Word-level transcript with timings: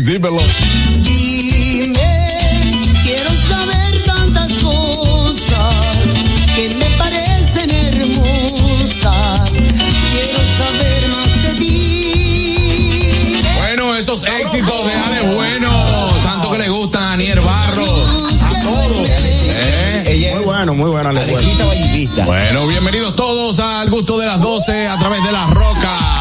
dímelo, 0.00 0.38
dímelo. 0.38 0.38
Dime, 1.02 1.94
quiero 3.02 3.30
saber 3.48 4.02
tantas 4.04 4.52
cosas 4.54 5.74
que 6.54 6.74
me 6.76 6.86
parecen 6.96 7.70
hermosas. 7.70 9.50
Quiero 9.50 10.38
saber 10.56 11.08
más 11.08 11.42
de 11.42 11.52
ti. 11.58 13.42
Bueno, 13.58 13.94
esos 13.96 14.26
éxitos 14.26 14.86
de 14.86 14.92
Ale 14.94 15.34
Bueno, 15.34 15.70
tanto 16.22 16.50
que 16.52 16.58
le 16.58 16.68
gustan 16.70 17.02
a 17.02 17.12
Anier 17.12 17.40
Barro. 17.40 18.06
A 18.40 18.62
todos. 18.62 19.08
¿Eh? 19.10 20.32
Muy 20.34 20.44
bueno, 20.44 20.74
muy 20.74 20.90
bueno. 20.90 21.10
Ale, 21.10 21.26
bueno. 22.24 22.66
Bienvenidos 22.66 23.14
todos 23.14 23.58
al 23.58 23.90
gusto 23.90 24.18
de 24.18 24.26
las 24.26 24.40
12 24.40 24.88
a 24.88 24.98
través 24.98 25.22
de 25.24 25.32
la 25.32 25.46
Roca 25.48 26.12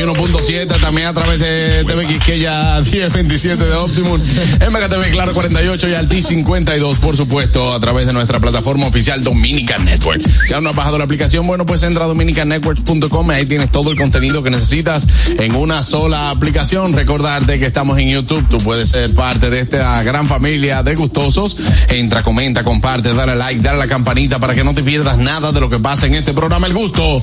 91.7, 0.00 0.80
también 0.80 1.08
a 1.08 1.12
través 1.12 1.38
de 1.38 1.84
TV 1.84 2.06
Quisqueya 2.06 2.80
1027 2.80 3.62
de 3.62 3.74
Optimum, 3.74 4.18
en 4.58 4.72
Mega 4.72 4.88
TV 4.88 5.10
Claro 5.10 5.34
48 5.34 5.88
y 5.88 5.94
Alti 5.94 6.22
52, 6.22 6.98
por 7.00 7.18
supuesto, 7.18 7.74
a 7.74 7.80
través 7.80 8.06
de 8.06 8.14
nuestra 8.14 8.40
plataforma 8.40 8.86
oficial 8.86 9.22
Dominican 9.22 9.84
Network. 9.84 10.22
Si 10.46 10.54
aún 10.54 10.64
no 10.64 10.70
has 10.70 10.76
bajado 10.76 10.96
la 10.96 11.04
aplicación, 11.04 11.46
bueno, 11.46 11.66
pues 11.66 11.82
entra 11.82 12.04
a 12.04 12.08
dominicannetworks.com 12.08 13.30
y 13.30 13.34
ahí 13.34 13.44
tienes 13.44 13.70
todo 13.70 13.90
el 13.90 13.98
contenido 13.98 14.42
que 14.42 14.48
necesitas 14.48 15.06
en 15.38 15.54
una 15.54 15.82
sola 15.82 16.30
aplicación. 16.30 16.94
Recordarte 16.94 17.58
que 17.58 17.66
estamos 17.66 17.98
en 17.98 18.08
YouTube, 18.08 18.48
tú 18.48 18.56
puedes 18.58 18.88
ser 18.88 19.14
parte 19.14 19.50
de 19.50 19.60
esta 19.60 20.02
gran 20.02 20.28
familia 20.28 20.82
de 20.82 20.94
gustosos. 20.94 21.58
Entra, 21.88 22.22
comenta, 22.22 22.64
comparte, 22.64 23.12
dale 23.12 23.36
like, 23.36 23.60
dale 23.60 23.76
a 23.76 23.80
la 23.80 23.88
campanita 23.88 24.38
para 24.38 24.54
que 24.54 24.64
no 24.64 24.74
te 24.74 24.82
pierdas 24.82 25.18
nada 25.18 25.52
de 25.52 25.60
lo 25.60 25.68
que 25.68 25.78
pasa 25.78 26.06
en 26.06 26.14
este 26.14 26.32
programa 26.32 26.66
El 26.68 26.72
Gusto 26.72 27.22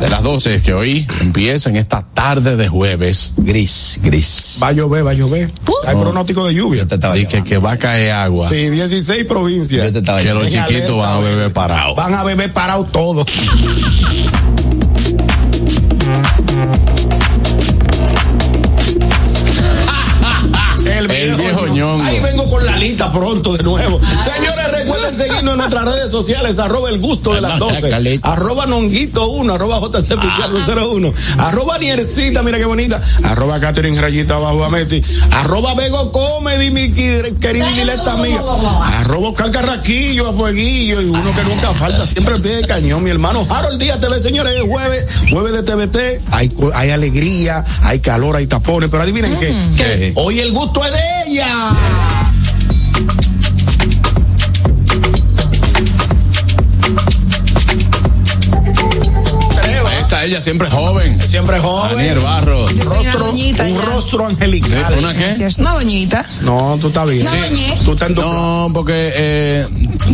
de 0.00 0.08
las 0.08 0.22
12 0.22 0.62
que 0.62 0.72
hoy 0.72 1.06
empieza 1.20 1.70
en 1.70 1.76
esta 1.76 2.07
tarde 2.14 2.56
de 2.56 2.68
jueves. 2.68 3.32
Gris, 3.36 3.98
gris. 4.02 4.58
Va 4.62 4.68
a 4.68 4.72
llover, 4.72 5.06
va 5.06 5.12
a 5.12 5.14
llover. 5.14 5.50
Hay 5.86 5.96
pronóstico 5.96 6.46
de 6.46 6.54
lluvia. 6.54 6.82
Yo 6.82 6.88
te 6.88 6.96
estaba 6.96 7.16
Y 7.16 7.26
que, 7.26 7.42
que 7.44 7.58
va 7.58 7.72
a 7.72 7.78
caer 7.78 8.12
agua. 8.12 8.48
Sí, 8.48 8.70
16 8.70 9.24
provincias. 9.24 9.86
Yo 9.86 9.92
te 9.92 9.98
estaba 10.00 10.20
Que 10.20 10.34
los 10.34 10.48
chiquitos 10.48 10.98
van 10.98 11.18
a 11.18 11.20
beber 11.20 11.52
parados. 11.52 11.96
Van 11.96 12.14
a 12.14 12.24
beber 12.24 12.52
parado 12.52 12.84
todos. 12.84 13.26
El 20.98 21.36
viejo 21.36 21.66
ñongo. 21.68 22.04
Ahí 22.04 22.20
vengo 22.20 22.48
con 22.48 22.64
la 22.64 22.76
lista 22.76 23.12
pronto 23.12 23.56
de 23.56 23.62
nuevo. 23.62 24.00
Señores, 24.24 24.57
recuerden 24.98 25.16
seguirnos 25.26 25.52
en 25.54 25.58
nuestras 25.58 25.84
redes 25.84 26.10
sociales, 26.10 26.58
arroba 26.58 26.90
el 26.90 26.98
gusto 26.98 27.34
de 27.34 27.40
las 27.40 27.52
Anda, 27.54 27.66
12, 27.66 27.90
Caleta. 27.90 28.32
arroba 28.32 28.66
nonguito 28.66 29.28
1, 29.30 29.54
arroba 29.54 29.80
JC 29.80 30.16
Pichardo 30.20 30.58
01, 30.90 31.14
arroba 31.38 31.78
Niercita, 31.78 32.42
mira 32.42 32.58
qué 32.58 32.64
bonita, 32.64 33.00
arroba 33.24 33.60
Catherine 33.60 34.00
Rayita 34.00 34.36
abajo 34.36 34.64
Ameti, 34.64 35.02
arroba 35.30 35.74
Bego 35.74 36.10
Comedy, 36.12 36.70
mi 36.70 36.88
quer- 36.92 37.38
querida 37.38 37.70
y 37.70 37.74
dileta 37.80 38.12
amiga, 38.14 38.40
arroba 38.98 39.28
Oscar 39.30 39.50
Carraquillo, 39.50 40.28
a 40.28 40.32
Fueguillo, 40.32 41.00
y 41.00 41.06
uno 41.06 41.32
que 41.34 41.44
nunca 41.44 41.72
falta, 41.74 42.04
siempre 42.06 42.34
al 42.34 42.42
pie 42.42 42.56
de 42.56 42.66
cañón, 42.66 43.02
mi 43.02 43.10
hermano 43.10 43.46
Harold 43.48 43.80
Díaz 43.80 44.00
TV, 44.00 44.20
señores, 44.20 44.54
es 44.56 44.62
jueves, 44.68 45.04
jueves 45.30 45.52
de 45.52 45.62
TVT, 45.62 46.20
hay, 46.30 46.52
hay 46.74 46.90
alegría, 46.90 47.64
hay 47.82 48.00
calor, 48.00 48.36
hay 48.36 48.46
tapones, 48.46 48.90
pero 48.90 49.02
adivinen 49.02 49.38
qué, 49.38 49.54
¿Qué? 49.76 50.12
hoy 50.16 50.38
el 50.40 50.52
gusto 50.52 50.84
es 50.84 50.92
de 50.92 50.98
ella. 51.32 51.46
Ella, 60.38 60.44
siempre 60.44 60.70
joven. 60.70 61.20
Siempre 61.20 61.58
joven. 61.58 61.98
Anier 61.98 62.20
Barros. 62.20 62.72
Rostro, 62.84 63.18
doñita 63.26 63.64
un 63.64 63.74
ya. 63.74 63.84
rostro 63.84 64.18
¿Sí? 64.20 64.32
angelical. 64.34 64.94
¿Una 64.98 65.14
qué? 65.14 65.48
Una 65.58 65.72
doñita. 65.74 66.24
No, 66.42 66.78
tú 66.80 66.88
estás 66.88 67.10
bien. 67.10 67.26
Una 67.26 67.46
doñé. 67.48 67.78
Tú 67.84 67.92
estás 67.92 68.08
en 68.08 68.14
tu 68.14 68.20
No, 68.22 68.70
porque 68.72 69.12
eh, 69.14 69.66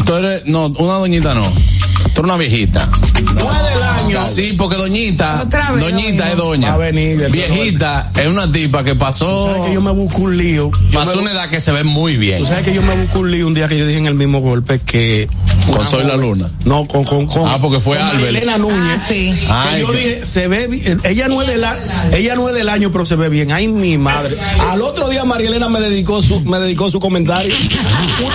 tú 0.05 0.15
eres, 0.15 0.43
no, 0.47 0.67
una 0.67 0.95
doñita 0.95 1.35
no. 1.35 1.43
Tú 1.43 2.21
eres 2.21 2.25
una 2.25 2.37
viejita. 2.37 2.89
No 3.35 3.41
es 3.53 3.75
del 3.75 3.83
año. 3.83 4.27
Sí, 4.27 4.55
porque 4.57 4.77
doñita, 4.77 5.43
Otra 5.45 5.71
vez, 5.73 5.81
doñita 5.81 6.25
no, 6.27 6.31
es 6.31 6.37
no. 6.37 6.45
doña. 6.45 6.69
Va 6.71 6.75
a 6.75 6.79
venir 6.79 7.23
el 7.23 7.33
Viejita 7.33 8.11
es 8.17 8.27
una 8.29 8.51
tipa 8.51 8.85
que 8.85 8.95
pasó, 8.95 9.47
¿Sabes 9.49 9.67
que 9.69 9.75
yo 9.75 9.81
me 9.83 9.91
busco 9.91 10.23
un 10.23 10.37
lío? 10.37 10.71
Yo 10.91 10.99
pasó 11.01 11.17
me- 11.17 11.23
una 11.23 11.33
edad 11.33 11.49
que 11.51 11.61
se 11.61 11.73
ve 11.73 11.83
muy 11.85 12.17
bien. 12.17 12.39
Tú 12.39 12.47
sabes 12.47 12.63
que 12.65 12.73
yo 12.75 12.83
me 12.83 12.95
busco 12.97 13.21
un 13.21 13.31
lío 13.31 13.47
un 13.47 13.55
día 13.55 13.67
que 13.69 13.79
yo 13.79 13.87
dije 13.87 13.99
en 13.99 14.07
el 14.07 14.15
mismo 14.15 14.41
golpe 14.41 14.81
que. 14.81 15.29
Con 15.75 15.81
una 15.83 15.91
Soy 15.91 16.05
la 16.05 16.17
Luna. 16.17 16.49
No, 16.65 16.87
con. 16.87 17.05
con, 17.05 17.27
con 17.27 17.49
Ah, 17.49 17.59
porque 17.61 17.81
fue 17.81 17.99
Albert. 17.99 18.29
Elena 18.29 18.59
Núñez. 18.59 18.79
Ah, 19.01 19.05
sí. 19.09 19.35
Que 19.41 19.47
Ay, 19.51 19.81
yo 19.83 19.91
que- 19.91 19.97
dije, 19.99 20.25
se 20.25 20.49
ve 20.49 20.67
bien. 20.67 21.01
Ella 21.05 21.29
no 21.29 21.43
es 21.43 21.49
del 21.49 21.65
ella 22.13 22.35
no 22.37 22.49
es 22.49 22.55
del 22.55 22.69
año, 22.69 22.91
pero 22.93 23.05
se 23.07 23.17
ve 23.17 23.29
bien. 23.29 23.53
Ay, 23.53 23.69
mi 23.69 23.99
madre. 23.99 24.37
Al 24.71 24.83
otro 24.83 25.09
día 25.09 25.25
María 25.25 25.49
Elena 25.49 25.69
me 25.69 25.81
dedicó 25.81 26.23
su, 26.23 26.41
me 26.41 26.59
dedicó 26.59 26.91
su 26.91 27.01
comentario. 27.01 27.55
Usted 27.55 27.77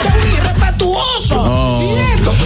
es 0.10 0.26
muy 0.26 0.38
irrespetuoso. 0.38 1.36
No, 1.36 1.80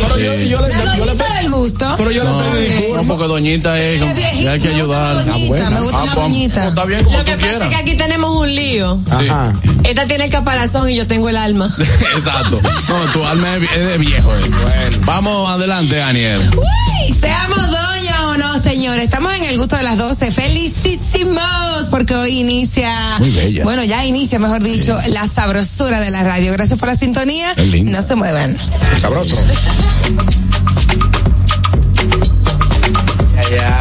Pero 0.08 0.18
yo, 0.20 0.34
yo 0.36 0.62
le, 0.62 0.74
yo 0.98 1.06
doñita 1.06 1.50
gusto. 1.50 1.94
pero 1.98 2.12
yo 2.12 2.24
No, 2.24 2.42
le 2.42 2.50
pedí 2.60 2.92
no, 2.94 3.04
porque 3.08 3.28
doñita 3.28 3.80
es, 3.82 4.02
viejita, 4.16 4.52
hay 4.52 4.60
que 4.60 4.70
me 4.70 4.84
gusta 4.84 5.10
ayudar. 5.12 5.16
la 5.16 5.24
doñita, 5.24 5.48
buena. 5.48 5.70
me 5.70 5.82
gusta 5.82 5.98
Ah, 5.98 6.06
la 6.06 6.14
pues, 6.14 6.26
doñita. 6.28 6.68
está 6.68 6.86
bien 6.86 7.04
como 7.04 7.18
Lo 7.18 7.24
tú 7.24 7.26
que 7.32 7.38
pasa 7.38 7.48
quieras. 7.50 7.62
es 7.64 7.76
que 7.76 7.82
aquí 7.82 7.98
tenemos 7.98 8.36
un 8.36 8.56
lío. 8.56 9.00
Ajá. 9.10 9.54
Esta 9.84 10.06
tiene 10.08 10.26
el 10.26 10.30
caparazón 10.32 10.90
y 10.90 10.96
yo 10.96 11.08
tengo 11.08 11.30
el 11.30 11.38
alma. 11.38 11.74
Exacto. 12.16 12.60
No, 12.90 12.96
tu 13.14 13.24
alma 13.26 13.56
es, 13.56 13.88
de 13.88 13.98
viejo. 13.98 14.32
eh. 14.36 14.83
Vamos 15.06 15.50
adelante, 15.50 16.02
Aniel. 16.02 16.50
Uy, 16.56 17.14
seamos 17.14 17.58
doña 17.58 18.28
o 18.28 18.38
no, 18.38 18.60
señores. 18.62 19.04
Estamos 19.04 19.34
en 19.34 19.44
el 19.46 19.58
gusto 19.58 19.76
de 19.76 19.84
las 19.84 19.98
12. 19.98 20.32
Felicísimos, 20.32 21.90
porque 21.90 22.16
hoy 22.16 22.40
inicia. 22.40 22.92
Muy 23.20 23.32
bella. 23.32 23.64
Bueno, 23.64 23.84
ya 23.84 24.06
inicia, 24.06 24.40
mejor 24.40 24.64
dicho, 24.64 24.98
la 25.08 25.28
sabrosura 25.28 26.00
de 26.00 26.12
la 26.12 26.24
radio. 26.24 26.52
Gracias 26.54 26.80
por 26.80 26.90
la 26.90 26.96
sintonía. 26.96 27.56
No 27.84 28.02
se 28.02 28.16
muevan. 28.16 28.58
Sabroso. 29.00 29.38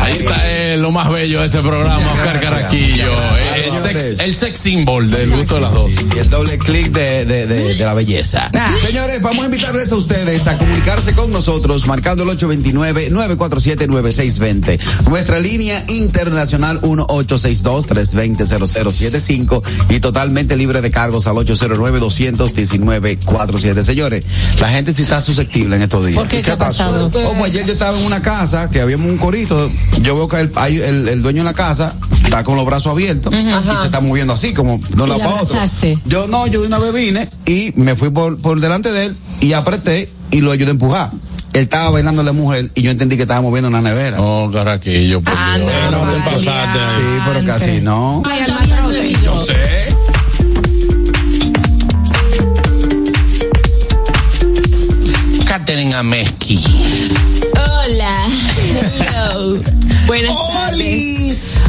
Ahí 0.00 0.18
está 0.18 0.51
lo 0.80 0.90
más 0.90 1.10
bello 1.10 1.40
de 1.40 1.46
este 1.46 1.60
programa, 1.60 1.98
Oscar 2.12 2.40
Carraquillo. 2.40 3.12
Eh, 3.52 3.68
El 3.68 3.76
sex, 3.78 4.18
el 4.20 4.34
sex 4.34 4.58
symbol 4.60 5.10
del 5.10 5.30
gusto 5.30 5.56
de 5.56 5.60
las 5.60 5.72
dos. 5.72 5.92
Y 6.14 6.18
el 6.18 6.30
doble 6.30 6.56
clic 6.58 6.90
de, 6.90 7.26
de, 7.26 7.46
de, 7.46 7.74
de 7.74 7.84
la 7.84 7.92
belleza. 7.92 8.50
Ah. 8.54 8.74
Señores, 8.80 9.20
vamos 9.20 9.42
a 9.42 9.44
invitarles 9.46 9.92
a 9.92 9.96
ustedes 9.96 10.46
a 10.46 10.56
comunicarse 10.56 11.12
con 11.14 11.30
nosotros 11.32 11.86
marcando 11.86 12.22
el 12.22 12.30
829-947-9620. 12.38 14.80
Nuestra 15.08 15.38
línea 15.38 15.84
internacional 15.88 16.80
1862-320-0075 16.82 19.62
y 19.90 20.00
totalmente 20.00 20.56
libre 20.56 20.80
de 20.80 20.90
cargos 20.90 21.26
al 21.26 21.36
809-219-47. 21.36 23.82
Señores, 23.82 24.24
la 24.60 24.68
gente 24.68 24.94
sí 24.94 25.02
está 25.02 25.20
susceptible 25.20 25.76
en 25.76 25.82
estos 25.82 26.06
días. 26.06 26.16
¿Por 26.18 26.28
qué? 26.28 26.40
¿Qué 26.42 26.52
ha 26.52 26.58
pasado? 26.58 27.10
Como 27.10 27.44
ayer 27.44 27.66
yo 27.66 27.72
estaba 27.74 27.98
en 27.98 28.06
una 28.06 28.22
casa 28.22 28.70
que 28.70 28.80
habíamos 28.80 29.08
un 29.08 29.18
corito, 29.18 29.70
yo 30.00 30.14
veo 30.14 30.28
que 30.28 30.38
el, 30.40 30.50
hay- 30.62 30.76
el, 30.78 31.08
el 31.08 31.22
dueño 31.22 31.42
de 31.42 31.44
la 31.50 31.54
casa 31.54 31.94
está 32.24 32.44
con 32.44 32.56
los 32.56 32.64
brazos 32.64 32.86
abiertos 32.92 33.32
y 33.34 33.42
se 33.42 33.84
está 33.86 34.00
moviendo 34.00 34.32
así 34.32 34.52
como 34.54 34.78
de 34.78 35.02
un 35.02 35.08
¿Y 35.08 35.18
lado 35.18 35.18
la 35.18 35.44
para? 35.46 35.66
Yo 36.06 36.26
no, 36.28 36.46
yo 36.46 36.60
de 36.60 36.66
una 36.66 36.78
vez 36.78 36.92
vine 36.92 37.28
y 37.46 37.72
me 37.76 37.96
fui 37.96 38.10
por, 38.10 38.38
por 38.38 38.60
delante 38.60 38.90
de 38.92 39.06
él 39.06 39.16
y 39.40 39.52
apreté 39.54 40.10
y 40.30 40.40
lo 40.40 40.50
ayudé 40.52 40.68
a 40.68 40.70
empujar. 40.72 41.10
Él 41.52 41.62
estaba 41.64 41.90
bailando 41.90 42.22
a 42.22 42.24
la 42.24 42.32
mujer 42.32 42.70
y 42.74 42.80
yo 42.82 42.90
entendí 42.90 43.16
que 43.16 43.22
estaba 43.22 43.42
moviendo 43.42 43.68
una 43.68 43.82
nevera. 43.82 44.18
Oh, 44.20 44.50
caraquillo, 44.50 45.20
por 45.20 45.34
Ah, 45.36 45.58
Dios. 45.58 45.70
no, 45.90 46.04
no 46.06 46.12
te 46.12 46.18
pasaste 46.20 46.48
ahí. 46.48 47.02
Sí, 47.02 47.22
pero 47.32 47.46
casi 47.46 47.80
no. 47.82 48.22
Ay, 48.24 48.40
sé. 49.44 49.94
Catherine 55.46 55.94
Ameski. 55.94 56.64
Hola. 57.54 58.26
Hello. 58.80 59.60
Buenas 60.06 60.38
tardes. 60.52 61.60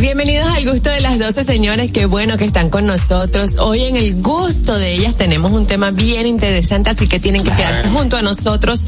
Bienvenidos 0.00 0.48
al 0.48 0.70
gusto 0.70 0.90
de 0.90 1.00
las 1.00 1.18
12 1.18 1.44
señores. 1.44 1.90
Qué 1.90 2.06
bueno 2.06 2.36
que 2.36 2.44
están 2.44 2.70
con 2.70 2.86
nosotros. 2.86 3.56
Hoy 3.58 3.82
en 3.82 3.96
el 3.96 4.22
gusto 4.22 4.76
de 4.76 4.92
ellas 4.92 5.16
tenemos 5.16 5.52
un 5.52 5.66
tema 5.66 5.90
bien 5.90 6.26
interesante, 6.26 6.90
así 6.90 7.08
que 7.08 7.18
tienen 7.18 7.42
que 7.42 7.50
quedarse 7.50 7.88
junto 7.88 8.16
a 8.16 8.22
nosotros 8.22 8.82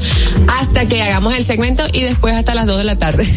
hasta 0.59 0.85
que 0.85 1.01
hagamos 1.01 1.35
el 1.35 1.43
segmento 1.43 1.83
y 1.93 2.01
después 2.01 2.35
hasta 2.35 2.55
las 2.55 2.65
2 2.65 2.77
de 2.77 2.83
la 2.83 2.97
tarde. 2.97 3.25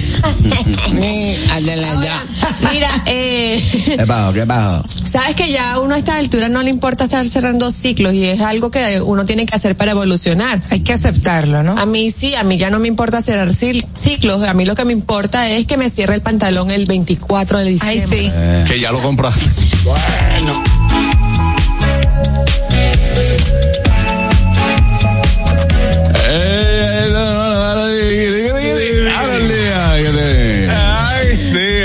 Mira, 2.72 3.02
eh, 3.06 3.62
¿Qué 3.96 4.04
bajo? 4.04 4.32
¿Qué 4.32 4.44
bajo? 4.44 4.84
Sabes 5.04 5.34
que 5.34 5.50
ya 5.50 5.72
a 5.72 5.80
uno 5.80 5.94
a 5.94 5.98
esta 5.98 6.16
altura 6.16 6.48
no 6.48 6.62
le 6.62 6.70
importa 6.70 7.04
estar 7.04 7.26
cerrando 7.26 7.70
ciclos 7.70 8.14
y 8.14 8.24
es 8.24 8.40
algo 8.40 8.70
que 8.70 9.00
uno 9.00 9.24
tiene 9.24 9.46
que 9.46 9.56
hacer 9.56 9.76
para 9.76 9.92
evolucionar. 9.92 10.60
Hay 10.70 10.80
que 10.80 10.92
aceptarlo, 10.92 11.62
¿no? 11.62 11.78
A 11.78 11.86
mí 11.86 12.10
sí, 12.10 12.34
a 12.34 12.44
mí 12.44 12.58
ya 12.58 12.70
no 12.70 12.78
me 12.78 12.88
importa 12.88 13.22
cerrar 13.22 13.52
ciclos, 13.52 14.46
a 14.46 14.54
mí 14.54 14.64
lo 14.64 14.74
que 14.74 14.84
me 14.84 14.92
importa 14.92 15.50
es 15.50 15.66
que 15.66 15.76
me 15.76 15.90
cierre 15.90 16.14
el 16.14 16.22
pantalón 16.22 16.59
el 16.68 16.84
24 16.84 17.60
de 17.60 17.64
diciembre. 17.64 18.18
Ay, 18.18 18.64
sí. 18.66 18.72
Que 18.72 18.80
ya 18.80 18.92
lo 18.92 19.00
compraste. 19.00 19.48
Ay, 19.94 20.44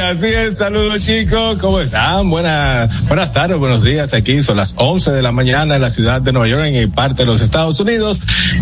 así 0.05 0.25
es. 0.27 0.57
Saludos 0.57 1.05
chicos, 1.05 1.57
¿cómo 1.59 1.79
están? 1.79 2.29
Buenas, 2.29 3.07
buenas 3.07 3.33
tardes, 3.33 3.57
buenos 3.57 3.83
días. 3.83 4.13
Aquí 4.13 4.41
son 4.41 4.57
las 4.57 4.73
11 4.77 5.11
de 5.11 5.21
la 5.21 5.31
mañana 5.31 5.75
en 5.75 5.81
la 5.81 5.89
ciudad 5.89 6.21
de 6.21 6.31
Nueva 6.31 6.47
York, 6.47 6.63
en 6.65 6.91
parte 6.91 7.23
de 7.23 7.25
los 7.25 7.41
Estados 7.41 7.79
Unidos. 7.79 8.19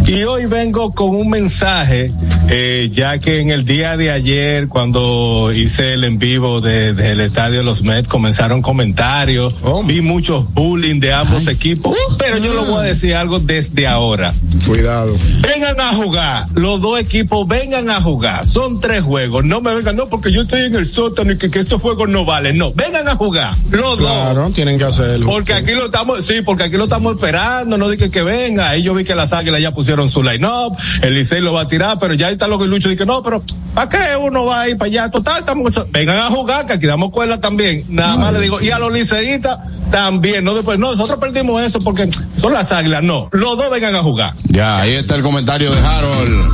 Y 0.08 0.24
hoy 0.24 0.46
vengo 0.46 0.94
con 0.94 1.10
un 1.16 1.30
mensaje, 1.30 2.12
eh, 2.50 2.90
ya 2.92 3.20
que 3.20 3.40
en 3.40 3.52
el 3.52 3.66
día 3.66 3.98
de 3.98 4.12
ayer, 4.12 4.68
cuando 4.68 5.52
hice 5.54 5.94
el 5.94 6.04
en 6.04 6.18
vivo 6.20 6.62
de- 6.62 6.94
del 6.94 7.20
estadio 7.20 7.58
de 7.60 7.64
los 7.64 7.84
Mets, 7.84 8.08
comenzaron 8.08 8.62
comentarios, 8.62 9.54
vi 9.86 10.02
muchos 10.02 10.52
bullying 10.54 11.00
de 11.00 11.14
ambos 11.14 11.48
equipos, 11.48 11.96
pero 12.18 12.38
yo 12.38 12.54
lo 12.54 12.66
voy 12.66 12.80
a 12.80 12.84
decir 12.84 13.16
algo 13.16 13.40
desde 13.40 13.88
ahora. 13.88 14.34
Cuidado. 14.66 15.16
Vengan 15.42 15.80
a 15.80 15.94
jugar, 15.94 16.46
los 16.54 16.80
dos 16.82 17.00
equipos 17.00 17.48
vengan 17.48 17.90
a 17.90 18.02
jugar. 18.02 18.46
Son 18.46 18.80
tres 18.80 19.04
juegos. 19.04 19.44
No 19.46 19.62
me 19.62 19.74
vengan, 19.76 19.96
no, 19.96 20.08
porque 20.08 20.32
yo 20.32 20.42
estoy 20.44 20.62
en 20.62 20.76
el 20.76 20.86
sótano 20.86 21.32
y 21.32 21.38
que, 21.44 21.52
que 21.52 21.60
esos 21.60 21.82
juegos 21.82 22.08
no 22.08 22.24
valen. 22.24 22.58
No, 22.58 22.72
vengan 22.74 23.08
a 23.08 23.16
jugar, 23.16 23.54
los 23.70 23.98
dos. 23.98 24.12
Claro, 24.12 24.50
tienen 24.52 24.78
que 24.78 24.86
hacerlo. 24.86 25.26
Porque 25.26 25.54
aquí 25.54 25.72
lo 25.72 25.86
estamos, 25.86 26.26
sí, 26.26 26.42
porque 26.42 26.64
aquí 26.64 26.78
lo 26.78 26.86
estamos 26.86 27.16
esperando, 27.16 27.78
no 27.78 27.90
dije 27.90 28.10
que 28.10 28.24
venga. 28.24 28.70
Ahí 28.70 28.84
yo 28.84 28.94
vi 28.94 29.04
que 29.04 29.14
las 29.14 29.34
águilas 29.34 29.62
ya 29.62 29.74
pusieron 29.74 30.10
su 30.10 30.24
line-up, 30.24 30.78
el 31.02 31.16
Licey 31.16 31.42
lo 31.42 31.52
va 31.52 31.62
a 31.62 31.68
tirar, 31.68 32.00
pero 32.00 32.14
ya 32.14 32.30
está 32.30 32.48
lo 32.48 32.58
que 32.58 32.66
Lucho 32.66 32.88
dice, 32.88 33.06
no, 33.06 33.22
pero 33.22 33.44
¿para 33.74 33.90
qué 33.90 33.98
uno 34.20 34.46
va 34.46 34.62
a 34.62 34.70
ir 34.70 34.78
para 34.78 34.88
allá? 34.88 35.12
Total, 35.12 35.40
estamos, 35.40 35.74
vengan 35.92 36.20
a 36.20 36.30
jugar, 36.30 36.66
que 36.66 36.74
aquí 36.74 36.86
damos 36.86 37.12
cuerda 37.12 37.42
también. 37.42 37.84
Nada 37.90 38.16
más 38.16 38.34
le 38.34 38.40
digo, 38.40 38.62
y 38.62 38.72
a 38.72 38.80
los 38.80 38.94
liceístas 38.94 39.60
también, 39.92 40.46
no 40.46 40.56
después, 40.56 40.80
no, 40.80 40.92
nosotros 40.92 41.20
perdimos 41.20 41.62
eso 41.62 41.80
porque 41.80 42.10
son 42.38 42.54
las 42.54 42.72
águilas, 42.72 43.04
no, 43.04 43.28
los 43.32 43.58
dos 43.58 43.70
vengan 43.70 43.96
a 43.96 44.02
jugar. 44.02 44.34
Ya, 44.46 44.80
ahí 44.80 44.94
está 44.94 45.16
el 45.16 45.24
comentario 45.24 45.72
de 45.76 45.80
Harold. 45.82 46.52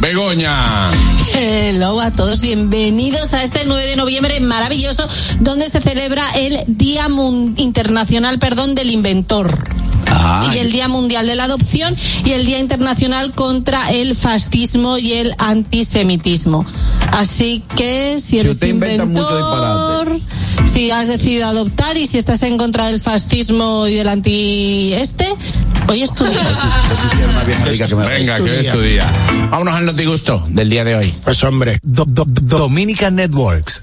Begoña. 0.00 1.07
Hello 1.34 2.00
a 2.00 2.10
todos, 2.10 2.40
bienvenidos 2.40 3.32
a 3.32 3.42
este 3.42 3.64
9 3.64 3.86
de 3.86 3.96
noviembre 3.96 4.40
maravilloso 4.40 5.06
donde 5.40 5.68
se 5.68 5.80
celebra 5.80 6.30
el 6.32 6.64
Día 6.66 7.08
Internacional, 7.56 8.38
perdón, 8.38 8.74
del 8.74 8.90
Inventor. 8.90 9.50
Y 10.54 10.58
el 10.58 10.72
Día 10.72 10.88
Mundial 10.88 11.26
de 11.26 11.36
la 11.36 11.44
Adopción 11.44 11.96
y 12.24 12.30
el 12.32 12.44
Día 12.46 12.58
Internacional 12.58 13.32
contra 13.32 13.90
el 13.92 14.14
Fascismo 14.14 14.98
y 14.98 15.12
el 15.14 15.34
Antisemitismo. 15.38 16.66
Así 17.12 17.62
que 17.76 18.18
si 18.20 18.38
eres 18.38 18.52
usted 18.52 18.68
inventa 18.68 19.04
mucho 19.04 19.22
inventor, 19.22 20.20
si 20.66 20.90
has 20.90 21.08
decidido 21.08 21.46
adoptar 21.46 21.96
y 21.96 22.06
si 22.06 22.18
estás 22.18 22.42
en 22.42 22.58
contra 22.58 22.86
del 22.86 23.00
fascismo 23.00 23.86
y 23.86 23.94
del 23.94 24.08
anti 24.08 24.92
este, 24.94 25.26
hoy 25.88 26.02
es 26.02 26.14
tu 26.14 26.24
día. 26.24 26.42
Venga, 28.08 28.36
que 28.38 28.60
es 28.60 28.70
tu 28.72 28.80
día. 28.80 29.10
Vámonos 29.50 29.74
al 29.74 29.86
notigusto 29.86 30.44
del 30.48 30.68
día 30.70 30.84
de 30.84 30.96
hoy. 30.96 31.14
Pues 31.24 31.42
hombre. 31.44 31.78
Do- 31.82 32.04
do- 32.06 32.24
Dominica 32.26 33.10
Networks 33.10 33.82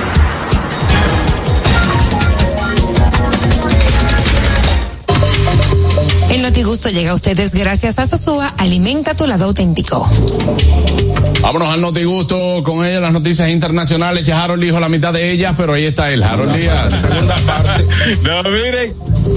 El 6.71 6.93
llega 6.93 7.11
a 7.11 7.15
ustedes 7.15 7.53
gracias 7.53 7.99
a 7.99 8.07
Sosúa, 8.07 8.53
alimenta 8.57 9.13
tu 9.13 9.27
lado 9.27 9.43
auténtico. 9.43 10.09
Vámonos 11.41 11.67
al 11.67 11.81
notigusto 11.81 12.63
con 12.63 12.85
ella, 12.85 13.01
las 13.01 13.11
noticias 13.11 13.49
internacionales. 13.49 14.25
Ya 14.25 14.41
Harold 14.41 14.63
dijo 14.63 14.79
la 14.79 14.87
mitad 14.87 15.11
de 15.11 15.31
ellas, 15.31 15.53
pero 15.57 15.73
ahí 15.73 15.83
está 15.83 16.09
él, 16.11 16.23
Harold 16.23 16.55
Díaz. 16.55 16.93
Segunda 17.01 17.35
parte. 17.45 17.85
No, 18.23 18.43
miren, 18.49 18.93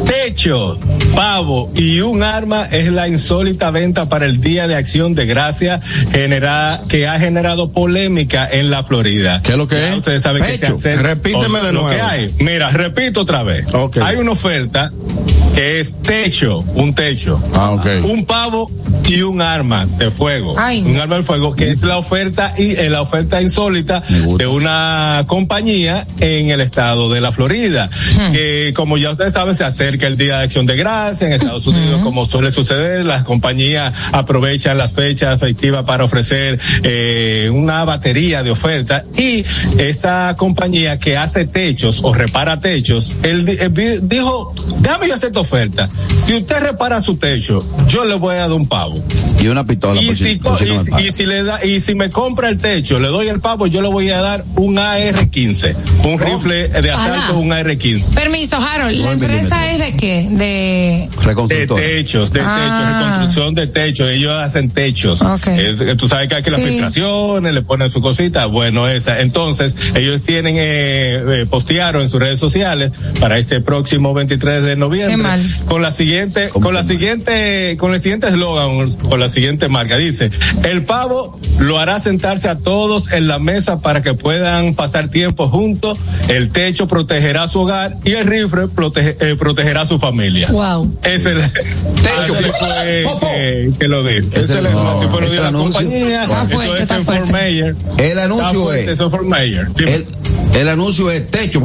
techo, 0.06 0.78
pavo 1.16 1.72
y 1.74 2.00
un 2.00 2.22
arma 2.22 2.66
es 2.70 2.92
la 2.92 3.08
insólita 3.08 3.72
venta 3.72 4.08
para 4.08 4.26
el 4.26 4.40
Día 4.40 4.68
de 4.68 4.76
Acción 4.76 5.14
de 5.16 5.26
Gracia 5.26 5.80
genera, 6.12 6.82
que 6.88 7.08
ha 7.08 7.18
generado 7.18 7.72
polémica 7.72 8.48
en 8.48 8.70
la 8.70 8.84
Florida. 8.84 9.40
¿Qué 9.42 9.52
es 9.52 9.58
lo 9.58 9.66
que 9.66 9.74
Ya 9.76 9.92
es? 9.92 9.98
Ustedes 9.98 10.22
saben 10.22 10.44
que 10.44 10.52
se 10.52 10.58
Pecho, 10.58 10.74
hace. 10.74 10.96
repíteme 10.96 11.60
de 11.62 11.72
lo 11.72 11.82
nuevo. 11.82 11.96
que 11.96 12.00
hay. 12.00 12.34
Mira, 12.38 12.70
repito 12.70 13.22
otra 13.22 13.42
vez. 13.42 13.66
Hay 14.02 14.16
una 14.16 14.32
oferta 14.32 14.92
que 15.54 15.80
es 15.80 15.92
techo, 16.02 16.60
un 16.74 16.94
techo. 16.94 17.23
Ah. 17.56 17.76
Un 18.04 18.24
pavo 18.26 18.70
y 19.08 19.20
un 19.22 19.40
arma 19.42 19.86
de 19.98 20.10
fuego. 20.10 20.54
Ay, 20.58 20.82
un 20.82 20.96
arma 20.96 21.16
de 21.16 21.22
fuego, 21.22 21.54
que 21.54 21.70
es 21.70 21.82
la 21.82 21.98
oferta 21.98 22.54
y 22.56 22.72
eh, 22.72 22.88
la 22.90 23.02
oferta 23.02 23.40
insólita 23.42 24.02
de 24.38 24.46
una 24.46 25.24
compañía 25.26 26.06
en 26.20 26.50
el 26.50 26.60
estado 26.60 27.10
de 27.12 27.20
la 27.20 27.32
Florida. 27.32 27.90
Que 28.32 28.72
como 28.74 28.96
ya 28.96 29.10
ustedes 29.10 29.32
saben, 29.32 29.54
se 29.54 29.64
acerca 29.64 30.06
el 30.06 30.16
Día 30.16 30.38
de 30.38 30.44
Acción 30.44 30.66
de 30.66 30.76
Gracia 30.76 31.26
en 31.26 31.32
Estados 31.34 31.66
Unidos, 31.66 32.00
como 32.02 32.24
suele 32.24 32.50
suceder, 32.50 33.04
las 33.04 33.24
compañías 33.24 33.92
aprovechan 34.12 34.78
las 34.78 34.92
fechas 34.92 35.36
efectivas 35.36 35.84
para 35.84 36.04
ofrecer 36.04 36.58
eh, 36.82 37.50
una 37.52 37.84
batería 37.84 38.42
de 38.42 38.50
ofertas 38.50 39.04
y 39.16 39.44
esta 39.78 40.34
compañía 40.36 40.98
que 40.98 41.16
hace 41.16 41.44
techos 41.46 42.00
o 42.02 42.12
repara 42.14 42.60
techos, 42.60 43.12
él, 43.22 43.44
vi- 43.44 43.98
dijo, 44.02 44.52
déjame 44.80 45.08
yo 45.08 45.14
hacer 45.14 45.28
esta 45.28 45.40
oferta. 45.40 45.88
Si 46.16 46.34
usted 46.34 46.60
repara 46.60 47.00
su 47.04 47.16
techo, 47.16 47.64
yo 47.88 48.04
le 48.04 48.14
voy 48.14 48.34
a 48.36 48.38
dar 48.40 48.52
un 48.52 48.66
pavo. 48.66 49.02
Y 49.40 49.48
una 49.48 49.64
pistola 49.66 50.00
Y 50.00 50.06
por 50.06 50.16
si, 50.16 50.24
si, 50.24 50.34
por 50.36 50.58
si 50.58 50.64
y 50.64 50.68
no 50.68 50.74
me 50.76 50.84
si- 50.84 50.90
paga. 50.90 51.02
y 51.02 51.10
si 51.12 51.26
le 51.26 51.42
da, 51.42 51.64
y 51.64 51.80
si 51.80 51.94
me 51.94 52.10
compra 52.10 52.48
el 52.48 52.56
techo, 52.58 52.98
le 52.98 53.08
doy 53.08 53.28
el 53.28 53.40
pavo, 53.40 53.66
yo 53.66 53.82
le 53.82 53.88
voy 53.88 54.08
a 54.10 54.20
dar 54.20 54.44
un 54.56 54.78
AR-15, 54.78 55.74
un 56.04 56.18
rifle 56.18 56.68
de 56.68 56.90
asalto, 56.90 57.38
un 57.38 57.52
AR-15. 57.52 58.14
Permiso, 58.14 58.56
Harold, 58.56 58.96
¿la 59.00 59.12
empresa 59.12 59.70
es 59.72 59.78
de 59.78 59.96
qué? 59.96 60.28
De... 60.30 61.08
Techos, 61.76 62.32
de 62.32 62.40
Ah. 62.40 62.56
techos, 62.56 62.88
reconstrucción 62.88 63.54
de 63.54 63.66
techos, 63.66 64.08
ellos 64.10 64.32
hacen 64.32 64.70
techos. 64.70 65.20
Ok. 65.22 65.46
Eh, 65.48 65.94
tú 65.96 66.08
sabes 66.08 66.28
que 66.28 66.36
hay 66.36 66.42
que 66.42 66.50
las 66.50 66.60
Sí. 66.60 66.66
filtraciones, 66.68 67.54
le 67.54 67.62
ponen 67.62 67.90
su 67.90 68.00
cosita, 68.00 68.46
bueno, 68.46 68.88
esa. 68.88 69.20
Entonces, 69.20 69.76
ellos 69.94 70.22
tienen, 70.24 70.56
eh, 70.58 71.22
eh, 71.42 71.46
postearon 71.48 72.02
en 72.02 72.08
sus 72.08 72.20
redes 72.20 72.38
sociales 72.38 72.92
para 73.20 73.38
este 73.38 73.60
próximo 73.60 74.14
23 74.14 74.62
de 74.62 74.76
noviembre. 74.76 75.10
Qué 75.16 75.22
mal. 75.22 75.42
Con 75.66 75.82
la 75.82 75.90
siguiente, 75.90 76.48
¿Cómo 76.50 76.64
con 76.64 76.74
la 76.74 76.82
siguiente, 76.82 76.93
con 77.78 77.94
el 77.94 78.00
siguiente 78.00 78.28
eslogan, 78.28 78.90
con 79.08 79.20
la 79.20 79.28
siguiente 79.28 79.68
marca. 79.68 79.96
Dice, 79.96 80.30
el 80.62 80.84
pavo 80.84 81.38
lo 81.58 81.78
hará 81.78 82.00
sentarse 82.00 82.48
a 82.48 82.58
todos 82.58 83.12
en 83.12 83.28
la 83.28 83.38
mesa 83.38 83.80
para 83.80 84.02
que 84.02 84.14
puedan 84.14 84.74
pasar 84.74 85.08
tiempo 85.08 85.48
juntos, 85.48 85.98
el 86.28 86.50
techo 86.50 86.86
protegerá 86.86 87.46
su 87.46 87.60
hogar 87.60 87.96
y 88.04 88.12
el 88.12 88.26
rifle 88.26 88.66
protege- 88.66 89.16
eh, 89.20 89.36
protegerá 89.38 89.84
su 89.84 89.98
familia. 89.98 90.48
Wow. 90.50 90.98
Es 91.02 91.26
el 91.26 91.40
techo 91.50 92.34
fue, 92.34 93.04
que, 93.20 93.72
que 93.78 93.88
lo 93.88 94.02
dijo. 94.04 94.28
Es 94.34 94.50
el- 94.50 94.66
Así 94.66 95.06
fue 95.10 95.20
lo 95.20 95.26
es 95.26 95.30
de 95.32 95.36
el 95.36 95.42
la 95.42 95.48
anuncio. 95.48 95.80
compañía. 95.80 96.22
Está 96.24 96.44
fuerte, 96.46 96.82
está 96.82 96.98
fuerte. 97.00 97.24
El 97.98 97.98
Está 97.98 98.24
anuncio 98.24 98.62
fuerte, 98.62 98.84
es. 98.84 98.88
eso 98.90 99.10
el 100.54 100.68
anuncio 100.68 101.10
es 101.10 101.28
techo. 101.30 101.60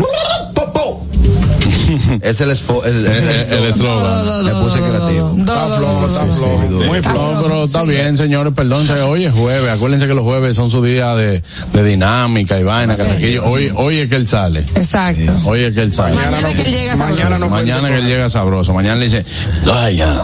Es 2.21 2.41
el 2.41 2.51
espo- 2.51 2.85
el 2.85 3.05
es 3.07 3.17
el 3.21 3.27
El- 3.29 3.53
el 3.53 3.65
eslogan. 3.65 4.45
Le 4.45 4.51
puse 4.53 4.79
creativo. 4.79 5.35
Está 5.39 5.65
flojo, 5.67 6.07
está 6.07 6.25
flojo. 6.25 6.57
Muy 6.87 7.01
flojo. 7.01 7.39
Pero 7.43 7.63
está 7.63 7.83
bien, 7.83 8.17
señores, 8.17 8.53
perdón, 8.55 8.85
se- 8.87 9.01
hoy 9.01 9.25
es 9.25 9.33
jueves, 9.33 9.69
acuérdense 9.71 10.07
que 10.07 10.13
los 10.13 10.23
jueves 10.23 10.55
son 10.55 10.69
su 10.71 10.83
día 10.83 11.15
de, 11.15 11.41
de 11.73 11.83
dinámica 11.83 12.59
y 12.59 12.63
vaina, 12.63 12.93
Sí. 12.93 13.01
carajillo. 13.03 13.45
hoy, 13.45 13.71
hoy 13.75 13.97
es 13.99 14.09
que 14.09 14.15
él 14.15 14.27
sale, 14.27 14.59
Exacto. 14.75 15.33
hoy 15.45 15.61
es 15.63 15.75
que 15.75 15.81
él 15.81 15.93
sale. 15.93 16.15
Mañana 16.15 16.53
que 16.53 16.61
él 16.61 16.71
llega 16.71 16.95
mañana 16.95 17.15
sabroso. 17.17 17.39
no 17.45 17.49
Mañana 17.49 17.87
que 17.89 17.97
él 17.97 18.05
llega 18.07 18.29
sabroso, 18.29 18.73
mañana 18.73 18.95
le 18.97 19.05
dice, 19.05 19.25
vaya, 19.65 20.23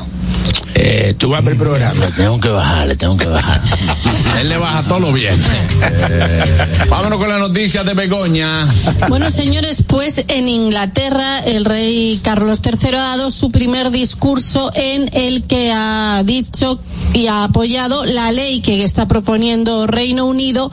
Eh, 0.77 1.15
tú 1.17 1.29
vas 1.29 1.39
a 1.39 1.41
ver 1.41 1.53
el 1.53 1.60
programa. 1.60 2.05
le 2.05 2.12
tengo 2.12 2.39
que 2.39 2.50
bajar, 2.50 2.88
le 2.88 2.96
tengo 2.98 3.15
que 3.17 3.25
bajar. 3.27 3.62
él 4.41 4.50
le 4.50 4.58
baja 4.58 4.84
todo 4.84 5.00
lo 5.00 5.13
bien. 5.13 5.34
Vámonos 6.89 7.17
con 7.17 7.29
las 7.29 7.39
noticias 7.39 7.86
de 7.86 7.94
Begoña. 7.94 8.67
Bueno, 9.10 9.29
señores, 9.32 9.84
pues 9.88 10.24
en 10.27 10.48
Inglaterra 10.50 11.39
el 11.39 11.63
rey 11.65 12.20
Carlos 12.24 12.60
III 12.63 12.89
ha 12.89 13.01
dado 13.01 13.32
su 13.32 13.51
primer 13.51 13.89
discurso 13.91 14.72
en 14.75 15.10
el 15.13 15.44
que 15.44 15.72
ha 15.74 16.22
dicho 16.25 16.79
y 17.13 17.27
ha 17.27 17.46
apoyado 17.46 18.05
la 18.05 18.32
ley 18.34 18.60
que 18.62 18.84
está 18.84 19.08
proponiendo 19.08 19.88
Reino 19.88 20.25
Unido 20.25 20.70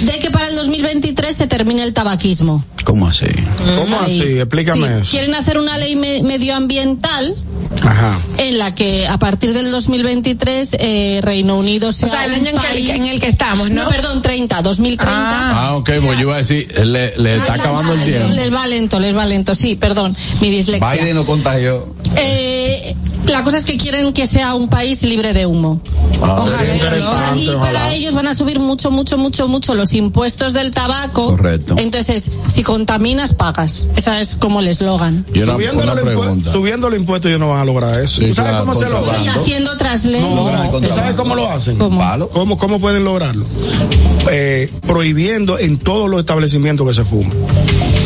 de 0.00 0.18
que 0.18 0.30
para 0.30 0.48
el 0.48 0.56
2023 0.56 1.36
se 1.36 1.46
termine 1.46 1.82
el 1.84 1.92
tabaquismo. 1.94 2.64
¿Cómo 2.84 3.08
así? 3.08 3.26
¿Cómo 3.78 3.96
Ahí. 4.00 4.20
así? 4.20 4.38
Explícame 4.40 4.86
Sí, 4.88 4.94
eso. 5.00 5.10
Quieren 5.12 5.34
hacer 5.36 5.58
una 5.58 5.78
ley 5.78 5.94
me- 5.96 6.22
medioambiental 6.22 7.34
Ajá. 7.84 8.18
en 8.38 8.58
la 8.58 8.74
que 8.74 9.06
a 9.06 9.18
partir 9.18 9.52
del 9.52 9.70
2023 9.70 10.76
eh, 10.78 11.20
Reino 11.22 11.56
Unido 11.58 11.92
sea 11.92 12.08
O 12.08 12.10
sea, 12.10 12.24
el 12.24 12.34
año 12.34 12.50
en 12.50 12.56
que, 12.58 12.66
país- 12.68 12.90
en 12.90 13.06
el 13.06 13.20
que 13.20 13.28
estamos, 13.28 13.70
¿no? 13.70 13.84
no, 13.84 13.90
perdón, 13.90 14.22
30, 14.22 14.62
2030. 14.62 15.12
Ah, 15.14 15.76
ok, 15.76 15.90
pues 16.00 16.12
yo 16.16 16.20
iba 16.22 16.34
a 16.34 16.38
decir, 16.38 16.72
le, 16.86 17.16
le 17.16 17.36
está 17.36 17.54
acabando 17.54 17.92
el 17.94 18.02
tiempo. 18.04 18.28
Les 18.34 18.52
va 18.54 18.66
lento, 18.66 18.98
les 19.00 19.16
va 19.16 19.26
lento, 19.26 19.54
sí, 19.54 19.76
perdón, 19.76 20.16
mi 20.40 20.50
dislexia. 20.50 20.92
Biden 20.92 21.16
lo 21.16 21.24
contagió. 21.26 21.94
Eh, 22.16 22.94
la 23.26 23.42
cosa 23.42 23.56
es 23.56 23.64
que 23.64 23.78
quieren 23.78 24.12
que 24.12 24.26
sea 24.26 24.54
un 24.54 24.68
país 24.68 25.02
libre 25.02 25.32
de 25.32 25.46
humo. 25.46 25.80
Ojalá, 26.20 26.58
Sería 26.58 26.74
interesante, 26.74 27.40
y 27.40 27.48
ojalá. 27.48 27.60
para 27.80 27.92
ellos 27.94 28.14
van 28.14 28.26
a 28.28 28.34
subir 28.34 28.60
mucho, 28.60 28.90
mucho, 28.90 29.16
mucho, 29.18 29.48
mucho 29.48 29.74
los 29.74 29.94
impuestos 29.94 30.52
del 30.52 30.70
tabaco. 30.70 31.28
Correcto. 31.28 31.74
Entonces, 31.78 32.30
si 32.48 32.62
contaminas, 32.62 33.32
pagas. 33.32 33.88
Esa 33.96 34.20
es 34.20 34.36
como 34.36 34.60
el 34.60 34.68
eslogan. 34.68 35.24
Subiendo 36.52 36.88
los 36.90 36.98
impuestos, 36.98 37.28
ellos 37.30 37.40
no 37.40 37.48
van 37.50 37.60
a 37.78 37.80
lograr 37.80 38.04
eso. 38.04 38.20
Sí, 38.20 38.26
¿Tú 38.28 38.34
sabes 38.34 38.50
claro, 38.52 38.66
cómo 38.66 38.80
se 38.80 38.90
logra? 38.90 39.18
Y 39.20 39.28
haciendo. 39.28 39.64
No, 39.74 40.34
Logran 40.34 40.66
el 40.66 40.88
¿tú 40.88 40.94
sabes 40.94 41.14
cómo 41.14 41.34
lo 41.34 41.50
hacen? 41.50 41.76
¿Cómo? 41.76 42.00
¿Cómo, 42.30 42.58
cómo 42.58 42.80
pueden 42.80 43.04
lograrlo? 43.04 43.44
Eh, 44.30 44.70
prohibiendo 44.86 45.58
en 45.58 45.78
todos 45.78 46.08
los 46.10 46.20
establecimientos 46.20 46.86
que 46.86 46.94
se 46.94 47.04
fuman. 47.04 47.32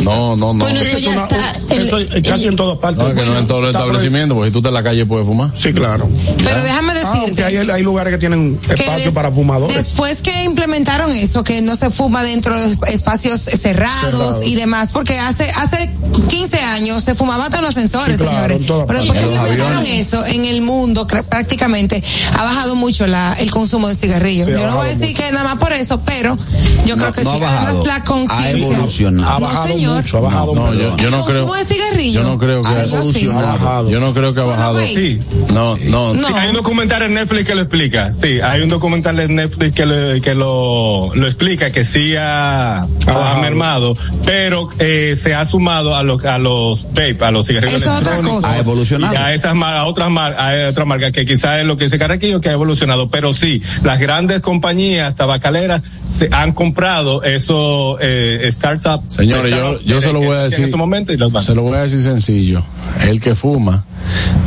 No, 0.09 0.37
no, 0.37 0.55
no. 0.55 0.65
Bueno, 0.65 0.81
eso 0.81 0.97
Es 0.97 1.05
ya 1.05 1.11
una- 1.11 1.23
está. 1.25 1.53
eso 1.75 1.97
el- 1.99 2.13
es 2.15 2.23
casi 2.29 2.45
el- 2.45 2.51
en 2.51 2.57
todas 2.57 2.79
partes. 2.79 3.03
No, 3.05 3.15
que 3.15 3.27
no 3.29 3.39
en 3.39 3.47
todos 3.47 3.61
los 3.63 3.71
establecimientos, 3.75 4.35
porque 4.37 4.49
si 4.49 4.53
tú 4.53 4.59
estás 4.59 4.71
en 4.71 4.75
la 4.75 4.83
calle 4.83 5.07
puedes 5.07 5.27
fumar. 5.27 5.51
Sí, 5.55 5.73
claro. 5.73 6.09
Pero 6.43 6.63
déjame 6.63 6.93
Ah, 7.03 7.13
aunque 7.15 7.31
decirte. 7.43 7.45
hay, 7.45 7.71
hay 7.71 7.83
lugares 7.83 8.13
que 8.13 8.19
tienen 8.19 8.59
que 8.59 8.75
espacio 8.75 9.05
des- 9.07 9.13
para 9.15 9.31
fumadores. 9.31 9.77
Después 9.77 10.23
que 10.23 10.43
implementaron 10.45 11.13
eso, 11.13 11.45
que 11.45 11.61
no 11.63 11.77
se 11.77 11.91
fuma 11.91 12.23
dentro 12.23 12.59
de 12.59 12.77
espacios 12.93 13.41
cerrados, 13.41 14.01
Cerrados. 14.01 14.47
y 14.47 14.55
demás, 14.55 14.93
porque 14.93 15.19
hace 15.19 15.51
hace 15.57 15.91
15 16.29 16.59
años 16.61 17.05
se 17.05 17.15
fumaba 17.15 17.45
hasta 17.45 17.59
en 17.59 17.65
los 17.65 17.75
sensores, 17.75 18.19
Sí, 18.19 18.23
claro, 18.25 18.37
señores. 18.39 18.61
en 18.61 18.67
todas 18.67 18.87
Pero 18.87 19.01
después 19.01 19.21
que 19.21 19.27
implementaron 19.27 19.87
eso 19.87 20.25
en 20.27 20.45
el 20.45 20.63
mundo, 20.63 21.07
prácticamente 21.07 22.03
ha 22.37 22.43
bajado 22.45 22.75
mucho 22.75 23.07
la, 23.07 23.35
el 23.35 23.51
consumo 23.51 23.89
de 23.89 23.95
cigarrillos. 23.95 24.47
Sí, 24.49 24.55
ha 24.55 24.59
yo 24.61 24.67
no 24.67 24.77
voy 24.77 24.87
a 24.87 24.91
decir 24.91 25.15
que 25.17 25.31
nada 25.33 25.45
más 25.45 25.57
por 25.59 25.73
eso, 25.73 26.01
pero 26.05 26.37
yo 26.87 26.97
No, 26.97 27.03
creo 27.05 27.13
que 27.13 27.25
no 27.25 27.37
sí. 27.39 27.45
ha. 27.45 27.63
Además, 27.63 27.87
la 27.87 27.95
Ha 27.97 28.05
conciencia. 28.05 28.51
evolucionado. 28.57 29.31
Ha 29.37 29.41
No, 29.41 29.47
bajado 29.47 29.67
señor. 29.69 29.98
Mucho, 29.99 30.19
ha 30.19 30.21
bajado 30.21 30.55
No, 30.55 30.75
yo, 30.75 30.97
yo 30.97 31.11
no 31.11 31.19
¿El 31.19 31.25
creo. 31.25 31.47
consumo 31.47 31.55
de 31.57 31.65
cigarrillo? 31.65 32.23
Yo 32.23 32.29
no 32.29 32.39
creo 32.39 32.63
que. 32.63 32.69
Yo 32.91 33.03
sí. 33.03 33.29
Ha 33.29 33.33
bajado. 33.35 33.91
Yo 33.91 34.01
no 34.01 34.15
creo 34.15 34.35
que 34.35 34.41
ha 34.41 34.45
bajado. 34.45 34.75
pues. 34.79 34.95
Sí. 34.95 35.21
No, 35.53 35.77
no. 35.85 36.15
No. 36.15 36.27
Sí, 36.29 36.33
hay 36.37 36.49
un 36.49 36.55
documental 36.55 37.03
en 37.03 37.15
Netflix 37.15 37.47
que 37.49 37.55
lo 37.55 37.63
explica. 37.63 38.11
Sí, 38.13 38.41
hay 38.41 38.61
un 38.63 38.69
documental 38.69 39.19
en 39.21 39.35
Netflix 39.37 39.73
que 39.73 39.87
lo, 39.87 40.21
que 40.23 40.35
lo, 40.35 41.11
lo 41.15 41.27
explica, 41.27 41.71
que 41.71 41.85
sí 41.85 42.15
ha, 42.17 42.83
ha 42.83 42.87
bajado. 43.07 43.41
mermado, 43.43 43.97
pero 44.25 44.69
eh, 44.79 45.15
se 45.21 45.35
ha 45.35 45.45
sumado 45.47 45.97
a 45.97 46.03
los, 46.03 46.25
a 46.25 46.39
los 46.39 46.85
vape, 46.91 47.19
a 47.21 47.31
los 47.31 47.47
cigarrillos 47.47 47.81
Eso 47.83 47.93
es 47.95 48.01
otra 48.01 48.13
electrónicos. 48.15 48.45
cosa. 48.45 48.55
Ha 48.55 48.59
evolucionado. 48.59 49.15
Y 49.15 49.17
a 49.17 49.35
esas 49.35 49.57
a 49.63 49.85
otras 49.87 50.11
mar- 50.11 50.37
a 50.39 50.69
otras 50.71 50.87
marcas 50.87 51.13
que 51.13 51.25
quizás 51.25 51.61
es 51.61 51.67
lo 51.67 51.77
que 51.77 51.85
dice 51.85 51.99
Carraquillo 51.99 52.41
que 52.41 52.49
ha 52.49 52.53
evolucionado, 52.53 53.09
pero 53.11 53.33
sí, 53.33 53.63
las 53.83 53.99
grandes 53.99 54.41
compañías 54.41 55.15
tabacaleras 55.15 55.83
se 56.09 56.29
han 56.33 56.53
comprado 56.53 57.23
esos 57.23 57.97
eh, 58.01 58.49
startups. 58.53 59.15
Señores, 59.17 59.51
yo, 59.51 59.79
yo 59.89 60.01
se 60.01 60.13
lo 60.13 60.21
voy 60.21 60.37
a 60.37 60.41
decir. 60.45 60.61
En 60.61 60.69
ese 60.69 60.77
momento 60.77 61.13
y. 61.13 61.19
Se 61.41 61.55
lo 61.55 61.63
voy 61.63 61.77
a 61.79 61.83
decir 61.83 62.03
sencillo. 62.03 62.63
El 63.01 63.21
que 63.21 63.35
fuma, 63.35 63.85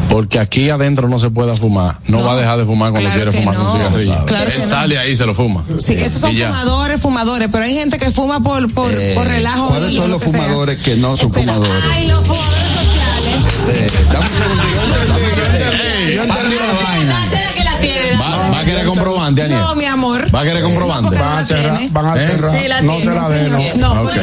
porque 0.10 0.40
aquí 0.40 0.70
adentro 0.70 1.08
no 1.08 1.20
se 1.20 1.30
pueda 1.30 1.54
fumar, 1.56 1.98
no, 2.08 2.20
No. 2.20 2.26
va 2.26 2.34
a 2.34 2.38
dejar 2.38 2.58
de 2.60 2.66
fumar 2.66 2.92
cuando 2.92 3.10
Claro 3.10 3.32
quiere 3.32 3.32
que 3.32 3.38
fumarse 3.40 3.62
un 3.62 3.68
no. 3.68 3.74
cigarrillo. 3.74 4.26
Claro 4.26 4.46
Él 4.48 4.52
que 4.54 4.60
no. 4.60 4.68
sale 4.68 4.98
ahí 5.00 5.12
y 5.12 5.16
se 5.16 5.26
lo 5.26 5.34
fuma. 5.34 5.64
Sí, 5.78 5.94
esos 5.94 6.22
son 6.22 6.36
fumadores, 6.36 7.02
fumadores, 7.02 7.50
pero 7.52 7.64
hay 7.64 7.74
gente 7.76 7.98
que 7.98 8.10
fuma 8.12 8.40
por, 8.42 8.72
por, 8.74 8.92
Eh, 8.94 9.14
por 9.16 9.28
relajo. 9.28 9.68
¿Cuáles 9.70 9.94
son 9.94 10.04
lo 10.10 10.18
los 10.18 10.24
que 10.24 10.32
sea. 10.32 10.42
fumadores 10.42 10.78
que 10.82 10.96
no 10.98 11.16
son 11.18 11.28
Espera. 11.28 11.54
fumadores? 11.54 11.84
Ay, 11.94 12.08
los 12.08 12.24
fumadores 12.24 12.64
sociales. 12.74 13.36
Eh, 13.70 13.92
dame 14.12 14.26
un 14.26 14.36
segundito. 14.38 15.84
Ey, 15.84 16.16
Yo 16.16 16.24
entendí 16.24 16.56
la 16.56 16.90
vaina. 16.90 17.30
Será 17.32 17.54
que 17.54 17.64
la 17.64 17.80
tiene, 17.80 18.12
la- 18.14 18.20
Va, 18.22 18.60
a 18.60 18.66
querer 18.66 18.86
comprobante, 18.86 19.44
Aniel. 19.44 19.60
No, 19.60 19.76
mi 19.76 19.86
amor. 19.86 20.36
Va 20.36 20.42
a 20.42 20.44
querer 20.44 20.64
comprobante. 20.64 21.04
porque 21.10 21.20
Van 21.24 21.38
a 21.38 21.46
cerrar, 21.46 21.80
van 21.92 22.06
a 22.06 22.16
¿Eh? 22.16 22.28
cerrar. 22.28 22.84
No 22.84 22.98
tiene, 22.98 23.12
se 23.14 23.20
la 23.20 23.30
den, 23.30 23.52
no. 23.80 23.94
No, 23.96 24.02
Ok. 24.02 24.10
porque 24.10 24.20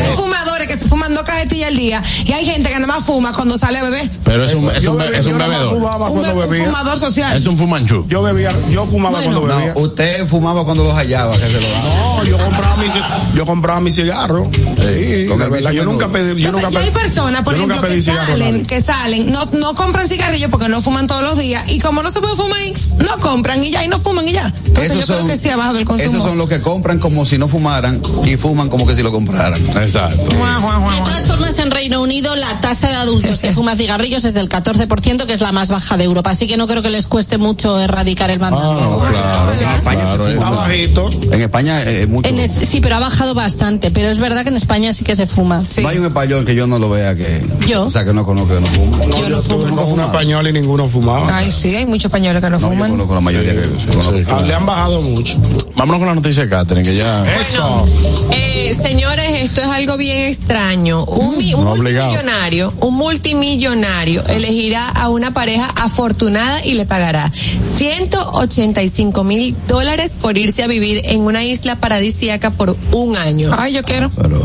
que 0.66 0.76
se 0.78 0.86
fuman 0.86 1.14
dos 1.14 1.22
cajetillas 1.24 1.68
al 1.68 1.76
día 1.76 2.02
y 2.24 2.32
hay 2.32 2.44
gente 2.44 2.68
que 2.68 2.74
nada 2.74 2.86
más 2.86 3.04
fuma 3.04 3.32
cuando 3.32 3.56
sale 3.58 3.78
a 3.78 3.82
beber. 3.84 4.10
Pero 4.24 4.44
es 4.44 4.54
un, 4.54 4.70
es 4.74 4.86
un, 4.86 4.98
bebía- 4.98 5.18
es 5.18 5.26
un 5.26 5.38
bebedor. 5.38 5.70
fumaba 5.74 6.08
Un, 6.10 6.18
cuando 6.20 6.34
un 6.44 6.50
bebía. 6.50 6.64
fumador 6.66 6.98
social. 6.98 7.36
Es 7.36 7.46
un 7.46 7.56
fumanchú. 7.58 8.04
Yo 8.08 8.22
bebía, 8.22 8.52
yo 8.70 8.86
fumaba 8.86 9.18
Bueno. 9.20 9.40
cuando 9.40 9.56
bebía. 9.56 9.74
No, 9.74 9.80
usted 9.80 10.26
fumaba 10.28 10.64
cuando 10.64 10.84
los 10.84 10.94
hallaba, 10.94 11.32
que 11.36 11.44
se 11.50 11.60
lo 11.60 11.68
daba. 11.68 11.88
No, 12.16 12.24
yo 12.24 12.38
compraba 12.38 12.76
mi, 12.76 12.86
yo 13.34 13.46
compraba 13.46 13.80
mi 13.80 13.90
cigarro. 13.90 14.50
Sí, 14.52 14.84
de 14.84 15.24
el 15.32 15.50
verdad. 15.50 15.70
Yo 15.72 15.84
nunca 15.84 16.08
pedí, 16.08 16.40
yo 16.40 16.48
Entonces, 16.48 16.52
nunca 16.54 16.70
ya 16.70 16.80
hay 16.80 16.90
pedí. 16.90 17.00
personas, 17.00 17.42
por 17.42 17.54
ejemplo, 17.54 17.80
pedí 17.80 18.02
que 18.04 18.12
salen, 18.12 18.66
que 18.66 18.82
salen, 18.82 19.32
no, 19.32 19.46
no 19.52 19.74
compran 19.74 20.08
cigarrillos 20.08 20.50
porque 20.50 20.68
no 20.68 20.80
fuman 20.80 21.06
todos 21.06 21.22
los 21.22 21.38
días 21.38 21.64
y 21.68 21.78
como 21.78 22.02
no 22.02 22.10
se 22.10 22.20
puede 22.20 22.34
fumar 22.36 22.58
ahí, 22.58 22.74
no 22.98 23.18
compran 23.20 23.62
y 23.62 23.70
ya 23.70 23.84
y 23.84 23.88
no 23.88 23.98
fuman 24.00 24.26
y 24.28 24.32
ya. 24.32 24.52
Entonces 24.66 24.98
yo 24.98 25.06
creo 25.06 25.26
que 25.26 25.38
sí 25.38 25.48
ha 25.50 25.56
bajado 25.56 25.78
el 25.78 25.84
consumo. 25.84 26.10
esos 26.10 26.22
son 26.26 26.38
los 26.38 26.48
que 26.48 26.60
compran 26.60 26.98
como 26.98 27.24
si 27.24 27.38
no 27.38 27.48
fumaran 27.48 28.00
y 28.24 28.36
fuman 28.36 28.68
como 28.68 28.86
que 28.86 28.94
si 28.94 29.02
lo 29.02 29.12
compraran. 29.12 29.60
Exacto. 29.82 30.30
De 30.48 31.04
todas 31.04 31.26
formas, 31.26 31.58
en 31.58 31.70
Reino 31.70 32.00
Unido 32.02 32.34
la 32.34 32.60
tasa 32.60 32.88
de 32.88 32.94
adultos 32.94 33.40
que 33.40 33.52
fuman 33.52 33.76
cigarrillos 33.76 34.24
es 34.24 34.34
del 34.34 34.48
14%, 34.48 35.26
que 35.26 35.32
es 35.32 35.40
la 35.40 35.52
más 35.52 35.68
baja 35.70 35.96
de 35.96 36.04
Europa. 36.04 36.30
Así 36.30 36.46
que 36.48 36.56
no 36.56 36.66
creo 36.66 36.82
que 36.82 36.90
les 36.90 37.06
cueste 37.06 37.36
mucho 37.38 37.78
erradicar 37.78 38.30
el 38.30 38.36
Ah, 38.38 38.50
mandato. 38.50 38.74
no, 38.80 38.98
claro. 38.98 39.52
En 39.52 39.68
España 39.68 40.00
claro, 40.04 40.26
se 40.26 40.34
fuma. 40.34 40.50
bajito. 40.50 41.10
En 41.32 41.40
España 41.42 41.82
eh, 41.82 42.02
es 42.02 42.08
mucho. 42.08 42.28
En 42.28 42.38
es- 42.38 42.50
sí, 42.50 42.80
pero 42.80 42.96
ha 42.96 42.98
bajado 43.00 43.34
bastante. 43.34 43.90
Pero 43.90 44.08
es 44.08 44.18
verdad 44.18 44.42
que 44.42 44.48
en 44.48 44.56
España 44.56 44.92
sí 44.92 45.04
que 45.04 45.14
se 45.16 45.26
fuma. 45.26 45.64
Sí. 45.68 45.82
No 45.82 45.88
hay 45.88 45.98
un 45.98 46.06
español 46.06 46.44
que 46.44 46.54
yo 46.54 46.66
no 46.66 46.78
lo 46.78 46.88
vea 46.90 47.14
que. 47.14 47.44
Yo. 47.66 47.84
O 47.84 47.90
sea, 47.90 48.04
que 48.04 48.12
no 48.12 48.24
conozco 48.24 48.54
que 48.54 48.60
no 48.60 48.66
fuma. 48.66 48.96
No, 48.96 49.04
Yo 49.16 49.22
yo, 49.22 49.28
no 49.28 49.42
fumo. 49.42 49.76
con 49.76 49.92
un 49.92 50.00
español 50.00 50.46
y 50.48 50.52
ninguno 50.52 50.88
fumaba. 50.88 51.28
Ay, 51.36 51.52
sí, 51.52 51.74
hay 51.76 51.86
muchos 51.86 52.06
españoles 52.06 52.42
que 52.42 52.50
no, 52.50 52.58
No, 52.58 52.62
yo 52.62 52.68
fuman. 52.68 52.90
conozco 52.90 53.14
la 53.14 53.20
mayoría 53.20 53.54
que. 53.54 53.62
Sí, 53.62 53.68
Ah, 53.98 54.12
claro. 54.26 54.46
Le 54.46 54.54
han 54.54 54.66
bajado 54.66 55.02
mucho. 55.02 55.38
Vámonos 55.76 55.98
con 56.00 56.08
la 56.08 56.14
noticia 56.14 56.42
de 56.44 56.48
Catherine, 56.48 56.88
que 56.88 56.96
ya. 56.96 57.24
Eso. 57.40 57.86
Eh, 58.32 58.76
señores, 58.82 59.26
esto 59.42 59.60
es 59.62 59.68
algo 59.68 59.96
bien 59.96 60.22
extraño. 60.38 61.04
Un, 61.04 61.36
mi- 61.38 61.54
un 61.54 61.64
No 61.64 61.72
obligado. 61.72 62.10
multimillonario, 62.10 62.72
un 62.80 62.94
multimillonario 62.94 64.24
elegirá 64.26 64.86
a 64.88 65.08
una 65.08 65.32
pareja 65.32 65.66
afortunada 65.76 66.64
y 66.64 66.74
le 66.74 66.86
pagará 66.86 67.30
185 67.32 69.24
mil 69.24 69.56
dólares 69.66 70.18
por 70.20 70.36
irse 70.38 70.62
a 70.62 70.66
vivir 70.66 71.02
en 71.04 71.20
una 71.22 71.44
isla 71.44 71.76
paradisíaca 71.76 72.50
por 72.50 72.76
un 72.92 73.16
año. 73.16 73.50
Ay, 73.56 73.72
yo 73.74 73.82
quiero. 73.82 74.10
Pero. 74.16 74.42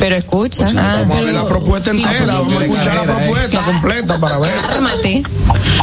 Pero 0.00 0.16
escucha. 0.16 0.66
Ah, 0.76 0.96
vamos 1.00 1.20
a 1.20 1.24
ver 1.24 1.34
la 1.34 1.46
propuesta 1.46 1.90
entera, 1.90 2.26
vamos 2.38 2.56
a 2.56 2.64
escuchar 2.64 2.94
la 3.06 3.16
propuesta 3.16 3.60
completa 3.60 4.18
para 4.18 4.38
ver. 4.38 4.50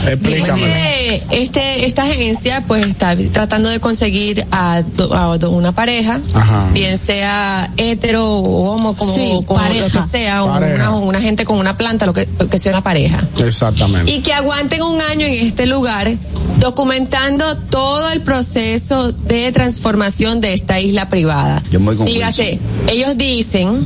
Explícame. 0.08 1.24
Este, 1.32 1.86
esta 1.86 2.04
agencia 2.04 2.64
pues 2.68 2.86
está 2.86 3.16
tratando 3.32 3.70
de 3.70 3.80
conseguir 3.80 4.46
a, 4.52 4.82
a 5.12 5.48
una 5.48 5.72
pareja, 5.72 6.20
Ajá. 6.34 6.68
bien 6.74 6.98
sea 6.98 7.72
hetero 7.78 8.26
o 8.28 8.72
homo, 8.74 8.96
como, 8.96 9.14
Sí, 9.14 9.30
como 9.46 9.60
lo 9.62 9.68
pareja. 9.68 10.02
que 10.04 10.10
sea, 10.10 10.44
una, 10.44 10.92
una 10.92 11.22
gente 11.22 11.46
con 11.46 11.60
una 11.60 11.78
planta, 11.78 12.06
lo 12.06 12.14
que, 12.14 12.28
lo 12.40 12.50
que 12.50 12.58
sea 12.58 12.72
una 12.72 12.82
pareja. 12.84 13.24
Exactamente. 13.46 14.12
Y 14.12 14.22
que 14.22 14.34
aguanten 14.34 14.82
un 14.82 15.00
año 15.02 15.26
en 15.26 15.34
este 15.46 15.66
lugar 15.66 16.12
documentando 16.58 17.56
todo 17.70 18.10
el 18.10 18.22
proceso 18.22 19.12
de 19.12 19.52
transformación 19.52 20.42
de 20.42 20.54
esta 20.54 20.80
isla 20.80 21.08
privada. 21.10 21.62
Yo 21.72 21.80
me 21.80 21.88
voy 21.88 21.98
con 21.98 22.06
Dígase, 22.08 22.60
ellos 22.88 23.16
dicen 23.18 23.86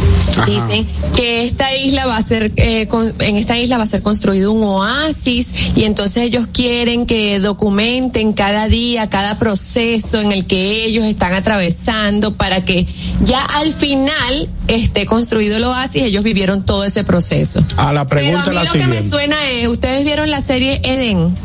Ajá. 0.37 0.45
dicen 0.45 0.87
que 1.15 1.43
esta 1.45 1.75
isla 1.75 2.05
va 2.05 2.17
a 2.17 2.21
ser 2.21 2.51
eh, 2.55 2.87
con- 2.87 3.13
en 3.19 3.37
esta 3.37 3.57
isla 3.57 3.77
va 3.77 3.83
a 3.83 3.87
ser 3.87 4.01
construido 4.01 4.51
un 4.51 4.63
oasis 4.63 5.47
y 5.75 5.83
entonces 5.83 6.23
ellos 6.23 6.47
quieren 6.51 7.05
que 7.05 7.39
documenten 7.39 8.33
cada 8.33 8.67
día 8.67 9.09
cada 9.09 9.37
proceso 9.39 10.21
en 10.21 10.31
el 10.31 10.45
que 10.45 10.85
ellos 10.85 11.05
están 11.05 11.33
atravesando 11.33 12.33
para 12.33 12.63
que 12.63 12.85
ya 13.23 13.41
al 13.43 13.73
final 13.73 14.49
esté 14.67 15.05
construido 15.05 15.57
el 15.57 15.63
oasis 15.65 16.03
ellos 16.03 16.23
vivieron 16.23 16.63
todo 16.65 16.83
ese 16.85 17.03
proceso 17.03 17.63
A 17.77 17.91
la 17.91 18.07
pero 18.07 18.21
pregunta 18.21 18.45
a 18.45 18.49
mí 18.49 18.55
la 18.55 18.63
lo 18.63 18.71
que 18.71 18.77
me 18.79 18.83
siguiente. 18.85 19.09
suena 19.09 19.35
es 19.51 19.67
ustedes 19.67 20.03
vieron 20.05 20.29
la 20.31 20.41
serie 20.41 20.79
Eden 20.83 21.35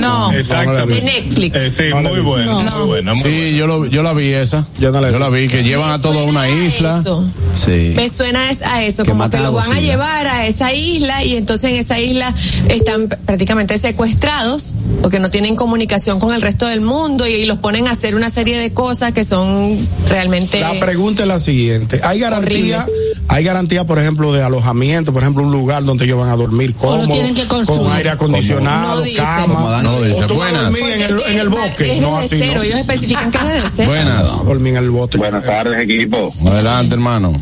no 0.00 0.30
Exactamente. 0.32 0.94
de 0.94 1.02
Netflix 1.02 1.56
Eh, 1.56 1.70
sí, 1.70 1.82
No 1.90 2.02
la 2.02 2.10
muy 2.10 2.20
buena, 2.20 2.52
No. 2.62 2.78
muy 2.78 2.86
buena. 2.86 3.14
muy 3.14 3.22
Sí, 3.22 3.54
yo, 3.56 3.66
lo, 3.66 3.86
yo 3.86 4.02
la 4.02 4.12
vi 4.12 4.28
esa. 4.32 4.66
Yo 4.78 4.92
no 4.92 5.00
la 5.00 5.10
vi. 5.10 5.18
la 5.18 5.28
vi, 5.30 5.48
que 5.48 5.62
llevan 5.62 5.90
a 5.90 5.98
toda 6.00 6.22
una 6.24 6.48
isla. 6.48 6.98
eso. 7.00 7.24
Sí. 7.52 7.65
Me 7.66 8.08
suena 8.08 8.48
a 8.64 8.84
eso, 8.84 9.02
Que 9.02 9.10
como 9.10 9.28
que 9.28 9.38
los 9.38 9.54
van 9.54 9.72
a 9.72 9.80
llevar 9.80 10.26
a 10.26 10.46
esa 10.46 10.72
isla 10.72 11.24
y 11.24 11.36
entonces 11.36 11.72
en 11.72 11.76
esa 11.76 11.98
isla 11.98 12.34
están 12.68 13.08
prácticamente 13.08 13.78
secuestrados 13.78 14.74
porque 15.02 15.18
no 15.18 15.30
tienen 15.30 15.56
comunicación 15.56 16.18
con 16.20 16.34
el 16.34 16.42
resto 16.42 16.66
del 16.66 16.80
mundo 16.80 17.26
y, 17.26 17.32
y 17.32 17.44
los 17.46 17.58
ponen 17.58 17.88
a 17.88 17.92
hacer 17.92 18.14
una 18.14 18.30
serie 18.30 18.58
de 18.58 18.72
cosas 18.72 19.12
que 19.12 19.24
son 19.24 19.88
realmente 20.08 20.60
La 20.60 20.78
pregunta 20.78 21.22
es 21.22 21.28
la 21.28 21.38
siguiente. 21.38 22.00
¿Hay 22.02 22.20
garantía, 22.20 22.78
Horribles. 22.78 23.05
Hay 23.28 23.44
garantía, 23.44 23.84
por 23.84 23.98
ejemplo, 23.98 24.32
de 24.32 24.42
alojamiento, 24.42 25.12
por 25.12 25.22
ejemplo, 25.22 25.42
un 25.42 25.52
lugar 25.52 25.84
donde 25.84 26.04
ellos 26.04 26.18
van 26.18 26.28
a 26.30 26.36
dormir 26.36 26.74
cómodo, 26.74 27.08
tienen 27.08 27.34
que 27.34 27.44
construir. 27.46 27.82
con 27.82 27.92
aire 27.92 28.10
acondicionado, 28.10 28.96
No 28.96 29.02
dice. 29.02 29.16
cama? 29.22 29.82
No, 29.82 30.02
dice, 30.02 30.24
¿O 30.24 30.26
tú 30.28 30.34
vas 30.36 30.48
a 30.52 30.52
buenas. 30.52 30.72
dormir 30.80 30.92
en 30.94 31.02
el, 31.02 31.22
en 31.34 31.38
el 31.40 31.48
bosque? 31.48 31.94
es 31.96 32.00
No, 32.00 32.16
así 32.18 32.28
cero, 32.38 32.52
no. 32.56 32.62
ellos 32.62 32.76
especifican 32.78 33.30
que 33.30 33.38
es 33.38 33.64
cero. 33.74 33.88
Buenas. 33.90 34.44
Dormir 34.44 34.76
en 34.76 34.84
el 34.84 34.90
bote. 34.90 35.18
Buenas 35.18 35.44
tardes, 35.44 35.82
equipo. 35.82 36.32
Adelante, 36.46 36.94
hermano. 36.94 37.32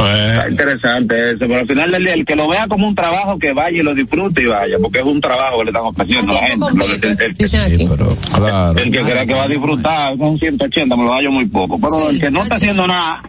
Eh, 0.00 0.34
Está 0.38 0.48
interesante 0.50 1.30
eso, 1.30 1.38
pero 1.40 1.56
al 1.58 1.66
final 1.68 1.90
del 1.90 2.04
día, 2.04 2.14
el 2.14 2.24
que 2.24 2.34
lo 2.36 2.48
vea 2.48 2.66
como 2.68 2.86
un 2.88 2.94
trabajo, 2.94 3.38
que 3.38 3.52
vaya 3.52 3.76
y 3.78 3.82
lo 3.82 3.94
disfrute 3.94 4.42
y 4.42 4.46
vaya, 4.46 4.76
porque 4.80 4.98
es 5.00 5.04
un 5.04 5.20
trabajo 5.20 5.58
que 5.58 5.64
le 5.64 5.70
están 5.70 5.84
ofreciendo 5.84 6.32
a 6.32 6.34
la 6.34 6.40
gente. 6.46 6.58
Completo, 6.60 7.08
el. 7.08 7.34
Pero, 7.36 8.16
claro. 8.34 8.78
el 8.78 8.90
que 8.92 9.00
crea 9.02 9.26
que 9.26 9.34
va 9.34 9.42
a 9.42 9.48
disfrutar 9.48 10.16
con 10.16 10.36
180, 10.38 10.96
me 10.96 11.04
lo 11.04 11.12
hallo 11.12 11.30
muy 11.30 11.46
poco. 11.46 11.78
Pero 11.78 11.90
Sí, 11.96 12.06
el 12.14 12.20
que 12.20 12.30
no 12.30 12.42
está 12.42 12.54
haciendo 12.54 12.86
nada, 12.86 13.22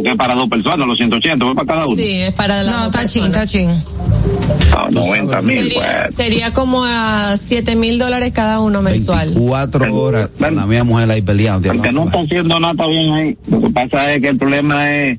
porque 0.00 0.12
es 0.12 0.16
para 0.16 0.34
dos 0.34 0.48
personas, 0.48 0.86
los 0.86 0.96
180, 0.96 1.44
fue 1.44 1.54
para 1.54 1.66
cada 1.66 1.86
uno. 1.86 1.94
Sí, 1.94 2.10
es 2.22 2.32
para 2.32 2.62
la 2.62 2.72
No, 2.72 2.84
está 2.86 3.06
chin, 3.06 3.24
está 3.24 3.46
chin. 3.46 3.70
Ah, 4.74 4.88
90 4.90 5.42
mil, 5.42 5.58
Sería, 5.58 6.02
pues. 6.04 6.14
sería 6.16 6.52
como 6.54 6.84
a 6.86 7.36
siete 7.36 7.76
mil 7.76 7.98
dólares 7.98 8.32
cada 8.32 8.60
uno 8.60 8.80
mensual. 8.80 9.34
24 9.34 9.94
horas 9.94 10.30
con 10.38 10.56
la 10.56 10.64
mía 10.64 10.84
mujer 10.84 11.10
ahí 11.10 11.20
peleando. 11.20 11.70
El 11.70 11.82
que 11.82 11.92
no 11.92 12.04
está 12.04 12.20
haciendo 12.20 12.58
nada 12.58 12.86
bien 12.86 13.12
ahí. 13.12 13.38
Lo 13.46 13.60
que 13.60 13.68
pasa 13.68 14.10
es 14.14 14.22
que 14.22 14.28
el 14.28 14.38
problema 14.38 14.90
es 14.90 15.18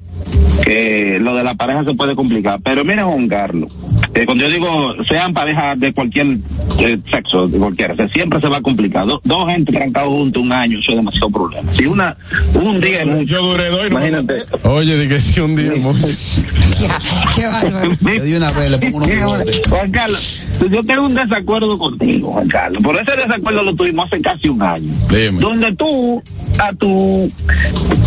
que 0.64 1.18
lo 1.22 1.36
de 1.36 1.44
la 1.44 1.54
pareja 1.56 1.84
se 1.84 1.94
puede 1.94 2.16
complicar. 2.16 2.60
Pero 2.64 2.84
mira, 2.86 3.04
Juan 3.06 3.28
Carlos, 3.28 3.76
eh, 4.14 4.26
cuando 4.26 4.44
yo 4.46 4.50
digo 4.50 4.94
sean 5.10 5.34
parejas 5.34 5.80
de 5.80 5.94
cualquier 5.94 6.38
eh, 6.80 6.98
sexo, 7.10 7.48
de 7.48 7.58
cualquiera, 7.58 7.94
o 7.94 7.98
sea, 7.98 8.08
siempre 8.10 8.40
se 8.42 8.48
va 8.48 8.58
a 8.58 8.62
complicar. 8.62 9.06
Do- 9.06 9.22
dos 9.24 9.48
gente 9.48 9.72
trancados 9.72 10.10
juntos 10.10 10.42
un 10.44 10.52
año, 10.52 10.80
eso 10.80 10.92
es 10.92 10.98
demasiado 10.98 11.30
problema. 11.30 11.72
Si 11.72 11.86
una, 11.86 12.16
un 12.56 12.80
día 12.80 13.02
es 13.02 13.08
mucho, 13.08 13.24
yo 13.26 13.42
duré 13.44 13.70
dos 13.70 13.88
imagínate. 13.88 14.44
Oye, 14.64 14.98
di 14.98 15.08
que 15.08 15.20
sí 15.20 15.40
un 15.40 15.56
día 15.56 15.74
mucho. 15.78 16.06
Ya, 16.80 17.00
qué 17.36 17.46
bárbaro. 17.48 17.92
Yo 18.02 18.24
de 18.24 18.38
una 18.38 18.52
vez 18.52 18.72
le 18.72 18.78
pongo 18.92 18.98
unos. 19.06 19.62
Juan 19.70 19.92
Carlos, 19.92 20.44
yo 20.72 20.82
tengo 20.84 21.06
un 21.06 21.16
desacuerdo 21.16 21.78
contigo, 21.78 22.32
Juan 22.34 22.48
Carlos. 22.48 22.84
Por 22.84 22.96
ese 22.96 23.12
desacuerdo 23.16 23.64
lo 23.64 23.76
tuvimos 23.76 24.08
hace 24.08 24.22
casi 24.22 24.50
un 24.50 24.62
año. 24.62 24.94
Dime. 25.10 25.40
Donde 25.40 25.76
tú, 25.76 26.22
a 26.60 26.74
tu 26.74 27.32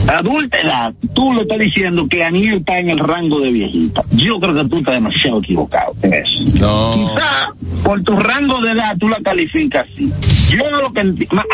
adulta 0.09 0.57
edad, 0.59 0.93
tú 1.15 1.33
le 1.33 1.43
estás 1.43 1.59
diciendo 1.59 2.04
que 2.09 2.23
Aniel 2.25 2.59
está 2.59 2.79
en 2.79 2.91
el 2.91 2.99
rango 2.99 3.41
de 3.41 3.51
viejita. 3.53 4.03
Yo 4.13 4.39
creo 4.41 4.55
que 4.55 4.65
tú 4.67 4.79
estás 4.79 4.95
demasiado 4.95 5.39
equivocado 5.39 5.95
en 6.03 6.15
eso. 6.15 6.59
No. 6.61 7.15
Quizá 7.15 7.49
por 7.83 8.03
tu 8.03 8.17
rango 8.17 8.61
de 8.61 8.71
edad 8.73 8.97
tú 8.99 9.09
la 9.09 9.19
calificas 9.23 9.87
así. 9.93 10.13
Yo 10.57 10.71
lo 10.81 10.93
que 10.93 11.01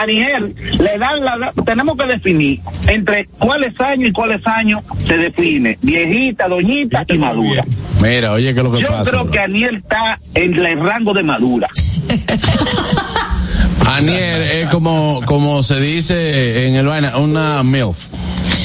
Aniel 0.03 0.55
le 0.79 0.99
dan 0.99 1.21
la 1.25 1.53
tenemos 1.65 1.97
que 1.97 2.07
definir 2.07 2.61
entre 2.87 3.27
cuáles 3.39 3.79
años 3.81 4.11
y 4.11 4.13
cuáles 4.13 4.47
años 4.47 4.81
se 5.07 5.17
define 5.17 5.79
viejita, 5.81 6.49
doñita 6.49 7.05
y 7.09 7.19
madura. 7.19 7.65
Mira, 8.03 8.33
oye, 8.33 8.53
¿qué 8.55 8.61
es 8.61 8.65
lo 8.65 8.73
que 8.73 8.81
Yo 8.83 8.89
pasa? 8.89 9.11
creo 9.11 9.23
bro? 9.25 9.33
que 9.33 9.39
Aniel 9.39 9.77
está 9.77 10.19
en 10.35 10.55
el 10.59 10.81
rango 10.81 11.15
de 11.15 11.23
madura. 11.23 11.69
Aniel 13.87 14.43
es 14.43 14.69
como, 14.69 15.21
como 15.25 15.63
se 15.63 15.81
dice 15.81 16.69
en 16.69 16.77
el 16.77 16.87
vaina, 16.87 17.17
una 17.19 17.63
MILF. 17.63 18.07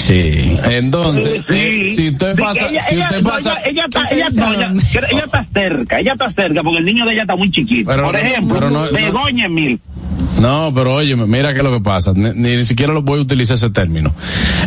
Sí. 0.05 0.57
Entonces, 0.69 1.41
Sí. 1.47 1.53
eh, 1.55 1.91
si 1.91 2.09
usted 2.09 2.35
pasa, 2.37 2.69
ella, 2.69 2.81
si 2.81 2.95
ella- 2.95 3.05
usted 3.07 3.21
no, 3.21 3.29
pasa, 3.29 3.53
ella, 3.61 3.69
ella 3.69 3.85
está, 3.85 4.07
¿Qué 4.09 4.15
ella, 4.15 4.27
es 4.27 4.35
no, 4.35 4.45
eso? 4.53 4.53
ella- 4.99 5.07
ella 5.11 5.23
está 5.25 5.45
cerca, 5.53 5.99
ella 5.99 6.11
está 6.13 6.31
cerca, 6.31 6.63
porque 6.63 6.77
el 6.79 6.85
niño 6.85 7.05
de 7.05 7.13
ella 7.13 7.21
está 7.23 7.35
muy 7.35 7.49
chiquito. 7.51 7.89
Pero 7.89 8.03
Por 8.03 8.13
no- 8.13 8.19
ejemplo, 8.19 8.69
no- 8.69 8.91
Begoña 8.91 9.45
Emil. 9.47 9.79
No, 10.39 10.71
pero 10.75 10.93
oye, 10.95 11.15
mira 11.15 11.53
qué 11.53 11.59
es 11.59 11.63
lo 11.63 11.71
que 11.71 11.81
pasa. 11.81 12.11
Ni, 12.15 12.31
ni 12.33 12.65
siquiera 12.65 12.93
lo 12.93 13.01
voy 13.01 13.19
a 13.19 13.21
utilizar 13.21 13.55
ese 13.55 13.69
término. 13.69 14.13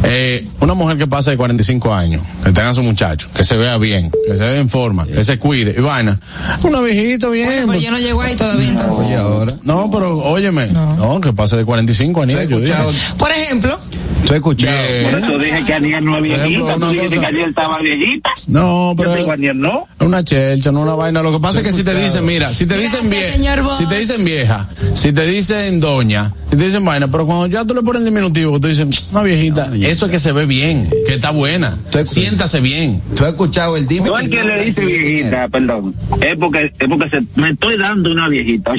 Eh, 0.05 0.47
una 0.61 0.75
mujer 0.75 0.97
que 0.97 1.07
pasa 1.07 1.31
de 1.31 1.37
45 1.37 1.95
años, 1.95 2.23
que 2.43 2.53
tenga 2.53 2.71
a 2.71 2.75
su 2.75 2.83
muchacho, 2.83 3.29
que 3.35 3.45
se 3.45 3.57
vea 3.57 3.77
bien, 3.79 4.11
que 4.11 4.37
se 4.37 4.43
vea 4.43 4.57
en 4.57 4.69
forma, 4.69 5.07
que 5.07 5.23
se 5.25 5.39
cuide, 5.39 5.75
y 5.77 5.81
vaina. 5.81 6.21
Una 6.63 6.81
viejita 6.81 7.29
bien. 7.29 7.49
Pero 7.49 7.67
pues- 7.67 7.83
yo 7.83 7.91
no 7.91 7.99
llego 7.99 8.23
ahí 8.23 8.37
todavía 8.37 8.69
entonces. 8.69 9.15
Ahora. 9.15 9.53
no, 9.63 9.91
pero 9.91 10.19
óyeme, 10.19 10.69
no. 10.69 11.21
que 11.21 11.33
pase 11.33 11.57
de 11.57 11.65
45 11.65 12.23
años. 12.23 12.37
¿Tú 12.37 12.43
has 12.43 12.49
yo 12.49 12.61
dije. 12.61 12.75
Por 13.19 13.31
ejemplo, 13.31 13.79
¿Tú 14.23 14.35
has 14.35 14.37
escuchado? 14.37 14.77
Bien. 14.89 15.11
Por 15.11 15.21
eso 15.21 15.39
dije 15.39 15.65
que 15.65 15.75
Aniel 15.75 16.05
no 16.05 16.19
es 16.19 16.25
ejemplo, 16.25 16.47
viejita. 16.49 16.75
Tú 16.75 16.91
dijiste 16.91 17.21
que 17.21 17.27
Aniel 17.27 17.49
estaba 17.49 17.79
viejita. 17.79 18.31
No, 18.49 18.91
Yo 18.91 18.97
pero 18.97 19.15
digo 19.15 19.33
Aniel 19.33 19.61
no. 19.61 19.87
una 20.01 20.25
chelcha, 20.25 20.73
no 20.73 20.83
una 20.83 20.95
vaina. 20.95 21.23
Lo 21.23 21.33
que 21.33 21.41
pasa 21.41 21.61
es 21.61 21.65
que 21.65 21.73
si 21.73 21.83
te 21.83 21.95
dicen, 21.95 22.27
mira, 22.27 22.53
si 22.53 22.67
te 22.67 22.77
dicen 22.77 23.09
Gracias, 23.09 23.41
vieja, 23.41 23.75
si 23.77 23.87
te 23.87 23.99
dicen 23.99 24.25
vieja, 24.25 24.69
si 24.95 25.13
te 25.13 25.25
dicen 25.27 25.58
doña, 25.81 26.35
si 26.51 26.57
te 26.57 26.65
dicen 26.65 26.85
vaina, 26.85 27.09
pero 27.11 27.27
cuando 27.27 27.47
ya 27.47 27.65
tú 27.65 27.75
le 27.75 27.83
pones 27.83 28.01
el 28.01 28.07
diminutivo, 28.07 28.53
que 28.55 28.61
tú 28.61 28.69
dices, 28.69 29.07
una 29.11 29.23
viejita, 29.23 29.71
eso 29.83 30.07
es 30.07 30.11
que 30.11 30.19
se 30.19 30.33
ve 30.33 30.47
bien, 30.47 30.89
que 31.07 31.15
está 31.15 31.31
buena, 31.31 31.77
siéntase 32.05 32.61
bien. 32.61 33.03
¿Tú 33.17 33.25
has 33.25 33.31
escuchado 33.31 33.77
el 33.77 33.87
dime? 33.87 34.07
No 34.09 34.19
el 34.19 34.31
que 34.31 34.43
le 34.43 34.65
dice 34.65 34.81
viejita, 34.85 35.49
perdón. 35.49 35.95
Es 36.21 36.37
porque, 36.39 36.73
es 36.79 36.89
porque 36.89 37.11
se, 37.11 37.41
me 37.41 37.51
estoy 37.51 37.77
dando 37.77 38.11
una 38.13 38.29
viejita. 38.29 38.73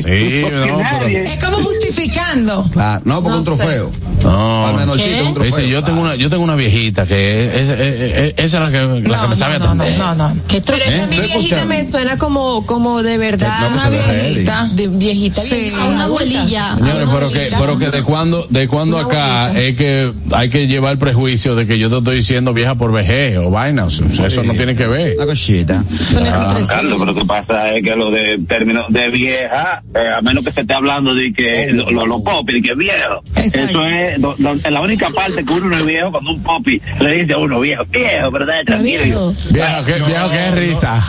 Sí, 0.00 0.44
no, 0.52 0.78
nadie- 0.78 1.24
es 1.34 1.44
como 1.44 1.56
justificando. 1.58 2.64
Claro, 2.72 3.02
no, 3.04 3.22
porque 3.22 3.30
No 3.30 3.38
un 3.38 3.44
sé. 3.44 3.50
trofeo. 3.50 3.92
No. 4.22 4.66
Al 4.66 4.76
menorcito, 4.76 5.26
un 5.28 5.34
trofeo. 5.34 5.44
Dice, 5.56 5.68
yo 5.68 5.84
tengo 5.84 6.00
una, 6.00 6.14
yo 6.16 6.28
tengo 6.28 6.42
una 6.42 6.54
viejita 6.56 7.06
que 7.06 7.46
es, 7.46 7.68
es- 7.68 7.80
es- 7.80 8.00
es- 8.00 8.34
esa 8.36 8.56
es 8.56 8.62
la 8.62 8.70
que, 8.70 9.08
la 9.08 9.22
que 9.22 9.28
me 9.28 9.36
sabe 9.36 9.54
atender. 9.56 9.98
no, 9.98 10.14
no, 10.14 10.34
no. 10.34 10.42
¿Qué 10.48 10.60
Pero 10.60 10.78
es 10.78 10.84
que 10.84 11.00
a 11.00 11.06
mí 11.06 11.16
¿Tú 11.16 11.22
viejita 11.22 11.64
me 11.64 11.84
suena 11.86 12.18
como, 12.18 12.66
como 12.66 13.02
de 13.02 13.18
verdad. 13.18 13.58
No, 13.60 13.68
pues 13.68 13.80
Una 13.86 13.90
viejita. 13.90 14.70
De 14.72 14.88
viejita. 14.88 15.40
Sí. 15.40 15.54
viejita, 15.54 15.82
A 15.82 15.86
una. 15.86 16.06
Abuelilla. 16.16 16.74
Señores, 16.76 17.08
pero 17.12 17.28
que, 17.30 17.48
pero 17.58 17.78
que 17.78 17.90
de 17.90 18.02
cuando, 18.02 18.46
de 18.50 18.68
cuando 18.68 18.98
acá 18.98 19.46
abuelita. 19.46 19.66
es 19.68 19.76
que 19.76 20.12
hay 20.34 20.48
que 20.50 20.66
llevar 20.66 20.92
el 20.92 20.98
prejuicio 20.98 21.54
de 21.54 21.66
que 21.66 21.78
yo 21.78 21.88
te 21.90 21.98
estoy 21.98 22.16
diciendo 22.16 22.52
vieja 22.54 22.74
por 22.74 22.92
vejez 22.92 23.36
o 23.38 23.50
vainas. 23.50 24.00
Eso 24.00 24.42
no 24.42 24.54
tiene 24.54 24.74
que 24.74 24.86
ver. 24.86 25.14
Una 25.16 25.26
cosita. 25.26 25.84
Ah. 26.16 26.58
Carlos, 26.68 26.98
pero 26.98 27.12
lo 27.12 27.14
que 27.14 27.24
pasa 27.24 27.70
es 27.72 27.82
que 27.84 27.90
lo 27.96 28.10
de 28.10 28.38
términos 28.48 28.84
de 28.88 29.08
vieja, 29.10 29.82
eh, 29.94 30.10
a 30.16 30.20
menos 30.22 30.44
que 30.44 30.52
se 30.52 30.60
esté 30.62 30.74
hablando 30.74 31.14
de 31.14 31.32
que 31.32 31.68
lo, 31.72 31.90
lo, 31.90 32.06
lo 32.06 32.22
de 32.44 32.62
que 32.62 32.70
es 32.72 32.76
viejo. 32.76 33.22
Exacto. 33.36 33.58
Eso 33.58 33.86
es 33.86 34.20
do- 34.20 34.34
do- 34.38 34.70
la 34.70 34.80
única 34.80 35.10
parte 35.10 35.44
que 35.44 35.52
uno 35.52 35.66
no 35.66 35.78
es 35.78 35.86
viejo 35.86 36.10
cuando 36.10 36.30
un 36.32 36.42
popi 36.42 36.80
le 37.00 37.14
dice 37.22 37.32
a 37.34 37.38
uno 37.38 37.60
viejo, 37.60 37.84
viejo, 37.86 38.30
¿verdad? 38.30 38.54
Tranquilo. 38.66 39.02
viejo. 39.04 39.34
Viejo, 39.50 39.84
que, 39.84 39.92
viejo 40.02 40.30
que 40.30 40.46
es 40.48 40.54
risa. 40.54 41.04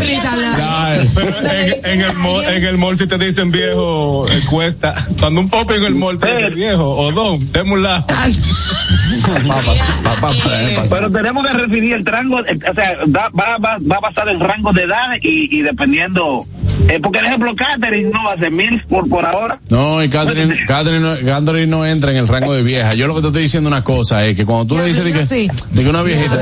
Risa. 0.00 0.36
la- 0.36 0.96
en, 1.04 1.84
en 1.84 2.00
el 2.02 2.12
mall, 2.14 2.44
en 2.44 2.64
el 2.64 2.78
mall 2.78 2.96
si 2.98 3.06
te 3.06 3.18
dicen 3.18 3.50
viejo, 3.50 4.26
cuesta. 4.46 4.94
Cuando 5.20 5.40
un 5.42 5.48
pop 5.50 5.70
en 5.72 5.84
el 5.84 5.94
dice 5.94 6.50
viejo, 6.50 6.84
o 6.90 7.12
don, 7.12 7.52
deme 7.52 7.72
un 7.72 7.82
lado. 7.82 8.04
Pero 10.90 11.10
tenemos 11.10 11.46
que 11.46 11.56
definir 11.58 11.92
el 11.94 12.06
rango, 12.06 12.38
o 12.38 12.74
sea, 12.74 12.96
da- 13.06 13.30
va, 13.30 13.58
va, 13.58 13.78
va 13.78 13.96
a 13.96 14.00
pasar 14.00 14.28
el 14.28 14.40
rango 14.40 14.72
de 14.72 14.82
edad 14.82 15.06
y, 15.22 15.56
y 15.58 15.62
dependiendo 15.62 16.44
Eh, 16.88 17.00
porque, 17.02 17.18
por 17.18 17.26
ejemplo, 17.26 17.54
Catherine 17.56 18.10
no 18.10 18.24
va 18.24 18.32
a 18.34 18.38
ser 18.38 18.50
mil 18.52 18.80
por, 18.88 19.08
por 19.08 19.24
ahora. 19.26 19.58
No, 19.70 20.02
y 20.02 20.08
Catherine, 20.08 20.54
Catherine, 20.68 21.00
no, 21.00 21.16
Catherine 21.26 21.66
no 21.66 21.84
entra 21.84 22.12
en 22.12 22.16
el 22.18 22.28
rango 22.28 22.54
de 22.54 22.62
vieja. 22.62 22.94
Yo 22.94 23.08
lo 23.08 23.14
que 23.16 23.22
te 23.22 23.26
estoy 23.28 23.42
diciendo 23.42 23.68
una 23.68 23.82
cosa 23.82 24.24
es 24.24 24.36
que 24.36 24.44
cuando 24.44 24.66
tú 24.66 24.76
le 24.78 24.86
dices 24.86 25.04
de 25.04 25.12
que, 25.12 25.26
sí. 25.26 25.48
de 25.72 25.82
que 25.82 25.88
una 25.90 26.02
viejita, 26.02 26.36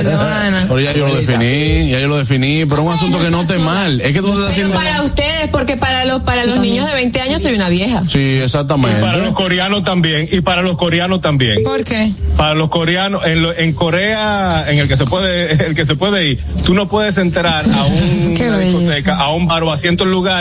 pero 0.68 0.80
ya 0.80 0.92
yo 0.92 1.06
lo 1.08 1.14
definí, 1.14 1.88
ya 1.90 1.98
yo 2.00 2.08
lo 2.08 2.18
definí, 2.18 2.66
pero 2.66 2.82
es 2.82 2.86
un 2.88 2.92
asunto 2.92 3.18
que 3.20 3.30
no 3.30 3.40
esté 3.42 3.58
mal. 3.58 4.00
Es 4.02 4.12
que 4.12 4.20
tú 4.20 4.32
estás 4.34 4.50
haciendo. 4.50 4.74
para 4.74 5.02
ustedes, 5.02 5.48
porque 5.50 5.76
para 5.78 6.04
los 6.04 6.20
para 6.22 6.44
los 6.44 6.58
niños 6.58 6.86
de 6.88 6.94
20 6.94 7.20
años 7.22 7.40
soy 7.40 7.54
una 7.54 7.70
vieja. 7.70 8.02
Sí, 8.06 8.40
exactamente. 8.42 9.00
Para 9.00 9.18
los 9.18 9.32
coreanos 9.32 9.82
también, 9.84 10.28
y 10.30 10.40
para 10.42 10.60
los 10.62 10.76
coreanos 10.76 11.20
también. 11.22 11.62
¿Por 11.64 11.84
qué? 11.84 12.12
Para 12.36 12.54
los 12.54 12.68
coreanos, 12.68 13.24
en, 13.24 13.42
lo- 13.42 13.56
en 13.56 13.72
Corea, 13.72 14.66
en 14.68 14.78
el 14.78 14.88
que 14.88 14.96
se 14.96 15.04
puede, 15.06 15.52
el 15.68 15.74
que 15.74 15.86
se 15.86 15.96
puede 15.96 16.26
ir, 16.28 16.40
tú 16.64 16.74
no 16.74 16.86
puedes 16.86 17.16
entrar 17.16 17.64
a 17.64 17.84
un 17.84 18.34
una 18.44 18.58
discoteca, 18.58 19.16
a 19.16 19.30
un 19.32 19.46
bar 19.46 19.62
o 19.62 19.72
a 19.72 19.76
cientos 19.78 20.06
lugares 20.06 20.33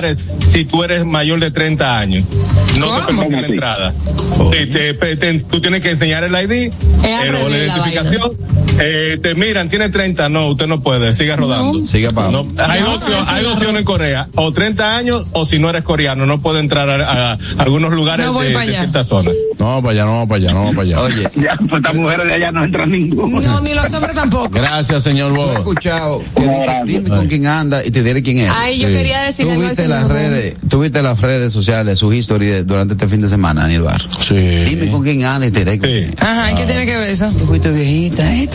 si 0.51 0.65
tú 0.65 0.83
eres 0.83 1.05
mayor 1.05 1.39
de 1.39 1.51
30 1.51 1.97
años. 1.99 2.25
No 2.79 2.99
te 2.99 3.05
permiten 3.13 3.41
la 3.41 3.47
entrada. 3.47 3.93
Sí, 4.51 4.65
te- 4.67 4.93
te- 4.93 5.39
tú 5.41 5.61
tienes 5.61 5.81
que 5.81 5.91
enseñar 5.91 6.23
el 6.23 6.31
ID, 6.33 6.71
el, 7.03 7.35
o 7.35 7.49
la 7.49 7.57
identificación. 7.57 8.31
Eh, 8.79 9.19
te 9.21 9.35
miran, 9.35 9.69
tiene 9.69 9.89
30, 9.89 10.29
no, 10.29 10.47
usted 10.47 10.65
no 10.65 10.81
puede, 10.81 11.13
siga 11.13 11.35
rodando. 11.35 11.85
Sigue 11.85 12.11
pa. 12.11 12.29
No, 12.31 12.39
hay 12.57 12.81
No, 12.81 12.87
dos 12.87 12.97
opciones, 13.01 13.21
eso 13.21 13.31
hay 13.31 13.43
no 13.43 13.53
opciones 13.53 13.79
en 13.81 13.85
Corea, 13.85 14.27
o 14.33 14.51
30 14.51 14.97
años 14.97 15.27
o 15.33 15.45
si 15.45 15.59
no 15.59 15.69
eres 15.69 15.83
coreano, 15.83 16.25
no 16.25 16.41
puede 16.41 16.59
entrar 16.59 16.89
a, 16.89 17.33
a 17.33 17.37
algunos 17.59 17.93
lugares 17.93 18.25
No 18.25 18.39
de, 18.39 18.49
de 18.49 18.65
ciertas 18.65 19.05
zonas. 19.07 19.35
No, 19.59 19.65
vamos 19.65 19.81
para 19.83 19.91
allá, 19.91 20.05
no 20.05 20.11
vamos 20.13 20.27
para 20.29 20.37
allá, 20.39 20.53
no 20.53 20.59
vamos 20.61 20.75
para 20.75 20.87
allá. 20.87 21.01
Oye, 21.01 21.29
Ya, 21.35 21.55
pues 21.57 21.73
estas 21.73 21.93
mujeres 21.95 22.25
de 22.25 22.33
allá 22.33 22.51
no 22.51 22.63
entran 22.63 22.89
ninguno. 22.89 23.39
No, 23.41 23.61
ni 23.61 23.75
los 23.75 23.93
hombres 23.93 24.15
tampoco. 24.15 24.49
Gracias, 24.49 25.03
señor 25.03 25.33
Bo. 25.33 25.53
escuchado 25.53 26.23
que 26.35 26.41
dice, 26.41 26.81
dime 26.85 27.09
con 27.09 27.27
quién 27.27 27.45
anda 27.45 27.85
y 27.85 27.91
te 27.91 28.01
diré 28.01 28.23
quién 28.23 28.39
es. 28.39 28.49
Ay, 28.49 28.79
yo 28.79 28.87
Sí. 28.87 28.93
quería 28.95 29.21
decir 29.21 29.47
algo 29.51 29.67
al 29.67 29.75
viste 29.83 29.87
las 29.87 30.07
redes, 30.07 30.55
tú 30.69 30.79
viste 30.79 31.01
las 31.01 31.19
redes 31.21 31.53
sociales, 31.53 31.99
su 31.99 32.11
history 32.13 32.45
de- 32.47 32.63
durante 32.63 32.93
este 32.93 33.07
fin 33.07 33.21
de 33.21 33.27
semana, 33.27 33.61
Daniel 33.61 33.81
Bar. 33.83 34.01
Sí. 34.19 34.35
Dime 34.35 34.89
con 34.91 35.03
quién 35.03 35.23
anda 35.25 35.47
y 35.47 35.51
te 35.51 35.63
Sí. 35.63 36.11
Ajá, 36.19 36.51
¿y 36.51 36.55
qué 36.55 36.65
tiene 36.65 36.85
que 36.85 36.95
ver 36.97 37.09
eso? 37.09 37.27
Tú 37.37 37.45
fuiste 37.47 37.71
viejita, 37.71 38.35
¿eh? 38.35 38.49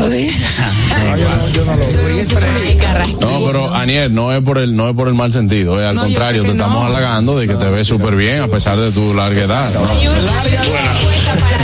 Carrasco. 2.78 3.18
No, 3.28 3.44
pero 3.46 3.74
Aniel, 3.74 4.14
no 4.14 4.32
es 4.32 4.42
por 4.42 4.58
el, 4.58 4.74
no 4.76 4.88
es 4.88 4.94
por 4.94 5.08
el 5.08 5.14
mal 5.14 5.32
sentido, 5.32 5.78
es 5.80 5.86
al 5.86 5.94
No, 5.94 6.02
contrario, 6.02 6.42
te 6.42 6.50
estamos 6.50 6.84
halagando 6.86 7.38
de 7.38 7.46
que 7.46 7.54
te 7.54 7.68
ves 7.70 7.86
súper 7.86 8.14
bien 8.16 8.40
a 8.40 8.48
pesar 8.48 8.78
de 8.78 8.90
tu 8.92 9.14
larga 9.14 9.42
edad. 9.44 9.72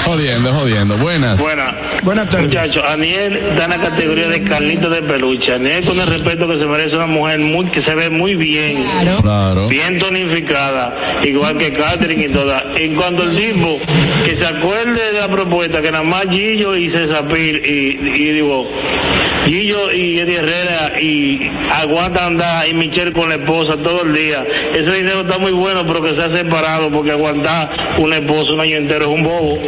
Jodiendo, 0.05 0.53
jodiendo. 0.53 0.96
Buenas. 0.98 1.40
Buena. 1.40 1.74
Buenas 2.04 2.28
tardes. 2.28 2.48
Muchachos, 2.48 2.84
Aniel 2.86 3.34
está 3.36 3.64
en 3.64 3.70
la 3.70 3.78
categoría 3.78 4.28
de 4.28 4.42
Carlito 4.44 4.90
de 4.90 5.02
peluche. 5.02 5.54
Aniel 5.54 5.82
con 5.86 5.98
el 5.98 6.06
respeto 6.06 6.46
que 6.46 6.58
se 6.58 6.66
merece 6.66 6.96
una 6.96 7.06
mujer 7.06 7.40
muy 7.40 7.70
que 7.70 7.80
se 7.82 7.94
ve 7.94 8.10
muy 8.10 8.36
bien. 8.36 8.76
Claro. 9.22 9.68
Bien 9.68 9.98
tonificada, 9.98 11.22
igual 11.24 11.56
que 11.56 11.72
Catherine 11.72 12.24
y 12.24 12.28
todas. 12.28 12.62
En 12.76 12.94
cuanto 12.94 13.22
al 13.22 13.34
tipo, 13.34 13.80
que 14.24 14.36
se 14.36 14.46
acuerde 14.46 15.12
de 15.12 15.20
la 15.20 15.28
propuesta, 15.28 15.80
que 15.80 15.90
nada 15.90 16.04
más 16.04 16.26
Gillo 16.28 16.76
y 16.76 16.90
César 16.90 17.26
Pil 17.26 17.62
y, 17.64 18.22
y 18.22 18.32
digo, 18.32 18.68
Gillo 19.46 19.92
y 19.92 20.18
Eddie 20.18 20.36
Herrera 20.36 20.92
y 21.00 21.38
aguanta 21.70 22.26
andar 22.26 22.68
y 22.68 22.74
Michelle 22.74 23.12
con 23.12 23.28
la 23.28 23.36
esposa 23.36 23.76
todo 23.82 24.02
el 24.02 24.14
día. 24.14 24.44
Ese 24.74 24.96
dinero 24.96 25.20
está 25.20 25.38
muy 25.38 25.52
bueno, 25.52 25.86
pero 25.86 26.02
que 26.02 26.10
se 26.10 26.22
ha 26.22 26.34
separado 26.34 26.90
porque 26.90 27.12
aguantar 27.12 27.70
una 27.98 28.16
esposa 28.16 28.52
un 28.52 28.60
año 28.60 28.76
entero 28.76 29.04
es 29.04 29.10
un 29.10 29.22
bobo. 29.22 29.58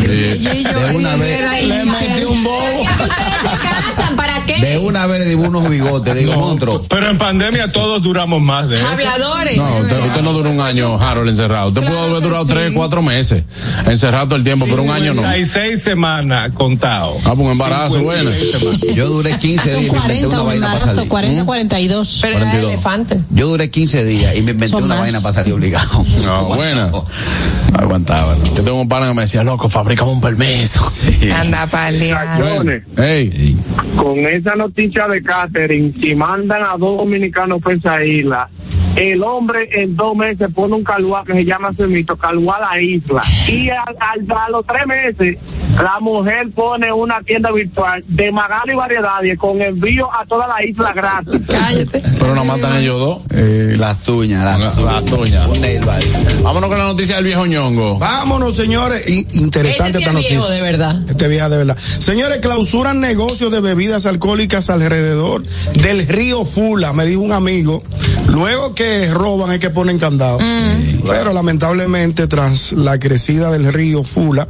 De 0.00 0.94
una 0.94 1.16
vez. 1.16 1.75
Le 1.76 1.84
metí 1.90 2.24
un 2.24 2.44
bobo. 2.44 2.82
se 2.82 3.96
casan, 3.96 4.16
¿para 4.16 4.44
qué? 4.46 4.56
De 4.60 4.78
una 4.78 5.06
vez 5.06 5.26
le 5.26 5.34
unos 5.36 5.68
bigotes, 5.68 6.14
le 6.14 6.20
digo, 6.20 6.34
monstruo. 6.34 6.82
Pero 6.88 7.08
en 7.10 7.18
pandemia 7.18 7.70
todos 7.72 8.02
duramos 8.02 8.40
más 8.40 8.68
de 8.68 8.76
eso. 8.76 8.86
Habladores. 8.88 9.56
No, 9.56 9.76
usted, 9.82 10.04
usted 10.06 10.22
no 10.22 10.32
duró 10.32 10.50
un 10.50 10.60
año, 10.60 10.98
Harold, 11.00 11.28
encerrado. 11.28 11.68
Usted 11.68 11.82
pudo 11.82 11.90
Claro 11.90 12.04
haber 12.10 12.18
que 12.22 12.24
durado 12.28 12.46
sí. 12.46 12.52
tres, 12.52 12.72
cuatro 12.74 13.02
meses 13.02 13.44
encerrado 13.86 14.26
todo 14.28 14.36
el 14.36 14.44
tiempo, 14.44 14.66
pero 14.68 14.82
un 14.82 14.90
año 14.90 15.14
no. 15.14 15.22
Ah, 15.22 15.32
56 15.34 15.82
semanas 15.82 16.50
contado. 16.54 17.14
pues 17.22 17.38
un 17.38 17.50
embarazo, 17.52 18.02
bueno. 18.02 18.30
Yo 18.94 19.08
duré 19.08 19.38
15 19.38 19.72
Son 19.74 19.80
días 19.82 19.92
y 19.92 19.92
me 19.92 20.00
inventé 20.00 20.26
40 20.26 20.26
una 20.28 20.40
un 20.42 20.46
vaina 20.48 20.66
para 20.66 20.78
embarazo, 20.78 20.94
salir. 20.96 21.08
40, 21.10 21.44
42. 21.44 22.18
Pero 22.22 22.36
era 22.36 22.40
42. 22.46 22.72
elefante. 22.72 23.20
Yo 23.30 23.48
duré 23.48 23.70
15 23.70 24.04
días 24.04 24.36
y 24.36 24.42
me 24.42 24.50
inventé 24.52 24.68
Son 24.68 24.84
una 24.84 24.94
más. 24.96 25.04
vaina 25.04 25.20
para 25.20 25.34
salir 25.34 25.52
obligado. 25.54 26.04
No, 26.26 26.44
buenas. 26.46 26.90
No 26.92 27.06
aguantaba, 27.78 28.34
¿no? 28.34 28.44
Yo 28.54 28.62
tengo 28.62 28.80
un 28.80 28.88
pana 28.88 29.08
que 29.08 29.14
me 29.14 29.22
decía, 29.22 29.44
loco, 29.44 29.68
fabricamos 29.68 30.14
un 30.14 30.20
permiso. 30.20 30.88
Anda 31.36 31.65
con 33.96 34.18
esa 34.18 34.54
noticia 34.54 35.06
de 35.08 35.22
Catherine, 35.22 35.92
si 35.92 36.14
mandan 36.14 36.62
a 36.62 36.76
dos 36.76 36.98
dominicanos 36.98 37.60
para 37.62 37.76
esa 37.76 38.04
isla, 38.04 38.48
el 38.96 39.22
hombre 39.22 39.68
en 39.82 39.94
dos 39.96 40.16
meses 40.16 40.48
pone 40.54 40.74
un 40.74 40.82
calúa 40.84 41.22
que 41.24 41.34
se 41.34 41.44
llama 41.44 41.72
Semito, 41.72 42.16
calúa 42.16 42.58
la 42.58 42.80
isla. 42.80 43.22
Y 43.48 43.68
al- 43.70 43.78
al- 44.00 44.36
a, 44.36 44.48
los 44.50 44.66
tres 44.66 44.86
meses, 44.86 45.38
la 45.82 46.00
mujer 46.00 46.48
pone 46.54 46.92
una 46.92 47.20
tienda 47.22 47.50
virtual 47.52 48.02
de 48.06 48.32
Magali 48.32 48.74
Variedades 48.74 49.38
con 49.38 49.60
envío 49.60 50.08
a 50.12 50.24
toda 50.24 50.46
la 50.46 50.64
isla 50.64 50.92
gratis. 50.92 51.40
Cállate. 51.48 52.02
pero 52.18 52.34
nos 52.34 52.46
matan 52.46 52.78
ellos 52.78 52.98
dos. 52.98 53.22
Eh, 53.32 53.76
las 53.78 54.08
uñas, 54.08 54.44
las 54.44 54.84
bar. 54.84 55.02
Vámonos 56.42 56.68
con 56.68 56.78
la 56.78 56.84
noticia 56.84 57.16
del 57.16 57.24
viejo 57.26 57.46
ñongo. 57.46 57.98
Vámonos, 57.98 58.56
señores. 58.56 59.06
I- 59.08 59.26
interesante 59.34 59.98
sí 59.98 60.04
esta 60.04 60.18
es 60.18 60.26
viejo, 60.26 60.36
noticia. 60.44 60.54
de 60.54 60.62
verdad. 60.62 61.08
Este 61.08 61.28
vieja 61.28 61.48
de 61.48 61.56
verdad. 61.58 61.76
Señores, 61.78 62.38
clausuran 62.40 63.00
negocios 63.00 63.50
de 63.52 63.60
bebidas 63.60 64.06
alcohólicas 64.06 64.70
alrededor 64.70 65.42
del 65.82 66.06
río 66.08 66.44
Fula, 66.44 66.92
me 66.92 67.04
dijo 67.04 67.20
un 67.20 67.32
amigo. 67.32 67.82
Luego 68.28 68.74
que 68.74 68.85
roban 69.12 69.52
es 69.52 69.58
que 69.58 69.70
ponen 69.70 69.98
candado. 69.98 70.38
Pero 71.06 71.32
lamentablemente, 71.32 72.26
tras 72.26 72.72
la 72.72 72.98
crecida 72.98 73.50
del 73.50 73.72
río 73.72 74.02
Fula, 74.02 74.48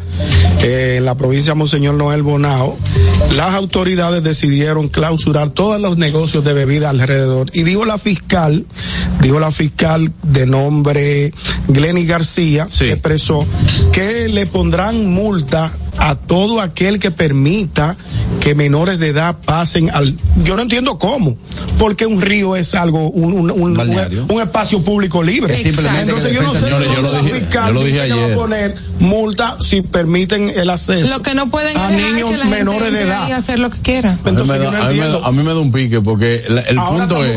eh, 0.63 0.97
en 0.99 1.05
la 1.05 1.15
provincia 1.15 1.53
de 1.53 1.59
Monseñor 1.59 1.95
Noel 1.95 2.23
Bonao, 2.23 2.77
las 3.37 3.55
autoridades 3.55 4.23
decidieron 4.23 4.89
clausurar 4.89 5.51
todos 5.51 5.81
los 5.81 5.97
negocios 5.99 6.45
de 6.45 6.53
bebida 6.55 6.91
alrededor. 6.91 7.49
Y 7.53 7.63
dijo 7.63 7.85
la 7.85 7.99
fiscal, 7.99 8.65
dijo 9.21 9.39
la 9.39 9.51
fiscal 9.51 10.13
de 10.23 10.47
nombre 10.47 11.33
Glenny 11.69 12.07
García, 12.07 12.67
Sí. 12.71 12.87
expresó 12.87 13.47
que 13.93 14.29
le 14.29 14.47
pondrán 14.47 15.07
multa 15.13 15.71
a 15.99 16.15
todo 16.17 16.61
aquel 16.61 16.99
que 16.99 17.11
permita 17.11 17.97
que 18.41 18.55
menores 18.55 18.99
de 18.99 19.09
edad 19.09 19.37
pasen 19.45 19.91
al 19.91 20.15
yo 20.45 20.57
no 20.57 20.63
entiendo 20.63 20.99
cómo 20.99 21.37
porque 21.79 22.07
un 22.07 22.21
río 22.21 22.55
es 22.57 22.75
algo 22.75 23.09
un, 23.11 23.33
un, 23.33 23.51
un- 23.51 23.75
Balneario. 23.75 24.25
un- 24.29 24.33
un 24.37 24.43
espacio 24.43 24.83
público 24.83 25.23
libre 25.23 25.55
Es 25.55 25.63
simplemente 25.63 26.03
entonces 26.03 26.29
que 26.29 26.35
yo 26.35 26.43
no 26.43 26.53
sé 26.53 26.61
Señores, 26.61 26.89
yo 26.95 27.03
lo 27.03 27.13
dije- 27.23 27.35
fiscal 27.41 27.67
yo 27.69 27.73
lo 27.75 27.85
dije 27.85 27.99
va 27.99 28.03
a 28.03 28.25
ayer. 28.25 28.35
poner 28.37 28.75
multa 29.01 29.57
si 29.63 29.83
permiten 29.83 30.51
el 30.55 30.71
acceso 30.71 31.09
Lo 31.09 31.23
que 31.23 31.35
no 31.35 31.49
pueden 31.51 31.77
a 31.77 31.91
niños 31.91 32.31
que 32.31 32.37
la 32.37 32.45
gente 32.45 32.59
menores 32.65 32.93
de 32.93 33.03
edad 33.03 33.33
a 33.33 33.37
hacer 33.37 33.59
lo 33.59 33.71
que 33.71 33.79
quiera. 33.81 34.13
A 34.13 34.15
mí, 34.15 34.21
me 34.25 34.31
entonces 34.31 34.57
yo 34.59 34.71
da, 34.71 34.79
no 34.79 34.85
a 34.85 34.91
mí 34.91 34.99
da- 34.99 35.27
a 35.27 35.33
mí 35.33 35.43
me 35.43 35.51
da 35.55 35.59
un 35.59 35.73
pique 35.73 36.01
porque 36.01 36.45
la- 36.49 36.61
el 36.63 36.79
Ahora 36.79 37.07
punto 37.07 37.25
es, 37.25 37.33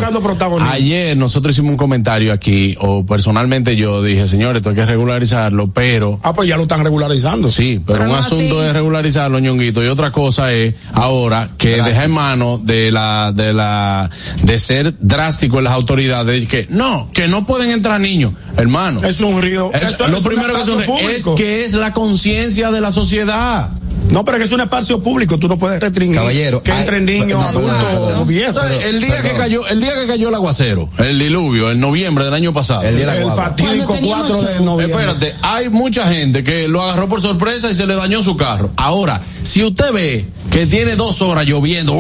ayer 0.71 1.17
nosotros 1.17 1.53
hicimos 1.55 1.71
un 1.71 1.77
comentario 1.77 2.33
aquí, 2.33 2.75
o 2.79 3.05
personalmente 3.05 3.75
yo 3.75 4.01
dije, 4.03 4.27
señores, 4.27 4.57
esto 4.57 4.69
hay 4.69 4.75
que 4.75 4.85
regularizarlo, 4.85 5.71
pero 5.71 6.19
ah 6.23 6.33
pues 6.33 6.47
ya 6.49 6.57
lo 6.57 6.63
están 6.63 6.83
regularizando 6.83 7.49
Sí, 7.49 7.79
pero, 7.85 7.99
Pero 7.99 8.09
un 8.11 8.15
no 8.15 8.17
asunto 8.17 8.48
así. 8.57 8.67
es 8.67 8.73
regularizarlo, 8.73 9.39
ñonguito, 9.39 9.83
y 9.83 9.87
otra 9.87 10.11
cosa 10.11 10.51
es 10.53 10.73
ahora 10.93 11.49
que 11.57 11.81
deja 11.81 12.03
en 12.05 12.11
manos 12.11 12.65
de 12.65 12.91
la, 12.91 13.31
de 13.35 13.53
la, 13.53 14.09
de 14.43 14.59
ser 14.59 14.93
drástico 14.99 15.57
en 15.59 15.65
las 15.65 15.73
autoridades, 15.73 16.47
que 16.47 16.67
no, 16.69 17.09
que 17.13 17.27
no 17.27 17.45
pueden 17.45 17.71
entrar 17.71 17.99
niños, 18.01 18.33
hermano. 18.57 19.03
es 19.03 19.19
un 19.21 19.41
río 19.41 19.71
Es- 19.73 19.91
Esto 19.91 20.07
lo 20.07 20.17
es 20.17 20.23
primero 20.25 20.53
que 20.53 21.15
es 21.15 21.25
que 21.37 21.65
es 21.65 21.73
la 21.73 21.93
conciencia 21.93 22.71
de 22.71 22.81
la 22.81 22.91
sociedad. 22.91 23.69
No 24.09 24.25
pero 24.25 24.37
que 24.37 24.43
es 24.45 24.51
un 24.51 24.61
espacio 24.61 25.01
público 25.01 25.37
tú 25.37 25.47
no 25.47 25.57
puedes 25.57 25.79
restringir 25.79 26.15
Caballero, 26.15 26.63
que 26.63 26.71
entren 26.71 27.05
niños 27.05 27.43
adultos 27.43 28.27
viejos 28.27 28.59
el 28.83 29.01
día 29.01 29.21
que 29.21 29.33
cayó, 29.33 29.67
el 29.67 29.81
día 29.81 29.93
que 29.95 30.07
cayó 30.07 30.29
el 30.29 30.35
aguacero, 30.35 30.89
el 30.97 31.19
diluvio, 31.19 31.71
en 31.71 31.79
noviembre 31.79 32.25
del 32.25 32.33
año 32.33 32.53
pasado. 32.53 32.83
El 32.83 32.95
día 32.95 33.11
de 33.11 33.19
la 33.19 33.25
el 33.25 33.31
fatídico 33.31 33.85
Cuando 33.87 33.93
teníamos 33.93 34.31
4 34.31 34.41
de 34.41 34.61
noviembre 34.61 35.01
Espérate, 35.05 35.35
hay 35.41 35.69
mucha 35.69 36.09
gente 36.09 36.43
que 36.43 36.67
lo 36.67 36.81
agarró 36.81 37.09
por 37.09 37.21
sorpresa 37.21 37.69
y 37.69 37.75
se 37.75 37.85
le 37.85 37.95
dañó 37.95 38.23
su 38.23 38.37
carro. 38.37 38.71
Ahora, 38.75 39.21
si 39.43 39.63
usted 39.63 39.91
ve 39.91 40.25
que 40.51 40.65
tiene 40.65 40.95
dos 40.95 41.21
horas 41.21 41.45
lloviendo 41.45 41.95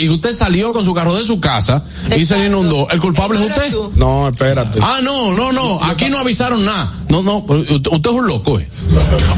y 0.00 0.08
usted 0.08 0.32
salió 0.32 0.72
con 0.72 0.84
su 0.84 0.92
carro 0.94 1.14
de 1.14 1.24
su 1.24 1.40
casa 1.40 1.84
y 2.16 2.24
se 2.24 2.36
le 2.36 2.46
inundó, 2.46 2.88
¿el 2.90 3.00
culpable 3.00 3.38
es 3.38 3.50
usted? 3.50 3.72
no 3.96 4.28
espérate 4.28 4.80
Ah, 4.82 4.98
no, 5.02 5.32
no, 5.32 5.52
no, 5.52 5.82
aquí 5.82 6.08
no 6.08 6.18
avisaron 6.18 6.64
nada. 6.64 6.92
No, 7.08 7.22
no, 7.22 7.44
pero 7.46 7.60
usted, 7.60 7.92
usted 7.92 8.10
es 8.10 8.16
un 8.16 8.26
loco, 8.26 8.58
eh. 8.58 8.68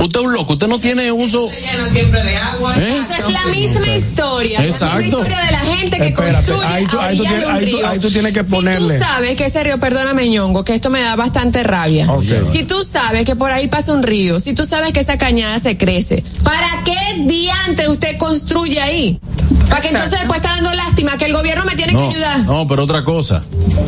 Usted 0.00 0.20
es 0.20 0.26
un 0.26 0.32
loco, 0.32 0.54
usted 0.54 0.68
no 0.68 0.78
tiene 0.78 1.12
uso. 1.12 1.48
¿Eh? 1.74 3.00
Esa 3.04 3.18
es 3.18 3.32
la 3.32 3.46
misma 3.46 3.88
historia. 3.96 4.64
Exacto. 4.64 4.94
La 4.96 5.02
misma 5.02 5.18
historia 5.20 5.44
de 5.46 5.52
la 5.52 5.58
gente 5.58 5.96
que 5.98 6.06
Espérate, 6.08 6.34
construye 6.52 6.66
ahí 6.66 6.86
tú- 6.86 6.98
ahí 7.00 7.16
tú 7.16 7.22
tienes- 7.24 7.40
de 7.40 7.46
un 7.46 7.52
ahí 7.56 7.70
tú- 7.70 7.76
río. 7.76 7.88
ahí 7.88 7.98
tú 7.98 8.10
tienes 8.10 8.32
que 8.32 8.40
Si 8.40 8.46
ponerle. 8.46 8.98
tú 8.98 9.04
sabes 9.04 9.36
que 9.36 9.46
ese 9.46 9.64
río, 9.64 9.78
perdóname 9.80 10.28
ñongo, 10.28 10.64
que 10.64 10.74
esto 10.74 10.90
me 10.90 11.00
da 11.00 11.16
bastante 11.16 11.62
rabia. 11.62 12.10
Ok. 12.10 12.24
Si 12.52 12.64
tú 12.64 12.82
sabes 12.84 13.24
que 13.24 13.36
por 13.36 13.50
ahí 13.50 13.68
pasa 13.68 13.92
un 13.92 14.02
río, 14.02 14.40
si 14.40 14.52
tú 14.54 14.64
sabes 14.66 14.92
que 14.92 15.00
esa 15.00 15.18
cañada 15.18 15.58
se 15.58 15.76
crece, 15.76 16.22
¿para 16.44 16.82
qué 16.84 16.96
diante 17.24 17.88
usted 17.88 18.16
construye 18.18 18.80
ahí? 18.80 19.20
Para 19.68 19.80
que 19.80 19.88
entonces 19.88 20.12
después 20.20 20.36
está 20.36 20.50
dando 20.54 20.72
lástima 20.72 21.16
que 21.18 21.24
el 21.26 21.32
gobierno 21.32 21.64
me 21.64 21.74
tiene 21.74 21.92
que 21.92 21.98
No, 21.98 22.10
ayudar. 22.10 22.38
no, 22.40 22.66
pero 22.68 22.84
otra 22.84 23.04
cosa, 23.04 23.42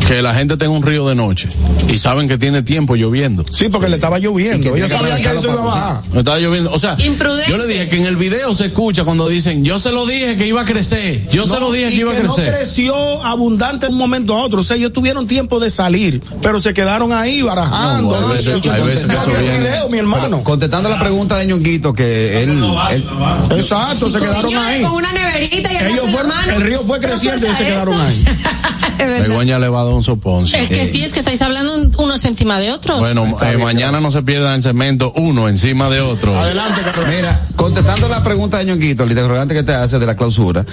que 0.07 0.21
la 0.23 0.35
gente 0.35 0.57
tenga 0.57 0.73
un 0.73 0.83
río 0.83 1.07
de 1.09 1.15
noche 1.15 1.49
y 1.89 1.99
saben 1.99 2.29
que 2.29 2.37
tiene 2.37 2.63
tiempo 2.63 2.97
lloviendo. 2.97 3.45
Sí, 3.51 3.69
porque 3.71 3.89
le 3.89 3.95
estaba 3.97 4.19
lloviendo. 4.19 4.75
Ellos 4.75 4.91
sabían 4.91 5.23
que 5.23 5.29
eso 5.39 5.43
iba 5.45 5.53
a 5.53 5.65
bajar. 5.65 6.01
Me 6.13 6.19
estaba 6.21 6.39
lloviendo. 6.39 6.73
O 6.73 6.79
sea, 6.79 6.97
Imprudente. 6.99 7.51
yo 7.51 7.57
le 7.59 7.67
dije 7.67 7.89
que 7.89 7.97
en 7.97 8.07
el 8.07 8.17
video 8.17 8.55
se 8.55 8.67
escucha 8.67 9.05
cuando 9.05 9.29
dicen, 9.29 9.65
yo 9.65 9.79
se 9.79 9.93
lo 9.93 10.07
dije 10.07 10.37
que 10.37 10.47
iba 10.47 10.63
a 10.63 10.65
crecer, 10.65 11.29
yo 11.31 11.45
se 11.47 11.55
No, 11.55 11.61
lo 11.61 11.73
dije 11.73 11.91
que 11.91 11.95
iba 11.97 12.11
a 12.13 12.15
no 12.15 12.35
crecer. 12.35 12.55
creció 12.55 13.25
abundante 13.25 13.87
de 13.87 13.93
un 13.93 13.99
momento 13.99 14.37
a 14.37 14.45
otro. 14.45 14.61
O 14.61 14.65
sea, 14.65 14.77
ellos 14.77 14.93
tuvieron 14.93 15.27
tiempo 15.27 15.61
de 15.61 15.71
salir, 15.71 16.23
pero 16.43 16.61
se 16.61 16.75
quedaron 16.75 17.13
ahí 17.13 17.43
barajando. 17.43 18.21
No, 18.21 18.29
hay 18.31 18.37
veces- 18.39 18.61
Yo 18.63 18.73
hay 18.73 18.83
veces 18.83 19.07
que 19.07 19.17
eso 19.17 19.31
viene. 19.41 19.59
video, 19.59 19.89
mi 19.89 19.99
hermano. 19.99 20.43
Contestando 20.43 20.89
la 20.89 20.99
pregunta 20.99 21.37
de 21.39 21.47
Ñonguito, 21.47 21.93
que 21.95 22.43
él, 22.43 22.51
él- 22.91 23.05
Exacto, 23.59 24.11
se 24.11 24.19
quedaron 24.19 24.55
ahí. 24.57 24.83
Con 24.83 24.93
una 24.95 25.13
neverita 25.13 25.58
y 25.73 25.77
el 25.77 25.87
Ellos 25.89 26.11
fueron- 26.11 26.33
el 26.55 26.63
río 26.63 26.83
fue 26.85 26.99
¿No 27.01 27.07
creciendo 27.09 27.47
y 27.51 27.55
se 27.55 27.65
quedaron 27.65 28.01
ahí. 28.01 28.25
Begoña 29.23 29.59
le 29.59 29.69
va 29.69 29.83
a 29.83 29.85
dar 29.85 29.93
un 29.95 30.03
soponcio. 30.05 30.59
Es 30.59 30.69
que 30.69 30.85
sí, 30.87 31.05
es 31.05 31.13
que 31.13 31.21
estáis 31.21 31.41
hablando 31.43 31.75
unos 32.03 32.25
encima 32.25 32.59
de 32.59 32.73
otros. 32.73 32.99
Bueno, 32.99 33.37
eh, 33.43 33.57
mañana 33.57 34.01
no 34.01 34.11
se 34.11 34.23
pierdan 34.23 34.55
el 34.55 34.63
cemento 34.63 35.13
uno 35.17 35.49
encima 35.49 35.89
de 35.89 36.01
otro. 36.01 36.37
Adelante, 36.39 36.81
Carlos. 36.85 37.07
Mira, 37.15 37.47
contestando 37.57 38.09
la 38.09 38.23
pregunta 38.25 38.59
de 38.59 38.65
Ñonguito, 38.67 39.05
el 39.05 39.11
interrogante 39.11 39.55
que 39.55 39.63
te 39.63 39.73
hace 39.73 39.99
de 39.99 40.07
la 40.07 40.17
clausura, 40.17 40.65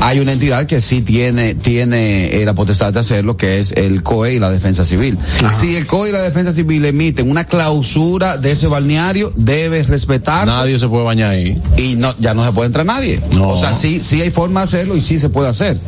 hay 0.00 0.18
una 0.20 0.32
entidad 0.32 0.64
que 0.66 0.80
sí 0.80 1.02
tiene, 1.02 1.54
tiene 1.54 2.40
eh, 2.40 2.44
la 2.46 2.54
potestad 2.54 2.92
de 2.92 3.00
hacerlo, 3.00 3.36
que 3.36 3.58
es 3.60 3.72
el 3.72 4.02
COE 4.02 4.34
y 4.34 4.38
la 4.38 4.50
Defensa 4.50 4.84
Civil. 4.84 5.18
Si 5.60 5.76
el 5.76 5.86
COE 5.86 6.08
y 6.08 6.12
la 6.12 6.22
Defensa 6.22 6.52
Civil 6.52 6.84
emiten 6.86 7.30
una 7.30 7.44
clausura 7.44 8.38
de 8.38 8.52
ese 8.52 8.66
balneario, 8.66 9.32
debe 9.36 9.82
respetar 9.82 10.46
Nadie 10.46 10.78
se 10.78 10.88
puede 10.88 11.04
bañar 11.04 11.30
ahí. 11.30 11.60
y 11.76 11.96
no, 11.96 12.14
ya 12.18 12.32
no 12.34 12.44
se 12.46 12.52
puede 12.52 12.66
entrar 12.68 12.86
nadie. 12.86 13.20
No. 13.32 13.48
O 13.48 13.56
sea, 13.60 13.72
sí, 13.74 14.00
sí 14.00 14.20
hay 14.22 14.30
forma 14.34 14.60
de 14.60 14.64
hacerlo 14.64 14.96
y 14.96 15.00
sí 15.00 15.18
se 15.18 15.28
puede 15.28 15.48
hacer. 15.48 15.78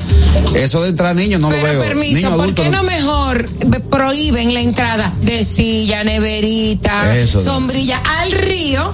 Eso 0.55 0.83
de 0.83 0.91
entrar 0.91 1.15
niños 1.17 1.41
no 1.41 1.51
lo 1.51 1.57
Pero 1.57 1.69
veo. 1.73 1.83
permiso, 1.83 2.15
Niño 2.17 2.31
¿por 2.31 2.41
adulto 2.41 2.63
qué 2.63 2.71
no 2.71 2.83
mejor 2.83 3.47
prohíben 3.91 4.55
la 4.55 4.61
entrada 4.61 5.13
de 5.23 5.45
silla, 5.45 6.05
neverita, 6.05 7.17
Eso. 7.17 7.41
sombrilla 7.41 8.01
al 8.21 8.33
río 8.33 8.93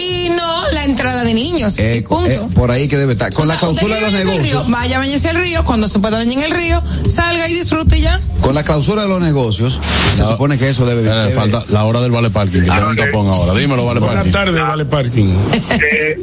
y 0.00 0.28
no 0.30 0.70
la 0.72 0.84
entrada 0.84 1.24
de 1.24 1.34
niños? 1.34 1.78
Eh, 1.78 2.04
punto. 2.08 2.30
eh, 2.30 2.40
por 2.54 2.70
ahí 2.70 2.88
que 2.88 2.96
debe 2.98 3.12
estar. 3.12 3.32
Con 3.32 3.44
O 3.44 3.46
la 3.46 3.54
sea, 3.54 3.60
clausura 3.60 3.94
de 3.96 4.00
los 4.02 4.12
negocios. 4.12 4.42
río, 4.42 4.64
vaya 4.68 4.96
a 4.96 4.98
bañarse 5.00 5.28
al 5.30 5.36
río, 5.36 5.64
cuando 5.64 5.88
se 5.88 5.98
pueda 5.98 6.18
bañar 6.18 6.32
en 6.38 6.42
el 6.44 6.50
río, 6.50 6.82
salga 7.08 7.48
y 7.48 7.54
disfrute 7.54 8.00
ya. 8.00 8.20
Con 8.40 8.54
la 8.54 8.64
clausura 8.64 9.02
de 9.02 9.08
los 9.08 9.20
negocios, 9.20 9.80
se 10.14 10.22
No. 10.22 10.32
supone 10.32 10.58
que 10.58 10.68
eso 10.68 10.84
debe 10.84 11.02
Espera, 11.02 11.22
debe- 11.24 11.34
falta 11.34 11.64
la 11.68 11.84
hora 11.84 12.00
del 12.00 12.10
vale 12.10 12.30
parking, 12.30 12.62
que 12.62 12.70
Ah, 12.70 12.90
tapón 12.96 13.28
ahora. 13.28 13.58
Dímelo, 13.58 13.84
vale 13.86 14.00
Buenas 14.00 14.16
parking. 14.16 14.32
tardes, 14.32 14.60
Vale 14.62 14.84
Parking. 14.84 15.36
Eh, 15.82 16.16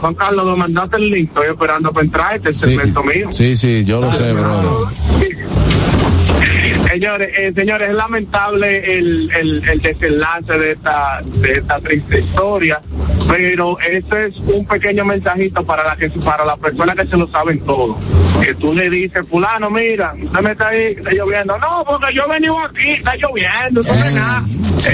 Juan 0.00 0.14
Carlos, 0.14 0.46
me 0.46 0.56
mandaste 0.56 0.96
el 0.96 1.10
link, 1.10 1.28
estoy 1.28 1.48
esperando 1.50 1.92
para 1.92 2.04
entrar, 2.08 2.36
este 2.36 2.52
Sí, 2.52 2.60
segmento 2.74 3.02
mío. 3.04 3.30
sí, 3.30 3.54
sí, 3.54 3.84
yo 3.84 4.00
lo 4.00 4.10
sé, 4.12 4.32
brother. 4.32 4.88
Señores, 6.90 7.28
eh, 7.36 7.52
señores, 7.54 7.90
es 7.90 7.94
lamentable 7.94 8.98
el, 8.98 9.30
el, 9.32 9.68
el 9.68 9.80
desenlace 9.80 10.52
de 10.54 10.72
esta, 10.72 11.20
de 11.22 11.52
esta 11.58 11.78
triste 11.80 12.20
historia, 12.20 12.80
pero 13.28 13.76
este 13.80 14.26
es 14.26 14.38
un 14.38 14.64
pequeño 14.66 15.04
mensajito 15.04 15.62
para 15.64 15.84
la 15.84 15.96
que 15.96 16.08
para 16.20 16.44
las 16.44 16.58
personas 16.58 16.96
que 16.96 17.06
se 17.06 17.16
lo 17.16 17.26
saben 17.28 17.60
todo. 17.60 17.96
Que 18.42 18.54
tú 18.54 18.72
le 18.72 18.88
dices, 18.88 19.26
fulano, 19.28 19.68
mira, 19.70 20.14
usted 20.22 20.40
me 20.40 20.52
está 20.52 20.68
ahí, 20.68 20.94
está 20.96 21.10
lloviendo. 21.12 21.58
No, 21.58 21.84
porque 21.86 22.06
yo 22.14 22.22
he 22.26 22.32
venido 22.32 22.56
aquí, 22.64 22.90
está 22.96 23.14
lloviendo, 23.16 23.80
no 23.82 24.10
nada. 24.10 24.44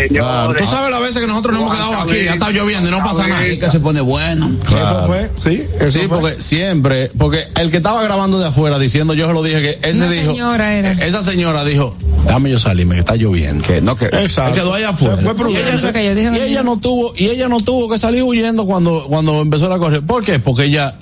Claro, 0.09 0.53
Señores, 0.53 0.63
tú 0.63 0.67
sabes 0.69 0.91
las 0.91 1.01
veces 1.01 1.21
que 1.21 1.27
nosotros 1.27 1.55
nos 1.55 1.63
hemos 1.65 1.77
quedado 1.77 1.97
aquí, 2.03 2.29
ha 2.29 2.33
estado 2.35 2.51
lloviendo 2.53 2.89
y 2.89 2.91
no 2.91 3.05
pasa 3.05 3.29
nada. 3.29 3.43
Que 3.45 3.71
se 3.71 3.81
pone 3.81 4.01
bueno. 4.01 4.51
Eso 4.67 5.07
fue, 5.07 5.31
sí, 5.43 5.63
eso 5.77 5.91
Sí, 5.91 5.99
fue. 6.09 6.09
porque 6.21 6.41
siempre, 6.41 7.11
porque 7.19 7.45
el 7.57 7.71
que 7.71 7.77
estaba 7.77 8.03
grabando 8.03 8.39
de 8.39 8.47
afuera 8.49 8.79
diciendo, 8.79 9.15
yo 9.15 9.29
se 9.29 9.33
lo 9.35 9.43
dije 9.43 9.61
que 9.63 9.79
ese 9.89 9.99
Una 9.99 10.11
dijo, 10.11 10.33
señora 10.33 10.75
era. 10.75 10.93
esa 10.93 11.23
señora 11.23 11.65
dijo, 11.65 11.95
déjame 12.27 12.51
yo 12.51 12.59
salirme, 12.59 12.95
que 12.95 13.01
está 13.01 13.15
lloviendo. 13.17 13.65
Que 13.65 13.81
no, 13.81 13.95
que. 13.97 14.09
Quedó 14.09 14.75
allá 14.75 14.89
afuera. 14.91 15.17
Se 15.17 15.23
fue 15.23 15.33
Y 15.33 15.37
prudente. 15.37 16.01
ella- 16.01 16.37
y 16.37 16.41
ella 16.41 16.63
no. 16.63 16.75
no 16.75 16.81
tuvo, 16.81 17.13
y 17.17 17.29
ella 17.29 17.49
no 17.49 17.61
tuvo 17.61 17.89
que 17.89 17.99
salir 17.99 18.24
huyendo 18.25 18.67
cuando, 18.67 19.07
cuando 19.09 19.41
empezó 19.41 19.69
la 19.69 19.79
correr. 19.79 20.03
¿Por 20.03 20.25
qué? 20.25 20.39
Porque 20.39 20.65
ella 20.65 20.95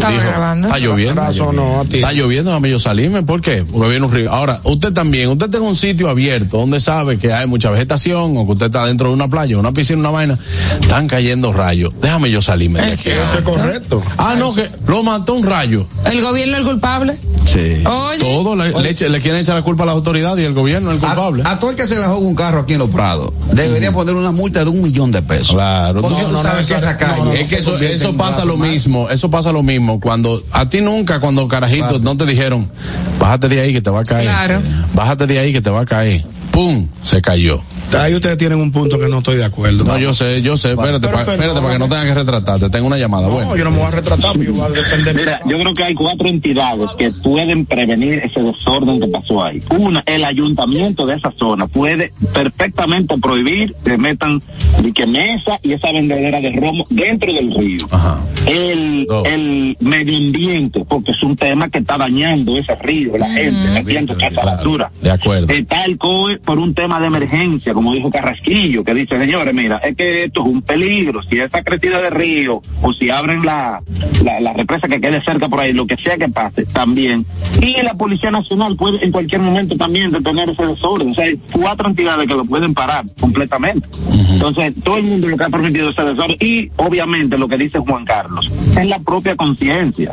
Estaba 0.00 0.14
dijo, 0.14 0.26
grabando. 0.30 0.68
está 0.68 0.78
lloviendo. 0.80 1.22
A 1.22 1.84
ti. 1.84 1.96
Está 1.96 2.12
lloviendo, 2.12 2.50
déjame 2.50 2.70
yo 2.70 2.78
salirme. 2.78 3.22
¿Por 3.22 3.40
qué? 3.40 3.64
Porque 3.70 3.88
viene 3.90 4.06
un 4.06 4.12
río. 4.12 4.30
Ahora, 4.32 4.60
usted 4.64 4.92
también, 4.92 5.28
usted 5.28 5.46
está 5.46 5.58
en 5.58 5.64
un 5.64 5.76
sitio 5.76 6.08
abierto 6.08 6.58
donde 6.58 6.80
sabe 6.80 7.18
que 7.18 7.32
hay 7.32 7.46
mucha 7.46 7.70
vegetación 7.70 8.36
o 8.36 8.46
que 8.46 8.52
usted 8.52 8.66
está 8.66 8.86
dentro 8.86 9.08
de 9.08 9.14
una 9.14 9.28
playa, 9.28 9.58
una 9.58 9.72
piscina, 9.72 10.00
una 10.00 10.10
vaina, 10.10 10.38
están 10.80 11.06
cayendo 11.08 11.52
rayos. 11.52 11.92
Déjame 12.00 12.30
yo 12.30 12.40
salirme 12.42 12.80
de 12.80 12.92
aquí. 12.92 13.08
Eso 13.10 13.38
es 13.38 13.42
correcto. 13.42 14.02
Ah, 14.18 14.34
no, 14.38 14.54
que 14.54 14.68
lo 14.86 15.02
mató 15.02 15.34
un 15.34 15.44
rayo. 15.44 15.86
¿El 16.04 16.20
gobierno 16.20 16.54
es 16.54 16.60
el 16.60 16.66
culpable? 16.66 17.18
Sí. 17.44 17.82
Oye, 17.84 18.20
Todo 18.20 18.54
le, 18.54 18.70
le 18.70 18.90
eche- 18.94 19.08
le 19.08 19.20
quieren 19.20 19.40
echar 19.40 19.56
la 19.56 19.62
culpa 19.62 19.82
a 19.82 19.86
las 19.86 19.94
autoridades 19.96 20.40
y 20.40 20.46
el 20.46 20.54
gobierno 20.54 20.90
es 20.92 20.96
el 20.96 21.00
culpable. 21.06 21.42
A, 21.44 21.52
a 21.52 21.58
todo 21.58 21.70
el 21.70 21.76
que 21.76 21.86
se 21.86 21.96
le 21.96 22.04
joga 22.06 22.18
un 22.18 22.34
carro 22.36 22.60
aquí 22.60 22.74
en 22.74 22.78
Los 22.78 22.90
Prados, 22.90 23.32
debería 23.52 23.90
poner 23.92 24.14
una 24.14 24.30
multa 24.30 24.62
de 24.64 24.70
un 24.70 24.80
millón 24.82 25.10
de 25.10 25.20
pesos. 25.22 25.50
Claro, 25.54 26.00
Porque 26.00 26.20
no, 26.22 26.26
tú 26.28 26.32
no, 26.34 26.42
sabes 26.42 26.66
que 26.68 26.74
esa 26.76 26.96
calle. 26.96 27.40
es 27.40 27.48
que 27.48 27.56
eso, 27.56 27.76
eso 27.78 28.16
pasa 28.16 28.44
lo 28.44 28.56
mismo, 28.56 29.10
eso 29.10 29.30
pasa 29.30 29.50
lo 29.50 29.62
mismo 29.64 29.89
cuando 29.98 30.42
a 30.52 30.68
ti 30.68 30.80
nunca 30.80 31.20
cuando 31.20 31.48
carajitos 31.48 32.00
no 32.02 32.16
te 32.16 32.26
dijeron, 32.26 32.70
bájate 33.18 33.48
de 33.48 33.60
ahí 33.60 33.72
que 33.72 33.80
te 33.80 33.90
va 33.90 34.00
a 34.00 34.04
caer. 34.04 34.24
Claro. 34.24 34.60
Bájate 34.94 35.26
de 35.26 35.38
ahí 35.38 35.52
que 35.52 35.60
te 35.62 35.70
va 35.70 35.80
a 35.80 35.86
caer. 35.86 36.24
Pum, 36.52 36.86
se 37.02 37.20
cayó. 37.20 37.62
Ahí 37.98 38.14
ustedes 38.14 38.38
tienen 38.38 38.58
un 38.60 38.70
punto 38.72 38.98
que 38.98 39.08
no 39.08 39.18
estoy 39.18 39.36
de 39.36 39.44
acuerdo. 39.44 39.84
No, 39.84 39.98
yo 39.98 40.12
sé, 40.12 40.40
yo 40.42 40.56
sé, 40.56 40.70
espérate, 40.70 41.00
Pero 41.00 41.12
pa- 41.12 41.20
espérate 41.22 41.38
perdóname. 41.42 41.60
para 41.66 41.72
que 41.74 41.78
no 41.80 41.88
tengan 41.88 42.06
que 42.06 42.14
retratarte. 42.14 42.70
Tengo 42.70 42.86
una 42.86 42.96
llamada, 42.98 43.26
No, 43.28 43.34
bueno. 43.34 43.56
yo 43.56 43.64
no 43.64 43.70
me 43.72 43.78
voy 43.78 43.86
a 43.86 43.90
retratar, 43.90 44.32
pero 44.32 44.44
yo 44.44 44.52
voy 44.52 44.64
a 44.64 44.68
defender. 44.70 45.14
mi 45.14 45.20
Mira, 45.20 45.40
yo 45.46 45.58
creo 45.58 45.74
que 45.74 45.84
hay 45.84 45.94
cuatro 45.94 46.26
entidades 46.28 46.88
que 46.98 47.10
pueden 47.10 47.66
prevenir 47.66 48.20
ese 48.24 48.42
desorden 48.42 49.00
que 49.00 49.08
pasó 49.08 49.44
ahí. 49.44 49.60
Una, 49.76 50.02
el 50.06 50.24
ayuntamiento 50.24 51.04
de 51.04 51.16
esa 51.16 51.32
zona 51.38 51.66
puede 51.66 52.12
perfectamente 52.32 53.16
prohibir 53.18 53.74
que 53.84 53.98
metan 53.98 54.40
ni 54.82 54.92
que 54.92 55.06
mesa 55.06 55.58
y 55.62 55.72
esa 55.72 55.92
vendedera 55.92 56.40
de 56.40 56.52
romo 56.52 56.84
dentro 56.90 57.32
del 57.32 57.52
río. 57.54 57.86
Ajá. 57.90 58.18
El, 58.46 59.06
el 59.26 59.76
medio 59.80 60.16
ambiente, 60.16 60.84
porque 60.88 61.12
es 61.12 61.22
un 61.22 61.36
tema 61.36 61.68
que 61.68 61.78
está 61.78 61.98
dañando 61.98 62.56
ese 62.56 62.74
río, 62.76 63.18
la 63.18 63.28
gente, 63.30 63.68
metiendo 63.74 64.14
Claro, 64.14 64.32
esa 64.32 64.44
basura. 64.44 64.90
De 65.02 65.10
acuerdo. 65.10 65.52
Está 65.52 65.84
el 65.84 65.98
COE 65.98 66.38
por 66.38 66.58
un 66.58 66.72
tema 66.74 67.00
de 67.00 67.06
emergencia, 67.08 67.74
como 67.80 67.94
dijo 67.94 68.10
Carrasquillo, 68.10 68.84
que 68.84 68.92
dice, 68.92 69.18
señores, 69.18 69.54
mira, 69.54 69.78
es 69.78 69.96
que 69.96 70.24
esto 70.24 70.42
es 70.42 70.52
un 70.52 70.60
peligro, 70.60 71.22
si 71.22 71.38
esa 71.40 71.62
crecida 71.62 71.98
de 72.02 72.10
río, 72.10 72.60
o 72.82 72.92
si 72.92 73.08
abren 73.08 73.42
la, 73.42 73.80
la, 74.22 74.38
la 74.38 74.52
represa 74.52 74.86
que 74.86 75.00
quede 75.00 75.24
cerca 75.24 75.48
por 75.48 75.60
ahí, 75.60 75.72
lo 75.72 75.86
que 75.86 75.96
sea 75.96 76.18
que 76.18 76.28
pase, 76.28 76.66
también. 76.66 77.24
Y 77.62 77.80
la 77.82 77.94
Policía 77.94 78.30
Nacional 78.30 78.76
puede 78.76 79.02
en 79.02 79.10
cualquier 79.10 79.40
momento 79.40 79.78
también 79.78 80.10
detener 80.10 80.50
ese 80.50 80.66
desorden. 80.66 81.12
O 81.12 81.14
sea, 81.14 81.24
hay 81.24 81.40
cuatro 81.52 81.88
entidades 81.88 82.28
que 82.28 82.34
lo 82.34 82.44
pueden 82.44 82.74
parar 82.74 83.06
completamente. 83.18 83.88
Entonces, 84.30 84.74
todo 84.84 84.98
el 84.98 85.04
mundo 85.04 85.28
lo 85.28 85.38
que 85.38 85.44
ha 85.44 85.48
permitido 85.48 85.88
ese 85.88 86.02
desorden, 86.02 86.36
y 86.38 86.70
obviamente 86.76 87.38
lo 87.38 87.48
que 87.48 87.56
dice 87.56 87.78
Juan 87.78 88.04
Carlos, 88.04 88.52
es 88.78 88.86
la 88.86 88.98
propia 88.98 89.36
conciencia. 89.36 90.12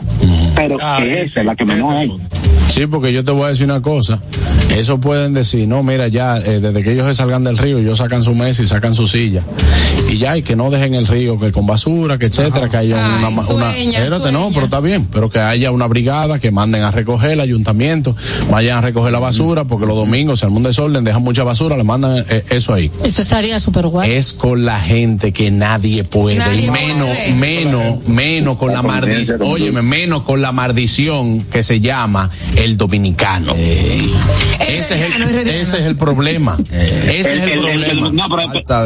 Pero 0.56 0.78
Ah, 0.82 1.00
que 1.02 1.24
esa 1.24 1.42
es 1.42 1.46
la 1.46 1.54
que 1.54 1.66
menos 1.66 1.94
hay. 1.94 2.16
Sí, 2.70 2.86
porque 2.88 3.12
yo 3.12 3.24
te 3.26 3.32
voy 3.32 3.44
a 3.44 3.48
decir 3.50 3.66
una 3.66 3.82
cosa. 3.82 4.22
Eso 4.76 5.00
pueden 5.00 5.34
decir, 5.34 5.68
no, 5.68 5.82
mira, 5.82 6.08
ya, 6.08 6.38
eh, 6.38 6.60
desde 6.60 6.84
que 6.84 6.92
ellos 6.92 7.08
se 7.08 7.14
salgan 7.16 7.44
del 7.44 7.57
río, 7.58 7.80
ellos 7.80 7.98
sacan 7.98 8.24
su 8.24 8.34
mesa 8.36 8.64
y 8.64 8.68
sacan 8.68 8.96
su 8.96 9.08
silla. 9.08 9.42
Y 10.10 10.18
ya, 10.18 10.38
y 10.38 10.42
que 10.42 10.56
no 10.56 10.70
dejen 10.70 10.94
el 10.96 11.08
río, 11.08 11.38
que 11.38 11.52
con 11.52 11.66
basura, 11.66 12.18
que 12.18 12.28
etcétera, 12.28 12.70
que 12.70 12.78
haya 12.78 13.18
Ay, 13.18 13.24
una, 13.34 13.44
sueña, 13.44 14.00
espérate, 14.00 14.32
no, 14.32 14.50
pero 14.54 14.66
está 14.66 14.80
bien, 14.80 15.08
pero 15.12 15.30
que 15.30 15.40
haya 15.40 15.72
una 15.72 15.88
brigada 15.88 16.40
que 16.40 16.52
manden 16.52 16.84
a 16.84 16.92
recoger 16.92 17.32
el 17.32 17.40
ayuntamiento, 17.40 18.16
vayan 18.52 18.78
a 18.78 18.82
recoger 18.82 19.12
la 19.12 19.20
basura, 19.20 19.66
porque 19.66 19.86
los 19.86 19.96
domingos 19.96 20.40
se 20.40 20.46
arma 20.46 20.58
un 20.58 20.64
desorden, 20.64 21.04
dejan 21.04 21.24
mucha 21.24 21.44
basura, 21.44 21.78
le 21.78 21.84
mandan 21.84 22.26
eh, 22.30 22.46
eso 22.50 22.74
ahí. 22.74 22.92
Eso 23.04 23.22
estaría 23.22 23.60
súper 23.60 23.88
guay. 23.88 24.12
Es 24.12 24.34
con 24.34 24.66
la 24.66 24.80
gente 24.80 25.32
que 25.34 25.52
nadie 25.52 26.04
puede, 26.04 26.38
Nadie 26.38 26.68
y 26.68 26.72
menos, 26.72 27.10
puede. 27.10 27.34
menos, 27.36 28.08
menos 28.08 28.58
con 28.58 28.74
la 28.74 28.82
maldición, 28.82 29.42
óyeme, 29.42 29.82
menos 29.82 30.24
con 30.24 30.42
la 30.42 30.52
maldición 30.52 31.42
que 31.44 31.64
se 31.64 31.80
llama 31.80 32.30
el 32.56 32.78
dominicano. 32.78 33.54
Ese 33.56 34.78
es 34.78 34.92
el, 34.92 35.24
ese 35.24 35.78
es 35.78 35.86
el 35.86 35.96
problema. 35.96 36.58
Ese 36.72 37.37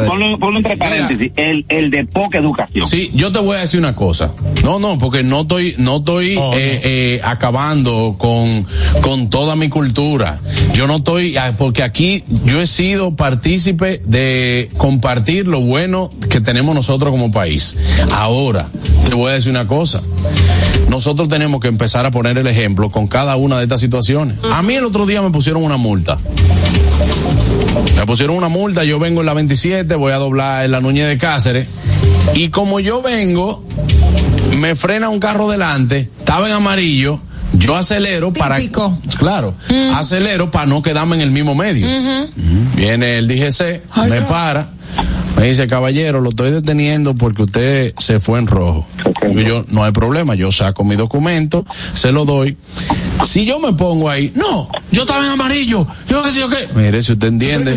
ponlo, 0.06 0.38
ponlo 0.38 0.58
entre 0.58 0.76
paréntesis, 0.76 1.32
el, 1.36 1.64
el 1.68 1.90
de 1.90 2.04
poca 2.06 2.38
educación. 2.38 2.86
Sí, 2.86 3.10
yo 3.14 3.32
te 3.32 3.38
voy 3.38 3.56
a 3.56 3.60
decir 3.60 3.80
una 3.80 3.94
cosa. 3.94 4.30
No, 4.64 4.78
no, 4.78 4.98
porque 4.98 5.22
no 5.22 5.42
estoy, 5.42 5.74
no 5.78 5.98
estoy 5.98 6.36
Oh, 6.36 6.50
no. 6.50 6.56
eh, 6.56 6.80
eh, 6.84 7.20
acabando 7.24 8.16
con, 8.18 8.66
con 9.02 9.30
toda 9.30 9.56
mi 9.56 9.68
cultura. 9.68 10.38
Yo 10.74 10.86
no 10.86 10.96
estoy, 10.96 11.36
ah, 11.36 11.54
porque 11.58 11.82
aquí 11.82 12.22
yo 12.44 12.60
he 12.60 12.66
sido 12.66 13.14
partícipe 13.16 14.00
de 14.04 14.70
compartir 14.76 15.46
lo 15.46 15.60
bueno 15.60 16.10
que 16.30 16.40
tenemos 16.40 16.74
nosotros 16.74 17.10
como 17.10 17.30
país. 17.30 17.76
Ahora, 18.14 18.68
te 19.08 19.14
voy 19.14 19.30
a 19.30 19.34
decir 19.34 19.50
una 19.50 19.66
cosa. 19.66 20.02
Nosotros 20.88 21.28
tenemos 21.28 21.60
que 21.60 21.68
empezar 21.68 22.04
a 22.06 22.10
poner 22.10 22.36
el 22.38 22.46
ejemplo 22.46 22.90
con 22.90 23.06
cada 23.06 23.36
una 23.36 23.56
de 23.58 23.64
estas 23.64 23.80
situaciones. 23.80 24.36
A 24.52 24.62
mí 24.62 24.74
el 24.74 24.84
otro 24.84 25.06
día 25.06 25.22
me 25.22 25.30
pusieron 25.30 25.62
una 25.64 25.76
multa. 25.76 26.18
Me 27.96 28.06
pusieron 28.06 28.36
una 28.36 28.48
multa, 28.48 28.84
yo 28.84 28.98
vengo 28.98 29.20
en 29.20 29.26
la 29.26 29.34
27, 29.34 29.94
voy 29.94 30.12
a 30.12 30.16
doblar 30.16 30.64
en 30.64 30.70
la 30.70 30.80
Núñez 30.80 31.08
de 31.08 31.18
Cáceres. 31.18 31.68
Y 32.34 32.48
como 32.48 32.80
yo 32.80 33.02
vengo, 33.02 33.64
me 34.58 34.74
frena 34.74 35.08
un 35.08 35.20
carro 35.20 35.50
delante, 35.50 36.10
estaba 36.18 36.46
en 36.48 36.54
amarillo, 36.54 37.20
yo 37.54 37.76
acelero 37.76 38.32
para 38.32 38.58
claro 39.18 39.54
acelero 39.94 40.50
para 40.50 40.66
no 40.66 40.82
quedarme 40.82 41.16
en 41.16 41.22
el 41.22 41.30
mismo 41.30 41.54
medio. 41.54 41.86
Viene 42.74 43.18
el 43.18 43.28
DGC 43.28 43.82
me 44.08 44.22
para 44.22 44.70
me 45.42 45.48
dice 45.48 45.66
caballero 45.66 46.20
lo 46.20 46.28
estoy 46.28 46.52
deteniendo 46.52 47.16
porque 47.16 47.42
usted 47.42 47.94
se 47.98 48.20
fue 48.20 48.38
en 48.38 48.46
rojo 48.46 48.86
Digo 49.28 49.40
yo 49.40 49.64
no 49.70 49.82
hay 49.82 49.90
problema 49.90 50.36
yo 50.36 50.52
saco 50.52 50.84
mi 50.84 50.94
documento 50.94 51.66
se 51.94 52.12
lo 52.12 52.24
doy. 52.24 52.56
Si 53.26 53.44
yo 53.44 53.58
me 53.58 53.72
pongo 53.72 54.08
ahí 54.08 54.30
no 54.36 54.68
yo 54.92 55.02
estaba 55.02 55.24
en 55.24 55.32
amarillo 55.32 55.84
yo 56.06 56.22
qué 56.22 56.32
sé 56.32 56.38
yo 56.38 56.48
qué 56.48 56.68
mire 56.76 57.02
si 57.02 57.12
usted 57.12 57.26
entiende 57.26 57.76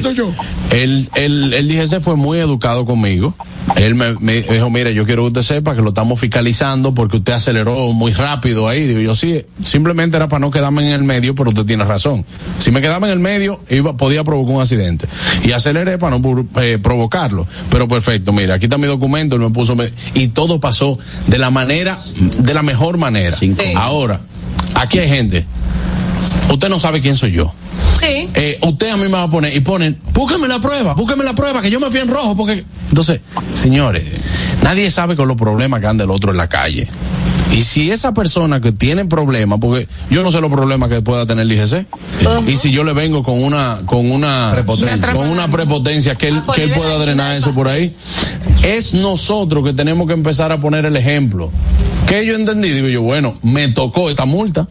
el, 0.69 1.09
el, 1.15 1.53
el 1.53 1.67
DGC 1.67 2.01
fue 2.01 2.15
muy 2.15 2.37
educado 2.37 2.85
conmigo 2.85 3.33
él 3.75 3.95
me, 3.95 4.13
me 4.19 4.41
dijo, 4.41 4.69
mire, 4.69 4.93
yo 4.93 5.05
quiero 5.05 5.23
que 5.23 5.27
usted 5.27 5.41
sepa 5.41 5.75
que 5.75 5.81
lo 5.81 5.89
estamos 5.89 6.19
fiscalizando 6.19 6.93
porque 6.93 7.17
usted 7.17 7.33
aceleró 7.33 7.91
muy 7.93 8.13
rápido 8.13 8.67
ahí. 8.67 8.81
Digo, 8.85 8.99
yo 9.01 9.15
sí, 9.15 9.43
simplemente 9.63 10.17
era 10.17 10.27
para 10.27 10.39
no 10.39 10.51
quedarme 10.51 10.83
en 10.87 10.93
el 10.93 11.03
medio, 11.03 11.33
pero 11.35 11.49
usted 11.49 11.65
tiene 11.65 11.83
razón. 11.83 12.25
Si 12.59 12.69
me 12.71 12.79
quedaba 12.81 13.07
en 13.07 13.13
el 13.13 13.19
medio, 13.19 13.59
iba, 13.69 13.97
podía 13.97 14.23
provocar 14.23 14.55
un 14.55 14.61
accidente. 14.61 15.07
Y 15.43 15.51
aceleré 15.51 15.97
para 15.97 16.17
no 16.17 16.47
eh, 16.61 16.77
provocarlo. 16.81 17.47
Pero 17.69 17.87
perfecto, 17.87 18.31
mira, 18.31 18.55
aquí 18.55 18.65
está 18.65 18.77
mi 18.77 18.87
documento, 18.87 19.35
él 19.35 19.41
me 19.41 19.49
puso, 19.49 19.75
me- 19.75 19.91
y 20.13 20.27
todo 20.27 20.59
pasó 20.59 20.97
de 21.27 21.37
la 21.39 21.49
manera, 21.49 21.97
de 22.37 22.53
la 22.53 22.61
mejor 22.61 22.97
manera. 22.97 23.35
Ahora, 23.75 24.21
aquí 24.75 24.99
hay 24.99 25.09
gente, 25.09 25.45
usted 26.51 26.69
no 26.69 26.77
sabe 26.79 27.01
quién 27.01 27.15
soy 27.15 27.31
yo. 27.31 27.51
Sí. 27.99 28.29
Eh, 28.33 28.59
usted 28.61 28.89
a 28.89 28.97
mí 28.97 29.03
me 29.03 29.09
va 29.09 29.23
a 29.23 29.29
poner 29.29 29.55
y 29.55 29.59
ponen, 29.61 29.97
búsqueme 30.13 30.47
la 30.47 30.59
prueba, 30.59 30.93
búsqueme 30.93 31.23
la 31.23 31.33
prueba, 31.33 31.61
que 31.61 31.69
yo 31.69 31.79
me 31.79 31.89
fui 31.89 31.99
en 31.99 32.07
rojo, 32.07 32.35
porque. 32.35 32.63
Entonces, 32.89 33.21
señores, 33.53 34.03
nadie 34.61 34.91
sabe 34.91 35.15
con 35.15 35.27
los 35.27 35.37
problemas 35.37 35.81
que 35.81 35.87
anda 35.87 36.03
el 36.03 36.11
otro 36.11 36.31
en 36.31 36.37
la 36.37 36.47
calle. 36.47 36.87
Y 37.51 37.61
si 37.61 37.91
esa 37.91 38.13
persona 38.13 38.59
que 38.59 38.71
tiene 38.71 39.05
problemas, 39.05 39.59
porque 39.59 39.87
yo 40.09 40.23
no 40.23 40.31
sé 40.31 40.41
los 40.41 40.51
problemas 40.51 40.89
que 40.89 41.01
pueda 41.01 41.25
tener 41.25 41.45
el 41.45 41.51
IGC, 41.51 41.87
y 42.47 42.55
si 42.57 42.71
yo 42.71 42.83
le 42.83 42.93
vengo 42.93 43.23
con 43.23 43.41
una, 43.41 43.79
con 43.85 44.11
una 44.11 44.51
Prepotencia. 44.53 45.13
con 45.13 45.29
una 45.29 45.47
prepotencia 45.47 46.15
que 46.15 46.29
él, 46.29 46.41
que 46.53 46.63
él 46.63 46.71
pueda 46.71 46.97
drenar 46.97 47.35
eso 47.35 47.53
por 47.53 47.67
ahí, 47.67 47.95
es 48.63 48.93
nosotros 48.93 49.63
que 49.63 49.73
tenemos 49.73 50.07
que 50.07 50.13
empezar 50.13 50.51
a 50.51 50.59
poner 50.59 50.85
el 50.85 50.95
ejemplo. 50.97 51.51
Que 52.07 52.25
yo 52.25 52.35
entendí, 52.35 52.69
digo 52.69 52.87
yo, 52.87 53.01
bueno, 53.01 53.33
me 53.41 53.67
tocó 53.69 54.09
esta 54.09 54.25
multa. 54.25 54.67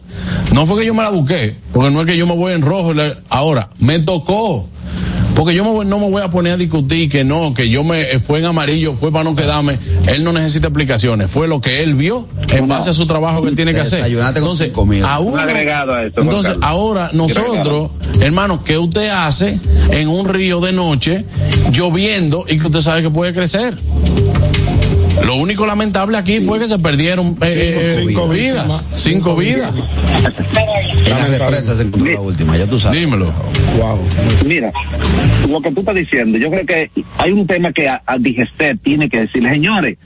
No 0.53 0.65
fue 0.65 0.79
que 0.81 0.85
yo 0.87 0.93
me 0.93 1.03
la 1.03 1.09
busqué, 1.09 1.55
porque 1.73 1.91
no 1.91 1.99
es 2.01 2.07
que 2.07 2.17
yo 2.17 2.25
me 2.25 2.35
voy 2.35 2.53
en 2.53 2.61
rojo. 2.61 2.93
Ahora, 3.29 3.69
me 3.79 3.99
tocó. 3.99 4.67
Porque 5.35 5.53
yo 5.53 5.65
me 5.65 5.71
voy- 5.71 5.85
no 5.85 5.99
me 5.99 6.09
voy 6.09 6.21
a 6.21 6.29
poner 6.29 6.53
a 6.53 6.57
discutir 6.57 7.09
que 7.09 7.25
no, 7.25 7.53
que 7.53 7.67
yo 7.69 7.83
me 7.83 8.03
eh, 8.03 8.19
fue 8.21 8.39
en 8.39 8.45
amarillo, 8.45 8.95
fue 8.95 9.11
para 9.11 9.25
no 9.25 9.35
quedarme. 9.35 9.77
Él 10.07 10.23
no 10.23 10.31
necesita 10.31 10.67
explicaciones. 10.69 11.29
Fue 11.29 11.49
lo 11.49 11.59
que 11.59 11.83
él 11.83 11.93
vio 11.95 12.25
en 12.53 12.69
base 12.69 12.89
a 12.91 12.93
su 12.93 13.05
trabajo 13.05 13.41
que 13.41 13.49
él 13.49 13.55
tiene 13.57 13.73
que 13.73 13.81
hacer. 13.81 14.05
Entonces, 14.05 14.71
comida. 14.71 15.11
a 15.13 15.19
uno- 15.19 15.33
Un 15.33 15.39
agregado 15.39 15.93
a 15.93 16.03
eso, 16.05 16.13
Juan 16.15 16.27
entonces, 16.27 16.53
Carlos. 16.53 16.69
ahora 16.69 17.09
nosotros, 17.11 17.91
hermano, 18.21 18.63
¿qué 18.63 18.77
usted 18.77 19.09
hace 19.09 19.59
en 19.91 20.07
un 20.07 20.29
río 20.29 20.61
de 20.61 20.71
noche 20.71 21.25
lloviendo 21.69 22.45
y 22.47 22.57
que 22.57 22.67
usted 22.67 22.79
sabe 22.79 23.01
que 23.01 23.09
puede 23.09 23.33
crecer? 23.33 23.75
Lo 25.23 25.35
único 25.35 25.65
lamentable 25.65 26.17
aquí 26.17 26.39
fue 26.41 26.59
que 26.59 26.67
se 26.67 26.77
perdieron 26.79 27.37
eh, 27.41 27.95
eh, 27.97 28.03
cinco 28.07 28.27
vidas, 28.29 28.87
cinco 28.95 29.35
vidas. 29.35 29.73
Las 31.07 31.29
represas 31.29 31.77
se 31.77 31.83
encontró 31.83 32.11
la 32.13 32.19
última, 32.19 32.57
ya 32.57 32.67
tú 32.67 32.79
sabes. 32.79 32.99
Dímelo. 32.99 33.31
Wow. 33.77 33.99
Mira, 34.45 34.71
lo 35.47 35.61
que 35.61 35.71
tú 35.71 35.79
estás 35.81 35.95
diciendo, 35.95 36.37
yo 36.37 36.49
creo 36.51 36.65
que 36.65 36.91
hay 37.17 37.31
un 37.31 37.47
tema 37.47 37.71
que 37.71 37.87
a- 37.87 38.01
al 38.05 38.21
Digestet 38.21 38.81
tiene 38.83 39.09
que 39.09 39.21
decirle, 39.21 39.51
señores, 39.51 39.97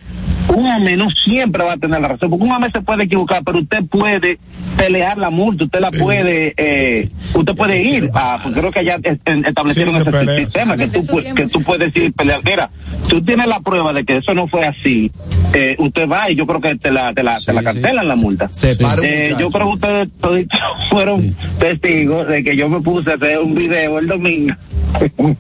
un 0.55 0.65
AME 0.67 0.97
no 0.97 1.07
siempre 1.25 1.63
va 1.63 1.73
a 1.73 1.77
tener 1.77 2.01
la 2.01 2.07
razón, 2.09 2.29
porque 2.29 2.43
un 2.45 2.51
AME 2.51 2.71
se 2.71 2.81
puede 2.81 3.03
equivocar, 3.03 3.43
pero 3.43 3.59
usted 3.59 3.79
puede 3.89 4.39
pelear 4.77 5.17
la 5.17 5.29
multa, 5.29 5.65
usted 5.65 5.79
la 5.79 5.91
puede, 5.91 6.53
eh, 6.57 7.09
usted 7.33 7.55
puede 7.55 7.81
ir 7.81 8.09
a, 8.13 8.39
porque 8.41 8.59
creo 8.59 8.71
que 8.71 8.83
ya 8.85 8.97
en- 9.03 9.45
establecieron 9.45 9.93
Sí, 9.93 10.01
ese 10.01 10.11
pelea, 10.11 10.35
sistema, 10.37 10.77
que 10.77 10.87
tú, 10.87 11.01
que 11.35 11.45
tú 11.47 11.61
puedes 11.63 11.95
ir 11.95 12.13
pelear. 12.13 12.41
Mira, 12.43 12.69
tú 13.07 13.21
tienes 13.21 13.47
la 13.47 13.59
prueba 13.59 13.93
de 13.93 14.03
que 14.03 14.17
eso 14.17 14.33
no 14.33 14.47
fue 14.47 14.65
así, 14.65 15.11
eh, 15.53 15.75
usted 15.79 16.07
va 16.07 16.29
y 16.31 16.35
yo 16.35 16.45
creo 16.47 16.61
que 16.61 16.75
te 16.75 16.91
la, 16.91 17.13
te 17.13 17.23
la, 17.23 17.39
te 17.39 17.53
la 17.53 17.61
cancelan 17.63 18.07
la 18.07 18.15
multa. 18.15 18.47
Se 18.51 18.75
para 18.75 19.01
un 19.01 19.07
Eh, 19.07 19.35
yo 19.39 19.49
creo 19.51 19.67
que 19.67 19.73
ustedes 19.73 20.09
toditos 20.19 20.59
fueron 20.89 21.35
testigos 21.59 22.27
de 22.27 22.43
que 22.43 22.55
yo 22.55 22.69
me 22.69 22.79
puse 22.81 23.11
a 23.11 23.15
hacer 23.15 23.39
un 23.39 23.53
video 23.53 23.99
el 23.99 24.07
domingo 24.07 24.55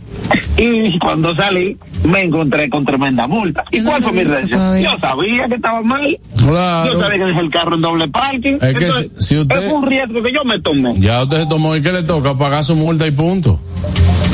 y 0.57 0.97
cuando 0.99 1.35
salí 1.35 1.77
me 2.03 2.21
encontré 2.21 2.69
con 2.69 2.85
tremenda 2.85 3.27
multa. 3.27 3.63
¿Y 3.71 3.83
cuál 3.83 4.03
fue 4.03 4.11
mi 4.13 4.23
reacción? 4.23 4.77
Sabía 4.99 5.47
que 5.47 5.55
estaba 5.55 5.81
mal. 5.81 6.19
Claro. 6.37 6.93
Yo 6.93 6.99
sabía 7.01 7.17
que 7.19 7.25
dejé 7.25 7.39
el 7.39 7.49
carro 7.51 7.75
en 7.75 7.81
doble 7.81 8.07
parking. 8.07 8.53
Es 8.55 8.59
que 8.75 8.85
Entonces, 8.85 9.11
si- 9.17 9.25
si 9.25 9.37
usted- 9.37 9.63
Es 9.63 9.71
un 9.73 9.85
riesgo 9.87 10.21
que 10.21 10.31
yo 10.33 10.43
me 10.43 10.59
tomé. 10.61 10.93
Ya 10.99 11.23
usted 11.23 11.41
se 11.41 11.45
tomó 11.47 11.75
y 11.75 11.81
que 11.81 11.91
le 11.91 12.03
toca 12.03 12.37
pagar 12.37 12.63
su 12.63 12.75
multa 12.75 13.05
y 13.07 13.11
punto. 13.11 13.59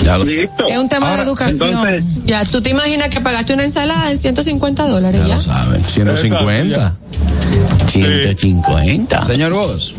Ya 0.03 0.17
lo- 0.17 0.25
Listo. 0.25 0.67
Es 0.67 0.77
un 0.77 0.87
tema 0.89 1.09
Ahora, 1.09 1.23
de 1.23 1.29
educación. 1.29 1.69
entonces- 1.69 2.05
Ya, 2.25 2.45
tú 2.45 2.61
te 2.61 2.69
imaginas 2.69 3.09
que 3.09 3.21
pagaste 3.21 3.53
una 3.53 3.63
ensalada 3.63 4.11
en 4.11 4.17
150 4.17 4.87
dólares 4.87 5.21
ya. 5.27 5.35
lo 5.35 5.41
saben. 5.41 5.83
150. 5.85 6.95
150. 7.87 9.21
Señor 9.25 9.53
Vos. 9.53 9.93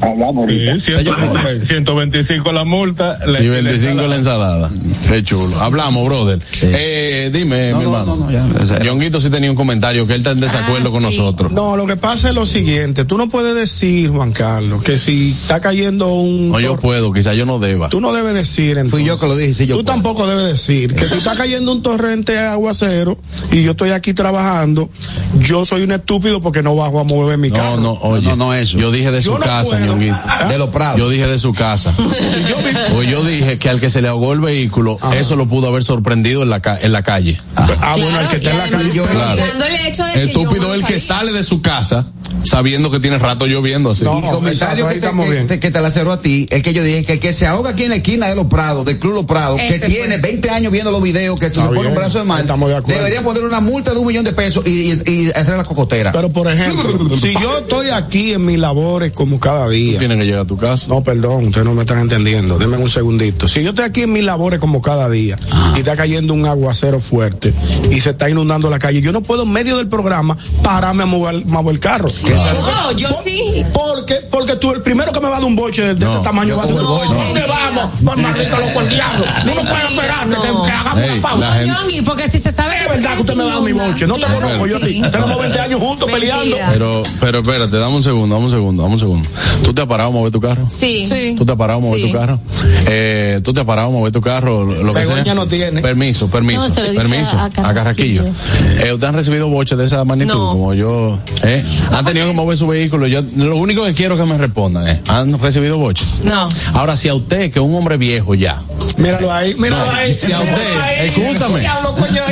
Sí, 0.79 0.93
120 0.93 1.65
125 1.65 2.53
la 2.53 2.65
multa. 2.65 3.19
la- 3.27 3.43
Y 3.43 3.49
25 3.49 4.03
la 4.07 4.17
ensalada. 4.17 4.71
Qué 5.09 5.23
chulo. 5.23 5.57
Hablamos, 5.61 6.07
brother. 6.07 6.39
Sí. 6.51 6.67
Eh, 6.71 7.31
dime, 7.33 7.71
No, 7.71 7.79
mi 7.79 7.85
no, 7.85 7.97
hermano. 7.99 8.17
no, 8.17 8.31
no, 8.31 8.85
Yonguito 8.85 9.21
sí 9.21 9.31
tenía 9.31 9.51
un 9.51 9.57
comentario 9.57 10.07
que 10.07 10.15
él 10.15 10.21
está 10.21 10.33
en 10.33 10.41
desacuerdo 10.41 10.89
Ah, 10.89 10.93
con 10.93 11.01
sí. 11.01 11.07
nosotros. 11.07 11.53
No, 11.53 11.77
lo 11.77 11.87
que 11.87 11.97
pasa 11.97 12.29
es 12.29 12.35
lo 12.35 12.47
siguiente, 12.47 13.05
tú 13.05 13.17
no 13.19 13.29
puedes 13.29 13.55
decir, 13.55 14.11
Juan 14.11 14.33
Carlos, 14.33 14.83
que 14.83 14.99
si 14.99 15.31
está 15.31 15.61
cayendo 15.61 16.13
un... 16.15 16.51
No, 16.51 16.61
yo 16.61 16.77
puedo, 16.77 17.13
quizá 17.13 17.35
yo 17.35 17.47
no 17.47 17.59
deba. 17.59 17.89
Tú 17.89 18.01
no 18.01 18.13
debes 18.13 18.35
decir 18.35 18.71
entonces. 18.79 18.91
Fui 18.91 19.05
yo 19.05 19.19
que 19.19 19.27
lo 19.27 19.37
dije, 19.37 19.55
sí, 19.55 19.67
yo 19.67 19.77
Tú 19.79 19.85
puedo. 19.85 19.95
tampoco 19.95 20.27
debes 20.27 20.47
decir 20.47 20.95
que 20.95 21.07
si 21.07 21.15
está 21.19 21.35
cayendo 21.37 21.73
un 21.73 21.83
torrente 21.83 22.33
de 22.33 22.39
aguacero 22.41 23.19
y 23.53 23.63
yo 23.63 23.73
estoy 23.73 23.91
aquí 23.91 24.13
trabajando, 24.15 24.91
yo 25.39 25.65
soy 25.65 25.83
un 25.83 25.93
estúpido 25.93 26.41
porque 26.41 26.63
no 26.63 26.75
bajo 26.77 27.01
a 27.01 27.05
mover 27.05 27.39
mi 27.39 27.46
No, 27.51 27.57
carro. 27.57 27.77
no, 27.79 27.93
oye. 28.03 28.27
No, 28.29 28.37
no, 28.37 28.55
eso. 28.55 28.79
Yo 28.79 28.91
dije 28.91 29.11
de 29.11 29.23
su 29.23 29.33
Yo 29.33 29.39
no 29.39 29.45
casa, 29.45 29.71
puedo. 29.71 29.87
Ñonguito. 29.87 30.17
¿Ah? 30.27 30.47
De 30.49 30.59
los 30.59 30.71
prados. 30.71 30.99
Yo 30.99 31.09
dije 31.09 31.27
de 31.27 31.39
su 31.39 31.53
casa. 31.53 31.95
yo 31.99 32.57
vi- 32.59 32.95
Pues 32.95 33.11
yo 33.11 33.25
dije 33.25 33.59
que 33.59 33.69
al 33.69 33.81
que 33.81 33.91
se 33.91 34.03
le 34.03 34.09
ahogó 34.09 34.33
el 34.33 34.41
vehículo, 34.41 34.99
eso 35.17 35.37
lo 35.37 35.47
pudo 35.47 35.69
haber 35.69 35.85
sorprendido 35.85 36.43
en 36.43 36.51
la, 36.51 36.61
ca- 36.61 36.79
en 36.81 36.93
la 36.93 37.03
calle. 37.03 37.39
Ah, 37.57 37.95
bueno, 37.99 38.21
el 38.21 38.29
que 38.29 38.37
está 38.37 38.51
en 38.51 38.59
la 38.59 38.69
calle. 38.69 38.91
yo- 38.95 39.07
Claro. 39.07 39.41
Dando 39.47 39.65
el 39.67 40.29
Estúpido 40.29 40.75
el 40.75 40.85
que 40.85 40.99
sale 40.99 41.33
de 41.33 41.43
su 41.45 41.63
casa 41.63 42.07
sabiendo 42.45 42.91
que 42.91 43.01
tiene 43.01 43.19
rato 43.19 43.47
lloviendo 43.47 43.91
así. 43.91 44.05
No, 44.05 44.19
Y 44.19 44.23
comentario 44.23 44.85
que 44.87 44.93
te, 44.93 44.99
estamos 44.99 45.27
que, 45.27 45.33
bien. 45.33 45.47
te- 45.49 45.59
que 45.61 45.71
te 45.71 45.81
la 45.81 45.91
cerró 45.91 46.13
a 46.13 46.21
ti, 46.21 46.47
el 46.51 46.63
que 46.63 46.73
yo 46.75 46.83
dije 46.85 47.05
que 47.05 47.15
el 47.15 47.21
que 47.21 47.33
se 47.33 47.47
ahoga 47.47 47.71
aquí 47.71 47.85
en 47.85 47.91
la 47.91 47.97
esquina 47.97 48.29
de 48.29 48.37
los 48.37 48.47
Prados, 48.47 48.85
del 48.85 48.99
Club 48.99 49.15
Los 49.15 49.25
Prados, 49.25 49.61
que 49.61 49.79
fue. 49.79 49.89
tiene 49.89 50.19
20 50.19 50.51
años 50.51 50.71
viendo 50.73 50.91
los 50.91 51.03
videos, 51.03 51.39
que 51.41 51.51
se 51.51 51.61
le 51.61 51.67
pone 51.69 51.89
un 51.89 51.95
brazo 51.95 52.19
de 52.19 52.25
mal, 52.25 52.41
estamos 52.43 52.69
de 52.69 52.77
acuerdo. 52.77 52.99
debería 53.01 53.23
poner 53.23 53.43
una 53.45 53.61
multa 53.61 53.93
de 53.93 53.99
un 53.99 54.07
millón 54.07 54.25
de 54.25 54.33
pesos 54.33 54.65
y, 54.67 54.71
y- 54.93 55.03
y 55.07 55.31
hacer 55.31 55.57
la 55.57 55.65
cocotera. 55.65 56.13
Pero 56.13 56.31
por 56.31 56.49
ejemplo, 56.49 57.17
si 57.35 57.43
yo 57.43 57.59
estoy 57.59 57.91
aquí 57.91 58.33
en 58.33 58.45
mis 58.45 58.59
labores 58.59 59.13
como 59.13 59.41
cada 59.41 59.69
día. 59.69 59.99
Tienen 59.99 60.19
que 60.19 60.25
llegar 60.25 60.41
a 60.43 60.45
tu 60.45 60.57
casa. 60.57 60.89
No, 60.89 61.03
perdón, 61.03 61.47
ustedes 61.47 61.65
no 61.67 61.75
me 61.75 61.83
están 61.83 61.99
entendiendo. 61.99 62.59
Denme 62.59 62.77
un 62.77 62.89
segundito. 62.91 63.49
Si 63.49 63.63
yo 63.63 63.71
estoy 63.71 63.85
aquí 63.85 64.03
en 64.03 64.13
mis 64.13 64.25
labores 64.25 64.59
como 64.61 64.81
cada 64.83 65.09
día 65.11 65.37
y 65.75 65.79
está 65.79 65.97
cayendo 65.97 66.35
un 66.35 66.47
aguacero 66.47 67.01
fuerte 67.01 67.53
y 67.91 68.01
se 68.01 68.11
está 68.11 68.29
inundando 68.31 68.71
la 68.71 68.79
calle, 68.79 69.01
yo 69.01 69.13
no 69.13 69.21
puedo 69.23 69.43
en 69.45 69.51
medio 69.53 69.77
del 69.77 69.89
programa 69.89 70.37
pararme 70.63 71.03
a 71.05 71.07
mover, 71.07 71.45
mover 71.47 71.75
el 71.75 71.81
carro. 71.81 72.09
No, 72.23 72.93
yo 72.93 73.09
sí. 73.25 73.65
Porque, 73.73 74.17
porque 74.31 74.57
tú 74.57 74.73
el 74.73 74.83
primero 74.83 75.13
que 75.13 75.21
me 75.21 75.29
va 75.29 75.37
a 75.37 75.41
dar 75.41 75.45
un 75.49 75.57
boche 75.57 75.83
de, 75.83 75.95
de 75.95 76.05
No, 76.05 76.13
este 76.13 76.25
tamaño 76.25 76.57
va 76.57 76.65
a 76.65 76.67
ser. 76.67 76.77
¿Dónde 76.77 77.45
vamos? 77.47 77.91
Por 78.05 78.17
maldito 78.19 78.57
loco 78.59 78.81
el 78.81 78.89
diablo. 78.89 79.25
No 79.45 79.55
puedes 79.55 79.91
esperarte 79.91 80.37
que, 80.41 80.49
no. 80.49 80.63
que 80.63 80.71
hagamos 80.71 81.03
Ey, 81.05 81.11
una 81.11 81.23
pausa. 81.23 81.49
la 81.49 81.55
gente- 81.57 81.67
Yongi, 81.81 82.03
porque 82.03 82.29
si 82.31 82.39
se 82.39 82.53
sabe 82.53 82.75
Es 82.77 82.89
verdad 82.89 83.15
que 83.15 83.21
usted 83.23 83.35
me 83.35 83.45
va 83.45 83.51
a 83.51 83.55
dar 83.55 83.63
mi 83.63 83.73
boche. 83.73 84.07
No 84.07 84.15
te 84.15 84.21
Claro, 84.21 84.41
conozco 84.41 84.67
yo. 84.67 84.77
a 84.77 84.81
ti. 84.81 84.87
sí. 84.87 85.03
Tenemos 85.03 85.39
20 85.39 85.61
años 85.61 85.81
juntos 85.81 86.09
Mentira. 86.11 86.37
peleando. 86.39 86.73
Pero, 86.73 87.03
pero 87.21 87.41
espérate, 87.41 87.77
dame 87.77 87.95
un 87.97 88.03
segundo, 88.03 88.35
dame 88.35 88.47
un 88.47 88.51
segundo, 88.53 88.83
dame 88.83 88.95
un 88.95 89.01
segundo. 89.01 89.29
¿Tú 89.65 89.73
te 89.75 89.83
has 89.83 89.87
parado 89.89 90.11
a 90.11 90.13
mover 90.13 90.33
tu 90.33 90.41
carro? 90.41 90.67
Sí. 90.69 91.07
Sí. 91.09 91.35
¿Tú 91.39 91.45
te 91.45 91.53
has 91.53 91.59
parado 91.59 91.79
a 91.79 91.83
mover 91.83 92.01
Sí. 92.01 92.07
tu 92.11 92.13
carro? 92.19 92.41
Eh, 92.87 93.41
¿Tú 93.43 93.53
te 93.53 93.61
has 93.61 93.67
parado 93.67 93.89
a 93.89 93.91
mover 93.91 94.13
tu 94.13 94.21
carro? 94.21 94.65
Lo 94.65 94.93
que 94.93 95.01
Begoña 95.01 95.25
sea. 95.25 95.35
no 95.35 95.47
tiene. 95.47 95.81
Permiso, 95.83 96.29
permiso, 96.29 96.69
No, 96.69 96.75
se 96.75 96.81
lo 96.81 96.87
dije 96.91 96.97
permiso. 96.99 97.39
a- 97.39 97.45
a 97.47 97.75
Carraquillo. 97.75 98.25
Eh, 98.25 98.93
¿Ustedes 98.93 99.05
han 99.09 99.15
recibido 99.15 99.49
boches 99.49 99.77
de 99.79 99.85
esa 99.87 100.05
magnitud? 100.05 100.35
No. 100.35 100.51
Como 100.53 100.75
yo, 100.75 101.19
¿eh? 101.43 101.65
¿Han 101.93 102.05
tenido 102.05 102.27
que 102.27 102.33
mover 102.35 102.57
su 102.57 102.67
vehículo? 102.67 103.07
Yo, 103.07 103.23
lo 103.37 103.57
único 103.57 103.85
que 103.85 103.95
quiero 103.95 104.17
que 104.17 104.25
me 104.25 104.37
respondan 104.39 104.87
es, 104.89 104.99
¿han 105.09 105.39
recibido 105.39 105.79
boches? 105.79 106.07
No. 106.25 106.49
Ahora, 106.75 106.97
si 106.97 107.09
a 107.09 107.15
usted, 107.15 107.51
que 107.53 107.59
es 107.59 107.65
un 107.65 107.75
hombre 107.75 107.97
viejo 107.97 108.35
ya, 108.35 108.61
Míralo 108.99 109.33
ahí, 109.33 109.55
míralo 109.57 109.91
ahí. 109.91 110.17
si 110.19 110.33
a 110.33 110.41
usted, 110.41 110.81
ahí. 110.81 111.07
escúchame, 111.07 111.67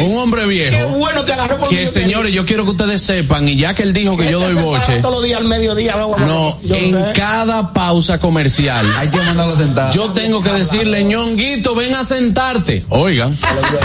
un 0.02 0.18
hombre 0.18 0.42
Qué 0.42 0.48
viejo, 0.48 0.88
bueno 0.98 1.24
te 1.24 1.32
agarró 1.32 1.58
con 1.58 1.68
que 1.68 1.86
señores, 1.86 2.32
yo 2.32 2.44
quiero 2.46 2.64
que 2.64 2.70
ustedes 2.70 3.00
sepan, 3.00 3.48
y 3.48 3.56
ya 3.56 3.74
que 3.74 3.82
él 3.82 3.92
dijo 3.92 4.16
que 4.16 4.30
yo 4.30 4.40
doy 4.40 4.54
boche, 4.54 4.73
Todos 5.02 5.14
los 5.16 5.24
días 5.24 5.40
al 5.40 5.46
mediodía. 5.46 5.94
no, 5.96 6.48
en 6.48 6.54
sé. 6.54 7.12
cada 7.14 7.72
pausa 7.72 8.18
comercial, 8.18 8.86
Hay 8.98 9.08
que 9.08 9.18
mandarlo 9.18 9.54
yo 9.92 10.10
tengo 10.10 10.42
que 10.42 10.50
decirle, 10.52 11.04
ñonguito, 11.04 11.74
ven 11.74 11.94
a 11.94 12.04
sentarte. 12.04 12.84
Oigan, 12.88 13.36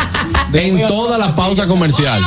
en 0.53 0.87
toda 0.87 1.17
la 1.17 1.35
pausa 1.35 1.67
comercial. 1.67 2.21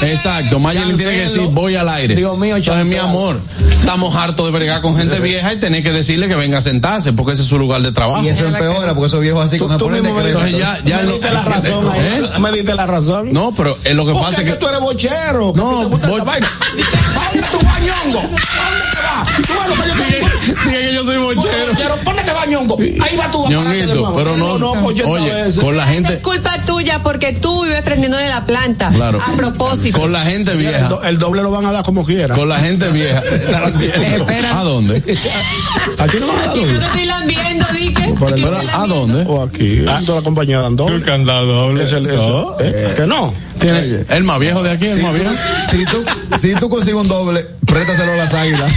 Exacto, 0.00 0.60
Mayelin 0.60 0.96
tiene 0.96 1.12
que 1.12 1.20
decir 1.22 1.40
voy 1.50 1.74
al 1.74 1.88
aire. 1.88 2.14
Dios 2.14 2.38
mío, 2.38 2.56
Entonces, 2.56 2.86
mi 2.86 2.96
amor, 2.96 3.40
estamos 3.68 4.14
hartos 4.14 4.46
de 4.46 4.52
bregar 4.52 4.80
con 4.80 4.96
gente 4.96 5.18
vieja 5.18 5.52
y 5.52 5.58
tener 5.58 5.82
que 5.82 5.90
decirle 5.90 6.28
que 6.28 6.36
venga 6.36 6.58
a 6.58 6.60
sentarse 6.60 7.12
porque 7.12 7.32
ese 7.32 7.42
es 7.42 7.48
su 7.48 7.58
lugar 7.58 7.82
de 7.82 7.90
trabajo. 7.90 8.22
Y 8.22 8.28
eso 8.28 8.46
empeora 8.46 8.94
porque 8.94 9.08
esos 9.08 9.20
viejos 9.20 9.44
así 9.44 9.58
Tú, 9.58 9.66
cuando 9.66 9.84
tú 9.86 9.90
mismo 9.90 10.14
me, 10.14 10.22
de 10.22 10.28
Entonces 10.30 10.56
ya- 10.56 10.78
ya 10.84 10.98
me 10.98 11.02
no- 11.04 11.12
diste 11.12 11.30
la 11.32 11.42
razón 11.42 11.90
ahí. 11.90 12.00
¿Eh? 12.00 12.38
Me 12.38 12.52
diste 12.52 12.74
la 12.74 12.86
razón. 12.86 13.32
No, 13.32 13.52
pero 13.56 13.76
es 13.82 13.96
lo 13.96 14.06
que 14.06 14.12
pasa 14.12 14.42
es 14.42 14.44
que 14.44 14.52
que 14.52 14.56
tú 14.58 14.68
eres 14.68 14.80
bochero. 14.80 15.52
que 15.52 15.58
No, 15.60 15.70
ti 15.90 15.96
te 16.00 16.06
gusta 16.06 16.24
voy- 16.24 16.38
esa 17.82 17.94
vaina. 17.94 18.20
¿Dónde 18.20 18.32
vas, 18.32 18.90
te 18.92 19.00
vas? 19.00 19.46
Tú 19.46 19.52
vas, 19.58 19.68
lo 19.68 19.74
que 19.74 19.88
yo 19.88 19.94
te 19.94 20.16
digo. 20.16 20.28
Dije 20.64 20.78
que 20.88 20.94
yo 20.94 21.04
soy 21.04 21.16
bochero, 21.18 21.96
ponle 22.04 22.22
que 22.22 22.32
va, 22.32 22.46
ñongo. 22.46 22.76
Ahí 22.80 23.16
va 23.16 23.30
tu 23.30 23.48
Ñonguito, 23.48 24.14
pero 24.16 24.36
no, 24.36 24.58
no, 24.58 24.72
pues, 24.82 25.00
oye, 25.04 25.52
con 25.60 25.76
la 25.76 25.84
Es 25.84 25.94
gente, 25.94 26.20
culpa 26.20 26.58
tuya 26.66 27.02
porque 27.02 27.32
tú 27.34 27.64
vives 27.64 27.82
prendiéndole 27.82 28.28
la 28.28 28.44
planta. 28.46 28.90
Claro. 28.90 29.20
A 29.24 29.36
propósito. 29.36 30.00
con 30.00 30.12
la 30.12 30.24
gente 30.24 30.52
El, 30.52 30.58
vieja, 30.58 30.88
do- 30.88 31.02
el 31.02 31.18
doble 31.18 31.42
lo 31.42 31.50
van 31.50 31.66
a 31.66 31.72
dar 31.72 31.84
como 31.84 32.04
quiera. 32.04 32.34
con 32.34 32.48
la 32.48 32.56
gente 32.58 32.88
vieja. 32.90 33.20
Espera. 33.80 34.60
¿A 34.60 34.64
dónde? 34.64 34.96
Aquí 35.98 36.16
no 36.20 36.26
van 36.28 36.38
a 36.38 36.46
dar 36.46 36.56
Yo 36.56 36.66
no 36.66 36.80
estoy 36.86 37.04
lambiendo, 37.06 37.66
dije. 37.72 38.14
Por 38.18 38.32
el- 38.32 38.42
Pero, 38.42 38.58
¿A 38.72 38.86
dónde? 38.86 39.24
O 39.26 39.42
aquí, 39.42 39.78
en 39.86 40.04
toda 40.06 40.18
la 40.20 40.24
compañía 40.24 40.60
dan 40.60 40.76
doble. 40.76 40.96
El 40.96 41.02
candado 41.04 41.46
doble. 41.46 41.84
Es 41.84 41.92
el, 41.92 42.06
es 42.06 42.12
el- 42.12 42.18
No. 42.28 42.56
¿eh? 42.60 42.94
Que 42.96 43.06
no. 43.06 43.34
Tiene, 43.58 44.04
el 44.08 44.24
más 44.24 44.38
viejo 44.38 44.62
de 44.62 44.70
aquí, 44.70 44.86
el 44.86 45.02
más 45.02 45.14
viejo. 45.14 45.32
Si 45.70 45.84
tú, 45.86 46.04
si 46.40 46.54
tú 46.54 46.68
consigues 46.68 47.00
un 47.00 47.08
doble, 47.08 47.44
préstaselo 47.66 48.12
a 48.12 48.16
las 48.16 48.34
águilas. 48.34 48.72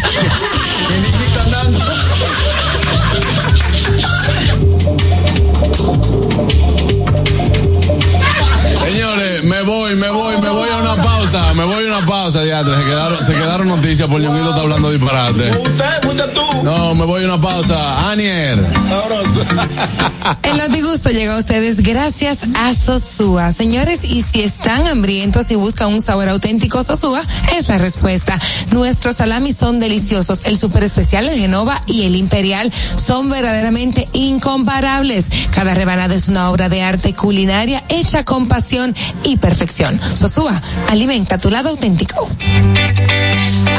Señores, 8.84 9.44
me 9.44 9.62
voy, 9.64 9.96
me 9.96 10.10
voy, 10.10 10.38
me 10.42 10.50
voy 10.50 10.70
a 10.70 10.78
una 10.78 10.96
pausa, 11.04 11.51
me 11.56 11.66
voy 11.66 11.86
a 11.86 11.98
una 11.98 12.06
pausa, 12.06 12.44
diatre. 12.44 12.76
Se 12.76 12.84
quedaron, 12.84 13.26
se 13.26 13.34
quedaron 13.34 13.68
noticias 13.68 14.08
por 14.10 14.22
Ñonguito 14.22 14.50
está 14.50 14.62
hablando 14.62 14.92
disparate. 14.92 15.50
Usted, 15.52 16.02
fuiste 16.04 16.24
tú. 16.30 16.42
No, 16.64 16.94
me 16.96 17.06
voy 17.06 17.24
a 17.24 17.26
una 17.26 17.42
pausa. 17.42 18.10
Anier. 18.12 18.60
El 20.44 20.58
Notigusto 20.58 21.10
llega 21.10 21.36
a 21.36 21.40
ustedes 21.40 21.82
gracias 21.82 22.40
a 22.56 22.74
Sosúa. 22.74 23.52
Señores, 23.52 24.04
y 24.04 24.22
si 24.22 24.42
están 24.42 24.88
hambrientos 24.88 25.50
y 25.52 25.56
buscan 25.56 25.94
un 25.94 26.02
sabor 26.02 26.30
auténtico, 26.30 26.84
Sosúa 26.84 27.24
es 27.58 27.68
la 27.70 27.78
respuesta. 27.78 28.40
Nuestros 28.72 29.18
salamis 29.18 29.58
son 29.58 29.80
deliciosos. 29.80 30.46
El 30.46 30.58
super 30.58 30.84
especial, 30.84 31.28
el 31.28 31.40
Genova 31.40 31.82
y 31.88 32.04
el 32.04 32.16
Imperial 32.16 32.72
son 32.96 33.30
verdaderamente 33.30 34.08
incomparables. 34.14 35.28
Cada 35.52 35.74
rebanada 35.74 36.14
es 36.14 36.30
una 36.30 36.50
obra 36.50 36.70
de 36.70 36.84
arte 36.84 37.16
culinaria 37.16 37.84
hecha 37.90 38.24
con 38.24 38.48
pasión 38.48 38.96
y 39.24 39.38
perfección. 39.38 40.00
Sosúa, 40.14 40.62
alimenta 40.90 41.38
tu 41.42 41.50
lado 41.50 41.70
auténtico. 41.70 42.30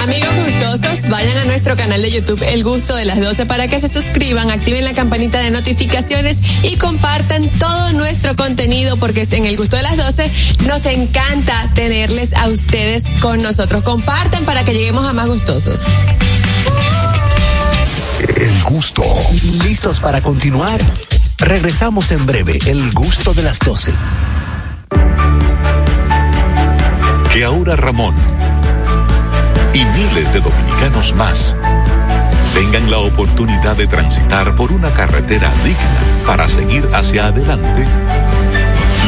Amigos 0.02 0.30
gustosos, 0.44 1.08
vayan 1.08 1.36
a 1.36 1.44
nuestro 1.44 1.76
canal 1.76 2.02
de 2.02 2.10
YouTube 2.10 2.42
El 2.42 2.64
Gusto 2.64 2.96
de 2.96 3.04
las 3.04 3.20
12 3.20 3.46
para 3.46 3.68
que 3.68 3.78
se 3.78 3.88
suscriban, 3.88 4.50
activen 4.50 4.84
la 4.84 4.94
campanita 4.94 5.38
de 5.38 5.50
notificaciones 5.52 6.38
y 6.64 6.76
compartan 6.76 7.48
todo 7.60 7.92
nuestro 7.92 8.34
contenido 8.34 8.96
porque 8.96 9.26
en 9.30 9.46
El 9.46 9.56
Gusto 9.56 9.76
de 9.76 9.84
las 9.84 9.96
12 9.96 10.30
nos 10.66 10.84
encanta 10.86 11.70
tenerles 11.74 12.34
a 12.34 12.48
ustedes 12.48 13.04
con 13.20 13.40
nosotros. 13.40 13.84
Compartan 13.84 14.44
para 14.44 14.64
que 14.64 14.72
lleguemos 14.72 15.06
a 15.06 15.12
más 15.12 15.28
gustosos. 15.28 15.84
El 18.36 18.62
gusto. 18.64 19.04
¿Listos 19.64 20.00
para 20.00 20.20
continuar? 20.20 20.80
Regresamos 21.38 22.10
en 22.10 22.26
breve. 22.26 22.58
El 22.66 22.90
gusto 22.92 23.32
de 23.34 23.42
las 23.44 23.60
12. 23.60 23.92
Que 27.32 27.44
ahora 27.44 27.76
Ramón 27.76 28.14
y 29.72 29.86
miles 29.86 30.34
de 30.34 30.40
dominicanos 30.40 31.14
más 31.14 31.56
tengan 32.52 32.90
la 32.90 32.98
oportunidad 32.98 33.74
de 33.74 33.86
transitar 33.86 34.54
por 34.54 34.70
una 34.70 34.92
carretera 34.92 35.50
digna 35.64 36.26
para 36.26 36.46
seguir 36.50 36.86
hacia 36.92 37.28
adelante, 37.28 37.86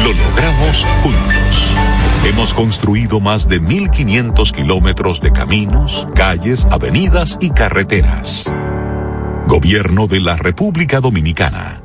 lo 0.03 0.11
logramos 0.11 0.87
juntos. 1.03 1.71
Hemos 2.25 2.55
construido 2.55 3.19
más 3.19 3.47
de 3.47 3.61
1.500 3.61 4.51
kilómetros 4.51 5.21
de 5.21 5.31
caminos, 5.31 6.07
calles, 6.15 6.65
avenidas 6.71 7.37
y 7.39 7.51
carreteras. 7.51 8.51
Gobierno 9.45 10.07
de 10.07 10.21
la 10.21 10.35
República 10.35 10.99
Dominicana. 10.99 11.84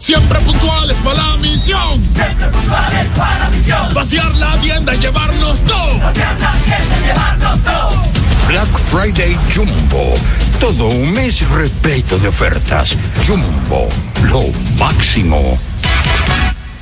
Siempre 0.00 0.40
puntuales 0.40 0.96
para 1.04 1.14
la 1.14 1.36
misión. 1.36 2.02
Siempre 2.14 2.48
puntuales 2.48 3.06
para 3.14 3.38
la 3.38 3.50
misión. 3.50 3.94
Vaciar 3.94 4.34
la 4.36 4.56
tienda 4.56 4.94
y 4.94 4.98
llevarnos 4.98 5.60
todo. 5.66 5.98
Vaciar 5.98 6.40
la 6.40 6.52
tienda 6.64 6.98
y 6.98 7.06
llevarnos 7.06 7.62
todo. 7.62 8.02
Black 8.48 8.78
Friday 8.90 9.38
Jumbo. 9.54 10.14
Todo 10.58 10.86
un 10.88 11.12
mes 11.12 11.46
repleto 11.50 12.16
de 12.16 12.28
ofertas. 12.28 12.96
Jumbo, 13.26 13.90
lo 14.30 14.46
máximo. 14.78 15.58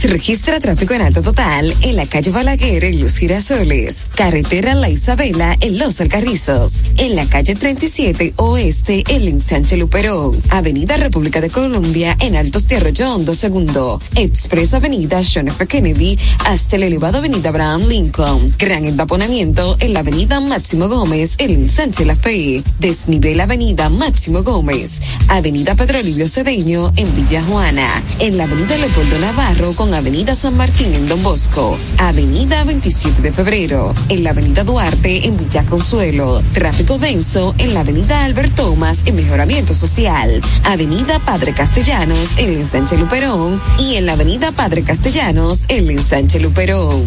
Se 0.00 0.08
registra 0.08 0.60
tráfico 0.60 0.94
en 0.94 1.02
alto 1.02 1.20
total 1.20 1.74
en 1.82 1.96
la 1.96 2.06
calle 2.06 2.30
Balaguer 2.30 2.84
en 2.84 3.00
Los 3.00 3.16
Girasoles, 3.16 4.06
carretera 4.14 4.74
La 4.74 4.88
Isabela 4.88 5.54
en 5.60 5.78
Los 5.78 6.00
Alcarrizos, 6.00 6.72
en 6.96 7.16
la 7.16 7.26
calle 7.26 7.54
37 7.54 8.32
Oeste 8.36 9.04
en 9.08 9.28
Ensanche 9.28 9.76
Luperón, 9.76 10.40
avenida 10.48 10.96
República 10.96 11.40
de 11.40 11.50
Colombia 11.50 12.16
en 12.20 12.36
Altos 12.36 12.66
de 12.68 12.76
Arroyo 12.76 13.14
Hondo 13.14 13.34
Segundo, 13.34 14.00
Expreso 14.16 14.76
Avenida 14.76 15.20
John 15.22 15.48
F. 15.48 15.66
Kennedy 15.66 16.18
hasta 16.46 16.76
el 16.76 16.84
elevado 16.84 17.18
avenida 17.18 17.50
Abraham 17.50 17.82
Lincoln, 17.86 18.54
gran 18.58 18.86
entaponamiento 18.86 19.76
en 19.80 19.92
la 19.92 20.00
avenida 20.00 20.40
Máximo 20.40 20.88
Gómez 20.88 21.34
en 21.38 21.50
Ensanche 21.50 22.06
La 22.06 22.16
Fe, 22.16 22.62
desnivel 22.78 23.40
avenida 23.40 23.90
Máximo 23.90 24.42
Gómez, 24.42 25.02
avenida 25.28 25.74
Pedro 25.74 26.00
Livio 26.00 26.26
Cedeño 26.26 26.92
en 26.96 27.14
Villa 27.16 27.42
Juana, 27.42 27.86
en 28.20 28.38
la 28.38 28.44
avenida 28.44 28.78
Leopoldo 28.78 29.18
Navarro 29.18 29.69
con 29.74 29.94
avenida 29.94 30.34
San 30.34 30.56
Martín 30.56 30.94
en 30.94 31.06
Don 31.06 31.22
Bosco, 31.22 31.78
avenida 31.98 32.64
27 32.64 33.22
de 33.22 33.32
febrero, 33.32 33.94
en 34.08 34.24
la 34.24 34.30
avenida 34.30 34.64
Duarte 34.64 35.26
en 35.26 35.36
Villa 35.36 35.64
Consuelo, 35.66 36.42
tráfico 36.52 36.98
denso 36.98 37.54
en 37.58 37.74
la 37.74 37.80
avenida 37.80 38.24
Albert 38.24 38.54
Thomas 38.54 39.02
en 39.06 39.16
Mejoramiento 39.16 39.74
Social, 39.74 40.40
avenida 40.64 41.18
Padre 41.20 41.54
Castellanos 41.54 42.38
en 42.38 42.54
ensanche 42.54 42.96
Luperón 42.96 43.60
y 43.78 43.96
en 43.96 44.06
la 44.06 44.14
avenida 44.14 44.50
Padre 44.52 44.82
Castellanos 44.82 45.64
en 45.68 45.84
el 45.84 45.90
ensanche 45.90 46.40
Luperón. 46.40 47.04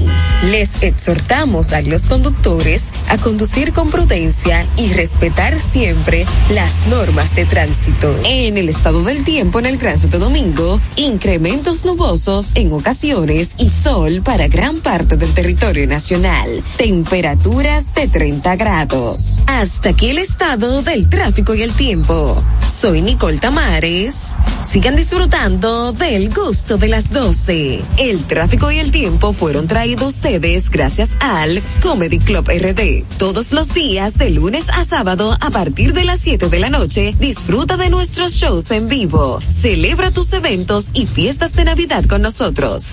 Les 0.49 0.81
exhortamos 0.81 1.73
a 1.73 1.81
los 1.81 2.03
conductores 2.05 2.91
a 3.09 3.17
conducir 3.17 3.73
con 3.73 3.89
prudencia 3.89 4.65
y 4.77 4.93
respetar 4.93 5.59
siempre 5.59 6.25
las 6.49 6.73
normas 6.87 7.35
de 7.35 7.45
tránsito. 7.45 8.15
En 8.25 8.57
el 8.57 8.69
estado 8.69 9.03
del 9.03 9.23
tiempo 9.23 9.59
en 9.59 9.65
el 9.65 9.77
Gran 9.77 9.97
Santo 9.97 10.19
Domingo, 10.19 10.79
incrementos 10.95 11.85
nubosos 11.85 12.52
en 12.55 12.71
ocasiones 12.71 13.55
y 13.57 13.69
sol 13.69 14.21
para 14.23 14.47
gran 14.47 14.79
parte 14.79 15.17
del 15.17 15.33
territorio 15.33 15.87
nacional. 15.87 16.63
Temperaturas 16.77 17.93
de 17.93 18.07
30 18.07 18.55
grados. 18.55 19.43
Hasta 19.47 19.89
aquí 19.89 20.09
el 20.09 20.19
estado 20.19 20.81
del 20.81 21.09
tráfico 21.09 21.55
y 21.55 21.63
el 21.63 21.73
tiempo. 21.73 22.41
Soy 22.79 23.01
Nicole 23.01 23.39
Tamares. 23.39 24.35
Sigan 24.69 24.95
disfrutando 24.95 25.91
del 25.91 26.33
gusto 26.33 26.77
de 26.77 26.87
las 26.87 27.11
12. 27.11 27.81
El 27.97 28.23
tráfico 28.25 28.71
y 28.71 28.79
el 28.79 28.91
tiempo 28.91 29.33
fueron 29.33 29.67
traídos 29.67 30.13
ustedes 30.15 30.69
gracias 30.69 31.17
al 31.19 31.61
Comedy 31.81 32.19
Club 32.19 32.47
RD. 32.47 33.03
Todos 33.17 33.51
los 33.51 33.73
días 33.73 34.17
de 34.17 34.29
lunes 34.29 34.69
a 34.69 34.85
sábado 34.85 35.35
a 35.39 35.49
partir 35.49 35.93
de 35.93 36.05
las 36.05 36.19
7 36.19 36.49
de 36.49 36.59
la 36.59 36.69
noche 36.69 37.15
disfruta 37.19 37.77
de 37.77 37.89
nuestros 37.89 38.33
shows 38.33 38.69
en 38.71 38.87
vivo. 38.87 39.39
Celebra 39.47 40.11
tus 40.11 40.31
eventos 40.33 40.89
y 40.93 41.07
fiestas 41.07 41.53
de 41.53 41.65
Navidad 41.65 42.05
con 42.05 42.21
nosotros. 42.21 42.42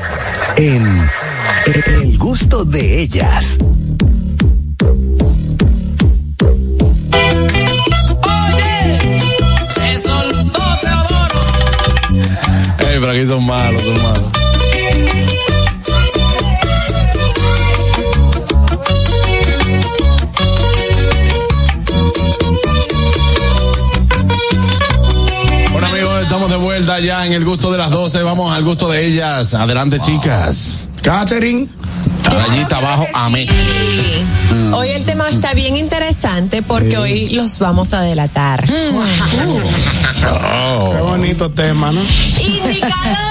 En 0.55 1.09
El 1.88 2.17
gusto 2.17 2.65
de 2.65 3.01
ellas. 3.01 3.57
Se 9.69 9.97
soltó 9.97 10.63
Teodoro. 10.82 11.41
Ey, 12.80 12.99
pero 12.99 13.11
aquí 13.11 13.26
son 13.26 13.45
malos, 13.45 13.82
son 13.82 14.03
malos. 14.03 14.45
Vuelta 26.86 27.00
ya 27.00 27.26
en 27.26 27.34
el 27.34 27.44
gusto 27.44 27.72
de 27.72 27.80
las 27.80 27.90
12. 27.90 28.22
Vamos 28.22 28.56
al 28.56 28.64
gusto 28.64 28.88
de 28.90 29.06
ellas. 29.06 29.56
Adelante, 29.56 30.00
chicas. 30.00 30.92
Catherine. 31.02 31.68
Rayita 32.24 32.78
abajo, 32.78 33.08
amén. 33.14 33.48
Hoy 34.74 34.90
el 34.90 35.04
tema 35.06 35.28
está 35.30 35.54
bien 35.54 35.78
interesante 35.78 36.62
porque 36.62 36.98
hoy 36.98 37.30
los 37.30 37.60
vamos 37.60 37.94
a 37.94 38.02
delatar. 38.02 38.66
Qué 40.26 41.02
bonito 41.02 41.52
tema, 41.52 41.92
¿no? 41.92 42.02
Indicadores 42.02 43.24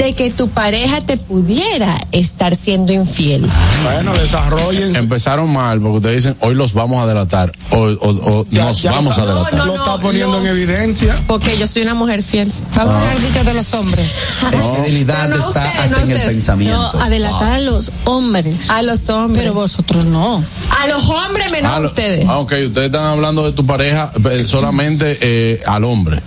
de 0.00 0.12
que 0.14 0.30
tu 0.30 0.48
pareja 0.48 1.00
te 1.02 1.16
pudiera 1.16 1.94
estar 2.12 2.56
siendo 2.56 2.92
infiel. 2.92 3.46
Bueno, 3.84 4.14
desarrollen. 4.14 4.96
Empezaron 4.96 5.52
mal 5.52 5.80
porque 5.80 5.96
ustedes 5.98 6.16
dicen 6.24 6.36
hoy 6.40 6.54
los 6.54 6.72
vamos 6.72 7.02
a 7.02 7.06
delatar 7.06 7.52
o, 7.70 7.76
o- 7.80 8.40
o 8.40 8.46
Ya- 8.50 8.64
nos 8.64 8.80
ya 8.82 8.92
vamos 8.92 9.18
a 9.18 9.26
delatar. 9.26 9.66
Lo 9.66 9.74
está 9.76 9.98
poniendo 9.98 10.38
en 10.40 10.46
evidencia. 10.46 11.20
Porque 11.26 11.58
yo 11.58 11.66
soy 11.66 11.82
una 11.82 11.94
mujer 11.94 12.22
fiel. 12.22 12.50
Vamos 12.74 12.94
Ah. 12.94 12.98
a 12.98 13.10
hablar 13.10 13.20
dicho 13.26 13.44
de 13.44 13.54
los 13.54 13.74
hombres. 13.74 14.18
La 14.42 14.50
fidelidad 14.50 15.32
está 15.38 15.64
hasta 15.82 16.02
en 16.02 16.10
el 16.10 16.20
pensamiento. 16.22 16.92
No, 16.94 17.00
a 17.02 17.08
delatar 17.10 17.50
a 17.52 17.58
los 17.60 17.92
hombres. 18.04 18.70
A 18.70 18.82
los 18.82 19.08
hombres. 19.10 19.42
Pero 19.44 19.54
vosotros 19.54 20.04
no. 20.06 20.42
A 20.82 20.86
los 20.86 21.08
hombres 21.10 21.50
menos 21.52 21.70
Ah, 21.70 21.76
a 21.76 21.80
lo- 21.80 21.88
ustedes. 21.88 22.26
ah, 22.26 22.38
ok, 22.38 22.52
ustedes 22.68 22.86
están 22.86 23.04
hablando 23.04 23.44
de 23.44 23.52
tu 23.52 23.66
pareja 23.66 24.12
eh, 24.30 24.44
solamente 24.46 25.18
eh, 25.20 25.62
al 25.66 25.84
hombre. 25.84 26.22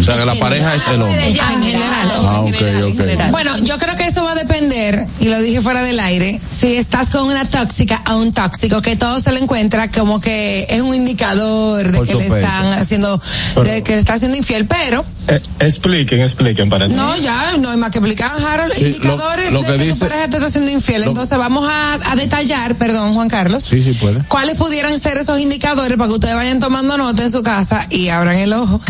O 0.00 0.02
sea, 0.02 0.16
que 0.16 0.24
la 0.24 0.34
pareja 0.36 0.74
es 0.74 0.86
el 0.88 1.02
hombre. 1.02 1.36
Ah, 1.40 1.52
en 1.54 1.62
general. 1.62 2.10
Ah, 2.26 2.40
ok, 2.40 2.54
ok. 2.92 3.30
Bueno, 3.30 3.56
yo 3.58 3.78
creo 3.78 3.94
que 3.96 4.06
eso 4.06 4.24
va 4.24 4.32
a 4.32 4.34
depender, 4.34 5.06
y 5.20 5.28
lo 5.28 5.40
dije 5.40 5.60
fuera 5.60 5.82
del 5.82 6.00
aire, 6.00 6.40
si 6.50 6.76
estás 6.76 7.10
con 7.10 7.24
una 7.26 7.46
tóxica 7.48 8.02
o 8.10 8.16
un 8.16 8.32
tóxico, 8.32 8.80
que 8.82 8.96
todo 8.96 9.20
se 9.20 9.30
le 9.32 9.40
encuentra 9.40 9.90
como 9.90 10.20
que 10.20 10.66
es 10.68 10.80
un 10.80 10.94
indicador 10.94 11.90
de 11.92 11.98
Por 11.98 12.06
que 12.06 12.14
le 12.14 12.26
están 12.26 12.72
haciendo, 12.72 13.20
de 13.64 13.82
que 13.82 13.92
le 13.94 13.98
está 14.00 14.14
haciendo 14.14 14.36
infiel, 14.36 14.66
pero 14.66 15.04
Eh, 15.28 15.40
expliquen, 15.60 16.20
expliquen 16.22 16.68
para 16.70 16.88
ti. 16.88 16.94
no, 16.94 17.16
ya 17.18 17.56
no 17.58 17.70
hay 17.70 17.76
más 17.76 17.90
que 17.90 17.98
explicar, 17.98 18.32
Harold, 18.44 18.72
Sí, 18.72 18.86
indicadores 18.86 19.52
lo 19.52 19.60
de 19.60 19.66
que 19.66 19.72
que 19.78 19.84
dice- 19.84 20.00
tu 20.00 20.08
pareja 20.08 20.28
te 20.30 20.36
está 20.36 20.48
haciendo 20.48 20.70
infiel. 20.70 21.04
Entonces 21.04 21.38
vamos 21.38 21.68
a, 21.70 21.94
a 22.10 22.16
detallar, 22.16 22.76
perdón, 22.76 23.14
Juan 23.14 23.28
Carlos. 23.28 23.62
Sí, 23.62 23.82
sí 23.82 23.92
puede. 23.92 24.24
¿Cuáles 24.28 24.56
pudieran 24.56 24.98
ser 24.98 25.18
esos 25.18 25.38
indicadores 25.40 25.96
para 25.98 26.08
que 26.08 26.14
ustedes 26.14 26.34
vayan 26.34 26.58
tomando 26.58 26.96
nota 26.96 27.22
en 27.22 27.30
su 27.30 27.42
casa 27.42 27.86
y 27.90 28.08
abran 28.08 28.36
el 28.38 28.52
ojo? 28.52 28.80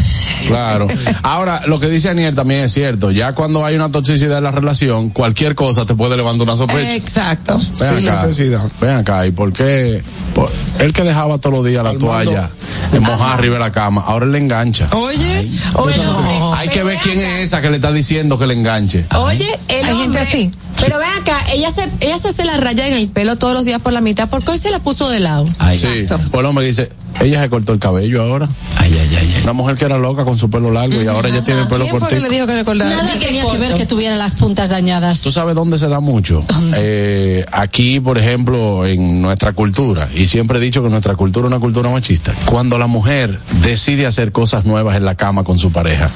Claro. 0.47 0.87
Ahora, 1.22 1.62
lo 1.66 1.78
que 1.80 1.88
dice 1.88 2.09
Aniel 2.11 2.34
también 2.34 2.64
es 2.64 2.72
cierto. 2.72 3.11
Ya 3.11 3.32
cuando 3.32 3.64
hay 3.64 3.74
una 3.76 3.90
toxicidad 3.90 4.38
en 4.38 4.44
la 4.44 4.51
relación, 4.51 5.11
cualquier 5.11 5.55
cosa 5.55 5.84
te 5.86 5.94
puede 5.94 6.16
levantar 6.16 6.42
una 6.42 6.57
sospecha. 6.57 6.94
Exacto. 6.94 7.61
Ven 7.78 8.09
acá, 8.09 8.26
necesidad. 8.26 8.70
ven 8.80 8.90
acá, 8.96 9.26
¿y 9.26 9.30
por 9.30 9.53
qué? 9.53 10.03
Por- 10.34 10.51
él 10.78 10.92
que 10.92 11.03
dejaba 11.03 11.38
todos 11.38 11.57
los 11.57 11.64
días 11.64 11.82
la 11.84 11.94
toalla 11.94 12.51
en 12.92 13.03
mojada 13.03 13.34
arriba 13.34 13.55
de 13.55 13.61
la 13.61 13.72
cama, 13.72 14.03
ahora 14.07 14.26
él 14.26 14.32
le 14.32 14.38
engancha. 14.38 14.88
Oye, 14.92 15.51
oye, 15.74 16.03
no. 16.03 16.55
Hay 16.55 16.68
que 16.68 16.82
ver 16.82 16.98
quién 17.03 17.18
es 17.20 17.40
esa 17.40 17.61
que 17.61 17.70
le 17.70 17.76
está 17.76 17.92
diciendo 17.92 18.38
que 18.38 18.46
le 18.46 18.55
enganche. 18.55 19.07
Oye, 19.16 19.59
el 19.68 19.86
Hay 19.86 19.96
gente 19.96 20.18
así. 20.18 20.51
Pero 20.81 20.99
ven 20.99 21.09
acá, 21.20 21.45
ella 21.53 21.70
se, 21.70 21.89
ella 22.01 22.18
se 22.18 22.28
hace 22.28 22.45
la 22.45 22.57
raya 22.57 22.87
en 22.87 22.95
el 22.95 23.09
pelo 23.09 23.37
todos 23.37 23.55
los 23.55 23.64
días 23.64 23.81
por 23.81 23.93
la 23.93 24.01
mitad, 24.01 24.28
porque 24.28 24.53
hoy 24.53 24.59
se 24.59 24.70
la 24.70 24.78
puso 24.81 25.09
de 25.11 25.20
lado. 25.20 25.47
Sí. 25.74 26.07
O 26.33 26.41
el 26.41 26.47
hombre 26.47 26.64
dice, 26.66 26.91
ella 27.20 27.43
se 27.43 27.51
cortó 27.51 27.72
el 27.72 27.78
cabello 27.78 28.22
ahora. 28.22 28.49
Ay, 28.76 28.97
ay, 28.99 29.16
ay. 29.18 29.41
Una 29.43 29.53
mujer 29.53 29.76
que 29.76 29.85
era 29.85 29.99
loca 29.99 30.24
con 30.24 30.39
su 30.39 30.49
pelo 30.49 30.70
largo 30.70 31.03
y 31.03 31.07
ahora 31.07 31.28
ella 31.28 31.43
tiene 31.43 31.62
el 31.62 31.68
pelo 31.68 31.85
¿Quién 31.85 31.99
fue 31.99 32.09
que 32.09 32.14
cortito. 32.16 32.28
le 32.28 32.35
dijo 32.35 32.47
que 32.47 32.55
le 32.55 32.64
cortara? 32.64 32.91
Nada 32.91 33.18
tenía 33.18 33.45
que 33.51 33.59
ver 33.59 33.74
que 33.74 33.87
tuviera 33.87 34.16
las 34.16 34.35
puntas 34.35 34.70
dañadas. 34.70 35.20
¿Tú 35.20 35.31
sabes 35.31 35.55
dónde 35.55 35.78
se 35.78 35.89
da 35.89 36.01
mucho? 36.01 36.45
Eh, 36.76 37.45
aquí, 37.53 38.01
por 38.01 38.16
ejemplo, 38.18 38.87
en 38.87 39.20
nuestra 39.22 39.53
cultura, 39.53 40.09
y 40.14 40.26
siempre 40.26 40.59
he 40.59 40.61
dicho 40.61 40.83
que 40.83 40.89
nuestra 40.89 41.14
cultura 41.14 41.47
es 41.47 41.53
una 41.53 41.61
cultura 41.61 41.91
machista, 41.91 42.35
cuando 42.47 42.78
la 42.78 42.87
mujer 42.87 43.41
decide 43.62 44.07
hacer 44.07 44.33
cosas 44.33 44.64
nuevas 44.64 44.97
en 44.97 45.05
la 45.05 45.14
cama 45.14 45.45
con 45.45 45.59
su 45.59 45.72
pareja. 45.72 46.11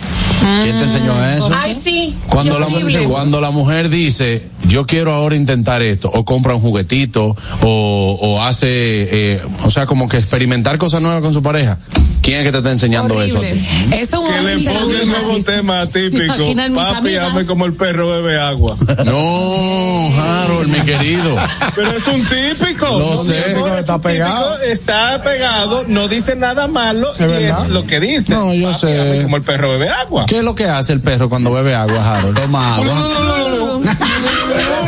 ¿Quién 0.62 0.78
te 0.78 0.84
enseñó 0.84 1.12
eso? 1.24 1.50
Ay, 1.54 1.76
sí. 1.82 2.14
Cuando 2.28 2.58
la, 2.58 2.66
horrible. 2.66 3.04
cuando 3.04 3.40
la 3.40 3.50
mujer 3.50 3.88
dice, 3.88 4.48
yo 4.66 4.86
quiero 4.86 5.12
ahora 5.12 5.36
intentar 5.36 5.82
esto, 5.82 6.10
o 6.12 6.24
compra 6.24 6.54
un 6.54 6.60
juguetito, 6.60 7.36
o, 7.62 8.18
o 8.20 8.42
hace, 8.42 8.68
eh, 8.68 9.42
o 9.64 9.70
sea, 9.70 9.86
como 9.86 10.08
que 10.08 10.18
experimentar 10.18 10.78
cosas 10.78 11.00
nuevas 11.02 11.22
con 11.22 11.32
su 11.32 11.42
pareja. 11.42 11.78
¿Quién 12.22 12.38
es 12.38 12.44
que 12.46 12.52
te 12.52 12.58
está 12.58 12.70
enseñando 12.70 13.20
eso? 13.22 13.42
Eso 13.42 14.26
es 14.26 14.34
Que 14.34 14.40
le 14.42 14.58
ponga 14.70 15.00
el 15.00 15.08
nuevo 15.08 15.44
tema 15.44 15.86
típico. 15.86 16.34
Papi, 16.74 17.16
ame 17.18 17.44
como 17.44 17.66
el 17.66 17.74
perro 17.74 18.08
bebe 18.08 18.38
agua. 18.40 18.74
No, 19.04 20.08
Harold, 20.18 20.68
mi 20.68 20.80
querido. 20.86 21.36
Pero 21.74 21.90
es 21.92 22.06
un 22.06 22.24
típico. 22.24 22.86
Lo 22.86 23.10
No, 23.10 23.16
sé. 23.18 23.54
Está 23.78 23.96
un 23.96 24.00
pegado. 24.00 24.58
Está 24.62 25.22
pegado, 25.22 25.84
no 25.86 26.08
dice 26.08 26.34
nada 26.34 26.66
malo 26.66 27.12
¿Es 27.12 27.20
y 27.20 27.24
verdad? 27.26 27.64
es 27.66 27.70
lo 27.70 27.86
que 27.86 28.00
dice. 28.00 28.32
No, 28.32 28.54
yo 28.54 28.68
Papi, 28.68 28.78
sé. 28.78 29.00
ame 29.00 29.22
como 29.24 29.36
el 29.36 29.42
perro 29.42 29.68
bebe 29.72 29.90
agua. 29.90 30.24
¿Qué 30.26 30.38
es 30.38 30.44
lo 30.44 30.54
que 30.54 30.64
hace 30.64 30.94
el 30.94 31.00
perro 31.02 31.28
cuando 31.28 31.52
bebe 31.52 31.74
agua, 31.74 32.16
Harold? 32.16 32.40
Toma 32.40 32.76
agua. 32.76 33.90
¡Ah! 34.26 34.84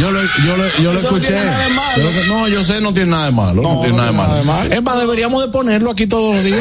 Yo 0.00 0.10
lo, 0.10 0.20
yo 0.22 0.56
lo, 0.56 0.64
yo 0.82 0.92
lo 0.92 0.94
no 0.94 1.00
escuché. 1.00 1.26
tiene 1.28 1.44
nada 1.44 1.64
de 1.64 1.70
malo. 1.74 1.96
Yo 1.96 2.10
lo- 2.10 2.34
no, 2.34 2.48
yo 2.48 2.64
sé, 2.64 2.80
no 2.80 2.94
tiene 2.94 3.10
nada 3.10 3.24
de 3.26 3.32
malo. 3.32 3.62
No, 3.62 3.74
No, 3.74 3.80
tiene 3.80 3.96
nada 3.96 4.08
de 4.10 4.16
malo. 4.44 4.72
Es 4.74 4.82
más, 4.82 4.98
deberíamos 4.98 5.42
de 5.42 5.48
ponerlo 5.48 5.90
aquí 5.90 6.06
todos 6.06 6.34
los 6.36 6.44
días. 6.44 6.58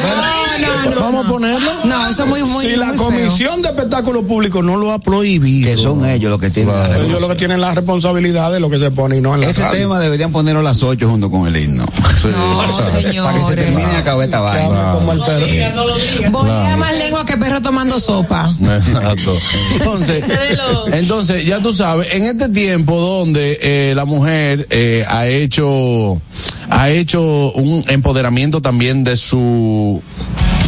No, 0.59 0.89
no, 0.89 0.95
no, 0.95 1.01
Vamos 1.01 1.25
a 1.25 1.29
ponerlo. 1.29 1.71
No, 1.85 2.07
eso 2.09 2.23
es 2.23 2.29
muy, 2.29 2.43
muy, 2.43 2.65
si 2.65 2.75
la 2.75 2.87
muy 2.87 2.97
feo. 2.97 3.05
Comisión 3.05 3.61
de 3.61 3.69
Espectáculos 3.69 4.25
Públicos 4.25 4.63
no 4.63 4.77
lo 4.77 4.91
ha 4.91 4.99
prohibido. 4.99 5.69
Que 5.71 5.77
son 5.77 6.05
ellos 6.05 6.29
los 6.29 6.39
que 6.39 6.49
tienen 6.49 6.73
la 6.77 6.97
Ellos 6.97 7.21
lo 7.21 7.27
que 7.27 7.35
tienen 7.35 7.61
la 7.61 7.73
responsabilidad 7.73 8.51
de 8.51 8.59
lo 8.59 8.69
que 8.69 8.79
se 8.79 8.91
pone 8.91 9.17
y 9.17 9.21
no 9.21 9.33
en 9.35 9.41
la 9.41 9.47
Este 9.47 9.61
radio. 9.61 9.79
tema 9.79 9.99
deberían 9.99 10.31
ponerlo 10.31 10.59
a 10.59 10.63
las 10.63 10.81
8 10.83 11.09
junto 11.09 11.29
con 11.31 11.47
el 11.47 11.55
himno. 11.57 11.83
Sí, 12.21 12.27
No, 12.27 12.63
exacto. 12.63 13.23
Para 13.23 13.33
que 13.39 13.43
se 13.45 13.55
termine 13.55 13.87
de 13.89 13.97
acabar 13.97 14.25
esta 14.25 14.39
vaina. 14.41 14.89
hable 14.91 14.99
como 14.99 15.13
el 15.13 15.19
perro. 15.21 16.31
Bolea 16.31 16.77
más 16.77 16.95
lengua 16.95 17.25
que 17.25 17.35
perro 17.37 17.61
tomando 17.61 17.99
sopa. 17.99 18.53
Exacto. 18.61 19.33
Entonces, 19.73 20.23
entonces, 20.93 21.45
ya 21.45 21.59
tú 21.59 21.73
sabes, 21.73 22.09
en 22.11 22.25
este 22.25 22.49
tiempo 22.49 22.95
donde 23.19 23.59
eh, 23.61 23.93
la 23.95 24.05
mujer 24.05 24.67
eh, 24.69 25.05
ha 25.07 25.27
hecho 25.27 26.21
ha 26.69 26.89
hecho 26.89 27.51
un 27.53 27.83
empoderamiento 27.87 28.61
también 28.61 29.03
de 29.03 29.15
su 29.15 30.01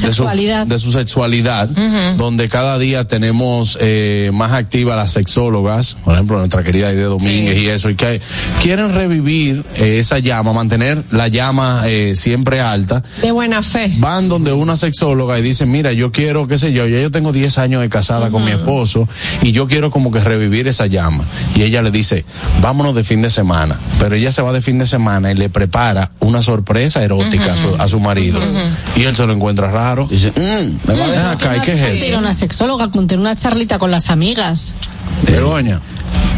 de 0.08 0.14
su- 0.14 0.24
Sexualidad. 0.24 0.68
de 0.68 0.78
su, 0.80 0.92
sexualidad, 0.92 1.70
donde 2.18 2.50
cada 2.50 2.78
día 2.78 3.08
tenemos 3.08 3.78
eh, 3.82 4.32
más 4.34 4.52
activas 4.54 4.96
las 4.98 5.12
sexólogas, 5.12 5.98
por 6.04 6.14
ejemplo 6.14 6.38
nuestra 6.38 6.64
querida 6.64 6.90
Aide 6.90 7.04
Domínguez 7.04 7.58
y 7.58 7.68
eso, 7.70 7.90
y 7.90 7.96
que 7.96 8.22
quieren 8.62 8.94
revivir 8.94 9.66
eh, 9.76 9.98
esa 10.00 10.20
llama, 10.20 10.54
mantener 10.54 11.04
la 11.12 11.28
llama 11.28 11.84
eh, 11.86 12.14
siempre 12.16 12.62
alta, 12.62 13.04
De 13.22 13.32
buena 13.32 13.62
fe. 13.64 13.92
van 13.98 14.30
donde 14.30 14.54
una 14.54 14.76
sexóloga 14.76 15.40
y 15.40 15.42
dicen, 15.42 15.72
mira, 15.72 15.92
yo 15.94 16.12
quiero, 16.12 16.48
qué 16.48 16.58
sé 16.58 16.74
yo, 16.74 16.88
ya 16.88 17.00
yo 17.00 17.12
tengo 17.12 17.32
10 17.32 17.58
años 17.58 17.82
de 17.82 17.90
casada 17.90 18.30
con 18.30 18.44
mi 18.46 18.52
esposo 18.52 19.08
y 19.42 19.52
yo 19.52 19.68
quiero 19.68 19.92
como 19.92 20.12
que 20.12 20.20
revivir 20.20 20.68
esa 20.68 20.88
llama. 20.88 21.24
Y 21.56 21.64
ella 21.64 21.82
le 21.82 21.92
dice, 21.92 22.26
vámonos 22.62 22.96
de 22.96 23.04
fin 23.04 23.22
de 23.22 23.30
semana. 23.30 23.80
Pero 24.00 24.16
ella 24.16 24.32
se 24.32 24.42
va 24.42 24.52
de 24.52 24.62
fin 24.62 24.78
de 24.80 24.86
semana 24.86 25.32
y 25.32 25.36
le 25.36 25.50
prepara 25.50 26.12
una 26.20 26.42
sorpresa 26.42 27.04
erótica 27.04 27.54
a, 27.54 27.58
su, 27.58 27.76
a 27.78 27.88
su 27.88 28.00
marido. 28.00 28.40
Y 28.96 29.04
él 29.04 29.16
se 29.16 29.26
lo 29.26 29.34
encuentra 29.34 29.70
raro. 29.70 29.93
Dice, 30.10 30.32
mm, 30.32 30.88
me 30.88 30.94
va 31.00 31.06
a 31.06 31.08
dejar. 31.12 31.34
acá, 31.36 31.58
¿y 31.58 31.60
qué 31.62 31.74
es 31.74 31.82
esto? 31.82 32.20
una 32.20 32.34
sexóloga, 32.34 32.90
con 32.92 33.08
tener 33.08 33.20
una 33.22 33.36
charlita 33.36 33.80
con 33.80 33.92
las 33.92 34.10
amigas. 34.10 34.76
Begoña, 35.28 35.80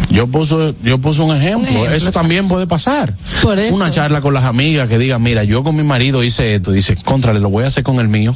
Yo 0.10 0.28
puse, 0.28 0.76
yo 0.84 1.00
puse 1.00 1.22
un 1.22 1.36
ejemplo. 1.36 1.68
ejemplo, 1.70 1.92
eso 1.94 2.12
también 2.12 2.48
puede 2.48 2.68
pasar. 2.68 3.14
Por 3.42 3.58
eso. 3.60 3.74
Una 3.76 3.92
charla 3.92 4.22
con 4.22 4.34
las 4.34 4.46
amigas 4.46 4.88
que 4.90 4.98
digan, 4.98 5.22
mira, 5.24 5.44
yo 5.44 5.64
con 5.64 5.76
mi 5.76 5.84
marido 5.84 6.24
hice 6.24 6.56
esto. 6.56 6.72
Dice, 6.72 6.96
contrale, 7.04 7.40
lo 7.40 7.50
voy 7.50 7.64
a 7.64 7.68
hacer 7.68 7.84
con 7.84 8.00
el 8.00 8.08
mío. 8.08 8.36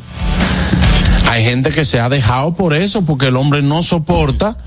Hay 1.29 1.43
gente 1.43 1.69
que 1.69 1.85
se 1.85 1.99
ha 1.99 2.09
dejado 2.09 2.55
por 2.55 2.73
eso, 2.73 3.03
porque 3.03 3.27
el 3.27 3.35
hombre 3.35 3.61
no 3.61 3.83
soporta 3.83 4.57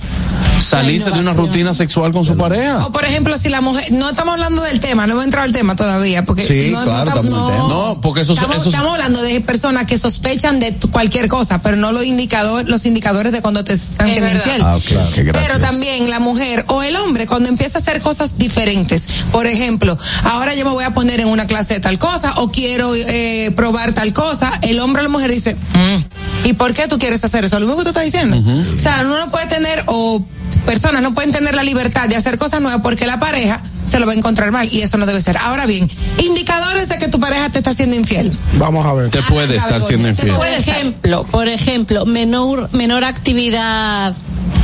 salirse 0.63 1.11
de 1.11 1.21
una 1.21 1.33
rutina 1.35 1.75
sexual 1.75 2.13
con 2.13 2.25
su 2.25 2.37
pareja. 2.37 2.87
O 2.87 2.93
por 2.93 3.05
ejemplo, 3.05 3.37
si 3.39 3.49
la 3.49 3.61
mujer, 3.61 3.93
no 3.93 4.11
estamos 4.11 4.33
hablando 4.35 4.63
del 4.63 4.81
tema, 4.81 5.07
no 5.07 5.13
hemos 5.15 5.25
entrado 5.25 5.45
al 5.47 5.53
tema 5.53 5.77
todavía, 5.77 6.25
porque 6.25 6.47
Sí, 6.47 6.71
no, 6.73 6.83
claro, 6.83 7.23
no. 7.25 7.69
No, 7.69 8.01
porque 8.01 8.23
eso- 8.23 8.33
estamos, 8.35 8.57
eso- 8.57 8.69
estamos 8.69 8.93
hablando 8.93 9.23
de 9.23 9.41
personas 9.41 9.87
que 9.87 9.99
sospechan 9.99 10.61
de 10.61 10.77
cualquier 10.91 11.29
cosa, 11.29 11.63
pero 11.63 11.77
no 11.77 11.93
los 11.93 12.05
indicadores, 12.05 12.69
los 12.69 12.85
indicadores 12.87 13.33
de 13.33 13.43
cuando 13.43 13.65
te 13.65 13.73
están 13.75 14.09
siendo 14.11 14.31
infiel. 14.31 14.63
Ah, 14.63 14.77
qué 15.15 15.23
gracias. 15.25 15.49
Pero 15.51 15.59
también 15.59 16.09
la 16.11 16.21
mujer 16.21 16.65
o 16.69 16.83
el 16.83 16.97
hombre 16.97 17.27
cuando 17.27 17.49
empieza 17.49 17.79
a 17.79 17.83
hacer 17.83 18.01
cosas 18.01 18.39
diferentes. 18.39 19.07
Por 19.33 19.47
ejemplo, 19.47 19.99
ahora 20.25 20.55
yo 20.55 20.65
me 20.65 20.71
voy 20.73 20.85
a 20.85 20.95
poner 20.95 21.21
en 21.21 21.29
una 21.29 21.47
clase 21.47 21.75
de 21.75 21.81
tal 21.81 21.99
cosa 21.99 22.35
o 22.37 22.51
quiero 22.51 22.95
eh, 22.95 23.53
probar 23.57 23.93
tal 23.93 24.13
cosa. 24.13 24.53
El 24.63 24.79
hombre 24.81 25.01
o 25.01 25.03
la 25.05 25.09
mujer 25.09 25.31
dice, 25.31 25.55
"Mm, 25.55 26.47
¿y 26.49 26.53
por 26.55 26.75
qué 26.75 26.87
tú 26.89 26.99
quieres 26.99 27.23
hacer 27.25 27.45
eso? 27.45 27.59
Lo 27.59 27.67
mismo 27.67 27.79
que 27.79 27.85
tú 27.85 27.91
estás 27.91 28.05
diciendo. 28.05 28.37
O 28.77 28.79
sea, 28.79 28.99
uno 29.05 29.19
no 29.19 29.31
puede 29.31 29.47
tener 29.47 29.83
o 29.87 30.25
personas 30.67 31.03
no 31.03 31.15
pueden 31.15 31.33
tener 31.33 31.55
la 31.55 31.63
libertad 31.63 32.09
de 32.09 32.17
hacer 32.17 32.39
cosas 32.39 32.61
nuevas 32.61 32.81
porque 32.83 33.07
la 33.07 33.21
pareja 33.21 33.63
se 33.85 33.99
lo 33.99 34.07
va 34.07 34.13
a 34.13 34.17
encontrar 34.17 34.51
mal 34.53 34.69
y 34.71 34.81
eso 34.81 34.99
no 34.99 35.07
debe 35.07 35.21
ser. 35.21 35.37
Ahora 35.37 35.67
bien, 35.67 35.91
indicadores 36.19 36.89
de 36.89 36.99
que 36.99 37.09
tu 37.09 37.21
pareja 37.21 37.51
te 37.51 37.59
está 37.59 37.71
haciendo 37.71 37.97
infiel. 37.97 38.37
Vamos 38.55 38.87
a 38.87 38.93
ver. 38.95 39.11
Te 39.11 39.23
puede 39.23 39.57
estar 39.57 39.83
siendo 39.83 40.09
infiel. 40.09 40.35
Por 40.35 40.47
ejemplo, 40.47 41.25
por 41.25 41.49
ejemplo, 41.49 42.07
menor, 42.07 42.71
menor 42.73 43.05
actividad 43.05 44.15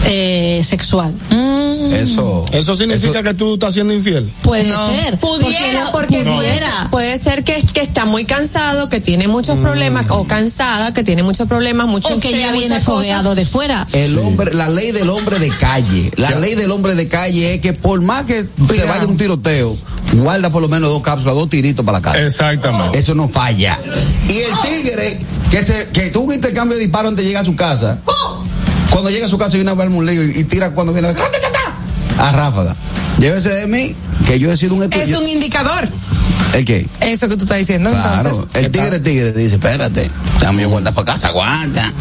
eh, 0.05 0.63
sexual. 0.65 1.15
Eso. 1.93 2.45
Eso 2.53 2.75
significa 2.75 3.23
que 3.23 3.35
tú 3.35 3.55
estás 3.55 3.75
siendo 3.75 3.93
infiel. 3.93 4.31
Puede 4.43 4.65
No. 4.65 4.89
ser. 4.89 5.19
Pudiera, 5.19 5.91
porque 5.93 6.23
pudiera. 6.23 6.89
Puede 6.91 7.19
ser 7.19 7.45
que, 7.45 7.55
que 7.73 7.81
está 7.81 8.05
muy 8.05 8.25
cansado, 8.25 8.89
que 8.89 9.01
tiene 9.01 9.27
muchos 9.29 9.59
problemas, 9.59 10.07
o 10.11 10.25
cansada, 10.27 10.93
que 10.93 11.03
tiene 11.03 11.23
muchos 11.23 11.49
problemas, 11.49 11.87
mucho 11.89 12.15
O 12.15 12.19
que 12.21 12.39
ya 12.39 12.53
viene 12.53 12.81
fogueado 12.81 13.35
de 13.35 13.45
fuera. 13.45 13.87
El 13.93 14.19
hombre, 14.19 14.55
la 14.55 14.69
ley 14.69 14.93
del 14.93 15.09
hombre 15.11 15.39
de 15.39 15.49
calle. 15.51 16.11
La 16.17 16.31
ley 16.39 16.55
del 16.55 16.71
hombre 16.71 16.95
de 16.95 17.09
calle 17.09 17.55
es 17.55 17.61
que 17.61 17.73
por 17.73 18.01
más 18.03 18.25
que 18.25 18.45
se 18.45 18.85
vaya 18.85 19.07
un 19.07 19.17
tiroteo, 19.17 19.77
guarda 20.15 20.51
por 20.51 20.63
lo 20.63 20.69
menos 20.69 20.91
dos 20.91 21.03
cápsulas, 21.03 21.35
dos 21.35 21.49
tiritos 21.49 21.85
para 21.85 21.99
la 21.99 22.03
casa. 22.03 22.21
Exactamente. 22.21 22.99
Eso 22.99 23.15
no 23.15 23.29
falla. 23.29 23.79
Y 24.29 24.39
el 24.39 24.53
tigre 24.63 25.21
que 25.51 25.65
se 25.65 25.89
que 25.93 26.11
tuvo 26.11 26.25
un 26.29 26.35
intercambio 26.35 26.77
de 26.77 26.83
disparos 26.83 27.11
antes 27.11 27.25
de 27.25 27.31
llegar 27.31 27.43
a 27.43 27.47
su 27.47 27.57
casa, 27.57 27.99
Cuando 28.91 29.11
llega 29.11 29.27
a 29.27 29.29
su 29.29 29.39
casa 29.39 29.57
y 29.57 29.61
una 29.61 29.75
vez 29.75 29.89
un 29.91 30.05
lío 30.07 30.23
y, 30.25 30.31
y 30.41 30.45
tira 30.45 30.73
cuando 30.73 30.93
viene 30.93 31.09
a 32.19 32.33
ráfaga. 32.33 32.75
Llévese 33.19 33.51
de 33.51 33.67
mí, 33.67 33.95
que 34.27 34.39
yo 34.39 34.51
he 34.53 34.57
sido 34.57 34.75
un 34.75 34.83
Es 34.83 34.87
estudiante. 34.91 35.17
un 35.25 35.29
indicador. 35.29 35.89
¿El 36.55 36.65
qué? 36.65 36.87
Eso 37.01 37.29
que 37.29 37.37
tú 37.37 37.43
estás 37.45 37.59
diciendo. 37.59 37.91
Claro, 37.91 38.31
Entonces, 38.31 38.49
el 38.55 38.71
tigre 38.71 39.01
tigre 39.01 39.33
dice, 39.33 39.55
espérate, 39.57 40.11
dame 40.41 40.67
vuelta 40.67 40.93
para 40.93 41.13
casa, 41.13 41.29
aguanta. 41.29 41.93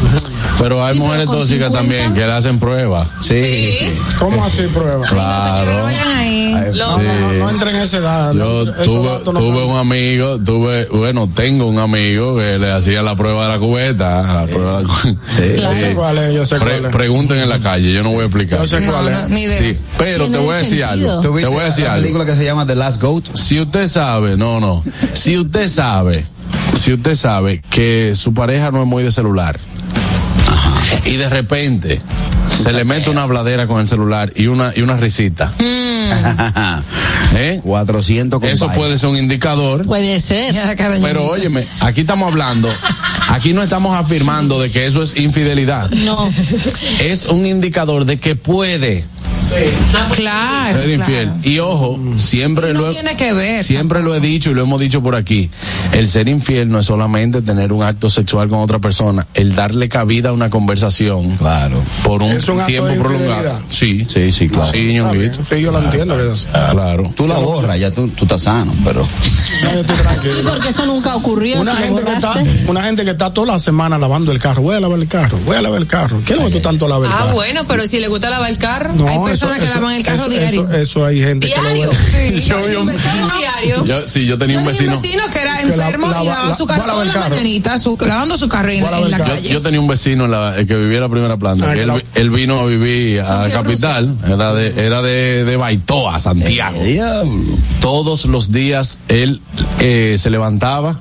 Pero 0.58 0.84
hay 0.84 0.98
mujeres 0.98 1.26
con 1.26 1.36
tóxicas 1.36 1.68
50. 1.68 1.78
también 1.78 2.14
que 2.14 2.20
le 2.26 2.32
hacen 2.32 2.58
pruebas. 2.58 3.08
Sí. 3.20 3.76
¿Cómo 4.18 4.44
así 4.44 4.62
prueba? 4.74 5.06
Claro. 5.06 5.82
No, 5.82 5.88
Sí. 5.88 6.74
no, 6.76 6.98
no, 6.98 7.32
no 7.34 7.50
entren 7.50 7.76
en 7.76 7.82
esa 7.82 7.98
edad. 7.98 8.32
Yo 8.34 8.64
tuve, 8.84 9.18
tuve 9.24 9.64
un 9.64 9.76
amigo, 9.76 10.38
tuve, 10.38 10.86
bueno, 10.86 11.30
tengo 11.32 11.66
un 11.66 11.78
amigo 11.78 12.36
que 12.36 12.58
le 12.58 12.72
hacía 12.72 13.02
la 13.02 13.16
prueba 13.16 13.46
de 13.46 13.52
la 13.54 13.58
cubeta. 13.58 14.22
La 14.22 14.46
prueba 14.46 14.78
de 14.78 14.82
la 14.84 14.88
cu- 14.88 15.08
Yo 15.62 15.74
sé 15.74 15.94
cuál 15.94 16.18
es, 16.18 16.34
yo 16.34 16.46
sé 16.46 16.56
Pre- 16.58 16.70
cuál 16.78 16.84
es. 16.86 16.92
pregunten 16.92 17.38
en 17.38 17.48
la 17.48 17.60
calle, 17.60 17.92
yo 17.92 18.02
no 18.02 18.10
voy 18.10 18.22
a 18.22 18.26
explicar. 18.26 18.58
Yo 18.60 18.66
sé 18.66 18.84
cuál 18.84 19.08
es. 19.08 19.22
no, 19.22 19.28
ni 19.28 19.42
idea. 19.42 19.58
Sí, 19.58 19.76
pero 19.96 20.28
te 20.28 20.38
voy 20.38 20.54
a 20.54 20.58
decir 20.58 20.78
sentido. 20.84 21.10
algo. 21.10 21.20
¿Tú 21.22 21.36
Te 21.38 21.46
voy 21.46 21.60
a 21.60 21.64
decir 21.64 21.84
la 21.84 21.92
algo. 21.94 22.02
película 22.02 22.24
que 22.26 22.32
se 22.36 22.44
llama 22.44 22.66
The 22.66 22.74
Last 22.74 23.00
Goat? 23.02 23.24
Si 23.34 23.60
usted 23.60 23.88
sabe, 23.88 24.36
no, 24.38 24.60
no. 24.60 24.82
Si 25.14 25.36
usted 25.36 25.68
sabe, 25.68 26.24
si 26.80 26.92
usted 26.92 27.16
sabe 27.16 27.60
que 27.70 28.12
su 28.14 28.32
pareja 28.32 28.70
no 28.70 28.82
es 28.82 28.88
muy 28.88 29.02
de 29.02 29.10
celular 29.10 29.58
y 31.04 31.16
de 31.16 31.28
repente 31.28 32.00
se 32.48 32.72
le 32.72 32.84
mete 32.84 33.10
una 33.10 33.24
habladera 33.24 33.66
con 33.66 33.80
el 33.80 33.88
celular 33.88 34.32
y 34.36 34.46
una 34.46 34.72
y 34.76 34.82
una 34.82 34.96
risita. 34.96 35.52
¿Eh? 37.34 37.60
400 37.64 38.40
con 38.40 38.48
Eso 38.48 38.70
puede 38.70 38.96
ser 38.96 39.08
un 39.10 39.16
indicador. 39.16 39.84
Puede 39.84 40.20
ser. 40.20 40.54
Pero 41.02 41.26
óyeme, 41.26 41.66
aquí 41.80 42.02
estamos 42.02 42.30
hablando, 42.30 42.70
aquí 43.30 43.52
no 43.52 43.62
estamos 43.64 43.98
afirmando 43.98 44.60
de 44.60 44.70
que 44.70 44.86
eso 44.86 45.02
es 45.02 45.16
infidelidad. 45.16 45.90
No. 45.90 46.32
Es 47.00 47.26
un 47.26 47.44
indicador 47.44 48.04
de 48.04 48.20
que 48.20 48.36
puede 48.36 49.04
Claro. 50.14 50.80
ser 50.80 50.90
infiel. 50.90 51.32
Y 51.42 51.58
ojo, 51.58 51.98
siempre 52.16 52.72
No 52.72 52.80
lo 52.80 52.90
he, 52.90 52.94
tiene 52.94 53.16
que 53.16 53.32
ver. 53.32 53.64
siempre 53.64 54.02
lo 54.02 54.14
he 54.14 54.20
dicho 54.20 54.50
y 54.50 54.54
lo 54.54 54.62
hemos 54.62 54.80
dicho 54.80 55.02
por 55.02 55.14
aquí. 55.14 55.50
El 55.92 56.08
ser 56.08 56.28
infiel 56.28 56.68
no 56.68 56.78
es 56.78 56.86
solamente 56.86 57.42
tener 57.42 57.72
un 57.72 57.82
acto 57.82 58.10
sexual 58.10 58.48
con 58.48 58.58
otra 58.60 58.78
persona, 58.78 59.26
el 59.34 59.54
darle 59.54 59.88
cabida 59.88 60.30
a 60.30 60.32
una 60.32 60.50
conversación. 60.50 61.36
Claro. 61.36 61.82
Por 62.04 62.22
un, 62.22 62.32
Es 62.32 62.48
un 62.48 62.58
acto 62.60 62.66
tiempo 62.66 62.88
de 62.88 62.96
prolongado. 62.98 63.60
Sí. 63.68 64.04
Sí, 64.08 64.32
sí, 64.32 64.48
claro. 64.48 64.70
Sí, 64.70 64.92
ñonguito. 64.94 65.44
Sí, 65.44 65.60
yo 65.60 65.70
lo 65.72 65.82
entiendo. 65.82 66.16
que 66.16 66.32
es- 66.32 66.46
Claro. 66.70 67.10
Tú 67.16 67.26
la 67.26 67.38
borras, 67.38 67.78
ya 67.78 67.90
tú, 67.90 68.08
tú 68.08 68.24
estás 68.24 68.42
sano, 68.42 68.72
pero. 68.84 69.06
No, 69.64 69.72
yo 69.72 69.80
estoy 69.80 69.96
Sí, 70.22 70.38
porque 70.48 70.68
eso 70.68 70.86
nunca 70.86 71.14
ocurrió. 71.16 71.60
Una 71.60 71.74
gente, 71.76 72.02
que 72.02 72.12
está, 72.12 72.34
una 72.66 72.82
gente 72.82 73.04
que 73.04 73.10
está 73.12 73.32
toda 73.32 73.46
la 73.54 73.58
semana 73.58 73.98
lavando 73.98 74.32
el 74.32 74.38
carro. 74.38 74.62
Voy 74.62 74.76
a 74.76 74.80
lavar 74.80 74.98
el 74.98 75.08
carro, 75.08 75.38
voy 75.44 75.56
a 75.56 75.62
lavar 75.62 75.80
el 75.80 75.86
carro. 75.86 76.20
¿Qué 76.24 76.34
es 76.34 76.38
lo 76.38 76.46
que 76.46 76.52
tú 76.52 76.60
tanto 76.60 76.88
lavas 76.88 77.08
el 77.08 77.14
Ah, 77.14 77.18
carro? 77.20 77.34
bueno, 77.34 77.64
pero 77.66 77.86
si 77.86 77.98
le 78.00 78.08
gusta 78.08 78.30
lavar 78.30 78.50
el 78.50 78.58
carro, 78.58 78.92
No, 78.94 79.08
hay 79.08 79.18
eso- 79.38 79.46
personas 79.46 79.58
que 79.58 79.64
eso- 79.66 79.80
lavan 79.80 79.94
el 79.96 80.02
carro 80.02 80.20
eso- 80.22 80.28
diario. 80.30 80.68
Eso, 80.68 80.76
eso 80.78 81.04
hay 81.06 81.20
gente 81.20 81.46
que 81.48 81.60
diario. 81.60 81.84
lo 81.86 81.90
ve. 81.92 81.96
Sí, 81.96 82.40
Yo 82.48 82.66
vi 82.66 82.74
un- 82.76 82.86
vecino 82.86 83.28
diario. 83.38 83.84
Yo, 83.84 84.06
sí, 84.06 84.26
yo 84.26 84.38
tenía 84.38 84.58
un 84.58 84.64
Yo 84.64 84.70
tenía 84.70 84.92
vecino. 84.92 84.96
un 84.96 85.02
vecino 85.02 85.22
que 85.30 85.38
era 85.40 85.58
Que 85.58 85.66
la- 85.66 85.72
enfermo 85.86 86.06
y 86.06 86.10
lavaba 86.10 86.48
la- 86.50 86.56
su 86.56 86.66
carro 86.66 86.82
toda 86.92 87.04
la 87.04 87.12
carro. 87.12 87.28
mañanita, 87.30 87.78
su, 87.78 87.96
lavando 88.06 88.36
su 88.36 88.48
carro 88.48 88.70
en, 88.70 88.84
en 88.84 89.10
la 89.10 89.18
Yo, 89.18 89.24
calle. 89.24 89.48
yo 89.48 89.62
tenía 89.62 89.80
un 89.80 89.88
vecino 89.88 90.24
en 90.26 90.30
la- 90.30 90.54
que 90.56 90.76
vivía 90.76 90.96
en 90.98 91.02
la 91.02 91.08
primera 91.08 91.36
planta. 91.36 91.66
Ah, 91.66 91.70
que 91.70 91.76
que 91.76 91.82
él, 91.82 91.88
la- 91.88 92.02
él 92.14 92.30
vino 92.30 92.60
a 92.60 92.66
vivir 92.66 93.20
a 93.22 93.46
la 93.46 93.50
capital. 93.50 94.16
Era 94.26 94.52
de, 94.52 94.74
era 94.86 95.02
de, 95.02 95.44
de 95.44 95.56
Baitoa, 95.56 96.18
Santiago. 96.18 96.78
Todos 97.80 98.26
los 98.26 98.52
días 98.52 99.00
él 99.08 99.40
eh, 99.78 100.16
se 100.18 100.30
levantaba 100.30 101.00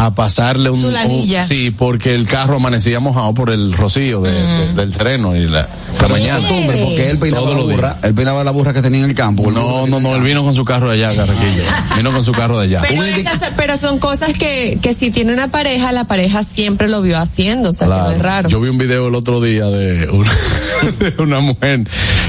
a 0.00 0.14
pasarle 0.14 0.70
un, 0.70 0.84
un- 0.84 1.26
sí 1.46 1.72
porque 1.76 2.14
el 2.14 2.24
carro 2.26 2.56
amanecía 2.56 3.00
mojado 3.00 3.34
por 3.34 3.50
el 3.50 3.72
rocío 3.72 4.20
de- 4.20 4.30
de- 4.32 4.72
del 4.74 4.94
sereno 4.94 5.34
y 5.34 5.48
la, 5.48 5.68
la 6.00 6.08
mañana. 6.08 6.46
Costumbre, 6.48 6.84
porque 6.84 7.10
él 7.10 7.18
peinaba 7.18 7.42
Todos 7.46 7.54
la 7.56 7.58
los 7.62 7.68
días. 7.68 7.80
burra, 7.80 7.98
él 8.04 8.14
peinaba 8.14 8.44
la 8.44 8.50
burra 8.52 8.72
que 8.72 8.80
tenía 8.80 9.00
en 9.02 9.10
el 9.10 9.16
campo. 9.16 9.50
no 9.50 9.88
no 9.88 9.98
no 9.98 10.10
él 10.10 10.18
el 10.18 10.22
vino 10.22 10.44
con 10.44 10.54
su 10.54 10.64
carro 10.64 10.88
de 10.90 11.04
allá 11.04 11.16
Carraquillo 11.16 11.62
vino 11.96 12.12
con 12.12 12.24
su 12.24 12.30
carro 12.32 12.58
de 12.60 12.66
allá. 12.66 12.82
Pero, 12.88 13.02
esas- 13.02 13.50
pero 13.56 13.76
son 13.76 13.98
cosas 13.98 14.38
que, 14.38 14.78
que 14.80 14.94
si 14.94 15.10
tiene 15.10 15.32
una 15.32 15.48
pareja, 15.48 15.90
la 15.90 16.04
pareja 16.04 16.44
siempre 16.44 16.88
lo 16.88 17.02
vio 17.02 17.18
haciendo, 17.18 17.70
o 17.70 17.72
sea 17.72 17.88
que 17.88 17.92
no 17.94 18.10
es 18.12 18.18
raro. 18.20 18.48
Yo 18.48 18.60
vi 18.60 18.68
un 18.68 18.78
video 18.78 19.08
el 19.08 19.16
otro 19.16 19.40
día 19.40 19.66
de 19.66 20.08
una, 20.10 20.30
de 21.00 21.22
una 21.22 21.40
mujer 21.40 21.88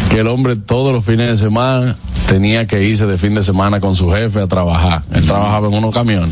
que 0.10 0.20
el 0.22 0.28
hombre 0.28 0.56
todos 0.56 0.92
los 0.92 1.06
fines 1.06 1.30
de 1.30 1.36
semana 1.36 1.96
tenía 2.30 2.68
que 2.68 2.84
irse 2.84 3.08
de 3.08 3.18
fin 3.18 3.34
de 3.34 3.42
semana 3.42 3.80
con 3.80 3.96
su 3.96 4.12
jefe 4.12 4.40
a 4.40 4.48
trabajar. 4.48 5.02
Él 5.12 5.26
trabajaba 5.26 5.68
en 5.68 5.74
unos 5.74 5.92
camiones. 5.92 6.30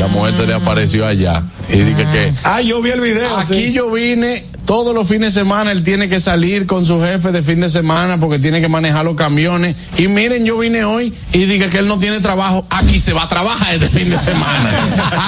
La 0.00 0.08
mujer 0.08 0.34
se 0.34 0.46
le 0.46 0.54
apareció 0.54 1.06
allá. 1.06 1.44
Y 1.68 1.78
dije 1.78 2.06
que 2.12 2.32
Ah, 2.44 2.60
yo 2.60 2.80
vi 2.82 2.90
el 2.90 3.00
video. 3.00 3.36
aquí 3.36 3.54
sí. 3.66 3.72
yo 3.72 3.90
vine 3.90 4.44
todos 4.64 4.94
los 4.94 5.08
fines 5.08 5.32
de 5.34 5.40
semana. 5.40 5.72
Él 5.72 5.82
tiene 5.82 6.08
que 6.08 6.18
salir 6.20 6.66
con 6.66 6.84
su 6.84 7.00
jefe 7.00 7.30
de 7.32 7.42
fin 7.42 7.60
de 7.60 7.68
semana 7.68 8.18
porque 8.18 8.38
tiene 8.38 8.60
que 8.60 8.68
manejar 8.68 9.04
los 9.04 9.16
camiones. 9.16 9.76
Y 9.96 10.08
miren, 10.08 10.44
yo 10.44 10.58
vine 10.58 10.84
hoy 10.84 11.12
y 11.32 11.38
dije 11.46 11.68
que 11.68 11.78
él 11.78 11.88
no 11.88 11.98
tiene 11.98 12.20
trabajo. 12.20 12.66
Aquí 12.70 12.98
se 12.98 13.12
va 13.12 13.24
a 13.24 13.28
trabajar 13.28 13.74
este 13.74 13.88
fin 13.88 14.10
de 14.10 14.18
semana. 14.18 14.70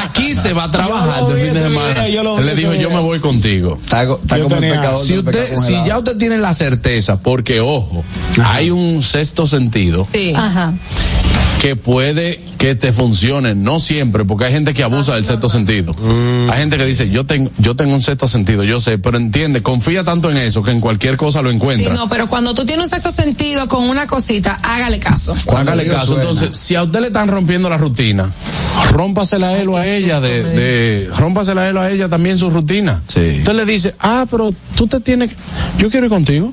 Aquí 0.04 0.34
se 0.34 0.52
va 0.52 0.64
a 0.64 0.70
trabajar 0.72 1.22
este 1.28 1.44
fin 1.44 1.54
de 1.54 1.62
semana. 1.62 2.04
video, 2.06 2.40
le 2.40 2.54
dijo, 2.54 2.74
yo 2.74 2.90
me 2.90 3.00
voy 3.00 3.20
contigo. 3.20 3.78
Está, 3.80 4.06
como 4.06 4.18
tenía- 4.26 4.54
el 4.54 4.60
pecador. 4.80 4.98
Si 5.04 5.18
usted, 5.18 5.56
si 5.56 5.72
ya 5.86 5.98
usted 5.98 6.16
tiene 6.16 6.38
la 6.38 6.52
certeza, 6.54 7.20
porque 7.22 7.60
ojo, 7.60 8.04
hay 8.44 8.70
un 8.70 9.02
sexto 9.02 9.46
sentido 9.46 10.06
Sí. 10.12 10.32
Ajá. 10.36 10.74
Que 11.60 11.74
puede 11.76 12.40
que 12.56 12.74
te 12.74 12.92
funcione, 12.92 13.54
no 13.54 13.78
siempre, 13.80 14.24
porque 14.24 14.44
hay 14.46 14.52
gente 14.52 14.74
que 14.74 14.82
abusa 14.82 15.14
del 15.14 15.24
sexto 15.24 15.48
sentido. 15.48 15.92
Hay 16.50 16.58
gente 16.60 16.76
que 16.76 16.84
dice, 16.84 17.08
yo 17.10 17.24
tengo, 17.26 17.50
yo 17.58 17.74
tengo 17.76 17.94
un 17.94 18.02
sexto 18.02 18.26
sentido, 18.26 18.64
yo 18.64 18.80
sé, 18.80 18.98
pero 18.98 19.16
entiende, 19.16 19.62
confía 19.62 20.02
tanto 20.04 20.30
en 20.30 20.36
eso 20.38 20.62
que 20.62 20.70
en 20.72 20.80
cualquier 20.80 21.16
cosa 21.16 21.40
lo 21.42 21.50
Sí, 21.50 21.56
encuentra. 21.56 21.94
no, 21.94 22.08
pero 22.08 22.28
cuando 22.28 22.54
tú 22.54 22.64
tienes 22.64 22.84
un 22.84 22.90
sexto 22.90 23.10
sentido 23.12 23.68
con 23.68 23.84
una 23.88 24.06
cosita, 24.06 24.58
hágale 24.62 24.98
caso. 24.98 25.34
Cuando 25.44 25.72
Hágale 25.72 25.88
caso. 25.88 26.14
suena. 26.14 26.22
Entonces, 26.30 26.56
si 26.58 26.74
a 26.74 26.82
usted 26.84 27.00
le 27.00 27.06
están 27.08 27.28
rompiendo 27.28 27.68
la 27.70 27.76
rutina, 27.76 28.32
rómpasela 28.92 29.48
a 29.48 29.58
él 29.58 29.68
o 29.68 29.76
a 29.76 29.86
ella 29.86 30.20
de, 30.20 30.42
de, 30.44 31.10
rómpasela 31.16 31.62
a 31.62 31.68
él 31.68 31.76
o 31.76 31.80
a 31.80 31.90
ella 31.90 32.08
también 32.08 32.38
su 32.38 32.50
rutina. 32.50 33.02
Sí. 33.06 33.36
Usted 33.38 33.54
le 33.54 33.64
dice, 33.64 33.94
ah, 34.00 34.26
pero 34.30 34.52
tú 34.76 34.86
te 34.86 35.00
tienes, 35.00 35.30
que- 35.30 35.36
yo 35.78 35.90
quiero 35.90 36.06
ir 36.06 36.10
contigo. 36.10 36.52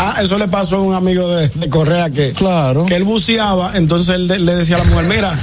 Ah, 0.00 0.16
eso 0.22 0.38
le 0.38 0.46
pasó 0.48 0.76
a 0.76 0.80
un 0.80 0.94
amigo 0.94 1.28
de, 1.28 1.48
de 1.48 1.68
Correa 1.68 2.08
que, 2.10 2.32
Claro. 2.32 2.86
que 2.86 2.94
él 2.96 3.04
buceaba, 3.04 3.72
entonces 3.76 4.14
él 4.14 4.28
de- 4.28 4.38
le 4.38 4.54
decía 4.54 4.76
a 4.76 4.78
la 4.78 4.84
mujer, 4.84 5.04
mira, 5.06 5.38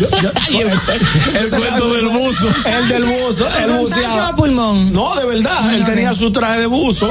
yo- 0.00 0.20
yo- 0.22 0.30
El 1.40 1.50
cuento 1.50 1.92
del 1.94 2.08
buzo. 2.08 2.48
el 2.64 2.88
del 2.88 3.04
buzo, 3.04 3.46
él 3.48 3.52
Tanto 3.66 3.78
buceaba. 3.82 4.36
pulmón. 4.36 4.92
No, 4.92 5.14
de 5.16 5.26
verdad, 5.26 5.74
él 5.74 5.84
tenía 5.84 6.14
su 6.14 6.32
traje 6.32 6.60
de 6.60 6.66
buzo 6.66 7.08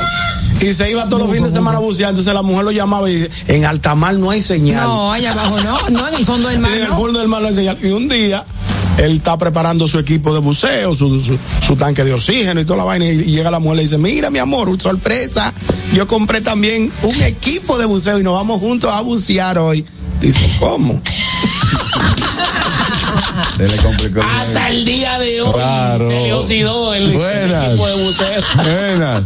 y 0.59 0.73
se 0.73 0.91
iba 0.91 1.05
todos 1.09 1.23
los 1.23 1.31
fines 1.31 1.51
de 1.51 1.57
semana 1.59 1.77
a 1.77 1.81
bucear, 1.81 2.09
entonces 2.09 2.33
la 2.33 2.41
mujer 2.41 2.65
lo 2.65 2.71
llamaba 2.71 3.09
y 3.09 3.15
dice, 3.15 3.29
en 3.47 3.65
alta 3.65 3.95
mar 3.95 4.13
no 4.15 4.29
hay 4.31 4.41
señal. 4.41 4.83
No, 4.83 5.11
allá 5.11 5.31
abajo 5.31 5.57
no, 5.61 5.89
no, 5.89 6.07
en 6.07 6.13
el 6.15 6.25
fondo 6.25 6.49
del 6.49 6.59
mar 6.59 6.71
en 6.73 6.81
el 6.81 6.87
fondo 6.87 7.19
del 7.19 7.27
mar 7.27 7.41
no 7.41 7.47
hay 7.47 7.53
señal. 7.55 7.77
Y 7.81 7.87
un 7.89 8.07
día 8.07 8.45
él 9.03 9.17
está 9.17 9.37
preparando 9.37 9.87
su 9.87 9.97
equipo 9.99 10.33
de 10.33 10.39
buceo, 10.39 10.93
su, 10.95 11.21
su, 11.21 11.37
su 11.61 11.75
tanque 11.75 12.03
de 12.03 12.13
oxígeno 12.13 12.59
y 12.61 12.65
toda 12.65 12.77
la 12.77 12.83
vaina. 12.83 13.05
Y, 13.05 13.23
llega 13.25 13.49
la 13.51 13.59
mujer 13.59 13.75
y 13.75 13.77
le 13.77 13.83
dice, 13.83 13.97
mira 13.97 14.29
mi 14.29 14.39
amor, 14.39 14.79
sorpresa, 14.81 15.53
yo 15.93 16.07
compré 16.07 16.41
también 16.41 16.91
un 17.03 17.21
equipo 17.23 17.77
de 17.77 17.85
buceo 17.85 18.19
y 18.19 18.23
nos 18.23 18.33
vamos 18.35 18.59
juntos 18.59 18.91
a 18.91 19.01
bucear 19.01 19.57
hoy. 19.57 19.85
Dice, 20.19 20.39
¿cómo? 20.59 21.01
Se 23.57 23.67
le 23.67 23.75
complicó. 23.77 24.21
Hasta 24.21 24.69
el 24.69 24.85
día 24.85 25.17
de 25.19 25.41
hoy 25.41 25.53
Claro. 25.53 26.07
se 26.07 26.19
le 26.21 26.33
oxidó 26.33 26.93
el 26.93 27.13
Buenas. 27.13 27.67
equipo 27.69 27.87
de 27.87 28.03
buceo. 28.05 28.41
Buenas. 28.55 29.23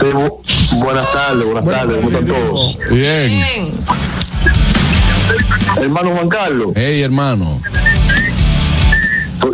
Sí, 0.00 0.06
bu- 0.12 0.78
buenas 0.84 1.12
tardes, 1.12 1.44
buenas 1.46 1.64
tardes, 1.64 1.96
¿cómo 1.96 2.08
están 2.10 2.26
todos? 2.26 2.76
Bien. 2.90 3.74
Hermano 5.80 6.10
Juan 6.10 6.28
Carlos, 6.28 6.68
Hey, 6.76 7.00
hermano. 7.02 7.60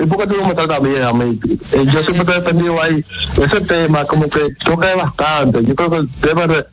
¿Y 0.03 0.07
por 0.07 0.19
qué 0.19 0.27
tú 0.27 0.37
no 0.41 0.49
me 0.49 0.55
tratas 0.55 0.83
bien 0.83 1.03
a 1.03 1.13
mí? 1.13 1.39
Eh, 1.73 1.85
Yo 1.93 2.03
siempre 2.03 2.25
te 2.25 2.33
he 2.33 2.35
defendido 2.41 2.83
ahí. 2.83 3.05
Ese 3.37 3.61
tema 3.63 4.05
como 4.05 4.29
que 4.29 4.51
toca 4.65 4.95
bastante. 4.97 5.65
Yo 5.65 5.75
creo 5.75 5.91
que 5.91 6.03
debe 6.27 6.47
de 6.47 6.67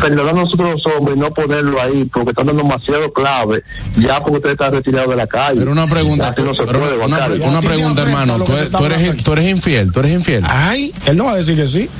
perdonar 0.00 0.30
a 0.30 0.32
nosotros 0.44 0.70
los 0.74 0.94
hombres 0.96 1.16
y 1.16 1.20
no 1.20 1.30
ponerlo 1.30 1.80
ahí 1.80 2.04
porque 2.12 2.30
están 2.30 2.46
dando 2.46 2.62
demasiado 2.62 3.12
clave 3.12 3.62
ya 3.98 4.20
porque 4.20 4.36
usted 4.38 4.50
está 4.52 4.70
retirado 4.70 5.10
de 5.10 5.16
la 5.16 5.26
calle. 5.26 5.58
Pero 5.60 5.72
una 5.72 5.86
pregunta, 5.86 6.34
no 6.38 6.54
se 6.54 6.62
puede, 6.64 6.98
una, 7.04 7.18
Carlos. 7.18 7.40
una 7.48 7.58
¿A 7.58 7.60
ti 7.60 7.66
te 7.68 7.74
pregunta, 7.74 8.02
hermano. 8.02 8.36
Tú, 8.44 8.52
eres- 8.52 8.64
está 8.66 8.78
tú 8.78 8.84
eres, 8.86 8.98
hablando? 8.98 9.22
tú 9.22 9.32
eres 9.32 9.50
infiel, 9.50 9.92
tú 9.92 10.00
eres 10.00 10.12
infiel. 10.14 10.44
Ay, 10.48 10.92
él 11.06 11.16
no 11.16 11.24
va 11.26 11.32
a 11.32 11.36
decir 11.36 11.56
que 11.56 11.66
sí. 11.66 11.90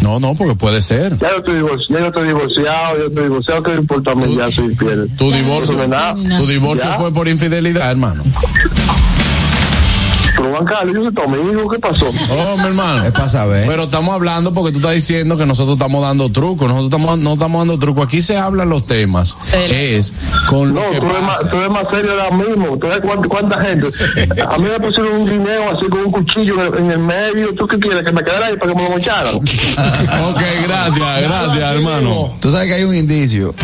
No, 0.00 0.18
no, 0.18 0.34
porque 0.34 0.54
puede 0.54 0.80
ser. 0.82 1.18
Ya 1.18 1.30
yo 1.30 1.36
estoy 1.38 1.54
divorciado, 1.56 2.00
yo 2.00 2.06
estoy 2.08 2.26
divorciado, 2.28 2.98
yo 2.98 3.06
estoy 3.06 3.22
divorciado, 3.24 3.62
¿qué 3.62 3.70
me 3.72 3.76
importa 3.78 4.10
a 4.12 4.14
mí? 4.14 4.36
Ya 4.36 4.48
soy 4.50 4.64
infiel. 4.66 5.10
Tu 5.16 5.30
divorcio, 5.30 5.76
tu 6.38 6.46
divorcio 6.46 6.92
fue 6.98 7.12
por 7.12 7.28
infidelidad, 7.28 7.90
hermano. 7.90 8.24
Pero 10.42 10.54
Juan 10.56 10.64
Carlos, 10.64 10.94
yo 10.96 11.02
soy 11.04 11.12
tu 11.12 11.22
amigo, 11.22 11.70
¿qué 11.70 11.78
pasó? 11.78 12.06
Oh, 12.32 12.56
mi 12.56 12.64
hermano. 12.64 13.04
Es 13.04 13.12
para 13.12 13.28
saber. 13.28 13.66
Pero 13.68 13.84
estamos 13.84 14.12
hablando 14.12 14.52
porque 14.52 14.72
tú 14.72 14.78
estás 14.78 14.94
diciendo 14.94 15.36
que 15.36 15.46
nosotros 15.46 15.76
estamos 15.76 16.02
dando 16.02 16.32
trucos. 16.32 16.66
Nosotros 16.66 16.86
estamos, 16.86 17.18
no 17.18 17.34
estamos 17.34 17.60
dando 17.60 17.78
trucos. 17.78 18.06
Aquí 18.06 18.20
se 18.20 18.36
hablan 18.36 18.68
los 18.68 18.84
temas. 18.86 19.38
Es 19.52 20.14
con 20.48 20.74
lo 20.74 20.80
No, 20.82 20.90
que 20.90 20.98
tú 21.00 21.06
eres, 21.06 21.22
más, 21.22 21.48
tú 21.48 21.56
eres 21.56 21.70
más 21.70 21.84
serio 21.92 22.10
ahora 22.20 22.36
mismo. 22.36 22.76
¿Tú 22.78 22.88
sabes 22.88 23.02
cuánta, 23.02 23.28
cuánta 23.28 23.60
gente? 23.62 23.88
A 24.48 24.58
mí 24.58 24.64
me 24.64 24.80
pusieron 24.80 25.20
un 25.20 25.30
guineo 25.30 25.70
así 25.76 25.88
con 25.88 26.00
un 26.00 26.12
cuchillo 26.12 26.54
en 26.54 26.60
el, 26.60 26.78
en 26.80 26.90
el 26.90 26.98
medio. 26.98 27.54
¿Tú 27.54 27.66
qué 27.68 27.78
quieres? 27.78 28.02
¿Que 28.02 28.12
me 28.12 28.24
quedara 28.24 28.46
ahí 28.46 28.56
para 28.56 28.72
que 28.72 28.78
me 28.78 28.84
lo 28.84 28.90
mocharan? 28.90 29.34
ok, 29.36 30.40
gracias, 30.66 31.22
gracias, 31.22 31.72
hermano. 31.72 32.30
Tú 32.40 32.50
sabes 32.50 32.66
que 32.66 32.74
hay 32.74 32.82
un 32.82 32.96
indicio 32.96 33.54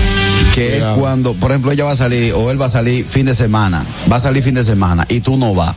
que 0.55 0.79
es 0.79 0.85
cuando, 0.99 1.35
por 1.35 1.51
ejemplo, 1.51 1.73
ella 1.73 1.85
va 1.85 1.93
a 1.93 1.97
salir 1.97 2.35
o 2.35 2.51
él 2.51 2.61
va 2.61 2.67
a 2.67 2.71
salir 2.71 3.05
fin 3.05 3.27
de 3.27 3.35
semana, 3.35 3.85
va 4.11 4.17
a 4.17 4.21
salir 4.21 4.43
fin 4.43 4.55
de 4.55 4.65
semana 4.65 5.05
y 5.09 5.21
tú 5.21 5.37
no 5.37 5.55
vas. 5.55 5.75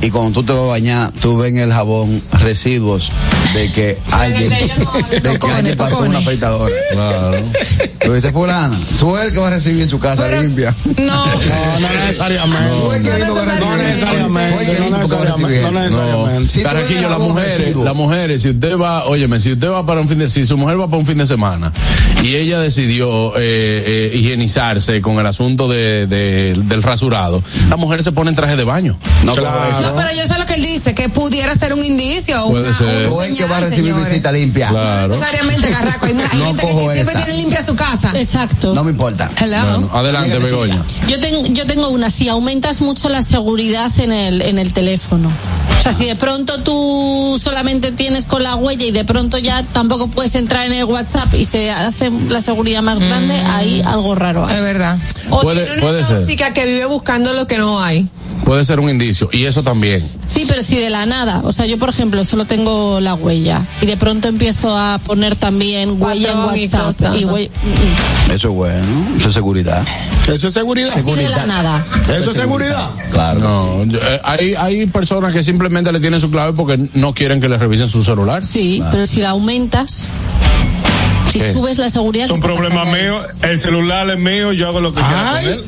Y 0.00 0.10
cuando 0.18 0.40
tú 0.40 0.46
te 0.46 0.52
vas 0.52 0.62
a 0.62 0.66
bañar, 0.66 1.12
tú 1.20 1.38
ves 1.38 1.50
en 1.50 1.58
el 1.58 1.72
jabón 1.72 2.20
residuos 2.32 3.12
de 3.54 3.70
que 3.72 3.98
alguien, 4.10 4.50
de 4.50 5.38
que 5.38 5.46
alguien 5.46 5.76
pasó 5.76 6.00
una 6.00 6.18
afeitadora. 6.18 6.74
Claro. 6.92 7.36
Tú 8.04 8.12
dices, 8.14 8.32
fulana, 8.32 8.76
tú 8.98 9.16
eres 9.16 9.28
el 9.28 9.32
que 9.34 9.40
va 9.40 9.46
a 9.46 9.50
recibir 9.50 9.82
en 9.82 9.88
su 9.88 9.98
casa 10.00 10.26
limpia. 10.28 10.74
No. 10.98 11.24
No, 11.26 11.88
necesariamente. 12.04 12.74
Tú 12.80 12.92
eres 12.92 13.06
el 13.06 13.10
que 13.12 13.16
vino 13.22 13.34
con 13.34 13.46
No 13.60 13.76
necesariamente. 13.76 14.78
No 14.90 14.98
necesariamente. 14.98 15.60
No 15.62 15.70
necesariamente. 15.72 16.46
Si 16.48 16.62
las 16.62 17.18
mujeres, 17.18 17.76
las 17.76 17.94
mujeres, 17.94 18.42
si 18.42 18.50
usted 18.50 18.76
va, 18.76 19.04
óyeme, 19.04 19.38
si 19.40 19.52
usted 19.52 19.70
va 19.70 19.86
para 19.86 20.00
un 20.00 20.08
fin 20.08 20.18
de, 20.18 20.28
si 20.28 20.44
su 20.44 20.56
mujer 20.56 20.80
va 20.80 20.86
para 20.86 20.98
un 20.98 21.06
fin 21.06 21.18
de 21.18 21.26
semana 21.26 21.72
y 22.22 22.34
ella 22.34 22.58
decidió 22.60 23.36
eh, 23.36 24.10
eh, 24.12 24.12
higienizarse 24.14 25.00
con 25.00 25.18
el 25.18 25.26
asunto 25.26 25.68
de, 25.68 26.06
de- 26.06 26.54
del 26.64 26.82
rasurado, 26.82 27.42
la 27.70 27.76
mujer 27.76 28.02
se 28.02 28.10
pone 28.12 28.30
en 28.30 28.36
traje 28.36 28.56
de 28.56 28.64
baño. 28.64 28.98
No, 29.22 29.34
Claro. 29.34 29.60
Pero 30.08 30.22
yo 30.22 30.26
sé 30.26 30.38
lo 30.38 30.46
que 30.46 30.54
él 30.54 30.62
dice, 30.62 30.94
que 30.94 31.08
pudiera 31.08 31.54
ser 31.54 31.74
un 31.74 31.84
indicio 31.84 32.46
Puede 32.48 32.64
una, 32.68 32.72
ser. 32.78 33.06
o 33.08 33.22
el 33.22 33.36
que 33.36 33.44
va 33.44 33.58
a 33.58 33.60
recibir 33.60 33.84
señores. 33.92 34.08
visita 34.08 34.32
limpia. 34.32 34.68
Claro. 34.68 35.08
No 35.08 35.14
necesariamente, 35.16 35.70
Garraco. 35.70 36.06
Hay, 36.06 36.12
hay 36.32 36.38
No 36.38 36.44
gente 36.46 36.62
que 36.66 36.72
siempre 36.72 37.00
esa. 37.02 37.24
tiene 37.24 37.40
limpia 37.42 37.66
su 37.66 37.76
casa. 37.76 38.12
Exacto. 38.14 38.74
No 38.74 38.84
me 38.84 38.90
importa. 38.92 39.30
Hello. 39.40 39.58
Bueno, 39.80 39.90
adelante, 39.92 40.38
Begoña. 40.38 40.82
Yo, 41.08 41.20
ten- 41.20 41.54
yo 41.54 41.66
tengo 41.66 41.88
una, 41.88 42.08
si 42.10 42.28
aumentas 42.28 42.80
mucho 42.80 43.08
la 43.08 43.22
seguridad 43.22 43.90
en 43.98 44.12
el, 44.12 44.42
en 44.42 44.58
el 44.58 44.72
teléfono. 44.72 45.30
O 45.78 45.82
sea, 45.82 45.92
si 45.92 46.06
de 46.06 46.16
pronto 46.16 46.62
tú 46.62 47.38
solamente 47.40 47.92
tienes 47.92 48.24
con 48.24 48.42
la 48.42 48.56
huella 48.56 48.84
y 48.86 48.90
de 48.90 49.04
pronto 49.04 49.38
ya 49.38 49.62
tampoco 49.72 50.08
puedes 50.08 50.34
entrar 50.34 50.66
en 50.66 50.72
el 50.72 50.84
WhatsApp 50.86 51.32
y 51.34 51.44
se 51.44 51.70
hace 51.70 52.10
la 52.10 52.40
seguridad 52.40 52.82
más 52.82 52.98
grande, 52.98 53.34
ahí 53.34 53.82
algo 53.84 54.14
raro 54.14 54.46
hay. 54.46 54.56
Es 54.56 54.62
verdad. 54.62 54.98
O 55.30 55.40
Puede- 55.42 55.64
tiene 55.66 55.72
una 55.82 55.82
puede 55.82 56.04
ser. 56.04 56.52
que 56.54 56.64
vive 56.64 56.86
buscando 56.86 57.32
lo 57.32 57.46
que 57.46 57.58
no 57.58 57.80
hay. 57.80 58.08
Puede 58.48 58.64
ser 58.64 58.80
un 58.80 58.88
indicio. 58.88 59.28
Y 59.30 59.44
eso 59.44 59.62
también. 59.62 60.02
Sí, 60.22 60.46
pero 60.48 60.62
si 60.62 60.78
de 60.78 60.88
la 60.88 61.04
nada, 61.04 61.42
o 61.44 61.52
sea, 61.52 61.66
yo 61.66 61.78
por 61.78 61.90
ejemplo 61.90 62.24
solo 62.24 62.46
tengo 62.46 62.98
la 62.98 63.12
huella 63.12 63.60
y 63.82 63.84
de 63.84 63.98
pronto 63.98 64.26
empiezo 64.28 64.74
a 64.74 64.98
poner 65.04 65.36
también 65.36 66.00
huella 66.00 66.30
en 66.30 66.36
Patrón 66.38 66.56
y 66.56 66.62
WhatsApp 66.64 66.86
cosa, 66.86 67.16
y 67.18 67.24
ajá. 67.24 67.32
huella- 67.34 67.50
Eso 68.32 68.48
es 68.48 68.54
bueno. 68.54 68.86
Eso 69.18 69.28
es 69.28 69.34
seguridad. 69.34 69.86
Eso 70.32 70.48
es 70.48 70.54
seguridad. 70.54 70.92
así 70.96 71.12
de 71.12 71.28
la 71.28 71.44
nada. 71.44 71.84
Eso 72.16 72.30
es 72.30 72.36
seguridad. 72.38 72.88
Claro. 73.12 73.40
No, 73.40 73.84
yo- 73.84 73.98
eh, 73.98 74.20
hay, 74.24 74.54
hay 74.54 74.86
personas 74.86 75.34
que 75.34 75.42
simplemente 75.42 75.92
le 75.92 76.00
tienen 76.00 76.18
su 76.18 76.30
clave 76.30 76.54
porque 76.54 76.88
no 76.94 77.12
quieren 77.12 77.42
que 77.42 77.50
le 77.50 77.58
revisen 77.58 77.90
su 77.90 78.02
celular. 78.02 78.42
Sí, 78.42 78.82
pero 78.90 79.04
si 79.04 79.20
la 79.20 79.28
aumentas, 79.30 80.10
si 81.30 81.38
¿Qué? 81.40 81.52
subes 81.52 81.78
la 81.78 81.90
seguridad, 81.90 82.24
Es 82.26 82.30
un 82.30 82.40
¿qué 82.40 82.46
está 82.46 82.60
problema 82.60 82.84
mío, 82.84 83.20
el 83.42 83.58
celular 83.60 84.08
es 84.10 84.18
mío, 84.18 84.52
yo 84.52 84.68
hago 84.68 84.80
lo 84.80 84.92
que 84.94 85.00
quiera 85.00 85.30
con 85.30 85.44
él. 85.44 85.64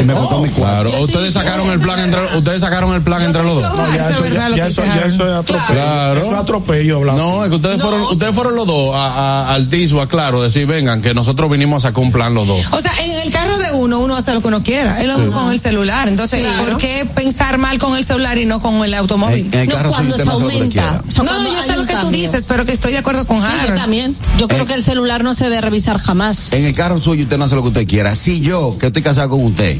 Y 0.00 0.04
me 0.04 0.14
costó 0.14 0.40
mi 0.40 0.48
cuadro. 0.50 0.90
Claro. 0.90 1.04
Ustedes 1.04 1.32
sacaron 1.34 1.70
el 1.70 1.80
plan 1.80 1.98
entre, 2.00 2.36
ustedes 2.36 2.60
sacaron 2.60 2.94
el 2.94 3.02
plan 3.02 3.22
entre 3.22 3.42
los 3.42 3.60
dos. 3.60 3.76
No, 3.76 3.94
ya 3.94 4.08
eso, 4.10 4.24
ya, 4.26 4.48
ya 4.56 4.66
eso, 4.66 4.84
ya 4.84 5.06
eso 5.06 5.26
es 5.26 5.32
atropello. 5.32 5.66
Claro. 5.72 6.20
Eso 6.20 6.32
es 6.32 6.38
atropello 6.38 6.96
hablar 6.98 7.16
No, 7.16 7.44
es 7.44 7.50
que 7.50 7.56
ustedes 7.56 7.80
fueron, 7.82 8.02
ustedes 8.02 8.34
fueron 8.34 8.56
los 8.56 8.66
dos 8.66 8.94
a, 8.94 9.06
a- 9.50 9.54
al 9.54 9.68
TISUA, 9.68 10.08
claro, 10.08 10.42
decir, 10.42 10.66
vengan, 10.66 11.02
que 11.02 11.12
nosotros 11.14 11.50
vinimos 11.50 11.84
a 11.84 11.88
sacar 11.88 12.02
un 12.02 12.12
plan 12.12 12.34
los 12.34 12.46
dos. 12.46 12.60
O 12.72 12.80
sea, 12.80 12.92
en 13.04 13.12
el 13.20 13.30
carro 13.30 13.58
de 13.58 13.72
uno, 13.72 13.98
uno 14.00 14.16
hace 14.16 14.32
lo 14.32 14.40
que 14.42 14.48
uno 14.48 14.62
quiera. 14.62 15.00
Es 15.00 15.08
lo 15.08 15.18
mismo 15.18 15.32
con 15.42 15.52
el 15.52 15.60
celular. 15.60 16.08
Entonces, 16.08 16.40
Claro. 16.40 16.64
¿por 16.64 16.76
qué 16.78 17.06
pensar 17.14 17.58
mal 17.58 17.78
con 17.78 17.96
el 17.96 18.04
celular 18.04 18.38
y 18.38 18.44
no 18.46 18.60
con 18.60 18.84
el 18.84 18.94
automóvil? 18.94 19.46
En, 19.46 19.54
en 19.54 19.60
el 19.60 19.68
No, 19.68 19.74
carro 19.74 19.88
sí 19.90 19.94
cuando 19.94 20.16
se 20.18 20.30
aumenta. 20.30 20.68
quiera. 20.68 21.02
No, 21.24 21.42
yo 21.54 21.62
sé 21.62 21.76
lo 21.76 21.86
que 21.86 21.94
tú 21.96 22.10
dices, 22.10 22.44
pero 22.46 22.64
que 22.64 22.72
estoy 22.72 22.92
de 22.92 22.98
acuerdo 22.98 23.26
con 23.26 23.38
Sí, 23.38 23.46
yo 23.46 23.60
Harold. 23.62 23.80
también. 23.80 24.16
Yo 24.38 24.48
creo 24.48 24.66
que 24.66 24.74
el 24.74 24.84
celular 24.84 24.99
no 25.00 25.34
se 25.34 25.44
debe 25.44 25.60
revisar 25.60 25.98
jamás. 25.98 26.52
En 26.52 26.64
el 26.64 26.72
carro 26.74 27.00
suyo 27.00 27.24
usted 27.24 27.38
no 27.38 27.44
hace 27.44 27.54
lo 27.54 27.62
que 27.62 27.68
usted 27.68 27.86
quiera. 27.86 28.14
Si 28.14 28.40
yo, 28.40 28.76
que 28.78 28.86
estoy 28.86 29.02
casado 29.02 29.30
con 29.30 29.44
usted, 29.44 29.78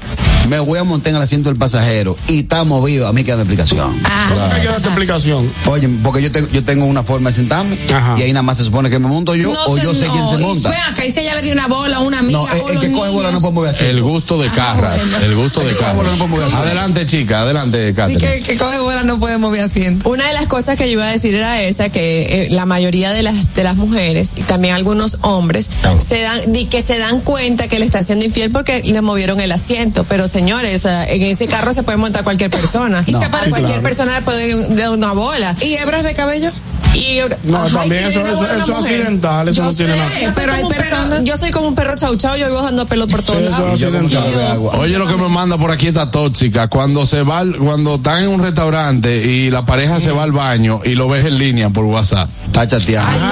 me 0.48 0.58
voy 0.60 0.78
a 0.78 0.84
montar 0.84 1.10
en 1.10 1.16
el 1.16 1.22
asiento 1.22 1.48
del 1.48 1.58
pasajero 1.58 2.16
y 2.28 2.40
está 2.40 2.64
movido, 2.64 3.06
a 3.06 3.12
mí 3.12 3.22
que 3.24 3.30
dame 3.32 3.42
explicación. 3.42 4.00
¿Cómo 4.28 4.48
me 4.48 4.60
queda 4.60 4.76
esta 4.76 4.88
explicación? 4.88 5.52
Oye, 5.66 5.88
porque 6.02 6.22
yo, 6.22 6.32
tengo 6.32 6.48
yo 6.48 6.64
tengo 6.64 6.84
una 6.86 7.02
forma 7.02 7.30
de 7.30 7.36
sentarme 7.36 7.78
Ajá. 7.92 8.16
y 8.18 8.22
ahí 8.22 8.32
nada 8.32 8.42
más 8.42 8.58
se 8.58 8.64
supone 8.64 8.90
que 8.90 8.98
me 8.98 9.08
monto 9.08 9.34
yo 9.34 9.52
o 9.66 9.76
sé, 9.76 9.82
yo 9.82 9.94
sé 9.94 10.06
quién 10.06 10.26
se 10.28 10.34
y 10.42 10.44
monta. 10.44 10.70
Vea, 10.70 10.92
que 10.94 11.02
ahí 11.02 11.12
se 11.12 11.22
ya 11.24 11.34
le 11.34 11.42
dio 11.42 11.52
una 11.52 11.68
bola 11.68 11.98
a 11.98 12.00
una 12.00 12.18
amiga. 12.18 12.38
No, 12.40 12.48
el, 12.48 12.60
el 12.68 12.74
los 12.74 12.84
que 12.84 12.92
coge 12.92 13.10
bola 13.10 13.30
no 13.30 13.40
puede 13.40 13.52
mover 13.54 13.70
así. 13.70 13.84
El 13.84 14.02
gusto 14.02 14.40
de 14.40 14.50
carras, 14.50 15.00
bueno. 15.10 15.26
el 15.26 15.36
gusto 15.36 15.60
de 15.60 15.68
El 15.70 15.74
no 15.74 15.80
carras. 15.80 16.54
Adelante, 16.54 17.06
chica, 17.06 17.42
adelante, 17.42 17.88
Y 17.90 17.94
Catherine. 17.94 18.20
que, 18.20 18.40
que 18.40 18.56
coge 18.56 18.78
bola 18.80 19.04
no 19.04 19.18
puede 19.18 19.38
mover 19.38 19.60
asiento. 19.62 20.08
Una 20.08 20.26
de 20.26 20.34
las 20.34 20.46
cosas 20.46 20.76
que 20.78 20.86
yo 20.86 20.92
iba 20.92 21.06
a 21.06 21.10
decir 21.12 21.34
era 21.34 21.60
esa, 21.62 21.88
que 21.88 22.44
eh, 22.46 22.48
la 22.50 22.66
mayoría 22.66 23.10
de 23.12 23.22
las, 23.22 23.54
de 23.54 23.64
las 23.64 23.76
mujeres 23.76 24.32
y 24.36 24.42
también 24.42 24.74
algunos 24.74 25.09
hombres 25.22 25.70
se 25.98 26.22
dan, 26.22 26.52
di 26.52 26.66
que 26.66 26.82
se 26.82 26.98
dan 26.98 27.20
cuenta 27.20 27.68
que 27.68 27.78
le 27.78 27.86
están 27.86 28.04
siendo 28.06 28.24
infiel 28.24 28.50
porque 28.50 28.82
le 28.82 29.00
movieron 29.00 29.40
el 29.40 29.52
asiento. 29.52 30.04
Pero 30.04 30.28
señores, 30.28 30.84
en 30.84 31.22
ese 31.22 31.46
carro 31.46 31.72
se 31.72 31.82
puede 31.82 31.98
montar 31.98 32.24
cualquier 32.24 32.50
persona. 32.50 33.04
Y 33.06 33.12
se 33.12 33.28
para 33.28 33.44
sí, 33.44 33.50
cualquier 33.50 33.80
claro. 33.80 33.82
persona 33.82 34.18
le 34.18 34.22
puede 34.22 34.74
dar 34.74 34.90
una 34.90 35.12
bola. 35.12 35.54
¿Y 35.60 35.74
hebras 35.74 36.04
de 36.04 36.14
cabello? 36.14 36.50
Y, 36.94 37.20
No, 37.44 37.62
Ay, 37.62 37.72
también 37.72 38.04
eso, 38.04 38.26
eso, 38.26 38.46
eso 38.46 38.76
accidental, 38.76 39.48
eso 39.48 39.62
Yo 39.62 39.64
no 39.64 39.74
tiene 39.74 39.96
nada. 39.96 40.10
Pero 40.34 40.52
hay 40.52 40.64
personas. 40.64 41.24
yo 41.24 41.36
soy 41.36 41.50
como 41.52 41.68
un 41.68 41.74
perro 41.74 41.94
chau 41.94 42.16
chau, 42.16 42.36
yo 42.36 42.46
vivo 42.46 42.62
dando 42.62 42.86
pelo 42.86 43.06
por 43.06 43.22
todos 43.22 43.38
Eso 43.38 43.50
es 43.52 43.58
lados. 43.58 43.78
Y 43.78 43.82
yo 43.82 43.92
como 43.92 44.04
accidental. 44.06 44.34
de 44.34 44.46
agua. 44.46 44.76
Oye, 44.78 44.98
lo 44.98 45.06
que 45.06 45.16
me 45.16 45.28
manda 45.28 45.56
por 45.56 45.70
aquí 45.70 45.86
está 45.86 46.10
tóxica. 46.10 46.68
Cuando 46.68 47.06
se 47.06 47.22
va, 47.22 47.44
cuando 47.58 47.96
están 47.96 48.24
en 48.24 48.30
un 48.30 48.42
restaurante 48.42 49.24
y 49.24 49.50
la 49.50 49.64
pareja 49.64 50.00
se 50.00 50.10
va 50.10 50.24
al 50.24 50.32
baño 50.32 50.80
y 50.84 50.94
lo 50.94 51.08
ves 51.08 51.24
en 51.26 51.38
línea 51.38 51.70
por 51.70 51.84
WhatsApp. 51.84 52.28
Está 52.46 52.66
chateando. 52.66 53.26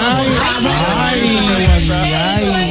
Yeah. 1.69 1.87
bro. 1.87 2.28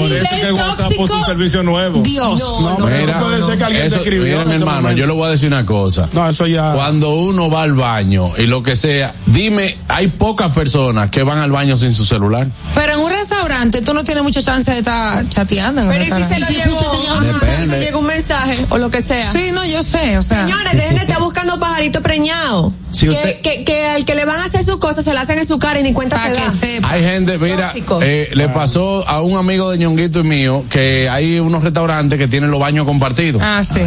Por 0.07 0.17
eso 0.17 0.35
es 0.35 0.41
que 0.45 0.51
WhatsApp 0.53 0.93
puso 0.95 1.15
un 1.17 1.25
servicio 1.25 1.63
nuevo. 1.63 2.01
Dios. 2.01 2.41
No, 2.61 2.77
pero 2.77 2.97
Mira, 2.97 3.19
no 3.19 3.25
puede 3.25 3.43
ser 3.45 3.57
que 3.57 3.63
alguien 3.63 3.81
te 3.83 3.87
eso- 3.87 3.95
escribió. 3.97 4.23
mira, 4.23 4.45
mi 4.45 4.55
hermano, 4.55 4.81
momento. 4.81 4.99
yo 4.99 5.05
le 5.07 5.13
voy 5.13 5.27
a 5.27 5.31
decir 5.31 5.47
una 5.47 5.65
cosa. 5.65 6.09
No, 6.13 6.29
eso 6.29 6.47
ya. 6.47 6.73
Cuando 6.73 7.09
uno 7.11 7.49
va 7.49 7.63
al 7.63 7.73
baño 7.73 8.33
y 8.37 8.47
lo 8.47 8.63
que 8.63 8.75
sea, 8.75 9.15
dime, 9.25 9.77
hay 9.87 10.07
pocas 10.07 10.51
personas 10.53 11.09
que 11.11 11.23
van 11.23 11.39
al 11.39 11.51
baño 11.51 11.77
sin 11.77 11.93
su 11.93 12.05
celular. 12.05 12.47
Pero 12.75 12.93
en 12.93 12.99
un 12.99 13.11
restaurante 13.11 13.81
tú 13.81 13.93
no 13.93 14.03
tienes 14.03 14.23
mucha 14.23 14.41
chance 14.41 14.71
de 14.71 14.77
estar 14.79 15.27
chateando. 15.29 15.83
Pero 15.87 16.03
¿y 16.03 16.07
si 16.07 16.23
se 16.23 16.35
Si 16.45 16.53
llegó, 16.53 17.19
mensaje. 17.21 17.67
se 17.67 17.79
llega 17.79 17.97
un 17.97 18.05
mensaje 18.05 18.65
o 18.69 18.77
lo 18.77 18.89
que 18.89 19.01
sea? 19.01 19.31
Sí, 19.31 19.51
no, 19.53 19.65
yo 19.65 19.83
sé, 19.83 20.17
o 20.17 20.21
sea. 20.21 20.43
Señores, 20.45 20.73
dejen 20.73 20.95
de 20.95 21.01
estar 21.01 21.19
buscando 21.19 21.59
pajaritos 21.59 22.01
preñados. 22.01 22.73
Si 22.91 23.05
que, 23.07 23.11
usted- 23.11 23.41
que, 23.41 23.63
que 23.63 23.85
al 23.85 24.05
que 24.05 24.15
le 24.15 24.25
van 24.25 24.39
a 24.39 24.45
hacer 24.45 24.63
sus 24.63 24.77
cosas 24.77 25.03
se 25.03 25.13
la 25.13 25.21
hacen 25.21 25.37
en 25.39 25.45
su 25.47 25.59
cara 25.59 25.79
y 25.79 25.83
ni 25.83 25.93
cuenta 25.93 26.15
para 26.17 26.29
se 26.33 26.39
que 26.39 26.45
da. 26.45 26.51
sepa. 26.53 26.89
Hay 26.91 27.03
gente, 27.03 27.37
mira, 27.37 27.73
eh, 28.01 28.29
le 28.33 28.49
pasó 28.49 29.07
a 29.07 29.21
un 29.21 29.37
amigo 29.37 29.69
de 29.69 29.77
y 29.99 30.23
mío 30.23 30.63
que 30.69 31.09
hay 31.09 31.39
unos 31.39 31.63
restaurantes 31.63 32.17
que 32.19 32.27
tienen 32.27 32.51
los 32.51 32.59
baños 32.59 32.85
compartidos. 32.85 33.41
Ah, 33.43 33.63
sí. 33.63 33.81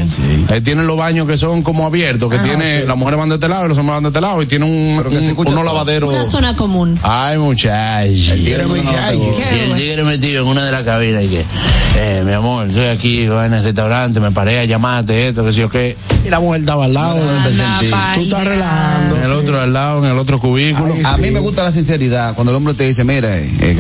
Ahí 0.49 0.61
tienen 0.61 0.87
los 0.87 0.97
baños 0.97 1.27
que 1.27 1.37
son 1.37 1.63
como 1.63 1.87
abiertos, 1.87 2.31
que 2.31 2.39
tiene, 2.39 2.85
las 2.85 2.97
mujeres 2.97 3.19
van 3.21 3.29
de 3.29 3.35
este 3.37 3.49
lado 3.49 3.67
y 3.67 3.69
los 3.69 3.79
hombres 3.79 3.95
van 3.97 4.03
de 4.03 4.09
este 4.09 4.21
lado 4.21 4.43
y 4.43 4.47
tienen 4.47 4.69
un, 4.69 4.99
un- 5.37 5.47
unos 5.49 5.65
lavaderos. 5.65 6.13
Una 6.13 6.27
zona 6.31 6.57
común. 6.57 6.99
Ay, 7.03 7.39
muchachos. 7.39 8.35
Tigre 8.35 8.41
Y 8.45 8.51
el 8.53 8.67
bueno. 8.69 9.75
tigre 9.77 10.05
metido 10.05 10.43
en 10.43 10.49
una 10.49 10.65
de 10.65 10.73
las 10.73 10.83
cabinas 10.83 11.23
y 11.25 11.29
que, 11.29 11.45
eh, 11.97 12.23
mi 12.25 12.33
amor, 12.33 12.69
estoy 12.69 12.87
aquí 12.87 13.23
en 13.23 13.53
el 13.55 13.63
restaurante, 13.65 14.21
me 14.21 14.31
paré 14.31 14.61
a 14.61 14.65
llamarte 14.65 15.29
esto, 15.29 15.45
que 15.45 15.53
sé 15.53 15.61
yo 15.61 15.71
qué. 15.71 15.97
Y 16.25 16.29
la 16.29 16.39
mujer 16.41 16.61
estaba 16.61 16.85
al 16.85 16.95
lado, 16.95 17.17
Tú 18.15 18.21
estás 18.23 18.45
relajando. 18.45 19.17
En 19.17 19.25
el 19.25 19.33
otro 19.33 19.61
al 19.61 19.73
lado, 19.73 20.05
en 20.05 20.11
el 20.11 20.19
otro 20.19 20.39
cubículo. 20.39 20.95
A 21.05 21.17
mí 21.19 21.31
me 21.31 21.41
gusta 21.41 21.63
la 21.65 21.73
sinceridad. 21.73 22.35
Cuando 22.35 22.51
el 22.51 22.57
hombre 22.57 22.75
te 22.75 22.85
dice, 22.85 23.05
mira, 23.05 23.37
eh, 23.39 23.77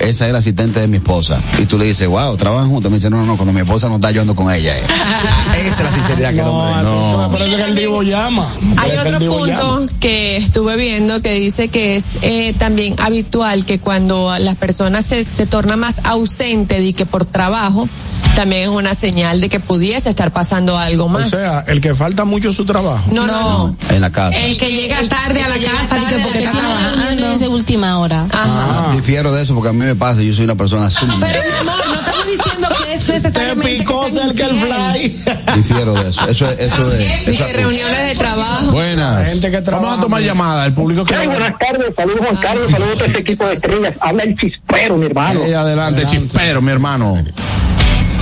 esa 0.00 0.26
es 0.26 0.32
la 0.32 0.38
asistente 0.38 0.80
de 0.80 0.86
mi 0.88 0.98
esposa. 0.98 1.40
Y 1.58 1.66
tú 1.70 1.78
le 1.78 1.86
dices, 1.86 2.06
wow, 2.08 2.36
trabajan 2.36 2.68
juntos. 2.68 2.90
Me 2.90 2.98
dice, 2.98 3.08
no, 3.08 3.18
no, 3.18 3.24
no, 3.26 3.36
cuando 3.36 3.52
mi 3.52 3.60
esposa 3.60 3.88
no 3.88 3.94
está, 3.94 4.10
yo 4.10 4.20
ando 4.22 4.34
con 4.34 4.52
ella. 4.52 4.76
eh. 4.76 4.82
esa 5.66 5.68
es 5.68 5.80
la 5.84 5.92
sinceridad 5.92 6.30
que 6.32 6.40
el 6.40 6.44
No, 6.44 6.82
no. 6.82 7.28
me 7.28 7.38
parece 7.38 7.56
que 7.56 7.62
el 7.62 7.76
divo 7.76 8.02
llama. 8.02 8.48
Hay 8.76 8.90
que 8.90 8.98
otro 8.98 9.18
punto 9.20 9.46
llama. 9.46 9.92
que 10.00 10.36
estuve 10.36 10.76
viendo 10.76 11.22
que 11.22 11.32
dice 11.32 11.68
que 11.68 11.96
es 11.96 12.18
eh, 12.22 12.54
también 12.58 12.96
habitual 13.00 13.64
que 13.64 13.78
cuando 13.78 14.36
las 14.38 14.56
personas 14.56 15.06
se, 15.06 15.22
se 15.24 15.46
torna 15.46 15.76
más 15.76 16.00
ausente 16.04 16.80
de 16.80 16.92
que 16.92 17.06
por 17.06 17.24
trabajo, 17.24 17.88
también 18.34 18.62
es 18.62 18.68
una 18.68 18.94
señal 18.94 19.40
de 19.40 19.48
que 19.48 19.60
pudiese 19.60 20.08
estar 20.10 20.32
pasando 20.32 20.76
algo 20.78 21.04
O 21.04 21.08
más. 21.08 21.30
sea, 21.30 21.60
el 21.68 21.80
que 21.80 21.94
falta 21.94 22.24
mucho 22.24 22.52
su 22.52 22.64
trabajo. 22.64 23.02
no, 23.12 23.26
no, 23.26 23.40
no. 23.68 23.76
En 23.90 24.00
la 24.00 24.10
casa. 24.10 24.38
El 24.40 24.56
que 24.58 24.70
llega 24.70 24.96
tarde 25.08 25.42
a 25.42 25.48
la 25.48 25.56
casa, 25.58 25.96
dice, 25.96 26.18
porque 26.22 26.38
Que 26.38 26.44
está 26.44 26.52
tiene 26.52 26.68
trabajando. 26.68 27.38
de 27.38 27.48
última 27.48 27.98
hora. 27.98 28.26
Ajá. 28.30 28.88
Ah, 28.88 28.92
Difiero 28.94 29.32
de 29.32 29.42
eso 29.42 29.54
porque 29.54 29.70
a 29.70 29.72
mí 29.72 29.78
me 29.84 29.94
pasa, 29.94 30.22
yo 30.22 30.32
soy 30.34 30.44
una 30.44 30.54
persona 30.54 30.88
sumamente. 30.90 31.38
Amor, 31.60 31.74
no 31.88 31.94
estamos 31.94 32.26
diciendo 32.26 32.68
que 32.82 32.92
es 32.94 33.06
Te 33.06 33.12
necesariamente 33.12 33.76
picó 33.78 34.04
que 34.06 34.12
cerca 34.12 34.46
el 34.46 34.56
fly. 34.56 35.22
Difiero 35.56 35.94
de 35.94 36.08
eso. 36.10 36.20
Eso 36.28 36.46
es. 36.48 36.58
Eso 36.58 36.94
es 36.94 37.28
eso 37.28 37.46
es- 37.46 37.56
reuniones 37.56 38.08
de 38.08 38.14
trabajo. 38.16 38.72
Buenas. 38.72 39.40
Vamos 39.70 39.98
a 39.98 40.00
tomar 40.00 40.22
llamada. 40.22 40.66
El 40.66 40.72
público 40.72 41.04
que. 41.04 41.14
Ay, 41.14 41.26
buenas 41.26 41.58
tardes, 41.58 41.92
saludos 41.96 42.20
Juan 42.20 42.36
Carlos, 42.36 42.70
saludos 42.70 42.92
a 42.92 42.96
todo 42.96 43.06
este 43.06 43.20
equipo 43.20 43.46
de 43.46 43.54
estrellas. 43.54 43.94
Habla 44.00 44.22
el 44.24 44.36
chispero, 44.36 44.96
mi 44.96 45.06
hermano. 45.06 45.40
Eh, 45.44 45.54
adelante, 45.54 46.06
chispero, 46.06 46.62
mi 46.62 46.70
hermano. 46.72 47.16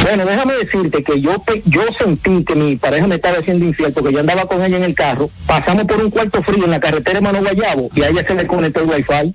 Bueno, 0.02 0.24
déjame 0.24 0.54
decirte 0.54 1.02
que 1.02 1.20
yo 1.20 1.42
yo 1.66 1.82
sentí 1.98 2.44
que 2.44 2.54
mi 2.54 2.76
pareja 2.76 3.06
me 3.08 3.16
estaba 3.16 3.38
haciendo 3.38 3.66
infiel 3.66 3.92
porque 3.92 4.12
yo 4.12 4.20
andaba 4.20 4.46
con 4.46 4.64
ella 4.64 4.76
en 4.76 4.84
el 4.84 4.94
carro, 4.94 5.28
pasamos 5.44 5.84
por 5.86 6.00
un 6.02 6.10
cuarto 6.10 6.42
frío 6.44 6.64
en 6.64 6.70
la 6.70 6.80
carretera 6.80 7.18
de 7.18 7.20
Mano 7.24 7.40
Guayabo 7.40 7.90
y 7.94 8.02
a 8.02 8.08
ella 8.08 8.24
se 8.26 8.34
le 8.34 8.46
conectó 8.46 8.80
el 8.82 8.88
wifi. 8.90 9.34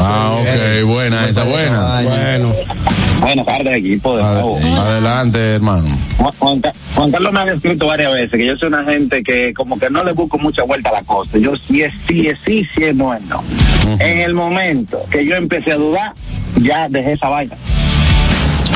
Ah, 0.00 0.36
ok, 0.40 0.86
buena, 0.86 1.28
esa 1.28 1.44
buena. 1.44 2.00
Bueno. 2.02 2.52
Buenas 3.20 3.46
tardes, 3.46 3.72
equipo. 3.78 4.16
De 4.16 4.22
nuevo. 4.22 4.58
Adelante, 4.58 5.54
hermano. 5.54 5.84
Juan, 6.18 6.32
Juan 6.38 6.60
Ca- 6.60 6.72
Juan 6.94 7.10
Carlos 7.10 7.32
me 7.32 7.40
ha 7.40 7.52
escrito 7.54 7.86
varias 7.86 8.12
veces 8.12 8.30
que 8.32 8.44
yo 8.46 8.56
soy 8.58 8.68
una 8.68 8.84
gente 8.84 9.22
que 9.22 9.54
como 9.54 9.78
que 9.78 9.88
no 9.88 10.04
le 10.04 10.12
busco 10.12 10.38
mucha 10.38 10.62
vuelta 10.64 10.90
a 10.90 10.94
la 10.94 11.02
cosa. 11.02 11.38
Yo 11.38 11.52
sí 11.56 11.82
es 11.82 11.92
sí, 12.06 12.26
es 12.28 12.38
sí, 12.44 12.66
sí 12.74 12.84
es 12.84 12.94
no 12.94 13.14
es 13.14 13.22
no. 13.22 13.42
En 13.98 14.18
el 14.18 14.34
momento 14.34 15.02
que 15.10 15.24
yo 15.24 15.36
empecé 15.36 15.72
a 15.72 15.76
dudar, 15.76 16.12
ya 16.60 16.86
dejé 16.90 17.12
esa 17.12 17.28
vaina. 17.30 17.56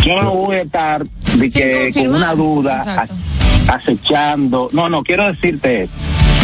Yo 0.05 0.23
no 0.23 0.33
voy 0.35 0.57
a 0.57 0.63
estar 0.63 1.05
de 1.05 1.51
que, 1.51 1.91
con 1.93 2.07
una 2.15 2.35
duda 2.35 3.07
a- 3.69 3.75
acechando. 3.75 4.71
No, 4.73 4.89
no, 4.89 5.03
quiero 5.03 5.27
decirte 5.27 5.85
esto, 5.85 5.97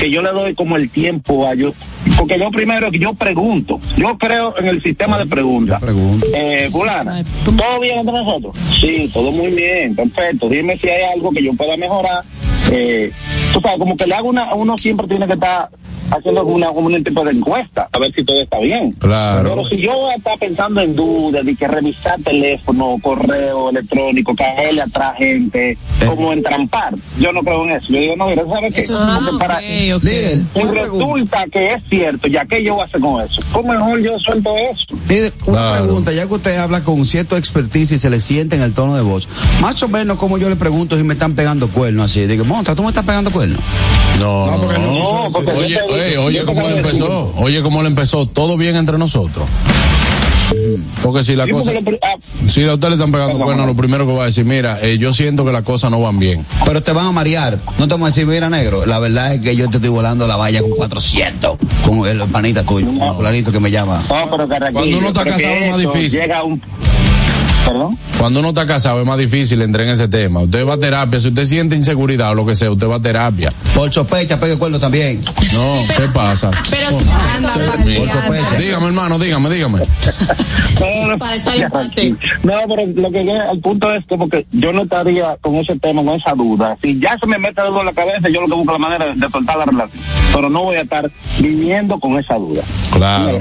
que 0.04 0.10
yo 0.10 0.20
le 0.20 0.32
doy 0.32 0.54
como 0.54 0.76
el 0.76 0.90
tiempo 0.90 1.46
a 1.46 1.54
yo. 1.54 1.72
Porque 2.18 2.38
yo 2.38 2.50
primero, 2.50 2.90
yo 2.92 3.14
pregunto. 3.14 3.80
Yo 3.96 4.18
creo 4.18 4.54
en 4.58 4.66
el 4.66 4.82
sistema 4.82 5.16
de 5.16 5.24
preguntas. 5.24 5.82
Eh, 6.34 6.68
fulana, 6.70 7.24
¿todo 7.42 7.80
bien 7.80 8.00
entre 8.00 8.12
nosotros? 8.12 8.54
Sí, 8.82 9.10
todo 9.14 9.32
muy 9.32 9.52
bien, 9.52 9.96
perfecto. 9.96 10.50
Dime 10.50 10.78
si 10.78 10.90
hay 10.90 11.04
algo 11.14 11.30
que 11.30 11.42
yo 11.42 11.54
pueda 11.54 11.78
mejorar. 11.78 12.22
Eh, 12.70 13.10
tú 13.54 13.62
sabes, 13.62 13.78
como 13.78 13.96
que 13.96 14.06
le 14.06 14.14
hago 14.14 14.28
una, 14.28 14.54
uno 14.54 14.76
siempre 14.76 15.06
tiene 15.06 15.26
que 15.26 15.34
estar 15.34 15.70
haciendo 16.10 16.44
una, 16.44 16.70
un 16.70 17.02
tipo 17.04 17.24
de 17.24 17.32
encuesta, 17.32 17.88
a 17.92 17.98
ver 17.98 18.12
si 18.14 18.24
todo 18.24 18.40
está 18.40 18.58
bien. 18.60 18.90
Claro. 18.92 19.48
Pero 19.50 19.68
si 19.68 19.76
yo 19.78 19.92
voy 19.96 20.12
a 20.12 20.16
estar 20.16 20.38
pensando 20.38 20.80
en 20.80 20.94
dudas, 20.94 21.44
de 21.44 21.54
que 21.56 21.66
revisar 21.68 22.20
teléfono, 22.22 22.96
correo 23.02 23.70
electrónico, 23.70 24.34
caerle 24.34 24.82
atrás 24.82 25.14
gente, 25.18 25.76
como 26.06 26.32
entrampar, 26.32 26.94
yo 27.18 27.32
no 27.32 27.40
creo 27.42 27.64
en 27.64 27.72
eso. 27.72 27.88
Yo 27.92 28.00
digo, 28.00 28.16
no, 28.16 28.26
mira, 28.28 28.44
¿sabes 28.52 28.74
qué? 28.74 28.80
Eso 28.80 28.94
es- 28.94 29.00
Porque 29.00 29.38
para, 29.38 29.60
Líder, 29.60 30.38
y 30.54 30.60
resulta 30.62 31.46
que 31.50 31.72
es 31.74 31.82
cierto, 31.88 32.28
ya 32.28 32.44
que 32.46 32.62
yo 32.62 32.74
voy 32.74 32.82
a 32.82 32.86
hacer 32.86 33.00
con 33.00 33.20
eso, 33.24 33.40
pues 33.52 33.64
mejor 33.64 34.00
yo 34.02 34.18
suelto 34.20 34.54
eso. 34.56 34.84
Líder, 35.08 35.32
una 35.46 35.58
Claro. 35.58 35.84
pregunta, 35.84 36.12
ya 36.12 36.26
que 36.26 36.34
usted 36.34 36.56
habla 36.58 36.82
con 36.82 37.04
cierto 37.04 37.36
expertise 37.36 37.92
y 37.92 37.98
se 37.98 38.10
le 38.10 38.20
siente 38.20 38.56
en 38.56 38.62
el 38.62 38.72
tono 38.74 38.94
de 38.96 39.02
voz, 39.02 39.28
más 39.60 39.82
o 39.82 39.88
menos 39.88 40.16
como 40.18 40.38
yo 40.38 40.48
le 40.48 40.56
pregunto 40.56 40.96
si 40.96 41.02
me 41.04 41.14
están 41.14 41.34
pegando 41.34 41.68
cuernos 41.68 42.06
así, 42.10 42.26
digo, 42.26 42.44
monta, 42.44 42.74
¿tú 42.74 42.82
me 42.82 42.88
estás 42.88 43.04
pegando 43.04 43.30
cuernos? 43.30 43.58
No, 44.20 44.46
no, 44.46 44.60
porque 44.60 44.78
no, 44.78 45.24
porque 45.32 45.50
yo 45.52 45.58
Oye, 45.58 45.76
te- 45.76 45.92
oye, 46.04 46.18
oye, 46.18 46.44
cómo 46.44 46.68
le 46.68 46.76
empezó. 46.78 47.32
Oye, 47.36 47.62
cómo 47.62 47.82
le 47.82 47.88
empezó. 47.88 48.26
Todo 48.26 48.56
bien 48.56 48.76
entre 48.76 48.98
nosotros. 48.98 49.46
Porque 51.02 51.22
si 51.22 51.34
la 51.34 51.44
Sí, 51.46 51.50
cosa. 51.50 51.72
lo 51.72 51.80
ah, 52.02 52.16
Si 52.46 52.62
a 52.64 52.74
usted 52.74 52.88
le 52.88 52.94
están 52.94 53.10
pegando 53.10 53.38
cuernos, 53.38 53.66
lo 53.66 53.74
primero 53.74 54.06
que 54.06 54.12
va 54.12 54.22
a 54.22 54.26
decir, 54.26 54.44
mira, 54.44 54.78
eh, 54.82 54.98
yo 54.98 55.12
siento 55.12 55.44
que 55.44 55.50
las 55.52 55.62
cosas 55.62 55.90
no 55.90 56.00
van 56.00 56.18
bien. 56.18 56.46
Pero 56.64 56.82
te 56.82 56.92
van 56.92 57.06
a 57.06 57.12
marear. 57.12 57.58
No 57.78 57.88
te 57.88 57.94
vamos 57.94 58.06
a 58.06 58.10
decir, 58.10 58.26
mira, 58.26 58.48
negro, 58.50 58.86
la 58.86 58.98
verdad 58.98 59.34
es 59.34 59.40
que 59.40 59.56
yo 59.56 59.68
te 59.68 59.76
estoy 59.76 59.90
volando 59.90 60.26
la 60.26 60.36
valla 60.36 60.60
con 60.60 60.70
400. 60.70 61.58
Con 61.84 62.06
el 62.06 62.20
panita 62.28 62.62
tuyo, 62.62 62.86
con 62.86 63.02
el 63.02 63.14
fulanito 63.14 63.50
que 63.52 63.60
me 63.60 63.70
llama. 63.70 64.00
No, 64.08 64.30
pero 64.30 64.48
Carraquillo, 64.48 64.78
Cuando 64.80 64.98
uno 64.98 65.06
está 65.08 65.24
pero 65.24 65.36
casado 65.36 65.54
es 65.54 65.70
más 65.70 65.78
difícil. 65.80 66.20
Llega 66.20 66.42
un... 66.44 66.62
¿Perdón? 67.64 67.98
Cuando 68.18 68.40
uno 68.40 68.50
está 68.50 68.66
casado 68.66 69.00
es 69.00 69.06
más 69.06 69.18
difícil 69.18 69.62
entrar 69.62 69.86
en 69.86 69.92
ese 69.92 70.08
tema. 70.08 70.40
Usted 70.40 70.66
va 70.66 70.74
a 70.74 70.78
terapia. 70.78 71.18
Si 71.18 71.28
usted 71.28 71.44
siente 71.44 71.76
inseguridad 71.76 72.32
o 72.32 72.34
lo 72.34 72.46
que 72.46 72.54
sea, 72.54 72.70
usted 72.70 72.88
va 72.88 72.96
a 72.96 73.02
terapia. 73.02 73.52
Por 73.74 73.92
sospecha, 73.92 74.38
pegue 74.38 74.58
cuerno 74.58 74.78
también. 74.78 75.18
No, 75.52 75.76
¿qué 75.96 76.08
pasa? 76.14 76.50
Pero 76.70 76.90
Por 76.90 77.02
sospecha. 78.10 78.56
Dígame, 78.58 78.86
hermano, 78.86 79.18
dígame, 79.18 79.50
dígame. 79.50 79.80
No, 82.42 82.52
pero 82.68 82.86
lo 82.86 83.10
que 83.10 83.30
al 83.30 83.58
punto 83.60 83.92
es 83.94 84.04
que 84.30 84.46
yo 84.52 84.72
no 84.72 84.82
estaría 84.82 85.36
con 85.40 85.56
ese 85.56 85.76
tema, 85.78 86.04
con 86.04 86.20
esa 86.20 86.32
duda. 86.34 86.76
Si 86.82 86.98
ya 86.98 87.16
se 87.18 87.26
me 87.26 87.38
mete 87.38 87.60
algo 87.60 87.80
en 87.80 87.86
la 87.86 87.92
cabeza, 87.92 88.28
yo 88.28 88.40
lo 88.40 88.48
que 88.48 88.54
busco 88.54 88.74
es 88.74 88.80
la 88.80 88.88
manera 88.88 89.14
de 89.14 89.30
soltar 89.30 89.58
la 89.58 89.64
relación. 89.64 90.02
Pero 90.34 90.50
no 90.50 90.64
voy 90.64 90.76
a 90.76 90.82
estar 90.82 91.08
viviendo 91.38 91.98
con 92.00 92.18
esa 92.18 92.34
duda. 92.34 92.62
Claro. 92.92 93.38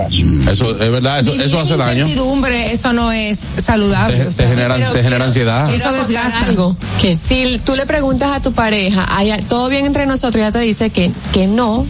Eso 0.49 0.69
es 0.79 0.91
verdad, 0.91 1.19
eso, 1.19 1.33
eso 1.33 1.59
hace 1.59 1.75
daño. 1.75 2.05
Eso 2.05 2.93
no 2.93 3.11
es 3.11 3.39
saludable. 3.39 4.17
Te, 4.17 4.27
o 4.27 4.31
sea. 4.31 4.45
te 4.45 4.51
genera, 4.51 4.91
te 4.91 5.03
genera 5.03 5.25
ansiedad. 5.25 5.73
Eso 5.73 5.91
desgasta. 5.91 6.45
algo. 6.45 6.77
Si 7.15 7.59
tú 7.65 7.75
le 7.75 7.85
preguntas 7.87 8.31
a 8.31 8.41
tu 8.41 8.53
pareja, 8.53 9.05
"Ay, 9.09 9.33
todo 9.49 9.69
bien 9.69 9.85
entre 9.87 10.05
nosotros, 10.05 10.35
ella 10.37 10.51
te 10.51 10.59
dice 10.59 10.91
que, 10.91 11.11
que 11.31 11.47
no, 11.47 11.85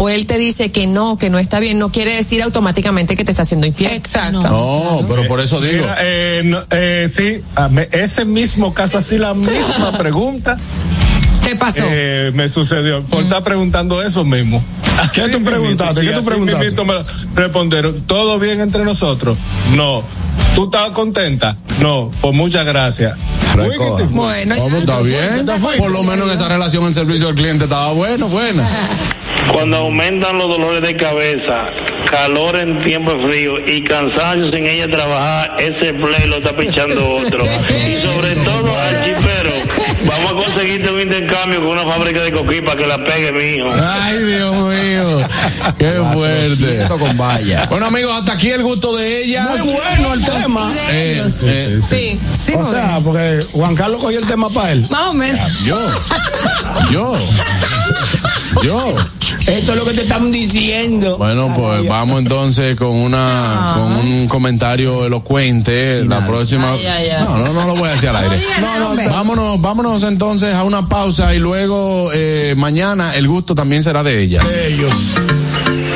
o 0.00 0.08
él 0.08 0.26
te 0.26 0.38
dice 0.38 0.72
que 0.72 0.86
no, 0.88 1.18
que 1.18 1.30
no 1.30 1.38
está 1.38 1.60
bien, 1.60 1.78
no 1.78 1.92
quiere 1.92 2.16
decir 2.16 2.42
automáticamente 2.42 3.14
que 3.16 3.24
te 3.24 3.30
está 3.30 3.42
haciendo 3.42 3.66
infiel. 3.66 3.92
Exacto. 3.92 4.40
No, 4.42 5.06
pero 5.08 5.26
por 5.28 5.40
eso 5.40 5.60
digo. 5.60 5.82
Mira, 5.82 5.96
eh, 6.00 6.42
no, 6.44 6.64
eh, 6.70 7.08
sí, 7.14 7.40
a 7.54 7.68
me- 7.68 7.88
ese 7.92 8.24
mismo 8.24 8.74
caso, 8.74 8.98
así 8.98 9.18
la 9.18 9.34
misma 9.34 9.92
pregunta. 9.98 10.56
¿Te 11.42 11.56
pasó? 11.56 11.84
Eh, 11.88 12.30
me 12.34 12.48
sucedió. 12.48 13.02
Por 13.02 13.24
estar 13.24 13.42
preguntando 13.42 14.02
eso 14.02 14.24
mismo. 14.24 14.62
¿Qué 15.12 15.28
tú 15.28 15.42
preguntaste? 15.42 16.02
¿Qué 16.02 16.12
tú 16.12 16.24
preguntaste? 16.24 16.72
respondieron, 17.34 18.02
¿todo 18.02 18.38
bien 18.38 18.60
entre 18.60 18.84
nosotros? 18.84 19.36
No. 19.74 20.02
¿Tú 20.54 20.64
estabas 20.64 20.90
contenta? 20.90 21.56
No. 21.80 22.10
Pues 22.20 22.34
muchas 22.34 22.64
gracias. 22.66 23.18
Recoja. 23.54 24.04
Bueno, 24.10 24.54
¿Cómo 24.56 24.78
está 24.78 25.00
bien? 25.00 25.46
Por 25.78 25.90
lo 25.90 26.02
menos 26.02 26.28
en 26.28 26.34
esa 26.34 26.48
relación 26.48 26.84
el 26.84 26.94
servicio 26.94 27.28
al 27.28 27.34
cliente 27.34 27.64
estaba 27.64 27.92
bueno, 27.92 28.28
buena. 28.28 28.68
Cuando 29.52 29.78
aumentan 29.78 30.38
los 30.38 30.48
dolores 30.48 30.80
de 30.82 30.96
cabeza, 30.96 31.66
calor 32.10 32.56
en 32.56 32.82
tiempo 32.84 33.10
frío 33.22 33.54
y 33.66 33.82
cansancio 33.82 34.50
sin 34.52 34.66
ella 34.66 34.88
trabajar, 34.88 35.56
ese 35.58 35.92
play 35.94 36.28
lo 36.28 36.36
está 36.36 36.56
pinchando 36.56 37.16
otro. 37.16 37.44
Y 37.68 37.96
sobre 37.96 38.34
todo 38.36 38.51
vamos 40.06 40.32
a 40.32 40.34
conseguirte 40.46 40.90
un 40.90 41.00
intercambio 41.00 41.60
con 41.60 41.68
una 41.70 41.84
fábrica 41.84 42.22
de 42.22 42.32
coquí 42.32 42.60
para 42.60 42.76
que 42.76 42.86
la 42.86 43.04
pegue, 43.04 43.32
mijo. 43.32 43.68
Ay, 43.82 44.18
Dios 44.18 44.54
mío. 44.56 45.28
Qué 45.78 45.92
fuerte. 46.12 46.86
con 46.88 47.16
valla. 47.16 47.66
Bueno, 47.68 47.86
amigos, 47.86 48.14
hasta 48.18 48.32
aquí 48.32 48.50
el 48.50 48.62
gusto 48.62 48.96
de 48.96 49.24
ellas. 49.24 49.48
Muy 49.64 49.74
bueno 49.74 50.14
el 50.14 50.24
tema. 50.24 50.72
Eh, 50.90 51.26
eh, 51.46 51.80
Sí, 51.80 52.20
sí, 52.32 52.54
O 52.54 52.68
sea, 52.68 53.00
porque 53.02 53.40
Juan 53.52 53.74
Carlos 53.74 54.00
cogió 54.00 54.18
el 54.18 54.26
tema 54.26 54.50
para 54.50 54.72
él. 54.72 54.86
más 54.90 55.08
o 55.08 55.14
menos. 55.14 55.60
yo. 55.64 55.78
Yo. 56.90 57.16
Yo. 58.62 58.94
Esto 59.46 59.72
es 59.72 59.78
lo 59.78 59.84
que 59.84 59.92
te 59.92 60.02
están 60.02 60.30
diciendo. 60.30 61.18
Bueno, 61.18 61.52
pues 61.56 61.86
vamos 61.86 62.20
entonces 62.20 62.76
con 62.76 62.90
una 62.90 63.72
con 63.74 63.92
un 63.92 64.28
comentario 64.28 65.04
elocuente. 65.06 66.04
La 66.04 66.26
próxima. 66.26 66.72
Ay, 66.72 66.86
ay, 66.86 67.08
ay. 67.10 67.24
No, 67.24 67.38
no, 67.38 67.52
no 67.52 67.66
lo 67.66 67.76
voy 67.76 67.88
a 67.88 67.92
decir 67.92 68.08
al 68.08 68.16
aire. 68.16 68.36
No, 68.60 68.94
no, 68.94 69.10
Vámonos, 69.10 69.60
vámonos 69.60 70.02
entonces 70.04 70.54
a 70.54 70.62
una 70.62 70.88
pausa 70.88 71.34
y 71.34 71.38
luego 71.38 72.10
eh, 72.12 72.54
mañana 72.56 73.16
el 73.16 73.28
gusto 73.28 73.54
también 73.54 73.82
será 73.82 74.02
de 74.02 74.22
ellas. 74.22 74.44
Ellos. 74.54 75.14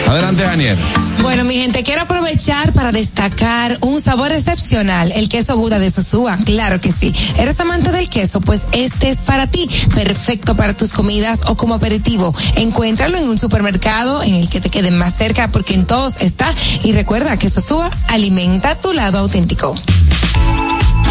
Adelante, 0.07 0.45
Daniel. 0.45 0.79
Bueno, 1.21 1.45
mi 1.45 1.57
gente, 1.57 1.83
quiero 1.83 2.03
aprovechar 2.03 2.73
para 2.73 2.93
destacar 2.93 3.79
un 3.81 4.01
sabor 4.01 4.31
excepcional, 4.33 5.11
el 5.13 5.29
queso 5.29 5.57
Buda 5.57 5.79
de 5.79 5.91
Sosúa. 5.91 6.39
Claro 6.45 6.81
que 6.81 6.93
sí. 6.93 7.13
¿Eres 7.37 7.59
amante 7.59 7.91
del 7.91 8.09
queso? 8.09 8.41
Pues 8.41 8.67
este 8.73 9.11
es 9.11 9.19
para 9.19 9.49
ti. 9.49 9.69
Perfecto 9.95 10.55
para 10.55 10.75
tus 10.75 10.93
comidas 10.93 11.41
o 11.47 11.57
como 11.57 11.75
aperitivo. 11.75 12.35
Encuéntralo 12.55 13.19
en 13.19 13.29
un 13.29 13.39
supermercado 13.39 14.23
en 14.23 14.35
el 14.35 14.49
que 14.49 14.61
te 14.61 14.71
quede 14.71 14.91
más 14.91 15.17
cerca 15.17 15.51
porque 15.51 15.75
en 15.75 15.87
todos 15.87 16.15
está. 16.21 16.55
Y 16.85 16.93
recuerda 16.93 17.37
que 17.39 17.51
Sosúa 17.51 17.91
alimenta 18.09 18.77
tu 18.77 18.93
lado 18.93 19.19
auténtico. 19.19 19.75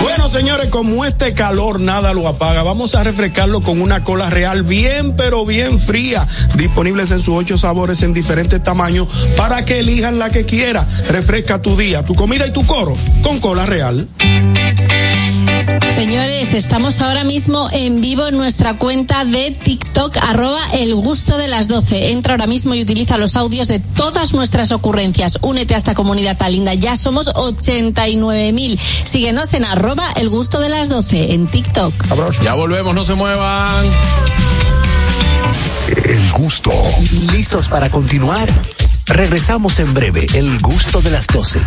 Bueno, 0.05 0.29
señores, 0.29 0.69
como 0.69 1.03
este 1.03 1.33
calor 1.33 1.79
nada 1.79 2.13
lo 2.13 2.27
apaga, 2.27 2.61
vamos 2.61 2.93
a 2.93 3.03
refrescarlo 3.03 3.61
con 3.61 3.81
una 3.81 4.03
cola 4.03 4.29
real 4.29 4.61
bien, 4.61 5.15
pero 5.15 5.47
bien 5.47 5.79
fría. 5.79 6.27
Disponibles 6.55 7.09
en 7.09 7.19
sus 7.19 7.33
ocho 7.33 7.57
sabores 7.57 8.03
en 8.03 8.13
diferentes 8.13 8.61
tamaños 8.61 9.07
para 9.35 9.65
que 9.65 9.79
elijan 9.79 10.19
la 10.19 10.29
que 10.29 10.45
quiera. 10.45 10.85
Refresca 11.09 11.59
tu 11.59 11.75
día, 11.75 12.03
tu 12.03 12.13
comida 12.13 12.45
y 12.45 12.53
tu 12.53 12.67
coro 12.67 12.95
con 13.23 13.39
cola 13.39 13.65
real. 13.65 14.07
Señores, 15.95 16.53
estamos 16.53 17.01
ahora 17.01 17.23
mismo 17.23 17.69
en 17.71 18.01
vivo 18.01 18.27
en 18.27 18.35
nuestra 18.35 18.73
cuenta 18.73 19.23
de 19.23 19.51
TikTok, 19.51 20.17
arroba 20.17 20.59
el 20.73 20.93
gusto 20.93 21.37
de 21.37 21.47
las 21.47 21.69
12. 21.69 22.11
Entra 22.11 22.33
ahora 22.33 22.47
mismo 22.47 22.75
y 22.75 22.81
utiliza 22.81 23.17
los 23.17 23.37
audios 23.37 23.69
de 23.69 23.79
todas 23.79 24.33
nuestras 24.33 24.73
ocurrencias. 24.73 25.39
Únete 25.41 25.73
a 25.73 25.77
esta 25.77 25.93
comunidad 25.93 26.37
tan 26.37 26.51
linda. 26.51 26.73
Ya 26.73 26.97
somos 26.97 27.31
89 27.33 28.51
mil. 28.51 28.77
Síguenos 28.77 29.53
en 29.53 29.63
arroba 29.63 30.11
el 30.17 30.27
gusto 30.27 30.59
de 30.59 30.67
las 30.67 30.89
12 30.89 31.33
en 31.33 31.47
TikTok. 31.47 31.93
Ya 32.43 32.55
volvemos, 32.55 32.93
no 32.93 33.05
se 33.05 33.15
muevan. 33.15 33.85
El 35.87 36.31
gusto. 36.33 36.71
¿Listos 37.31 37.69
para 37.69 37.89
continuar? 37.89 38.49
Regresamos 39.05 39.79
en 39.79 39.93
breve. 39.93 40.27
El 40.33 40.59
gusto 40.59 41.01
de 41.01 41.11
las 41.11 41.25
12. 41.27 41.61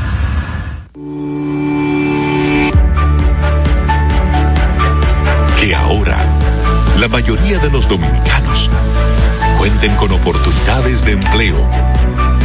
Los 7.73 7.89
dominicanos 7.89 8.71
cuenten 9.59 9.95
con 9.97 10.13
oportunidades 10.13 11.05
de 11.05 11.13
empleo 11.13 11.69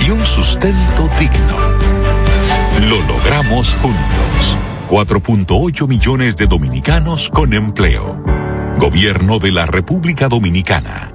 y 0.05 0.11
un 0.11 0.25
sustento 0.25 1.09
digno. 1.19 1.57
Lo 2.89 3.01
logramos 3.07 3.73
juntos. 3.75 4.57
4.8 4.89 5.87
millones 5.87 6.37
de 6.37 6.47
dominicanos 6.47 7.29
con 7.29 7.53
empleo. 7.53 8.23
Gobierno 8.77 9.39
de 9.39 9.51
la 9.51 9.65
República 9.65 10.27
Dominicana. 10.27 11.13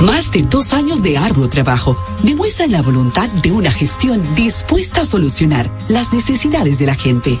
Más 0.00 0.30
de 0.32 0.42
dos 0.42 0.72
años 0.72 1.02
de 1.02 1.18
arduo 1.18 1.48
trabajo 1.48 1.96
demuestran 2.22 2.72
la 2.72 2.82
voluntad 2.82 3.30
de 3.30 3.52
una 3.52 3.70
gestión 3.70 4.34
dispuesta 4.34 5.02
a 5.02 5.04
solucionar 5.04 5.70
las 5.88 6.12
necesidades 6.12 6.78
de 6.78 6.86
la 6.86 6.94
gente. 6.94 7.40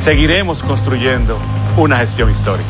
Seguiremos 0.00 0.62
construyendo 0.62 1.36
una 1.76 1.98
gestión 1.98 2.30
histórica. 2.30 2.68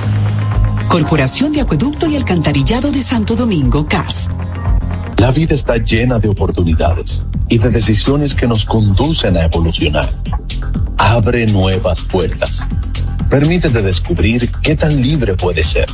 Corporación 0.89 1.53
de 1.53 1.61
Acueducto 1.61 2.07
y 2.07 2.16
Alcantarillado 2.16 2.91
de 2.91 3.03
Santo 3.03 3.37
Domingo, 3.37 3.87
CAS. 3.87 4.29
La 5.18 5.31
vida 5.31 5.55
está 5.55 5.76
llena 5.76 6.18
de 6.18 6.29
oportunidades 6.29 7.26
y 7.49 7.59
de 7.59 7.70
decisiones 7.70 8.35
que 8.35 8.47
nos 8.47 8.64
conducen 8.64 9.37
a 9.37 9.45
evolucionar. 9.45 10.12
Abre 10.97 11.47
nuevas 11.47 12.03
puertas. 12.03 12.66
Permítete 13.29 13.83
descubrir 13.83 14.51
qué 14.62 14.74
tan 14.74 15.01
libre 15.01 15.35
puedes 15.35 15.66
ser. 15.66 15.87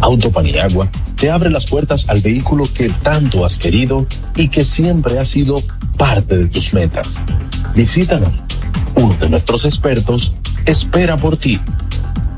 Autopaniagua 0.00 0.88
te 1.16 1.30
abre 1.30 1.50
las 1.50 1.66
puertas 1.66 2.08
al 2.08 2.20
vehículo 2.20 2.68
que 2.72 2.88
tanto 2.88 3.44
has 3.44 3.56
querido 3.56 4.06
y 4.36 4.48
que 4.48 4.64
siempre 4.64 5.18
ha 5.18 5.24
sido 5.24 5.62
parte 5.96 6.36
de 6.36 6.46
tus 6.46 6.74
metas. 6.74 7.22
Visítanos. 7.74 8.32
Uno 8.96 9.14
de 9.14 9.28
nuestros 9.28 9.64
expertos 9.64 10.32
espera 10.66 11.16
por 11.16 11.36
ti. 11.36 11.60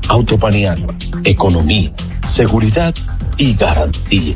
Autopaniagua, 0.07 0.95
economía, 1.23 1.91
seguridad 2.27 2.93
y 3.37 3.53
garantía. 3.53 4.35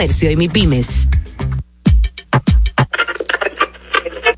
y 0.09 0.35
MIPIMES. 0.35 1.07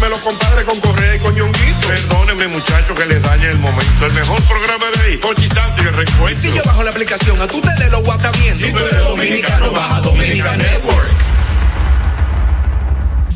de 0.00 0.08
los 0.10 0.18
compadres 0.20 0.64
con 0.64 0.80
Correa 0.80 1.16
y 1.16 1.18
con 1.20 1.34
Ñonguito. 1.34 1.88
Perdónenme, 1.88 2.48
muchachos, 2.48 2.98
que 2.98 3.06
les 3.06 3.22
dañe 3.22 3.48
el 3.48 3.58
momento. 3.58 4.06
El 4.06 4.12
mejor 4.12 4.42
programa 4.42 4.86
de 4.96 5.02
ahí, 5.02 5.16
Pochi 5.16 5.48
Santo 5.48 5.82
y 5.82 5.86
el 5.86 5.94
reencuentro. 5.94 6.50
Si 6.50 6.56
yo 6.56 6.62
bajo 6.64 6.82
la 6.82 6.90
aplicación, 6.90 7.40
a 7.40 7.46
tú 7.46 7.60
te 7.60 7.84
de 7.84 7.90
lo 7.90 8.02
guata 8.02 8.30
bien. 8.32 8.54
Si 8.54 8.72
tú 8.72 8.78
eres 8.78 9.04
dominicano, 9.04 9.70
baja 9.72 10.00
Dominican 10.00 10.58
Network. 10.58 11.08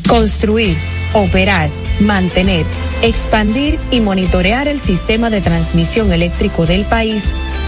Construir, 0.07 0.77
operar, 1.13 1.69
mantener, 1.99 2.65
expandir 3.01 3.79
y 3.91 4.01
monitorear 4.01 4.67
el 4.67 4.81
sistema 4.81 5.29
de 5.29 5.41
transmisión 5.41 6.11
eléctrico 6.11 6.65
del 6.65 6.85
país 6.85 7.23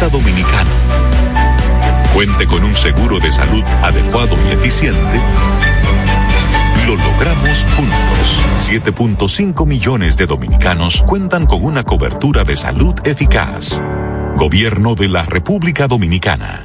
Cada 0.00 0.08
dominicano 0.08 0.70
cuente 2.14 2.46
con 2.46 2.64
un 2.64 2.74
seguro 2.74 3.18
de 3.18 3.30
salud 3.30 3.62
adecuado 3.82 4.34
y 4.48 4.52
eficiente, 4.52 5.20
lo 6.86 6.96
logramos 6.96 7.64
juntos. 7.76 8.42
7.5 8.58 9.66
millones 9.66 10.16
de 10.16 10.26
dominicanos 10.26 11.02
cuentan 11.06 11.44
con 11.44 11.62
una 11.62 11.84
cobertura 11.84 12.44
de 12.44 12.56
salud 12.56 12.94
eficaz. 13.04 13.82
Gobierno 14.36 14.94
de 14.94 15.08
la 15.08 15.24
República 15.24 15.86
Dominicana. 15.86 16.64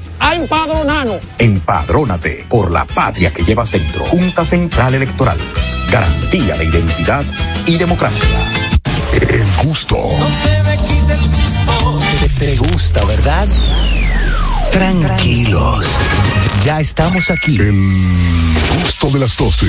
a 0.21 0.35
empadronarnos. 0.35 1.19
Empadrónate 1.37 2.45
por 2.47 2.71
la 2.71 2.85
patria 2.85 3.33
que 3.33 3.43
llevas 3.43 3.71
dentro. 3.71 4.05
Junta 4.05 4.45
Central 4.45 4.93
Electoral. 4.93 5.39
Garantía 5.91 6.55
de 6.55 6.65
identidad 6.65 7.25
y 7.65 7.77
democracia. 7.77 8.29
El 9.13 9.67
gusto. 9.67 9.97
Te, 12.21 12.29
te 12.29 12.55
gusta, 12.57 13.03
¿verdad? 13.05 13.47
Tranquilos. 14.71 15.87
Ya 16.63 16.79
estamos 16.79 17.29
aquí. 17.31 17.57
El 17.57 17.73
gusto 18.77 19.09
de 19.09 19.19
las 19.19 19.35
12. 19.35 19.65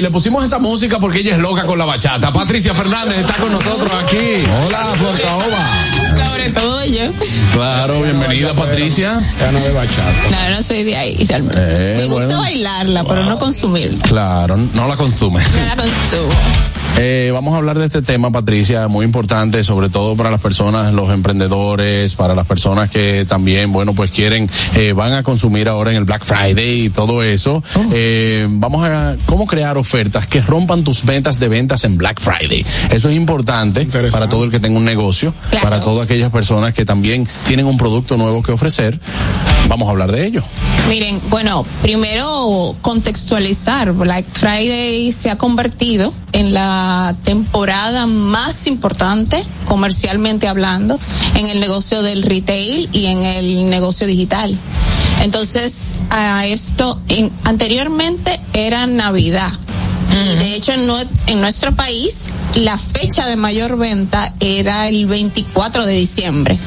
Le 0.00 0.10
pusimos 0.10 0.44
esa 0.44 0.58
música 0.58 0.98
porque 0.98 1.18
ella 1.18 1.34
es 1.34 1.38
loca 1.38 1.64
con 1.64 1.78
la 1.78 1.84
bachata. 1.84 2.32
Patricia 2.32 2.72
Fernández 2.72 3.18
está 3.18 3.34
con 3.34 3.52
nosotros 3.52 3.90
aquí. 4.02 4.44
Hola, 4.66 4.86
Caoba. 5.22 6.26
Sobre 6.26 6.50
todo 6.50 6.84
yo. 6.86 7.12
Claro, 7.52 8.02
bienvenida, 8.02 8.54
Patricia. 8.54 9.20
Ya 9.38 9.52
no 9.52 9.60
de 9.60 9.72
bachata. 9.72 10.12
No, 10.30 10.56
no 10.56 10.62
soy 10.62 10.84
de 10.84 10.96
ahí 10.96 11.24
realmente. 11.28 11.58
Eh, 11.60 11.94
Me 11.98 12.04
gusta 12.06 12.24
bueno. 12.26 12.40
bailarla, 12.40 13.04
pero 13.04 13.24
no 13.24 13.38
consumirla. 13.38 14.02
Claro, 14.04 14.56
no 14.56 14.86
la 14.86 14.96
consume. 14.96 15.42
No 15.42 15.64
la 15.66 15.76
consumo. 15.76 16.34
Eh, 16.98 17.30
vamos 17.32 17.54
a 17.54 17.58
hablar 17.58 17.78
de 17.78 17.86
este 17.86 18.02
tema, 18.02 18.30
Patricia, 18.30 18.86
muy 18.88 19.06
importante, 19.06 19.64
sobre 19.64 19.88
todo 19.88 20.16
para 20.16 20.30
las 20.30 20.40
personas, 20.40 20.92
los 20.92 21.10
emprendedores, 21.10 22.14
para 22.14 22.34
las 22.34 22.46
personas 22.46 22.90
que 22.90 23.24
también, 23.26 23.72
bueno, 23.72 23.94
pues 23.94 24.10
quieren, 24.10 24.50
eh, 24.74 24.92
van 24.92 25.14
a 25.14 25.22
consumir 25.22 25.68
ahora 25.68 25.92
en 25.92 25.96
el 25.96 26.04
Black 26.04 26.24
Friday 26.24 26.86
y 26.86 26.90
todo 26.90 27.22
eso. 27.22 27.62
Eh, 27.92 28.46
vamos 28.50 28.86
a, 28.86 29.16
cómo 29.24 29.46
crear 29.46 29.78
ofertas 29.78 30.26
que 30.26 30.42
rompan 30.42 30.84
tus 30.84 31.04
ventas 31.04 31.38
de 31.40 31.48
ventas 31.48 31.84
en 31.84 31.96
Black 31.96 32.20
Friday. 32.20 32.66
Eso 32.90 33.08
es 33.08 33.16
importante 33.16 33.86
para 34.12 34.28
todo 34.28 34.44
el 34.44 34.50
que 34.50 34.60
tenga 34.60 34.76
un 34.76 34.84
negocio, 34.84 35.32
Claro. 35.48 35.64
para 35.64 35.80
todas 35.80 36.04
aquellas 36.04 36.30
personas 36.30 36.74
que 36.74 36.84
también 36.84 37.26
tienen 37.46 37.64
un 37.64 37.78
producto 37.78 38.18
nuevo 38.18 38.42
que 38.42 38.52
ofrecer. 38.52 39.00
Vamos 39.68 39.88
a 39.88 39.92
hablar 39.92 40.10
de 40.12 40.26
ello. 40.26 40.42
Miren, 40.88 41.20
bueno, 41.30 41.64
primero 41.80 42.74
contextualizar. 42.80 43.92
Black 43.92 44.24
Friday 44.32 45.12
se 45.12 45.30
ha 45.30 45.38
convertido 45.38 46.12
en 46.32 46.52
la 46.52 46.79
temporada 47.24 48.06
más 48.06 48.66
importante, 48.66 49.44
comercialmente 49.66 50.48
hablando, 50.48 50.98
en 51.34 51.48
el 51.48 51.60
negocio 51.60 52.02
del 52.02 52.22
retail 52.22 52.88
y 52.92 53.06
en 53.06 53.22
el 53.24 53.68
negocio 53.70 54.06
digital. 54.06 54.56
Entonces, 55.22 55.96
a 56.10 56.46
esto, 56.46 57.00
en- 57.08 57.30
anteriormente 57.44 58.40
era 58.52 58.86
Navidad. 58.86 59.50
Y 60.12 60.36
de 60.38 60.54
hecho, 60.56 60.72
en 60.72 61.40
nuestro 61.40 61.74
país, 61.76 62.26
la 62.56 62.78
fecha 62.78 63.26
de 63.26 63.36
mayor 63.36 63.78
venta 63.78 64.34
era 64.40 64.88
el 64.88 65.06
24 65.06 65.86
de 65.86 65.92
diciembre. 65.94 66.58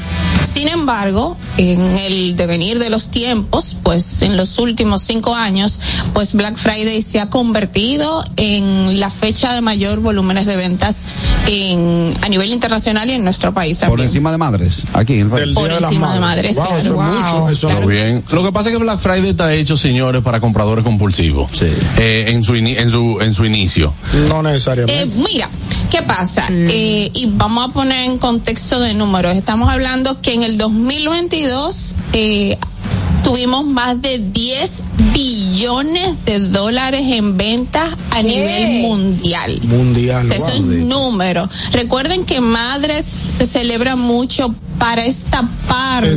Sin 0.41 0.68
embargo, 0.68 1.38
en 1.57 1.80
el 1.97 2.35
devenir 2.35 2.77
de 2.77 2.89
los 2.89 3.11
tiempos, 3.11 3.77
pues 3.81 4.22
en 4.23 4.35
los 4.35 4.60
últimos 4.60 5.01
cinco 5.01 5.35
años, 5.35 5.80
pues 6.14 6.34
Black 6.34 6.57
Friday 6.57 7.01
se 7.01 7.19
ha 7.22 7.30
convertido 7.30 8.23
en 8.35 8.99
la 8.99 9.10
fecha 9.10 9.53
de 9.53 9.61
mayor 9.61 9.99
volúmenes 9.99 10.45
de 10.45 10.57
ventas 10.57 11.07
en, 11.47 12.14
a 12.22 12.30
nivel 12.30 12.51
internacional 12.51 13.10
y 13.10 13.14
en 13.14 13.23
nuestro 13.23 13.53
país 13.53 13.80
Por 13.88 14.01
encima 14.01 14.31
de 14.31 14.38
madres, 14.38 14.85
aquí 14.93 15.14
en 15.14 15.19
el 15.22 15.30
país. 15.30 15.55
Por 15.55 15.72
encima 15.72 16.14
de 16.14 16.19
madres, 16.19 16.55
Wow, 16.57 16.65
claro. 16.65 16.81
eso 16.81 17.01
es 17.01 17.10
mucho, 17.10 17.49
eso 17.49 17.69
Está 17.69 17.85
bien. 17.85 18.23
Lo 18.31 18.43
que 18.43 18.51
pasa 18.51 18.69
es 18.69 18.76
que 18.76 18.84
Black 18.84 18.99
Friday 18.99 19.30
está 19.30 19.53
hecho, 19.53 19.77
señores, 19.77 20.22
para 20.22 20.39
compradores 20.39 20.84
compulsivos. 20.84 21.49
Eh, 21.61 22.26
en 22.27 22.43
su 22.43 22.55
en 22.55 22.89
su 22.89 23.19
en 23.22 23.34
su 23.34 23.45
inicio. 23.45 23.93
No 24.27 24.43
necesariamente. 24.43 25.03
Eh, 25.03 25.23
mira, 25.23 25.49
¿qué 25.94 26.02
pasa? 26.02 26.48
Eh, 26.49 27.11
y 27.14 27.28
vamos 27.28 27.70
a 27.70 27.72
poner 27.72 28.06
en 28.06 28.18
contexto 28.18 28.80
de 28.80 28.95
números. 28.95 29.36
Estamos 29.36 29.70
hablando 29.70 30.20
que 30.22 30.34
en 30.34 30.41
el 30.41 30.57
2022 30.57 31.98
eh, 32.14 32.57
tuvimos 33.24 33.66
más 33.66 34.02
de 34.02 34.20
10 34.20 34.84
billones 35.14 36.26
de 36.26 36.40
dólares 36.40 37.02
en 37.06 37.38
ventas 37.38 37.90
a 38.12 38.22
nivel 38.22 38.82
mundial. 38.82 39.60
Mundial. 39.64 40.32
Eso 40.32 40.50
es 40.50 40.60
wow. 40.60 40.88
número. 40.88 41.50
Recuerden 41.72 42.26
que 42.26 42.41
Madres 42.41 43.06
se 43.06 43.45
celebra 43.45 43.95
mucho 43.95 44.54
para 44.78 45.06
esta 45.06 45.48
parte 45.68 46.10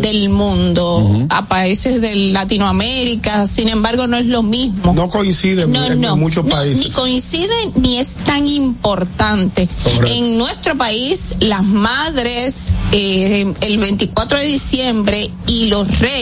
del 0.00 0.28
mundo, 0.28 1.26
a 1.28 1.48
países 1.48 2.00
de 2.00 2.14
Latinoamérica, 2.14 3.46
sin 3.46 3.68
embargo 3.68 4.06
no 4.06 4.16
es 4.16 4.26
lo 4.26 4.42
mismo. 4.42 4.92
No 4.94 5.08
coincide 5.08 5.66
No, 5.66 5.84
en, 5.84 5.92
en 5.92 6.00
no, 6.00 6.16
muchos 6.16 6.44
no, 6.44 6.54
países. 6.54 6.86
ni 6.86 6.90
coincide 6.90 7.52
ni 7.74 7.98
es 7.98 8.14
tan 8.24 8.46
importante. 8.46 9.68
Correcto. 9.82 10.06
En 10.06 10.38
nuestro 10.38 10.76
país, 10.76 11.34
las 11.40 11.64
madres, 11.64 12.68
eh, 12.92 13.52
el 13.60 13.78
24 13.78 14.38
de 14.38 14.44
diciembre 14.46 15.30
y 15.48 15.66
los 15.66 15.98
reyes 15.98 16.19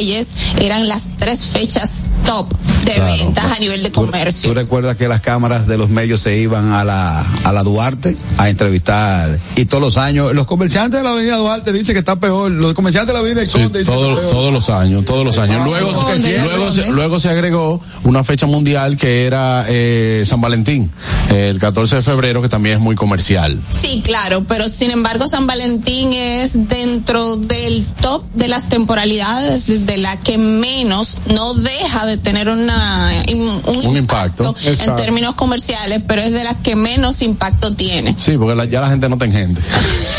eran 0.60 0.86
las 0.88 1.06
tres 1.18 1.44
fechas 1.46 2.02
top 2.24 2.48
de 2.84 2.94
Claro. 2.94 3.12
ventas 3.12 3.44
a 3.52 3.58
nivel 3.58 3.82
de 3.82 3.90
comercio. 3.92 4.48
¿Tú 4.50 4.54
recuerdas 4.54 4.96
que 4.96 5.08
las 5.08 5.20
cámaras 5.20 5.66
de 5.66 5.76
los 5.76 5.88
medios 5.90 6.20
se 6.20 6.38
iban 6.38 6.72
a 6.72 6.84
la, 6.84 7.20
a 7.44 7.52
la 7.52 7.62
Duarte 7.62 8.16
a 8.38 8.48
entrevistar? 8.48 9.38
Y 9.56 9.64
todos 9.66 9.82
los 9.82 9.96
años, 9.96 10.32
los 10.34 10.46
comerciantes 10.46 10.98
de 11.00 11.04
la 11.04 11.10
avenida 11.12 11.36
Duarte 11.36 11.72
dicen 11.72 11.94
que 11.94 11.98
está 11.98 12.18
peor. 12.20 12.50
Los 12.50 12.74
comerciantes 12.74 13.08
de 13.08 13.12
la 13.14 13.18
avenida 13.18 13.40
del 13.40 13.48
Sí, 13.50 13.58
Conde 13.58 13.80
dicen 13.80 13.94
que 13.94 14.00
está 14.00 14.14
peor. 14.20 14.30
todos 14.30 14.52
los 14.52 14.70
años, 14.70 15.04
todos 15.04 15.24
los 15.24 15.38
años. 15.38 15.64
Luego, 15.66 15.92
¿Dónde? 15.92 16.38
luego, 16.44 16.70
se, 16.70 16.80
¿Dónde? 16.82 16.94
luego 16.94 17.20
se 17.20 17.28
agregó 17.28 17.80
una 18.04 18.22
fecha 18.24 18.46
mundial 18.46 18.96
que 18.96 19.26
era 19.26 19.66
eh, 19.68 20.22
San 20.24 20.40
Valentín, 20.40 20.90
eh, 21.30 21.48
el 21.50 21.58
14 21.58 21.96
de 21.96 22.02
febrero, 22.02 22.40
que 22.40 22.48
también 22.48 22.76
es 22.76 22.80
muy 22.82 22.94
comercial. 22.94 23.60
Sí, 23.70 24.00
claro, 24.02 24.44
pero 24.48 24.68
sin 24.68 24.90
embargo 24.92 25.28
San 25.28 25.46
Valentín 25.46 26.12
es 26.12 26.68
dentro 26.68 27.36
del 27.36 27.84
top 28.00 28.24
de 28.34 28.48
las 28.48 28.68
temporalidades 28.68 29.86
de 29.88 29.96
la 29.96 30.16
que 30.18 30.36
menos 30.38 31.22
no 31.34 31.54
deja 31.54 32.04
de 32.06 32.18
tener 32.18 32.48
una 32.48 33.10
un, 33.32 33.60
Un 33.86 33.96
impacto. 33.96 34.54
en 34.62 34.68
Exacto. 34.72 35.02
términos 35.02 35.34
comerciales, 35.34 36.02
pero 36.06 36.20
es 36.22 36.30
de 36.30 36.44
las 36.44 36.56
que 36.58 36.76
menos 36.76 37.22
impacto 37.22 37.74
tiene. 37.74 38.14
Sí, 38.18 38.36
porque 38.38 38.54
la- 38.54 38.66
ya 38.66 38.80
la 38.82 38.90
gente 38.90 39.08
no 39.08 39.16
en 39.20 39.32
gente. 39.32 39.60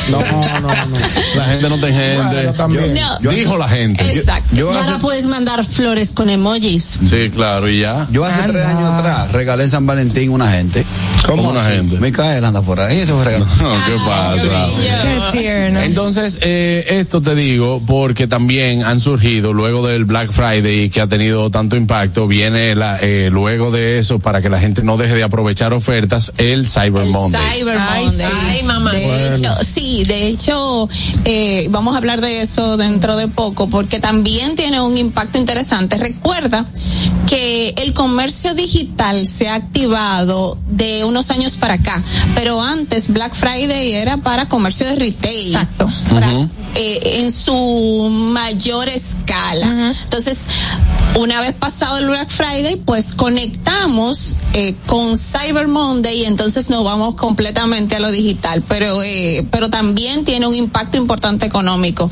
No, 0.09 0.19
no, 0.19 0.59
no. 0.61 0.73
La 1.35 1.45
gente 1.45 1.69
no 1.69 1.75
en 1.75 1.81
gente. 1.93 2.33
Bueno, 2.33 2.53
también. 2.53 2.99
No. 3.21 3.29
Dijo 3.31 3.57
la 3.57 3.69
gente. 3.69 4.03
Exacto. 4.11 4.55
Yo 4.55 4.69
Ahora 4.71 4.91
hace, 4.95 4.99
puedes 4.99 5.25
mandar 5.25 5.63
flores 5.63 6.11
con 6.11 6.29
emojis. 6.29 6.99
Sí, 7.07 7.29
claro, 7.31 7.69
y 7.69 7.79
ya. 7.81 8.07
yo 8.11 8.25
hace 8.25 8.47
tres 8.47 8.65
años 8.65 8.91
atrás 8.91 9.31
regalé 9.31 9.65
en 9.65 9.71
San 9.71 9.85
Valentín 9.85 10.31
una 10.31 10.51
gente. 10.51 10.85
Como 11.25 11.49
una 11.49 11.63
gente. 11.63 11.99
Micael 11.99 12.43
anda 12.43 12.61
por 12.63 12.79
ahí, 12.79 12.99
ese 12.99 13.13
fue 13.13 13.23
regalo. 13.23 13.45
No, 13.61 13.71
¿Qué 13.71 13.95
pasa? 14.05 14.67
Qué 15.31 15.39
tierno. 15.39 15.81
Entonces, 15.81 16.39
eh, 16.41 16.85
esto 16.89 17.21
te 17.21 17.35
digo 17.35 17.81
porque 17.85 18.25
también 18.27 18.83
han 18.83 18.99
surgido 18.99 19.53
luego 19.59 19.85
del 19.85 20.05
Black 20.05 20.31
Friday 20.31 20.89
que 20.89 21.01
ha 21.01 21.07
tenido 21.07 21.51
tanto 21.51 21.75
impacto, 21.75 22.27
viene 22.27 22.75
la, 22.75 22.97
eh, 23.01 23.29
luego 23.29 23.71
de 23.71 23.99
eso 23.99 24.19
para 24.19 24.41
que 24.41 24.47
la 24.47 24.59
gente 24.59 24.83
no 24.83 24.95
deje 24.95 25.15
de 25.15 25.23
aprovechar 25.23 25.73
ofertas, 25.73 26.31
el 26.37 26.65
Cyber 26.67 27.05
Monday. 27.07 27.41
Cyber 27.59 27.77
Ay, 27.77 28.05
Monday. 28.05 28.27
sí. 28.27 28.37
Ay, 28.47 28.63
mamá. 28.63 28.91
De 28.93 29.05
Bueno. 29.05 29.35
hecho, 29.35 29.55
sí, 29.65 30.03
de 30.05 30.27
hecho, 30.27 30.87
eh, 31.25 31.67
vamos 31.71 31.93
a 31.93 31.97
hablar 31.97 32.21
de 32.21 32.39
eso 32.41 32.77
dentro 32.77 33.17
de 33.17 33.27
poco, 33.27 33.69
porque 33.69 33.99
también 33.99 34.55
tiene 34.55 34.79
un 34.79 34.97
impacto 34.97 35.37
interesante. 35.37 35.97
Recuerda 35.97 36.65
que 37.27 37.73
el 37.77 37.93
comercio 37.93 38.53
digital 38.55 39.27
se 39.27 39.49
ha 39.49 39.55
activado 39.55 40.57
de 40.69 41.03
unos 41.03 41.29
años 41.31 41.57
para 41.57 41.73
acá, 41.75 42.01
pero 42.33 42.61
antes 42.61 43.11
Black 43.11 43.33
Friday 43.33 43.91
era 43.93 44.17
para 44.17 44.47
comercio 44.47 44.87
de 44.87 44.95
retail. 44.95 45.47
Exacto. 45.47 45.89
Para- 46.09 46.47
eh, 46.75 47.19
en 47.19 47.31
su 47.31 48.09
mayor 48.09 48.89
escala. 48.89 49.93
Entonces, 50.03 50.47
una 51.15 51.41
vez 51.41 51.53
pasado 51.53 51.97
el 51.97 52.07
Black 52.07 52.29
Friday, 52.29 52.77
pues 52.77 53.13
conectamos 53.13 54.37
eh, 54.53 54.75
con 54.85 55.17
Cyber 55.17 55.67
Monday 55.67 56.21
y 56.21 56.25
entonces 56.25 56.69
nos 56.69 56.83
vamos 56.83 57.15
completamente 57.15 57.95
a 57.95 57.99
lo 57.99 58.11
digital, 58.11 58.63
pero 58.67 59.03
eh, 59.03 59.45
pero 59.51 59.69
también 59.69 60.23
tiene 60.23 60.47
un 60.47 60.55
impacto 60.55 60.97
importante 60.97 61.45
económico. 61.45 62.09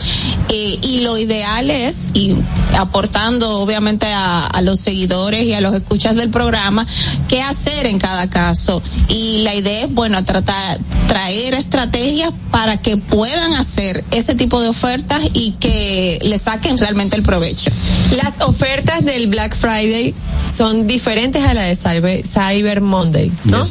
Eh, 0.49 0.79
y 0.81 1.01
lo 1.01 1.17
ideal 1.17 1.69
es 1.69 2.07
y 2.13 2.35
aportando 2.77 3.59
obviamente 3.59 4.07
a, 4.07 4.45
a 4.45 4.61
los 4.61 4.79
seguidores 4.79 5.43
y 5.43 5.53
a 5.53 5.61
los 5.61 5.75
escuchas 5.75 6.15
del 6.15 6.29
programa 6.29 6.85
qué 7.27 7.41
hacer 7.41 7.85
en 7.85 7.99
cada 7.99 8.29
caso. 8.29 8.81
Y 9.09 9.43
la 9.43 9.55
idea 9.55 9.85
es 9.85 9.93
bueno 9.93 10.23
tratar 10.25 10.79
traer 11.07 11.53
estrategias 11.53 12.31
para 12.51 12.77
que 12.81 12.97
puedan 12.97 13.53
hacer 13.53 14.03
ese 14.11 14.35
tipo 14.35 14.46
de 14.49 14.67
ofertas 14.67 15.21
y 15.33 15.51
que 15.59 16.19
le 16.23 16.39
saquen 16.39 16.77
realmente 16.77 17.15
el 17.15 17.23
provecho. 17.23 17.69
Las 18.15 18.41
ofertas 18.41 19.03
del 19.03 19.27
Black 19.27 19.55
Friday 19.55 20.15
son 20.51 20.87
diferentes 20.87 21.43
a 21.43 21.53
la 21.53 21.63
de 21.63 21.75
Cyber, 21.75 22.23
Cyber 22.25 22.81
Monday, 22.81 23.31
¿no? 23.43 23.65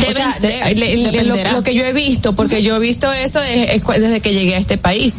Deben 0.00 0.10
O 0.10 0.14
sea, 0.16 0.32
ser, 0.32 0.68
de- 0.68 0.74
le- 0.74 0.96
le- 0.96 1.24
lo, 1.24 1.36
lo 1.52 1.62
que 1.62 1.74
yo 1.74 1.84
he 1.84 1.92
visto, 1.92 2.34
porque 2.34 2.62
yo 2.62 2.76
he 2.76 2.78
visto 2.78 3.10
eso 3.12 3.40
es 3.40 3.82
cu- 3.82 3.92
desde 3.92 4.20
que 4.20 4.32
llegué 4.34 4.54
a 4.54 4.58
este 4.58 4.76
país. 4.78 5.16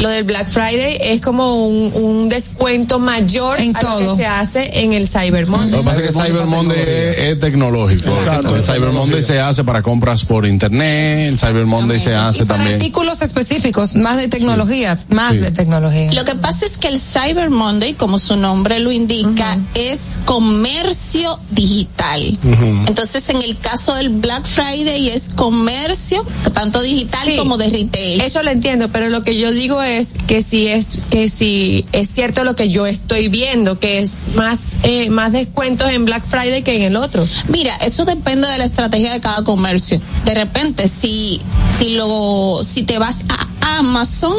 Lo 0.00 0.08
del 0.08 0.24
Black 0.24 0.48
Friday 0.48 0.98
es 1.00 1.20
como 1.20 1.66
un, 1.66 1.92
un 1.94 2.28
descuento 2.28 2.98
mayor 2.98 3.60
En 3.60 3.76
a 3.76 3.82
lo 3.82 3.88
todo. 3.88 4.16
que 4.16 4.22
se 4.22 4.26
hace 4.26 4.80
en 4.80 4.92
el 4.92 5.08
Cyber 5.08 5.46
Lo 5.48 5.56
Monday. 5.58 5.78
que 5.80 5.84
pasa 5.84 6.00
es 6.00 6.06
que 6.06 6.12
Cyber 6.12 6.44
Monday 6.46 6.80
es, 6.80 7.18
es 7.18 7.40
tecnológico. 7.40 8.10
Exacto. 8.16 8.56
El 8.56 8.62
Cyber 8.64 8.90
Monday 8.90 9.22
se 9.22 9.40
hace 9.40 9.64
para 9.64 9.82
compras 9.82 10.24
por 10.24 10.46
internet, 10.46 11.28
el 11.28 11.38
Cyber 11.38 11.66
Monday 11.66 11.98
se 12.00 12.14
hace 12.14 12.44
Y 12.44 12.46
para 12.46 12.58
también. 12.60 12.76
artículos 12.80 13.22
específicos, 13.22 13.96
más 13.96 14.16
de 14.16 14.28
tecnología, 14.28 14.98
más 15.10 15.32
Sí. 15.32 15.38
de 15.38 15.50
tecnología. 15.50 16.12
Lo 16.12 16.24
que 16.24 16.34
pasa 16.36 16.64
es 16.66 16.78
que 16.78 16.88
el 16.88 16.98
Cyber 16.98 17.50
Monday, 17.50 17.94
como 17.94 18.18
su 18.18 18.36
nombre 18.36 18.78
lo 18.80 18.90
indica, 18.92 19.58
es 19.74 20.18
comercio 20.24 21.38
digital. 21.50 22.38
Entonces, 22.86 23.28
en 23.30 23.42
el 23.42 23.58
caso 23.58 23.94
del 23.94 24.10
Black 24.20 24.46
Friday 24.46 25.08
es 25.08 25.30
comercio, 25.34 26.24
tanto 26.52 26.82
digital 26.82 27.20
Sí. 27.24 27.36
como 27.36 27.56
de 27.56 27.68
retail. 27.70 28.20
Eso 28.20 28.42
lo 28.42 28.50
entiendo, 28.50 28.88
pero 28.90 29.08
lo 29.08 29.22
que 29.22 29.38
yo 29.38 29.50
digo 29.52 29.80
es 29.82 29.92
es 29.92 30.14
que 30.26 30.42
si 30.42 30.68
es 30.68 31.04
que 31.10 31.28
si 31.28 31.84
es 31.92 32.08
cierto 32.08 32.44
lo 32.44 32.56
que 32.56 32.70
yo 32.70 32.86
estoy 32.86 33.28
viendo, 33.28 33.78
que 33.78 34.00
es 34.00 34.28
más 34.34 34.58
eh, 34.82 35.10
más 35.10 35.32
descuentos 35.32 35.90
en 35.92 36.04
Black 36.06 36.24
Friday 36.26 36.62
que 36.62 36.76
en 36.76 36.82
el 36.82 36.96
otro. 36.96 37.26
Mira, 37.48 37.76
eso 37.76 38.04
depende 38.06 38.48
de 38.48 38.58
la 38.58 38.64
estrategia 38.64 39.12
de 39.12 39.20
cada 39.20 39.44
comercio. 39.44 40.00
De 40.24 40.34
repente, 40.34 40.88
si 40.88 41.40
si 41.78 41.94
lo 41.96 42.60
si 42.64 42.84
te 42.84 42.98
vas 42.98 43.16
a 43.28 43.78
Amazon, 43.78 44.34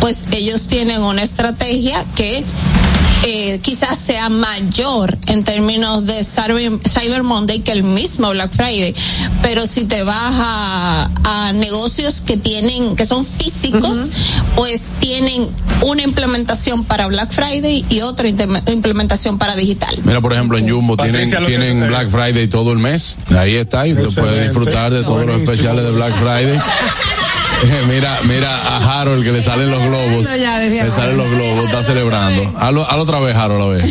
pues 0.00 0.24
ellos 0.32 0.66
tienen 0.68 1.02
una 1.02 1.22
estrategia 1.22 2.02
que 2.16 2.44
eh, 3.26 3.58
quizás 3.62 3.98
sea 3.98 4.28
mayor 4.28 5.16
en 5.26 5.44
términos 5.44 6.04
de 6.04 6.22
Cyber, 6.24 7.22
Monday 7.22 7.60
que 7.60 7.72
el 7.72 7.82
mismo 7.82 8.30
Black 8.30 8.52
Friday. 8.52 8.94
Pero 9.42 9.66
si 9.66 9.84
te 9.84 10.02
vas 10.02 10.16
a, 10.18 11.10
a 11.24 11.52
negocios 11.54 12.20
que 12.20 12.36
tienen, 12.36 12.96
que 12.96 13.06
son 13.06 13.24
físicos, 13.24 14.10
pues 14.54 14.92
tienen 14.98 15.48
una 15.80 16.02
implementación 16.02 16.84
para 16.84 17.06
Black 17.06 17.32
Friday 17.32 17.84
y 17.88 18.02
otra 18.02 18.28
implementación 18.28 19.38
para 19.38 19.56
digital. 19.56 19.96
Mira, 20.04 20.20
por 20.20 20.32
ejemplo, 20.32 20.58
en 20.58 20.68
Jumbo 20.68 20.96
tienen, 20.96 21.30
Patricia, 21.30 21.86
Black 21.86 22.10
Friday 22.10 22.46
todo 22.48 22.72
el 22.72 22.78
mes. 22.78 23.18
Ahí 23.36 23.56
está, 23.56 23.86
y 23.86 23.94
usted 23.94 24.20
puede 24.20 24.44
disfrutar 24.44 24.92
de 24.92 25.02
todos 25.02 25.24
los 25.24 25.40
especiales 25.40 25.84
de 25.84 25.90
Black 25.92 26.14
Friday. 26.14 26.58
Mira, 27.88 28.18
mira 28.24 28.50
a 28.56 29.00
Harold 29.00 29.24
que 29.24 29.32
le 29.32 29.42
salen 29.42 29.70
los 29.70 29.82
globos. 29.84 30.26
Ya, 30.40 30.58
le 30.58 30.90
salen 30.90 31.16
los 31.16 31.30
globos, 31.30 31.64
está 31.66 31.82
celebrando. 31.82 32.52
Hazlo, 32.58 32.88
hazlo 32.88 33.02
otra 33.02 33.20
vez, 33.20 33.34
Harold, 33.36 33.62
a 33.62 33.66
ver. 33.66 33.84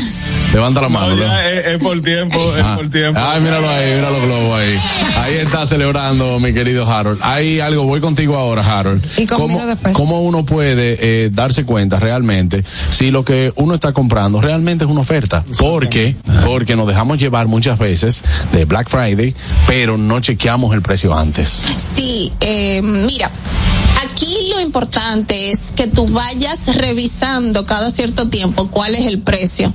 Levanta 0.53 0.81
la 0.81 0.89
mano. 0.89 1.15
¿no? 1.15 1.23
es, 1.39 1.65
es 1.65 1.77
por 1.79 1.99
tiempo, 2.01 2.37
es 2.55 2.61
Ah. 2.63 2.75
por 2.77 2.89
tiempo. 2.91 3.19
Ay, 3.21 3.41
míralo 3.41 3.67
ahí, 3.69 3.95
mira 3.95 4.09
los 4.11 4.23
globos 4.23 4.59
ahí. 4.59 4.79
Ahí 5.17 5.33
está 5.35 5.65
celebrando, 5.65 6.39
mi 6.39 6.53
querido 6.53 6.87
Harold. 6.91 7.19
Hay 7.23 7.59
algo, 7.59 7.85
voy 7.85 8.01
contigo 8.01 8.35
ahora, 8.37 8.61
Harold. 8.79 9.03
Y 9.17 9.25
conmigo 9.25 9.59
¿Cómo, 9.59 9.65
después. 9.67 9.93
cómo 9.95 10.21
uno 10.21 10.45
puede 10.45 10.97
eh, 11.25 11.29
darse 11.31 11.65
cuenta 11.65 11.99
realmente 11.99 12.63
si 12.91 13.09
lo 13.09 13.25
que 13.25 13.51
uno 13.55 13.73
está 13.73 13.93
comprando 13.93 14.41
realmente 14.41 14.85
es 14.85 14.91
una 14.91 15.01
oferta? 15.01 15.43
Porque, 15.57 16.15
porque 16.45 16.75
nos 16.75 16.87
dejamos 16.87 17.17
llevar 17.17 17.47
muchas 17.47 17.79
veces 17.79 18.23
de 18.51 18.65
Black 18.65 18.89
Friday, 18.89 19.33
pero 19.65 19.97
no 19.97 20.19
chequeamos 20.19 20.73
el 20.75 20.81
precio 20.83 21.17
antes. 21.17 21.63
Sí, 21.95 22.31
eh, 22.41 22.81
mira, 22.83 23.31
aquí 24.11 24.37
lo 24.49 24.59
importante 24.61 25.51
es 25.51 25.71
que 25.75 25.87
tú 25.87 26.07
vayas 26.07 26.75
revisando 26.77 27.65
cada 27.65 27.91
cierto 27.91 28.29
tiempo 28.29 28.67
cuál 28.69 28.95
es 28.95 29.05
el 29.05 29.19
precio. 29.21 29.73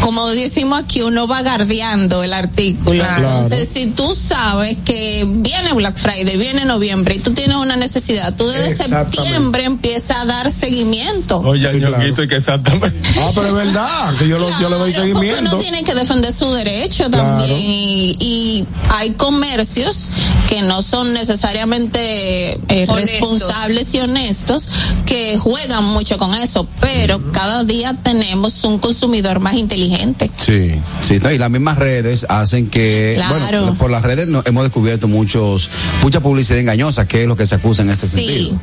Como 0.00 0.26
decimos 0.28 0.80
aquí, 0.82 1.02
uno 1.02 1.26
va 1.26 1.42
guardiando 1.42 2.22
el 2.22 2.32
artículo. 2.32 2.92
Claro. 3.02 3.24
Entonces, 3.26 3.68
si 3.68 3.86
tú 3.86 4.14
sabes 4.14 4.76
que 4.84 5.24
viene 5.28 5.72
Black 5.72 5.96
Friday, 5.96 6.36
viene 6.36 6.64
noviembre 6.64 7.16
y 7.16 7.18
tú 7.18 7.32
tienes 7.32 7.56
una 7.56 7.76
necesidad, 7.76 8.34
tú 8.36 8.46
desde 8.48 8.76
septiembre 8.76 9.64
empiezas 9.64 10.18
a 10.18 10.24
dar 10.24 10.50
seguimiento. 10.50 11.38
Oye, 11.40 11.72
ñoquito, 11.74 12.22
y 12.22 12.28
que 12.28 12.36
exactamente. 12.36 13.00
Ah, 13.20 13.30
pero 13.34 13.48
es 13.48 13.54
verdad, 13.54 14.14
que 14.16 14.28
yo, 14.28 14.38
lo, 14.38 14.48
yo 14.60 14.68
le 14.68 14.76
doy 14.76 14.92
seguimiento. 14.92 15.40
uno 15.40 15.56
tiene 15.58 15.82
que 15.82 15.94
defender 15.94 16.32
su 16.32 16.52
derecho 16.52 17.10
Claro. 17.10 17.38
también 17.38 17.58
y, 17.58 18.16
y 18.20 18.66
hay 18.90 19.12
comercios 19.12 20.10
que 20.48 20.62
no 20.62 20.82
son 20.82 21.12
necesariamente 21.14 22.52
eh, 22.68 22.86
Honestos. 22.88 23.25
Responsables 23.30 23.94
y 23.94 23.98
honestos 24.00 24.70
que 25.04 25.38
juegan 25.38 25.84
mucho 25.84 26.16
con 26.18 26.34
eso, 26.34 26.66
pero 26.80 27.20
cada 27.32 27.64
día 27.64 27.94
tenemos 28.02 28.62
un 28.64 28.78
consumidor 28.78 29.40
más 29.40 29.54
inteligente. 29.54 30.30
Sí. 30.38 30.72
Sí, 31.02 31.14
y 31.14 31.38
las 31.38 31.50
mismas 31.50 31.78
redes 31.78 32.26
hacen 32.28 32.68
que, 32.68 33.12
Claro. 33.16 33.62
bueno, 33.62 33.74
por 33.78 33.90
las 33.90 34.02
redes 34.02 34.28
no- 34.28 34.42
hemos 34.46 34.64
descubierto 34.64 35.08
muchos, 35.08 35.70
mucha 36.02 36.20
publicidad 36.20 36.58
engañosa, 36.58 37.06
que 37.06 37.22
es 37.22 37.28
lo 37.28 37.36
que 37.36 37.46
se 37.46 37.54
acusa 37.54 37.82
en 37.82 37.90
este 37.90 38.06
Sí. 38.08 38.16
sentido. 38.16 38.60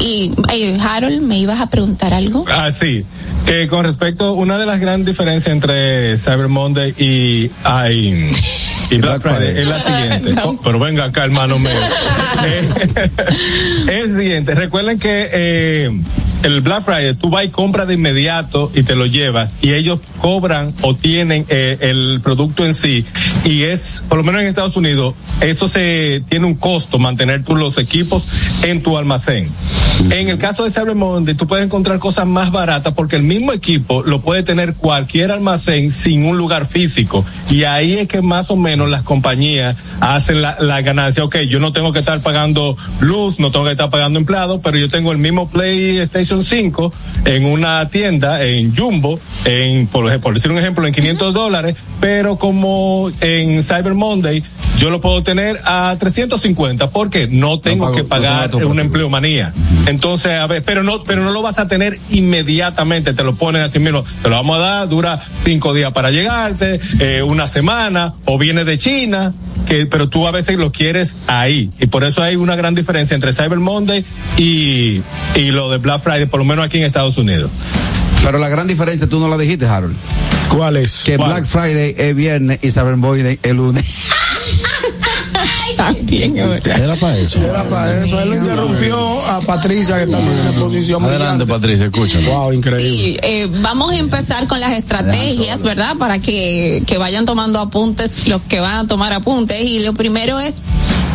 Y 0.00 0.32
eh, 0.52 0.76
Harold, 0.80 1.20
¿me 1.22 1.38
ibas 1.38 1.60
a 1.60 1.68
preguntar 1.70 2.12
algo? 2.14 2.44
Ah, 2.50 2.70
sí. 2.72 3.04
Que 3.46 3.68
con 3.68 3.84
respecto, 3.84 4.32
una 4.32 4.58
de 4.58 4.66
las 4.66 4.80
grandes 4.80 5.06
diferencias 5.14 5.52
entre 5.52 6.18
Cyber 6.18 6.48
Monday 6.48 6.94
y, 6.98 7.50
ay, 7.62 8.30
y 8.94 9.00
Black 9.00 9.22
Friday 9.22 9.58
es 9.60 9.68
la 9.68 9.80
siguiente. 9.80 10.34
Oh, 10.44 10.60
pero 10.62 10.78
venga 10.78 11.04
acá, 11.04 11.24
hermano 11.24 11.58
mío. 11.58 11.70
Eh, 12.44 12.68
es 14.04 14.16
siguiente. 14.16 14.54
Recuerden 14.54 14.98
que 14.98 15.28
eh, 15.32 15.90
el 16.42 16.60
Black 16.60 16.84
Friday 16.84 17.14
tú 17.14 17.30
vas 17.30 17.44
y 17.44 17.48
compras 17.48 17.88
de 17.88 17.94
inmediato 17.94 18.70
y 18.74 18.82
te 18.82 18.94
lo 18.94 19.06
llevas 19.06 19.56
y 19.62 19.72
ellos 19.72 20.00
cobran 20.20 20.74
o 20.82 20.94
tienen 20.94 21.46
eh, 21.48 21.78
el 21.80 22.20
producto 22.22 22.66
en 22.66 22.74
sí 22.74 23.06
y 23.44 23.62
es, 23.62 24.04
por 24.08 24.18
lo 24.18 24.24
menos 24.24 24.42
en 24.42 24.48
Estados 24.48 24.76
Unidos, 24.76 25.14
eso 25.40 25.68
se 25.68 26.22
tiene 26.28 26.46
un 26.46 26.54
costo 26.54 26.98
mantener 26.98 27.42
tú 27.42 27.56
los 27.56 27.78
equipos 27.78 28.62
en 28.64 28.82
tu 28.82 28.98
almacén. 28.98 29.50
En 30.10 30.28
el 30.28 30.38
caso 30.38 30.64
de 30.64 30.70
Cyber 30.70 30.94
Monday, 30.94 31.34
tú 31.34 31.46
puedes 31.46 31.64
encontrar 31.64 31.98
cosas 31.98 32.26
más 32.26 32.50
baratas 32.50 32.92
porque 32.94 33.16
el 33.16 33.22
mismo 33.22 33.52
equipo 33.52 34.02
lo 34.02 34.20
puede 34.20 34.42
tener 34.42 34.74
cualquier 34.74 35.30
almacén 35.30 35.90
sin 35.92 36.24
un 36.26 36.36
lugar 36.36 36.66
físico. 36.66 37.24
Y 37.48 37.64
ahí 37.64 37.94
es 37.94 38.08
que 38.08 38.20
más 38.20 38.50
o 38.50 38.56
menos 38.56 38.90
las 38.90 39.02
compañías 39.02 39.76
hacen 40.00 40.42
la, 40.42 40.56
la 40.60 40.82
ganancia. 40.82 41.24
Ok, 41.24 41.36
yo 41.48 41.60
no 41.60 41.72
tengo 41.72 41.92
que 41.92 42.00
estar 42.00 42.20
pagando 42.20 42.76
luz, 43.00 43.38
no 43.38 43.50
tengo 43.50 43.64
que 43.64 43.72
estar 43.72 43.88
pagando 43.90 44.18
empleados, 44.18 44.60
pero 44.62 44.76
yo 44.78 44.88
tengo 44.88 45.12
el 45.12 45.18
mismo 45.18 45.48
PlayStation 45.48 46.42
5 46.44 46.92
en 47.24 47.44
una 47.46 47.88
tienda, 47.88 48.42
en 48.44 48.74
Jumbo, 48.76 49.18
en, 49.44 49.86
por, 49.86 50.20
por 50.20 50.34
decir 50.34 50.50
un 50.50 50.58
ejemplo, 50.58 50.86
en 50.86 50.92
500 50.92 51.32
dólares, 51.32 51.76
pero 52.00 52.36
como 52.36 53.10
en 53.20 53.62
Cyber 53.62 53.94
Monday, 53.94 54.42
yo 54.78 54.90
lo 54.90 55.00
puedo 55.00 55.22
tener 55.22 55.60
a 55.64 55.96
350 55.98 56.90
porque 56.90 57.28
no 57.28 57.60
tengo 57.60 57.84
pago- 57.84 57.96
que 57.96 58.02
no 58.02 58.08
pagar 58.08 58.50
tengo 58.50 58.70
una 58.72 58.82
empleomanía. 58.82 59.54
Entonces, 59.86 60.32
a 60.32 60.46
ver, 60.46 60.64
pero 60.64 60.82
no, 60.82 61.04
pero 61.04 61.22
no 61.22 61.30
lo 61.30 61.42
vas 61.42 61.58
a 61.58 61.68
tener 61.68 62.00
inmediatamente, 62.10 63.12
te 63.12 63.22
lo 63.22 63.34
ponen 63.34 63.62
así 63.62 63.78
mismo, 63.78 64.04
te 64.22 64.28
lo 64.28 64.36
vamos 64.36 64.56
a 64.58 64.60
dar, 64.60 64.88
dura 64.88 65.20
cinco 65.42 65.74
días 65.74 65.92
para 65.92 66.10
llegarte, 66.10 66.80
eh, 67.00 67.22
una 67.22 67.46
semana, 67.46 68.14
o 68.24 68.38
viene 68.38 68.64
de 68.64 68.78
China, 68.78 69.32
que, 69.66 69.86
pero 69.86 70.08
tú 70.08 70.26
a 70.26 70.30
veces 70.30 70.56
lo 70.56 70.72
quieres 70.72 71.16
ahí. 71.26 71.70
Y 71.78 71.86
por 71.86 72.04
eso 72.04 72.22
hay 72.22 72.36
una 72.36 72.56
gran 72.56 72.74
diferencia 72.74 73.14
entre 73.14 73.32
Cyber 73.32 73.58
Monday 73.58 74.04
y, 74.36 75.02
y 75.34 75.50
lo 75.50 75.70
de 75.70 75.78
Black 75.78 76.02
Friday, 76.02 76.26
por 76.26 76.40
lo 76.40 76.44
menos 76.44 76.64
aquí 76.64 76.78
en 76.78 76.84
Estados 76.84 77.18
Unidos. 77.18 77.50
Pero 78.24 78.38
la 78.38 78.48
gran 78.48 78.66
diferencia, 78.66 79.06
tú 79.06 79.20
no 79.20 79.28
la 79.28 79.36
dijiste, 79.36 79.66
Harold. 79.66 79.96
¿Cuál 80.48 80.78
es? 80.78 81.02
Que 81.04 81.16
¿Cuál? 81.16 81.30
Black 81.30 81.44
Friday 81.44 81.94
es 81.96 82.14
viernes 82.14 82.58
y 82.62 82.70
Cyber 82.70 82.96
Monday 82.96 83.38
es 83.42 83.52
lunes. 83.52 84.10
También, 85.76 86.36
Era 86.36 86.96
para 86.96 87.16
eso. 87.18 87.38
Era 87.42 87.68
para 87.68 88.04
eso. 88.04 88.20
Él 88.20 88.34
interrumpió 88.34 89.24
a 89.26 89.40
Patricia 89.40 89.96
que 89.96 90.04
está 90.04 90.18
haciendo 90.18 90.40
una 90.40 90.50
exposición 90.50 91.04
Adelante, 91.04 91.44
brillante. 91.44 91.52
Patricia, 91.52 91.86
escúchame. 91.86 92.28
Wow, 92.28 92.52
increíble. 92.52 92.86
Y, 92.86 93.18
eh, 93.22 93.48
vamos 93.62 93.92
a 93.92 93.96
empezar 93.96 94.46
con 94.46 94.60
las 94.60 94.72
estrategias, 94.72 95.62
¿verdad? 95.62 95.96
Para 95.96 96.18
que, 96.18 96.82
que 96.86 96.98
vayan 96.98 97.24
tomando 97.24 97.60
apuntes, 97.60 98.28
los 98.28 98.42
que 98.42 98.60
van 98.60 98.84
a 98.84 98.88
tomar 98.88 99.12
apuntes. 99.12 99.60
Y 99.60 99.80
lo 99.80 99.94
primero 99.94 100.38
es 100.38 100.54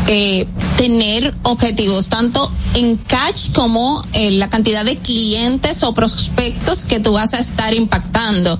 eh, 0.07 0.48
tener 0.76 1.36
objetivos, 1.44 2.10
tanto 2.10 2.52
en 2.73 2.98
cash 2.98 3.52
como 3.53 4.03
en 4.14 4.40
la 4.40 4.49
cantidad 4.49 4.84
de 4.84 4.98
clientes 4.98 5.84
o 5.84 5.94
prospectos 5.94 6.84
que 6.84 6.99
tú 6.99 7.14
vas 7.14 7.34
a 7.34 7.40
estar 7.40 7.73
impactando. 7.73 8.57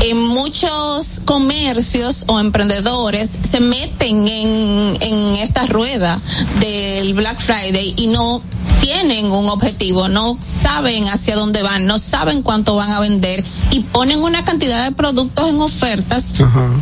En 0.00 0.16
muchos 0.28 1.20
comercios 1.24 2.24
o 2.28 2.38
emprendedores 2.38 3.38
se 3.42 3.60
meten 3.60 4.28
en, 4.28 4.96
en 5.00 5.36
esta 5.36 5.66
rueda 5.66 6.20
del 6.60 7.14
Black 7.14 7.40
Friday 7.40 7.94
y 7.96 8.06
no 8.06 8.42
tienen 8.80 9.26
un 9.26 9.48
objetivo, 9.48 10.08
no 10.08 10.38
saben 10.40 11.08
hacia 11.08 11.36
dónde 11.36 11.62
van, 11.62 11.86
no 11.86 11.98
saben 11.98 12.42
cuánto 12.42 12.74
van 12.74 12.90
a 12.92 13.00
vender 13.00 13.44
y 13.70 13.80
ponen 13.80 14.22
una 14.22 14.44
cantidad 14.44 14.84
de 14.84 14.92
productos 14.92 15.48
en 15.48 15.60
ofertas 15.60 16.34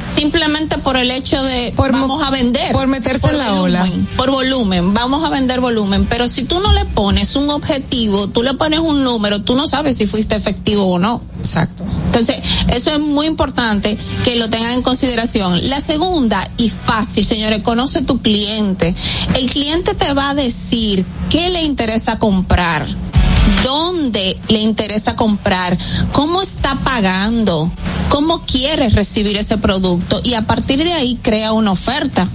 simplemente 0.09 0.79
por 0.79 0.97
el 0.97 1.11
hecho 1.11 1.43
de 1.43 1.75
vamos 1.77 2.23
a 2.23 2.31
vender. 2.31 2.73
por 2.73 2.87
meterse 2.87 3.29
en 3.31 3.39
la 3.39 3.55
ola. 3.55 3.89
Por 4.17 4.31
volumen, 4.31 4.95
vamos 4.95 5.25
a 5.25 5.31
vender 5.31 5.61
volumen. 5.61 6.07
Pero 6.07 6.29
si 6.29 6.45
tú 6.45 6.61
no 6.61 6.73
le 6.73 6.85
pones 6.85 7.35
un 7.35 7.51
objetivo, 7.51 8.29
tú 8.29 8.43
le 8.43 8.55
pones 8.55 8.81
un 8.81 9.03
número, 9.03 9.43
tú 9.43 9.57
no 9.57 9.67
sabes 9.67 9.97
si 9.97 10.07
fuiste 10.07 10.37
efectivo 10.37 10.87
o 10.87 10.99
no. 10.99 11.23
Exacto. 11.41 11.85
Entonces, 12.17 12.43
eso 12.69 12.91
es 12.93 12.99
muy 12.99 13.27
importante 13.27 13.99
que 14.25 14.37
lo 14.37 14.49
tengan 14.49 14.73
en 14.73 14.83
consideración. 14.83 15.69
La 15.69 15.83
segunda, 15.83 16.51
y 16.57 16.71
fácil, 16.71 17.27
señores, 17.27 17.63
conoce 17.63 18.03
tu 18.03 18.23
cliente. 18.23 18.95
El 19.35 19.51
cliente 19.51 19.95
te 19.95 20.15
va 20.15 20.31
a 20.31 20.35
decir 20.35 21.05
qué 21.29 21.51
le 21.51 21.63
interesa 21.63 22.19
comprar 22.19 22.87
dónde 23.63 24.39
le 24.49 24.59
interesa 24.59 25.17
comprar, 25.17 25.79
cómo 26.13 26.43
está 26.43 26.77
pagando, 26.85 27.71
cómo 28.09 28.43
quiere 28.43 28.89
recibir 28.89 29.37
ese 29.37 29.59
producto 29.59 30.21
y 30.25 30.35
a 30.35 30.47
partir 30.47 30.83
de 30.83 30.93
ahí 30.93 31.19
crea 31.23 31.53
una 31.53 31.73
oferta. 31.73 32.29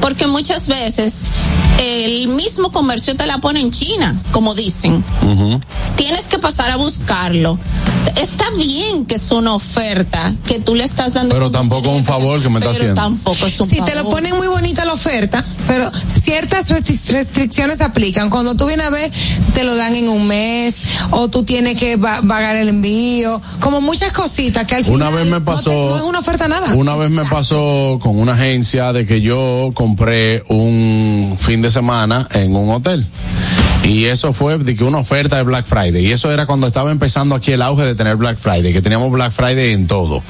Porque 0.00 0.26
muchas 0.26 0.66
veces 0.66 1.22
el 1.78 2.28
mismo 2.28 2.72
comercio 2.72 3.16
te 3.16 3.26
la 3.26 3.38
pone 3.38 3.60
en 3.60 3.70
China, 3.70 4.20
como 4.32 4.54
dicen. 4.54 5.04
Tienes 5.96 6.26
que 6.26 6.38
pasar 6.38 6.72
a 6.72 6.76
buscarlo. 6.76 7.58
Está 8.16 8.44
bien 8.56 9.06
que 9.06 9.14
es 9.16 9.30
una 9.32 9.54
oferta 9.54 10.32
que 10.46 10.60
tú 10.60 10.74
le 10.74 10.84
estás 10.84 11.12
dando. 11.14 11.34
Pero 11.34 11.50
tampoco 11.50 11.90
un 11.90 12.04
favor 12.04 12.42
que 12.42 12.48
me 12.48 12.58
está 12.58 12.70
pero 12.70 12.72
haciendo. 12.72 12.94
tampoco 13.00 13.46
es 13.46 13.60
un 13.60 13.68
Si 13.68 13.76
favor. 13.76 13.90
te 13.90 13.96
lo 13.98 14.04
ponen 14.10 14.36
muy 14.36 14.46
bonita 14.46 14.84
la 14.84 14.92
oferta, 14.92 15.44
pero 15.66 15.90
ciertas 16.20 16.68
restri- 16.70 17.10
restricciones 17.12 17.80
aplican. 17.80 18.30
Cuando 18.30 18.54
tú 18.56 18.66
vienes 18.66 18.86
a 18.86 18.90
ver, 18.90 19.10
te 19.54 19.64
lo 19.64 19.74
dan 19.74 19.94
en 19.96 20.08
un 20.08 20.26
mes, 20.26 20.76
o 21.10 21.28
tú 21.28 21.44
tienes 21.44 21.76
que 21.78 21.98
pagar 21.98 22.56
el 22.56 22.68
envío, 22.68 23.40
como 23.60 23.80
muchas 23.80 24.12
cositas 24.12 24.66
que 24.66 24.76
al 24.76 24.84
final 24.84 24.96
Una 24.96 25.10
vez 25.10 25.26
me 25.26 25.40
pasó. 25.40 25.72
no, 25.72 25.78
te- 25.84 25.90
no 25.90 25.96
es 25.98 26.02
una 26.04 26.18
oferta 26.18 26.48
nada. 26.48 26.74
Una 26.74 26.94
vez 26.96 27.10
me 27.10 27.24
pasó 27.24 27.98
con 28.02 28.18
una 28.18 28.32
agencia 28.34 28.92
de 28.92 29.06
que 29.06 29.20
yo 29.20 29.70
compré 29.74 30.44
un 30.48 31.36
fin 31.38 31.62
de 31.62 31.70
semana 31.70 32.28
en 32.32 32.54
un 32.54 32.70
hotel. 32.70 33.06
Y 33.84 34.04
eso 34.04 34.32
fue 34.32 34.58
de 34.58 34.76
que 34.76 34.84
una 34.84 34.98
oferta 34.98 35.36
de 35.36 35.42
Black 35.42 35.66
Friday. 35.66 36.06
Y 36.06 36.12
eso 36.12 36.30
era 36.30 36.46
cuando 36.46 36.68
estaba 36.68 36.92
empezando 36.92 37.34
aquí 37.34 37.50
el 37.50 37.62
auge 37.62 37.82
de 37.92 37.96
tener 37.98 38.16
Black 38.16 38.38
Friday, 38.38 38.72
que 38.72 38.82
teníamos 38.82 39.10
Black 39.10 39.32
Friday 39.32 39.72
en 39.72 39.86
todo. 39.86 40.22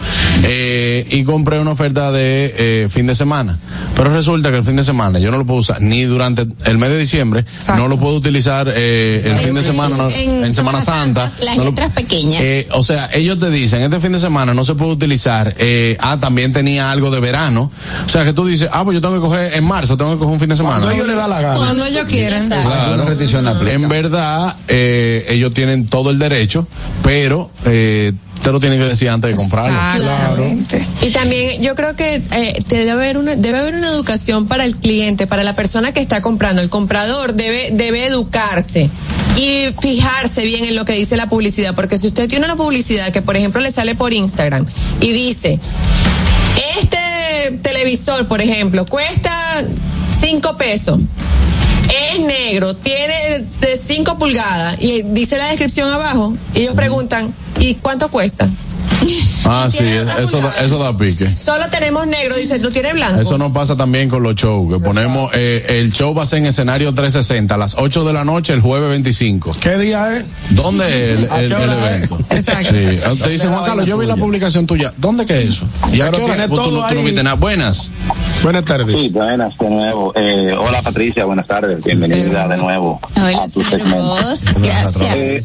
Eh, 0.44 1.06
y 1.10 1.24
compré 1.24 1.58
una 1.58 1.72
oferta 1.72 2.10
de 2.12 2.54
eh, 2.56 2.88
fin 2.88 3.06
de 3.06 3.14
semana. 3.14 3.58
Pero 3.96 4.12
resulta 4.12 4.50
que 4.50 4.58
el 4.58 4.64
fin 4.64 4.76
de 4.76 4.84
semana 4.84 5.18
yo 5.18 5.30
no 5.30 5.38
lo 5.38 5.44
puedo 5.46 5.60
usar 5.60 5.80
ni 5.82 6.04
durante 6.04 6.46
el 6.64 6.78
mes 6.78 6.88
de 6.90 6.98
diciembre, 6.98 7.44
no 7.76 7.88
lo 7.88 7.98
puedo 7.98 8.14
utilizar 8.16 8.72
eh, 8.74 9.22
el 9.24 9.36
fin 9.38 9.54
de 9.54 9.62
semana, 9.62 9.96
no- 9.96 10.10
en 10.10 10.44
en, 10.44 10.54
Semana 10.54 10.80
Santa. 10.80 11.32
Las 11.40 11.56
no 11.56 11.64
lo- 11.64 11.70
letras 11.70 11.92
pequeñas. 11.92 12.40
eh, 12.42 12.68
o 12.72 12.82
sea, 12.82 13.10
ellos 13.12 13.38
te 13.38 13.50
dicen, 13.50 13.82
este 13.82 14.00
fin 14.00 14.12
de 14.12 14.18
semana 14.18 14.54
no 14.54 14.64
se 14.64 14.74
puede 14.74 14.92
utilizar, 14.92 15.54
eh, 15.58 15.96
ah, 16.00 16.18
también 16.20 16.52
tenía 16.52 16.90
algo 16.90 17.10
de 17.10 17.20
verano. 17.20 17.70
O 18.04 18.08
sea, 18.08 18.24
que 18.24 18.32
tú 18.32 18.46
dices, 18.46 18.68
ah, 18.72 18.82
pues 18.84 18.94
yo 18.94 19.00
tengo 19.00 19.14
que 19.14 19.20
coger 19.20 19.54
en 19.54 19.64
marzo, 19.64 19.96
tengo 19.96 20.12
que 20.12 20.18
coger 20.18 20.32
un 20.34 20.40
fin 20.40 20.48
de 20.48 20.56
semana. 20.56 20.78
Cuando 20.78 20.94
ellos 20.94 21.06
le 21.06 21.14
da 21.14 21.28
la 21.28 21.40
gana. 21.40 21.56
Cuando 21.58 21.84
ellos 21.84 22.04
quieran. 22.06 22.48
Claro. 22.48 23.06
En 23.68 23.88
verdad, 23.88 24.56
eh, 24.68 25.26
ellos 25.28 25.52
tienen 25.54 25.86
todo 25.86 26.10
el 26.10 26.18
derecho, 26.18 26.66
pero 27.02 27.50
eh, 27.64 28.12
te 28.42 28.50
lo 28.50 28.58
tienen 28.58 28.78
que 28.78 28.86
decir 28.86 29.08
antes 29.08 29.30
de 29.30 29.36
comprarlo. 29.36 29.74
Exactamente. 29.74 30.86
Y 31.02 31.10
también 31.10 31.62
yo 31.62 31.74
creo 31.74 31.94
que 31.94 32.16
eh, 32.16 32.58
te 32.66 32.76
debe 32.76 32.90
haber 32.90 33.18
una 33.18 33.36
debe 33.36 33.58
haber 33.58 33.74
una 33.74 33.88
educación 33.88 34.48
para 34.48 34.64
el 34.64 34.76
cliente, 34.76 35.26
para 35.26 35.44
la 35.44 35.54
persona 35.54 35.92
que 35.92 36.00
está 36.00 36.20
comprando. 36.22 36.60
El 36.60 36.68
comprador 36.68 37.34
debe 37.34 37.70
debe 37.72 38.06
educarse 38.06 38.90
y 39.36 39.74
fijarse 39.80 40.44
bien 40.44 40.64
en 40.64 40.74
lo 40.74 40.84
que 40.84 40.92
dice 40.92 41.16
la 41.16 41.28
publicidad, 41.28 41.74
porque 41.74 41.98
si 41.98 42.08
usted 42.08 42.28
tiene 42.28 42.44
una 42.44 42.56
publicidad 42.56 43.12
que 43.12 43.22
por 43.22 43.36
ejemplo 43.36 43.60
le 43.60 43.70
sale 43.70 43.94
por 43.94 44.12
Instagram 44.12 44.66
y 45.00 45.12
dice 45.12 45.60
este 46.80 47.58
televisor, 47.62 48.26
por 48.26 48.40
ejemplo, 48.40 48.86
cuesta 48.86 49.32
cinco 50.18 50.56
pesos. 50.56 51.00
Es 52.12 52.20
negro, 52.20 52.74
tiene 52.76 53.44
de 53.60 53.76
5 53.76 54.18
pulgadas 54.18 54.76
y 54.80 55.02
dice 55.02 55.36
la 55.36 55.48
descripción 55.48 55.90
abajo. 55.90 56.34
Y 56.54 56.60
ellos 56.60 56.74
preguntan, 56.74 57.34
¿y 57.62 57.76
cuánto 57.76 58.10
cuesta? 58.10 58.48
Ah, 59.44 59.66
sí, 59.68 59.84
eso, 60.20 60.40
da- 60.40 60.54
eso 60.62 60.78
da 60.78 60.96
pique. 60.96 61.26
Solo 61.28 61.68
tenemos 61.68 62.06
negro, 62.06 62.36
dice, 62.36 62.60
¿lo 62.60 62.70
tiene 62.70 62.92
blanco? 62.92 63.20
Eso 63.20 63.36
no 63.38 63.52
pasa 63.52 63.76
también 63.76 64.08
con 64.08 64.22
los 64.22 64.36
shows, 64.36 64.72
que 64.72 64.78
ponemos, 64.78 65.30
eh, 65.34 65.66
el 65.80 65.92
show 65.92 66.14
va 66.14 66.22
a 66.22 66.26
ser 66.26 66.38
en 66.38 66.46
escenario 66.46 66.94
360 66.94 67.52
a 67.52 67.58
las 67.58 67.74
8 67.76 68.04
de 68.04 68.12
la 68.12 68.24
noche 68.24 68.52
el 68.52 68.60
jueves 68.60 68.88
25. 68.90 69.50
¿Qué 69.60 69.76
día 69.78 70.16
es? 70.16 70.30
¿Dónde 70.50 70.86
es 70.86 71.18
el, 71.18 71.30
¿A 71.32 71.40
el- 71.40 71.52
el 71.52 71.70
evento? 71.72 72.18
Exacto. 72.30 72.70
Sí. 72.70 73.20
Te 73.22 73.28
dice 73.30 73.48
Juan 73.48 73.64
Carlos, 73.64 73.84
yo 73.86 73.98
vi 73.98 74.06
la 74.06 74.16
publicación 74.16 74.64
tuya. 74.66 74.94
¿Dónde 74.96 75.26
que 75.26 75.40
es 75.40 75.46
eso? 75.48 75.66
¿Y 75.92 76.00
a 76.00 76.04
Pero 76.06 76.18
qué 76.18 76.24
hora? 76.24 76.34
tiene 76.34 76.48
Pues 76.48 76.60
tú, 76.60 76.66
todo 76.70 76.80
no- 76.82 76.88
tú 76.88 76.94
no 76.94 77.00
ahí. 77.00 77.06
viste 77.06 77.22
nada. 77.24 77.36
Buenas. 77.36 77.90
Buenas 78.44 78.64
tardes. 78.64 78.96
Sí, 78.96 79.08
buenas 79.10 79.56
de 79.58 79.70
nuevo. 79.70 80.12
Eh, 80.16 80.52
hola 80.56 80.82
Patricia, 80.82 81.24
buenas 81.24 81.46
tardes. 81.48 81.82
Bienvenida 81.82 82.46
de 82.48 82.56
nuevo. 82.58 83.00
Hola, 83.16 83.42
a 83.42 83.48
tu 83.48 83.62
segmento. 83.64 84.16
Gracias. 84.62 85.16
Eh, 85.16 85.42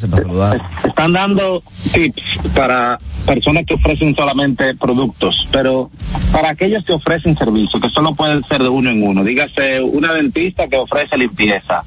están 0.87 1.13
dando 1.13 1.61
tips 1.93 2.21
para 2.55 2.97
personas 3.25 3.46
que 3.65 3.73
ofrecen 3.75 4.15
solamente 4.15 4.75
productos, 4.75 5.47
pero 5.51 5.89
para 6.31 6.49
aquellos 6.49 6.83
que 6.83 6.93
ofrecen 6.93 7.37
servicios, 7.37 7.81
que 7.81 7.89
solo 7.89 8.13
pueden 8.13 8.43
ser 8.49 8.61
de 8.61 8.69
uno 8.69 8.89
en 8.89 9.01
uno, 9.07 9.23
dígase 9.23 9.81
una 9.81 10.13
dentista 10.13 10.67
que 10.67 10.77
ofrece 10.77 11.17
limpieza, 11.17 11.83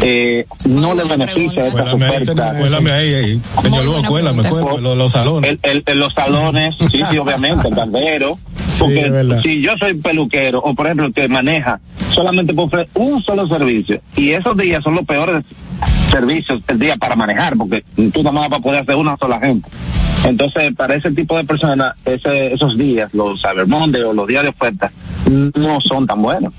eh, 0.00 0.46
no 0.66 0.94
le 0.94 1.04
beneficia 1.04 1.62
ahí, 1.64 1.68
ofertas. 1.70 2.58
cuélame 2.58 2.90
ahí, 2.92 3.14
ahí. 3.14 3.40
Señor 3.62 3.86
Vos, 3.86 4.06
cuélame, 4.08 4.42
cuélame, 4.48 4.80
los, 4.80 4.96
los 4.98 5.12
salones. 5.12 5.58
El- 5.62 5.82
el- 5.86 5.98
los 5.98 6.12
salones, 6.14 6.74
sí, 6.90 7.02
sí, 7.10 7.18
obviamente, 7.18 7.68
el 7.68 7.74
barbero. 7.74 8.38
Porque 8.78 9.40
si 9.42 9.60
yo 9.62 9.72
soy 9.78 9.94
peluquero, 9.94 10.58
o 10.58 10.74
por 10.74 10.86
ejemplo, 10.86 11.06
el 11.06 11.12
que 11.12 11.28
maneja, 11.28 11.80
solamente 12.12 12.52
puedo 12.54 12.66
ofrecer 12.68 12.88
un 12.94 13.22
solo 13.22 13.46
servicio. 13.46 14.00
Y 14.16 14.30
esos 14.30 14.56
días 14.56 14.82
son 14.82 14.94
los 14.96 15.04
peores 15.04 15.44
servicios 16.10 16.60
del 16.66 16.78
día 16.78 16.96
para 16.96 17.14
manejar, 17.14 17.56
porque 17.56 17.84
tú 18.12 18.22
nada 18.22 18.32
más 18.32 18.48
vas 18.48 18.58
a 18.58 18.62
poder 18.62 18.82
hacer 18.82 18.96
una 18.96 19.16
sola 19.16 19.38
gente. 19.40 19.68
Entonces, 20.24 20.72
para 20.74 20.94
ese 20.94 21.10
tipo 21.10 21.36
de 21.36 21.44
personas, 21.44 21.92
esos 22.04 22.78
días, 22.78 23.12
los 23.12 23.42
Cyber 23.42 23.66
o 24.06 24.12
los 24.12 24.26
días 24.26 24.42
de 24.42 24.48
oferta, 24.48 24.90
no 25.30 25.80
son 25.80 26.06
tan 26.06 26.22
buenos. 26.22 26.52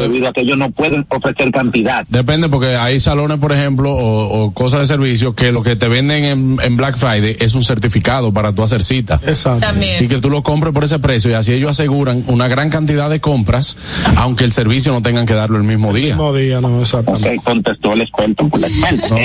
Debido 0.00 0.28
a 0.28 0.32
que 0.32 0.40
ellos 0.42 0.58
no 0.58 0.70
pueden 0.70 1.06
ofrecer 1.08 1.50
cantidad. 1.52 2.04
Depende 2.08 2.48
porque 2.48 2.76
hay 2.76 3.00
salones, 3.00 3.38
por 3.38 3.52
ejemplo, 3.52 3.92
o, 3.92 4.44
o 4.44 4.52
cosas 4.52 4.80
de 4.80 4.86
servicio 4.86 5.32
que 5.34 5.52
lo 5.52 5.62
que 5.62 5.76
te 5.76 5.88
venden 5.88 6.24
en, 6.24 6.58
en 6.62 6.76
Black 6.76 6.96
Friday 6.96 7.36
es 7.40 7.54
un 7.54 7.62
certificado 7.64 8.32
para 8.32 8.54
tú 8.54 8.62
hacer 8.62 8.82
cita. 8.82 9.20
Exacto. 9.26 9.60
También. 9.60 10.04
Y 10.04 10.08
que 10.08 10.18
tú 10.18 10.30
lo 10.30 10.42
compres 10.42 10.72
por 10.72 10.84
ese 10.84 10.98
precio 10.98 11.30
y 11.30 11.34
así 11.34 11.52
ellos 11.52 11.70
aseguran 11.70 12.24
una 12.26 12.48
gran 12.48 12.70
cantidad 12.70 13.08
de 13.10 13.20
compras, 13.20 13.76
aunque 14.16 14.44
el 14.44 14.52
servicio 14.52 14.92
no 14.92 15.02
tengan 15.02 15.26
que 15.26 15.34
darlo 15.34 15.56
el 15.58 15.64
mismo 15.64 15.92
día. 15.92 16.14
mismo 16.14 16.32
día, 16.34 16.60
no, 16.60 16.80
exactamente. 16.80 17.36
Ok, 17.38 17.44
contestó 17.44 17.92
el 17.92 18.00
experto 18.02 18.48
por 18.48 18.60
la 18.60 18.66
experta. 18.66 19.16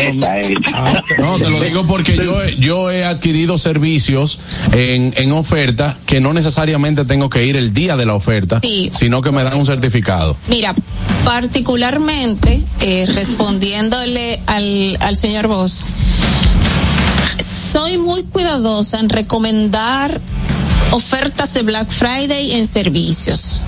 No, 1.20 1.38
te 1.40 1.50
lo 1.50 1.60
digo 1.62 1.86
porque 1.88 2.16
yo, 2.16 2.44
he- 2.44 2.56
yo 2.58 2.92
he 2.92 3.04
adquirido 3.06 3.58
servicios 3.58 4.40
en, 4.72 5.14
en 5.18 5.32
oferta 5.32 5.98
que 6.06 6.20
no 6.22 6.34
necesariamente 6.34 7.06
tengo 7.06 7.30
que 7.30 7.46
ir 7.46 7.56
el 7.58 7.74
día 7.74 7.96
de 7.98 8.06
la 8.06 8.14
oferta, 8.14 8.60
Sí. 8.62 8.90
sino 8.94 9.22
que 9.22 9.32
me 9.32 9.44
dan 9.44 9.58
un 9.58 9.66
certificado. 9.66 10.27
Mira, 10.48 10.74
particularmente, 11.24 12.64
eh, 12.82 13.06
respondiéndole 13.14 14.42
al, 14.48 14.98
al 15.02 15.18
señor 15.18 15.48
Vos, 15.48 15.84
soy 17.72 17.98
muy 17.98 18.24
cuidadosa 18.24 19.00
en 19.00 19.10
recomendar 19.10 20.22
ofertas 20.92 21.54
de 21.54 21.64
Black 21.64 21.90
Friday 21.90 22.54
en 22.54 22.68
servicios. 22.68 23.62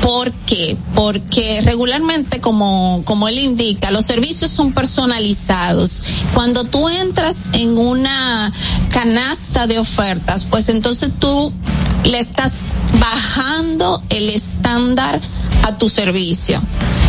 ¿Por 0.00 0.32
qué? 0.32 0.76
Porque 0.94 1.60
regularmente, 1.60 2.40
como, 2.40 3.02
como 3.04 3.28
él 3.28 3.38
indica, 3.38 3.90
los 3.90 4.04
servicios 4.04 4.50
son 4.50 4.72
personalizados. 4.72 6.04
Cuando 6.34 6.64
tú 6.64 6.88
entras 6.88 7.46
en 7.52 7.78
una 7.78 8.52
canasta 8.90 9.66
de 9.66 9.78
ofertas, 9.78 10.44
pues 10.44 10.68
entonces 10.68 11.12
tú 11.18 11.52
le 12.04 12.18
estás 12.18 12.62
bajando 12.98 14.02
el 14.08 14.28
estándar 14.28 15.20
a 15.62 15.78
tu 15.78 15.88
servicio. 15.88 16.60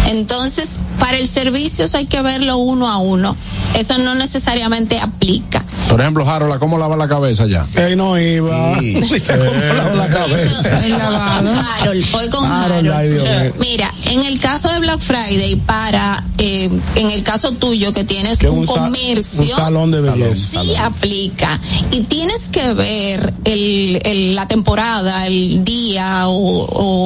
Entonces, 0.08 0.82
para 1.00 1.18
el 1.18 1.28
servicio 1.28 1.86
eso 1.86 1.98
hay 1.98 2.06
que 2.06 2.22
verlo 2.22 2.58
uno 2.58 2.90
a 2.90 2.98
uno. 2.98 3.36
Eso 3.76 3.98
no 3.98 4.16
necesariamente 4.16 5.00
aplica. 5.00 5.66
Por 5.94 6.02
ejemplo, 6.02 6.28
Harold, 6.28 6.58
¿cómo 6.60 6.80
lava 6.80 6.96
la 6.98 7.08
cabeza 7.08 7.46
ya? 7.46 7.68
Él 7.76 7.98
no 7.98 8.18
iba. 8.20 8.74
¿Cómo 8.78 9.74
lavo 9.78 9.96
la 9.96 10.10
cabeza? 10.10 10.84
El 10.84 10.94
lavado. 10.98 11.52
Harold, 11.82 12.12
voy 12.12 12.30
con 12.30 12.46
Harold, 12.52 12.90
Harold. 12.90 12.92
ay, 12.92 13.10
Dios 13.10 13.24
mío. 13.30 13.54
Mira, 13.60 13.94
en 14.06 14.24
el 14.24 14.40
caso 14.40 14.70
de 14.70 14.80
Black 14.80 15.00
Friday, 15.02 15.56
para, 15.58 16.24
eh, 16.40 16.72
en 16.96 17.12
el 17.12 17.22
caso 17.22 17.52
tuyo 17.52 17.94
que 17.94 18.04
tienes 18.06 18.40
Que 18.40 18.50
un, 18.50 18.66
comercio, 18.66 19.42
un 19.44 19.48
salón 19.50 19.92
de 19.92 20.02
belleza. 20.02 20.62
sí 20.64 20.76
aplica. 20.76 21.60
Y 21.92 22.02
tienes 22.02 22.50
que 22.50 22.74
ver 22.74 23.32
el, 23.46 24.00
el- 24.04 24.34
la 24.36 24.48
temporada, 24.48 25.28
el 25.28 25.64
día 25.64 26.28
o, 26.28 26.34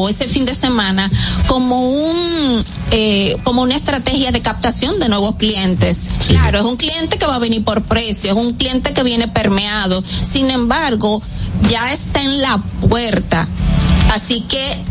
o 0.04 0.08
ese 0.08 0.30
fin 0.30 0.46
de 0.46 0.56
semana 0.56 1.12
como 1.48 1.90
un, 1.90 2.64
eh, 2.92 3.36
como 3.44 3.64
una 3.64 3.76
estrategia 3.76 4.32
de 4.32 4.40
captación 4.42 4.98
de 5.00 5.10
nuevos 5.10 5.36
clientes. 5.36 6.10
Claro, 6.28 6.60
es 6.60 6.64
un 6.66 6.78
cliente 6.78 7.18
que 7.18 7.26
va 7.26 7.36
a 7.36 7.40
venir 7.40 7.66
por 7.66 7.82
precio, 7.84 8.32
es 8.32 8.38
un 8.38 8.54
cliente 8.54 8.77
que 8.82 9.04
viene 9.04 9.28
permeado. 9.28 10.04
Sin 10.04 10.50
embargo, 10.50 11.22
ya 11.70 11.94
está 11.94 12.22
en 12.22 12.42
la 12.42 12.58
puerta. 12.82 13.48
Así 14.10 14.42
que 14.42 14.84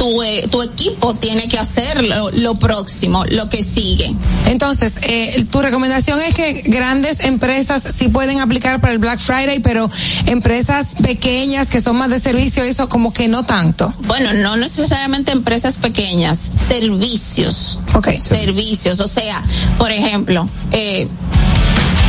tu, 0.00 0.22
eh, 0.22 0.48
tu 0.50 0.62
equipo 0.62 1.14
tiene 1.14 1.46
que 1.46 1.58
hacer 1.58 2.02
lo, 2.04 2.30
lo 2.30 2.54
próximo, 2.54 3.24
lo 3.26 3.50
que 3.50 3.62
sigue. 3.62 4.16
Entonces, 4.46 4.94
eh, 5.02 5.46
tu 5.50 5.60
recomendación 5.60 6.22
es 6.22 6.32
que 6.32 6.62
grandes 6.64 7.20
empresas 7.20 7.82
sí 7.82 8.08
pueden 8.08 8.40
aplicar 8.40 8.80
para 8.80 8.94
el 8.94 8.98
Black 8.98 9.18
Friday, 9.18 9.60
pero 9.60 9.90
empresas 10.24 10.96
pequeñas 11.02 11.68
que 11.68 11.82
son 11.82 11.96
más 11.96 12.08
de 12.08 12.18
servicio, 12.18 12.64
eso 12.64 12.88
como 12.88 13.12
que 13.12 13.28
no 13.28 13.44
tanto. 13.44 13.92
Bueno, 14.06 14.32
no 14.32 14.56
necesariamente 14.56 15.32
empresas 15.32 15.76
pequeñas, 15.76 16.52
servicios. 16.56 17.82
Ok. 17.92 18.08
Servicios, 18.18 19.00
o 19.00 19.06
sea, 19.06 19.42
por 19.76 19.92
ejemplo, 19.92 20.48
eh, 20.72 21.08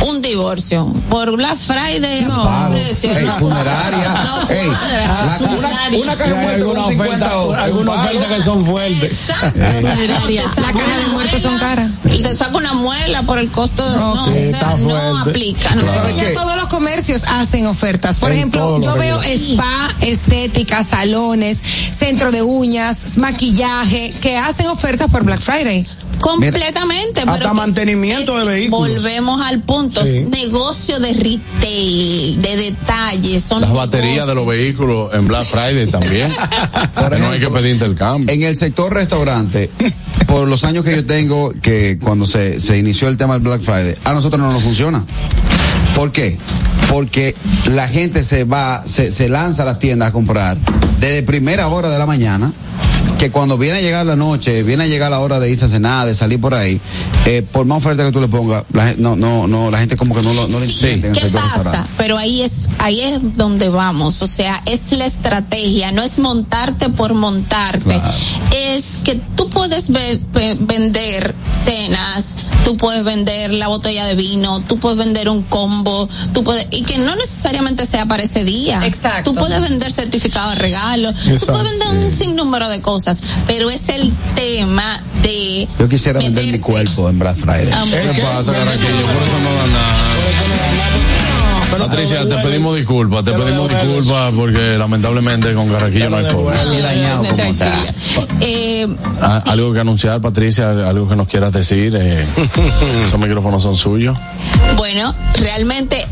un 0.08 0.22
divorcio. 0.22 0.86
Por 1.10 1.36
Black 1.36 1.56
Friday, 1.56 2.22
no, 2.22 2.70
precio, 2.70 3.16
Ey, 3.16 3.24
no 3.26 3.38
funeraria. 3.38 4.08
No 4.24 4.42
la- 4.48 5.38
una, 5.58 5.98
una 5.98 6.16
caja 6.16 6.28
de 6.30 6.34
muertos 6.64 6.74
con 6.74 6.88
50 6.88 7.32
dólares. 7.32 7.64
Algunas 7.66 7.96
ofertas 7.98 8.32
que 8.32 8.42
son 8.42 8.66
fuertes. 8.66 9.12
Funeraria. 9.52 10.42
La 10.56 10.72
caja 10.72 10.98
de 10.98 11.06
muertos 11.12 11.42
son 11.42 11.58
caras. 11.58 11.90
Y 12.04 12.22
te 12.22 12.36
saca 12.36 12.56
una 12.56 12.72
muela 12.74 13.22
por 13.22 13.38
el 13.38 13.50
costo 13.50 13.88
de. 13.90 13.96
No, 13.96 14.16
sí, 14.16 14.30
o 14.30 14.34
sea, 14.34 14.42
está 14.50 14.76
no 14.76 15.18
aplica. 15.18 15.74
No. 15.74 15.82
Claro. 15.82 16.16
Ya 16.16 16.32
todos 16.32 16.56
los 16.56 16.66
comercios 16.66 17.24
hacen 17.28 17.66
ofertas. 17.66 18.18
Por 18.18 18.30
En 18.32 18.38
ejemplo, 18.38 18.80
yo 18.80 18.94
veo 18.94 19.22
spa, 19.22 19.88
estética, 20.00 20.84
salones, 20.84 21.58
centro 21.96 22.30
de 22.32 22.42
uñas, 22.42 23.16
maquillaje, 23.18 24.14
que 24.20 24.36
hacen 24.36 24.66
ofertas 24.68 25.10
por 25.10 25.24
Black 25.24 25.40
Friday. 25.40 25.84
Completamente. 26.20 27.22
Hasta 27.26 27.52
mantenimiento 27.52 28.38
de 28.38 28.44
vehículos. 28.44 28.94
Volvemos 28.94 29.40
al 29.44 29.60
punto. 29.60 29.91
Sí. 30.04 30.24
Negocio 30.30 30.98
de 31.00 31.12
retail, 31.12 32.40
de 32.40 32.56
detalles. 32.56 33.42
Son 33.42 33.60
Las 33.60 33.72
baterías 33.72 34.26
de 34.26 34.34
los 34.34 34.46
vehículos 34.46 35.12
en 35.14 35.26
Black 35.28 35.46
Friday 35.46 35.86
también. 35.86 36.32
Pero 36.94 37.18
no 37.18 37.30
hay 37.30 37.40
que 37.40 37.48
pedir 37.48 37.74
intercambio. 37.74 38.32
En 38.32 38.42
el 38.42 38.56
sector 38.56 38.92
restaurante, 38.92 39.70
por 40.26 40.48
los 40.48 40.64
años 40.64 40.84
que 40.84 40.96
yo 40.96 41.06
tengo, 41.06 41.52
que 41.62 41.98
cuando 42.00 42.26
se, 42.26 42.60
se 42.60 42.78
inició 42.78 43.08
el 43.08 43.16
tema 43.16 43.34
del 43.34 43.42
Black 43.42 43.60
Friday, 43.62 43.96
a 44.04 44.12
nosotros 44.12 44.40
no 44.40 44.50
nos 44.52 44.62
funciona. 44.62 45.04
¿Por 45.94 46.10
qué? 46.10 46.38
Porque 46.88 47.34
la 47.66 47.88
gente 47.88 48.22
se 48.22 48.44
va, 48.44 48.82
se, 48.86 49.12
se 49.12 49.28
lanza 49.28 49.62
a 49.62 49.66
las 49.66 49.78
tiendas 49.78 50.08
a 50.08 50.12
comprar 50.12 50.58
desde 51.00 51.22
primera 51.22 51.68
hora 51.68 51.90
de 51.90 51.98
la 51.98 52.06
mañana, 52.06 52.52
que 53.22 53.30
cuando 53.30 53.56
viene 53.56 53.78
a 53.78 53.80
llegar 53.80 54.04
la 54.04 54.16
noche, 54.16 54.64
viene 54.64 54.82
a 54.82 54.86
llegar 54.88 55.08
la 55.12 55.20
hora 55.20 55.38
de 55.38 55.48
irse 55.48 55.64
a 55.66 55.68
cenar, 55.68 56.08
de 56.08 56.14
salir 56.16 56.40
por 56.40 56.54
ahí, 56.54 56.80
eh, 57.24 57.42
por 57.52 57.64
más 57.66 57.78
oferta 57.78 58.04
que 58.04 58.10
tú 58.10 58.20
le 58.20 58.26
pongas, 58.26 58.64
la, 58.72 58.94
no, 58.98 59.14
no, 59.14 59.46
no, 59.46 59.70
la 59.70 59.78
gente 59.78 59.96
como 59.96 60.12
que 60.12 60.22
no 60.22 60.34
lo, 60.34 60.48
no 60.48 60.58
lo 60.58 60.64
entiende 60.64 61.12
¿Qué 61.12 61.26
pasa? 61.28 61.54
restaurante. 61.54 61.90
Pero 61.98 62.18
ahí 62.18 62.42
es, 62.42 62.70
ahí 62.80 63.00
es 63.00 63.20
donde 63.36 63.68
vamos. 63.68 64.22
O 64.22 64.26
sea, 64.26 64.60
es 64.66 64.90
la 64.90 65.06
estrategia, 65.06 65.92
no 65.92 66.02
es 66.02 66.18
montarte 66.18 66.88
por 66.88 67.14
montarte. 67.14 67.94
Es 68.50 68.98
que 69.04 69.14
tú 69.36 69.48
puedes 69.50 69.90
ve- 69.92 70.20
ve- 70.32 70.56
vender 70.58 71.32
cenas, 71.64 72.38
tú 72.64 72.76
puedes 72.76 73.04
vender 73.04 73.52
la 73.52 73.68
botella 73.68 74.04
de 74.04 74.16
vino, 74.16 74.62
tú 74.66 74.78
puedes 74.80 74.98
vender 74.98 75.28
un 75.28 75.42
combo, 75.42 76.08
tú 76.32 76.42
puedes, 76.42 76.66
y 76.72 76.82
que 76.82 76.98
no 76.98 77.14
necesariamente 77.14 77.86
sea 77.86 78.06
para 78.06 78.24
ese 78.24 78.42
día. 78.42 78.84
Exacto. 78.84 79.30
Tú 79.32 79.38
puedes 79.38 79.60
vender 79.60 79.92
certificado 79.92 80.50
de 80.50 80.56
regalo, 80.56 81.12
tú 81.12 81.30
Exacto. 81.30 81.52
puedes 81.52 81.70
vender 81.78 81.88
un 82.06 82.12
sinnúmero 82.12 82.68
de 82.68 82.80
cosas, 82.82 83.11
pero 83.46 83.70
es 83.70 83.88
el 83.88 84.12
tema 84.34 85.02
de 85.22 85.68
Yo 85.78 85.88
quisiera 85.88 86.20
vender 86.20 86.44
mi 86.44 86.52
meterse- 86.52 86.60
cuerpo 86.62 87.08
en 87.08 87.18
Black 87.18 87.36
Friday. 87.36 87.66
¿Qué 87.66 88.22
pasa, 88.22 88.52
Carraquillo? 88.52 89.06
Por 89.06 89.22
eso 89.22 89.38
no 89.42 89.54
da 89.54 89.66
nada. 89.66 90.71
Patricia, 91.78 92.28
te 92.28 92.36
pedimos 92.38 92.76
disculpas, 92.76 93.24
te 93.24 93.32
pedimos 93.32 93.68
disculpas 93.68 94.32
porque 94.34 94.76
lamentablemente 94.78 95.54
con 95.54 95.68
Carraquillo 95.70 96.10
no 96.10 96.16
hay 96.16 96.26
forma. 96.26 96.52
Así 96.52 96.76
dañado 96.80 97.24
como 97.24 97.42
está. 97.42 97.80
Eh, 98.40 98.88
Ah, 99.20 99.42
Algo 99.46 99.72
que 99.72 99.78
anunciar, 99.80 100.20
Patricia, 100.20 100.70
algo 100.88 101.08
que 101.08 101.14
nos 101.14 101.28
quieras 101.28 101.52
decir. 101.52 101.94
Eh, 101.96 102.26
esos 103.06 103.20
micrófonos 103.20 103.62
son 103.62 103.76
suyos. 103.76 104.18
Bueno, 104.76 105.14
realmente 105.40 106.06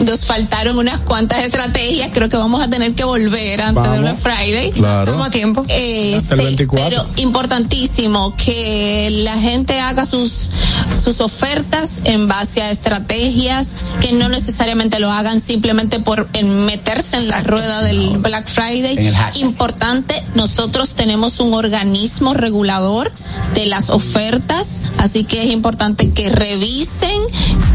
nos 0.00 0.26
faltaron 0.26 0.78
unas 0.78 0.98
cuantas 1.00 1.42
estrategias. 1.42 2.10
Creo 2.12 2.28
que 2.28 2.36
vamos 2.36 2.62
a 2.62 2.68
tener 2.70 2.94
que 2.94 3.04
volver 3.04 3.60
antes 3.60 3.82
de 3.82 3.88
Vamos. 3.88 4.00
Black 4.00 4.16
Friday. 4.16 4.70
Claro. 4.72 5.02
Estamos 5.02 5.26
a 5.26 5.30
tiempo. 5.30 5.64
Este, 5.68 6.16
Hasta 6.16 6.34
el 6.36 6.40
24. 6.42 6.88
pero 6.88 7.06
importantísimo 7.16 8.34
que 8.36 9.10
la 9.24 9.38
gente 9.38 9.78
haga 9.80 10.06
sus 10.06 10.50
sus 10.92 11.20
ofertas 11.20 12.00
en 12.04 12.28
base 12.28 12.62
a 12.62 12.70
estrategias 12.70 13.76
que 14.00 14.12
no 14.12 14.28
necesariamente 14.28 14.71
lo 14.98 15.12
hagan 15.12 15.40
simplemente 15.40 16.00
por 16.00 16.28
en 16.32 16.64
meterse 16.64 17.16
en 17.16 17.28
la 17.28 17.42
rueda 17.42 17.82
del 17.82 18.18
Black 18.18 18.48
Friday. 18.48 18.96
Importante, 19.34 20.14
nosotros 20.34 20.94
tenemos 20.94 21.40
un 21.40 21.54
organismo 21.54 22.34
regulador 22.34 23.12
de 23.54 23.66
las 23.66 23.90
ofertas, 23.90 24.84
así 24.98 25.24
que 25.24 25.44
es 25.44 25.50
importante 25.50 26.10
que 26.10 26.30
revisen 26.30 27.20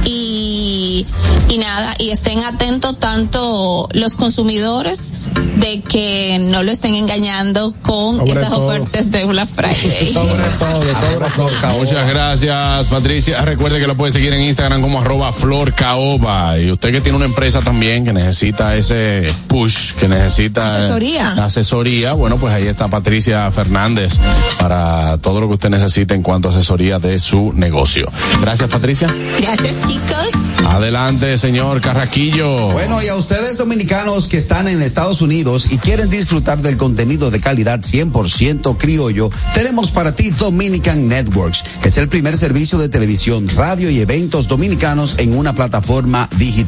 y, 0.06 1.06
y 1.50 1.58
nada, 1.58 1.94
y 2.00 2.10
estén 2.10 2.44
atentos 2.44 3.00
tanto 3.00 3.90
los 3.94 4.16
consumidores 4.16 5.14
de 5.58 5.82
que 5.82 6.40
no 6.40 6.64
lo 6.64 6.72
estén 6.72 6.96
engañando 6.96 7.74
con 7.82 8.18
Sobre 8.18 8.32
esas 8.32 8.50
todo. 8.50 8.68
ofertas 8.68 9.12
de 9.12 9.26
Black 9.26 9.50
Friday. 9.50 10.08
Sobre 10.14 10.44
todo, 10.60 10.82
sobre 10.82 11.30
todo. 11.36 11.74
Muchas 11.78 12.08
gracias, 12.08 12.88
Patricia. 12.88 13.42
Recuerde 13.42 13.80
que 13.80 13.88
lo 13.88 13.96
puede 13.98 14.12
seguir 14.12 14.34
en 14.34 14.42
Instagram 14.42 14.82
como 14.82 15.00
arroba 15.02 15.34
Flor 15.34 15.74
Caoba. 15.74 16.58
Y 16.60 16.72
usted 16.72 16.87
que 16.92 17.02
tiene 17.02 17.18
una 17.18 17.26
empresa 17.26 17.62
también 17.62 18.06
que 18.06 18.14
necesita 18.14 18.76
ese 18.76 19.28
push, 19.48 19.94
que 19.94 20.08
necesita 20.08 20.78
Asesoría. 20.78 21.32
asesoría, 21.34 22.14
bueno, 22.14 22.38
pues 22.38 22.54
ahí 22.54 22.68
está 22.68 22.88
Patricia 22.88 23.52
Fernández 23.52 24.20
para 24.60 25.18
todo 25.18 25.42
lo 25.42 25.48
que 25.48 25.56
usted 25.56 25.70
necesite 25.70 26.14
en 26.14 26.24
cuanto 26.24 26.48
a 26.48 26.52
asesoría 26.52 27.00
de 27.00 27.20
su 27.20 27.52
negocio. 27.54 28.12
Gracias, 28.42 28.70
Patricia. 28.70 29.14
Gracias 29.40 29.80
chicos. 29.88 30.30
Adelante, 30.66 31.38
señor 31.38 31.82
Carraquillo. 31.82 32.72
Bueno, 32.72 33.02
y 33.02 33.08
a 33.08 33.16
ustedes 33.16 33.58
dominicanos 33.58 34.28
que 34.28 34.38
están 34.38 34.68
en 34.68 34.82
Estados 34.82 35.22
Unidos 35.22 35.68
y 35.72 35.78
quieren 35.78 36.10
disfrutar 36.10 36.60
del 36.60 36.78
contenido 36.78 37.32
de 37.32 37.40
calidad 37.40 37.82
100% 37.82 38.78
criollo, 38.78 39.30
tenemos 39.54 39.92
para 39.92 40.16
ti 40.16 40.30
Dominican 40.32 41.08
Networks. 41.08 41.64
Es 41.84 41.98
el 41.98 42.08
primer 42.08 42.38
servicio 42.38 42.78
de 42.78 42.90
televisión, 42.90 43.48
radio 43.56 43.90
y 43.90 44.00
eventos 44.00 44.48
dominicanos 44.48 45.16
en 45.18 45.38
una 45.38 45.54
plataforma 45.54 46.30
digital. 46.38 46.67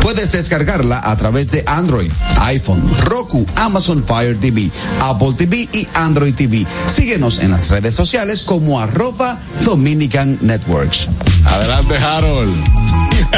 Puedes 0.00 0.32
descargarla 0.32 1.00
a 1.02 1.16
través 1.16 1.50
de 1.50 1.62
Android, 1.66 2.10
iPhone, 2.40 2.82
Roku, 3.04 3.46
Amazon 3.56 4.02
Fire 4.02 4.38
TV, 4.40 4.70
Apple 5.00 5.34
TV 5.36 5.68
y 5.72 5.86
Android 5.94 6.34
TV. 6.34 6.66
Síguenos 6.86 7.40
en 7.40 7.50
las 7.50 7.70
redes 7.70 7.94
sociales 7.94 8.42
como 8.42 8.80
arroba 8.80 9.38
Dominican 9.64 10.38
Networks. 10.40 11.08
Adelante, 11.44 11.96
Harold. 11.96 12.64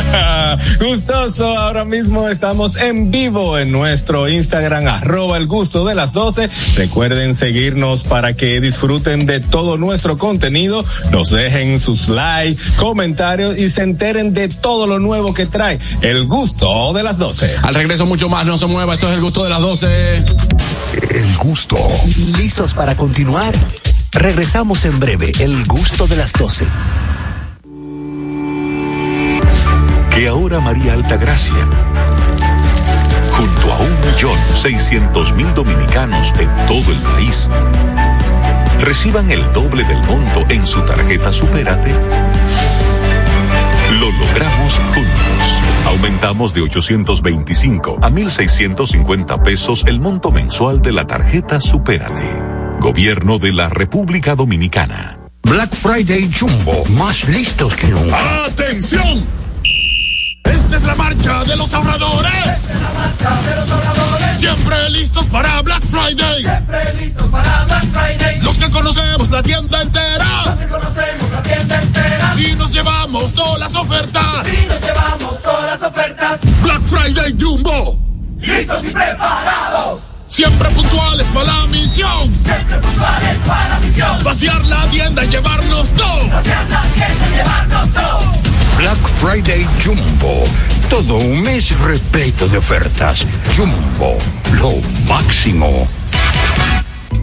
Gustoso, 0.81 1.59
ahora 1.59 1.85
mismo 1.85 2.28
estamos 2.28 2.77
en 2.77 3.11
vivo 3.11 3.59
en 3.59 3.73
nuestro 3.73 4.28
Instagram, 4.28 4.87
arroba 4.87 5.37
el 5.37 5.47
gusto 5.47 5.85
de 5.85 5.95
las 5.95 6.12
12. 6.12 6.49
Recuerden 6.77 7.35
seguirnos 7.35 8.05
para 8.05 8.35
que 8.35 8.61
disfruten 8.61 9.27
de 9.27 9.41
todo 9.41 9.77
nuestro 9.77 10.19
contenido, 10.19 10.85
nos 11.11 11.31
dejen 11.31 11.81
sus 11.81 12.09
likes, 12.09 12.62
comentarios 12.77 13.59
y 13.59 13.69
se 13.70 13.83
enteren 13.83 14.35
de 14.35 14.49
todo 14.49 14.87
lo 14.87 14.99
nuevo 14.99 15.35
que 15.35 15.47
trae 15.47 15.78
el 16.03 16.27
gusto 16.27 16.93
de 16.93 17.03
las 17.03 17.19
12. 17.19 17.57
Al 17.62 17.74
regreso 17.74 18.07
mucho 18.07 18.28
más, 18.28 18.47
no 18.47 18.57
se 18.59 18.66
mueva, 18.66 18.95
esto 18.95 19.09
es 19.09 19.15
el 19.15 19.20
gusto 19.20 19.45
de 19.45 19.51
las 19.51 19.61
12. 19.61 20.24
El 21.11 21.37
gusto. 21.39 21.77
¿Listos 22.37 22.74
para 22.74 22.97
continuar? 22.97 23.55
Regresamos 24.12 24.85
en 24.85 24.99
breve, 24.99 25.33
el 25.41 25.65
gusto 25.65 26.07
de 26.07 26.16
las 26.16 26.33
12. 26.33 26.66
María 30.47 30.93
Altagracia, 30.93 31.56
junto 33.32 33.73
a 33.73 33.78
un 33.78 33.93
millón 34.01 34.39
seiscientos 34.55 35.35
mil 35.35 35.52
dominicanos 35.55 36.32
en 36.39 36.48
todo 36.66 36.93
el 36.93 36.98
país, 36.98 37.51
reciban 38.81 39.28
el 39.32 39.43
doble 39.52 39.82
del 39.82 39.98
monto 40.06 40.44
en 40.48 40.64
su 40.64 40.82
tarjeta 40.82 41.32
Supérate, 41.32 41.93
lo 43.98 44.12
logramos 44.12 44.81
juntos. 44.94 45.60
Aumentamos 45.86 46.55
de 46.55 46.62
825 46.62 47.98
a 48.01 48.09
1.650 48.09 49.43
pesos 49.43 49.85
el 49.86 49.98
monto 49.98 50.31
mensual 50.31 50.81
de 50.81 50.93
la 50.93 51.09
tarjeta 51.09 51.60
Supérate. 51.60 52.23
Gobierno 52.78 53.40
de 53.40 53.52
la 53.52 53.68
República 53.68 54.36
Dominicana. 54.36 55.18
Black 55.43 55.74
Friday 55.74 56.31
Jumbo, 56.32 56.85
más 56.90 57.28
listos 57.28 57.74
que 57.74 57.89
nunca. 57.89 58.44
¡Atención! 58.47 59.45
Esta 60.51 60.77
es 60.77 60.82
la 60.85 60.94
marcha 60.94 61.44
de 61.44 61.56
los 61.56 61.73
ahorradores. 61.73 62.32
Esta 62.35 62.73
es 62.73 62.81
la 62.81 62.90
marcha 62.90 63.43
de 63.43 63.56
los 63.56 63.70
ahorradores. 63.70 64.39
Siempre 64.39 64.90
listos 64.90 65.27
para 65.27 65.62
Black 65.62 65.82
Friday. 65.90 66.43
Siempre 66.43 66.94
listos 66.94 67.28
para 67.28 67.64
Black 67.64 67.85
Friday. 67.93 68.40
Los 68.40 68.59
que 68.59 68.70
conocemos 68.70 69.31
la 69.31 69.43
tienda 69.43 69.82
entera. 69.82 70.44
Los 70.44 70.59
que 70.59 70.66
conocemos 70.66 71.31
la 71.32 71.43
tienda 71.43 71.82
entera. 71.82 72.35
Y 72.36 72.55
nos 72.55 72.73
llevamos 72.73 73.35
todas 73.35 73.59
las 73.59 73.74
ofertas. 73.74 74.48
Y 74.48 74.66
nos 74.66 74.81
llevamos 74.81 75.43
todas 75.43 75.64
las 75.64 75.82
ofertas. 75.82 76.40
Black 76.62 76.82
Friday 76.85 77.36
Jumbo. 77.40 77.98
Listos 78.39 78.85
y 78.85 78.90
preparados. 78.90 80.01
Siempre 80.27 80.68
puntuales 80.70 81.27
para 81.28 81.52
la 81.60 81.66
misión. 81.66 82.32
Siempre 82.44 82.78
puntuales 82.78 83.36
para 83.47 83.68
la 83.68 83.81
misión. 83.81 84.24
Vaciar 84.24 84.64
la 84.64 84.86
tienda 84.89 85.24
y 85.24 85.28
llevarnos 85.28 85.89
todo. 85.90 86.28
Vaciar 86.28 86.68
la 86.68 86.82
tienda 86.82 87.27
y 87.27 87.36
llevarnos 87.36 87.93
todo. 87.93 88.36
Black 88.77 89.09
Friday 89.20 89.66
Jumbo. 89.82 90.44
Todo 90.90 91.16
un 91.16 91.40
mes 91.40 91.77
repleto 91.81 92.47
de 92.47 92.59
ofertas. 92.59 93.27
Jumbo, 93.57 94.19
lo 94.61 94.73
máximo. 95.09 95.89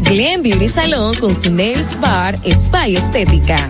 Glen 0.01 0.41
Beauty 0.41 0.67
Salón 0.67 1.15
con 1.15 1.35
su 1.35 1.53
Nails 1.53 1.99
Bar 1.99 2.39
Spa 2.43 2.87
Estética. 2.87 3.69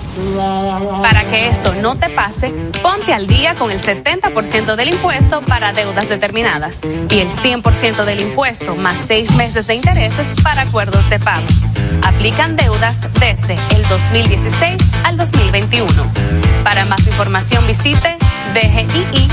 Para 1.01 1.23
que 1.25 1.49
esto 1.49 1.75
no 1.75 1.97
te 1.97 2.09
pase, 2.09 2.53
ponte 2.83 3.13
al 3.13 3.27
día 3.27 3.55
con 3.55 3.71
el 3.71 3.81
70% 3.81 4.77
del 4.77 4.89
impuesto 4.89 5.43
para 5.43 5.73
deudas 5.73 6.09
determinadas 6.09 6.81
y 7.11 7.19
el 7.19 7.29
100% 7.29 8.05
del 8.05 8.21
impuesto 8.21 8.75
más 8.77 8.97
seis 9.07 9.31
meses 9.37 9.67
de 9.67 9.75
intereses 9.75 10.27
para 10.43 10.63
acuerdos 10.63 11.09
de 11.11 11.19
pago. 11.19 11.47
Aplican 12.03 12.57
deudas 12.57 12.99
desde 13.19 13.59
el 13.75 13.87
2016 13.89 14.77
al 15.05 15.17
2021. 15.17 15.87
Para 16.65 16.85
más 16.85 17.07
información 17.07 17.67
visite 17.67 18.17
dgii.gov.do. 18.55 19.33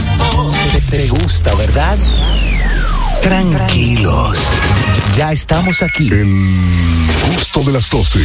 te 0.91 1.07
gusta, 1.07 1.55
¿verdad? 1.55 1.97
Tranquilos. 3.21 4.37
Ya 5.15 5.31
estamos 5.31 5.81
aquí. 5.81 6.09
El 6.11 6.27
gusto 7.33 7.63
de 7.63 7.71
las 7.71 7.89
12. 7.89 8.19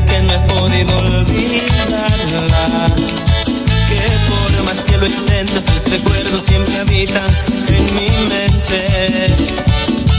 Que 0.00 0.22
no 0.22 0.32
he 0.32 0.38
podido 0.48 0.98
olvidarla? 0.98 2.86
Que 3.88 4.00
por 4.28 4.64
más 4.64 4.80
que 4.84 4.96
lo 4.96 5.06
intentes, 5.06 5.64
sus 5.64 5.90
recuerdos 5.90 6.42
siempre 6.46 6.78
habitan 6.78 7.30
en 7.68 7.84
mi 7.94 8.08
mente. 8.28 9.34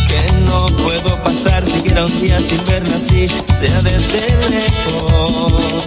Que 0.08 0.34
no 0.46 0.68
puedo 0.68 1.24
pasar 1.24 1.66
siquiera 1.66 2.06
un 2.06 2.22
día 2.22 2.40
sin 2.40 2.64
verla 2.66 2.96
así, 2.96 3.26
sea 3.28 3.82
desde 3.82 4.28
lejos. 4.50 5.86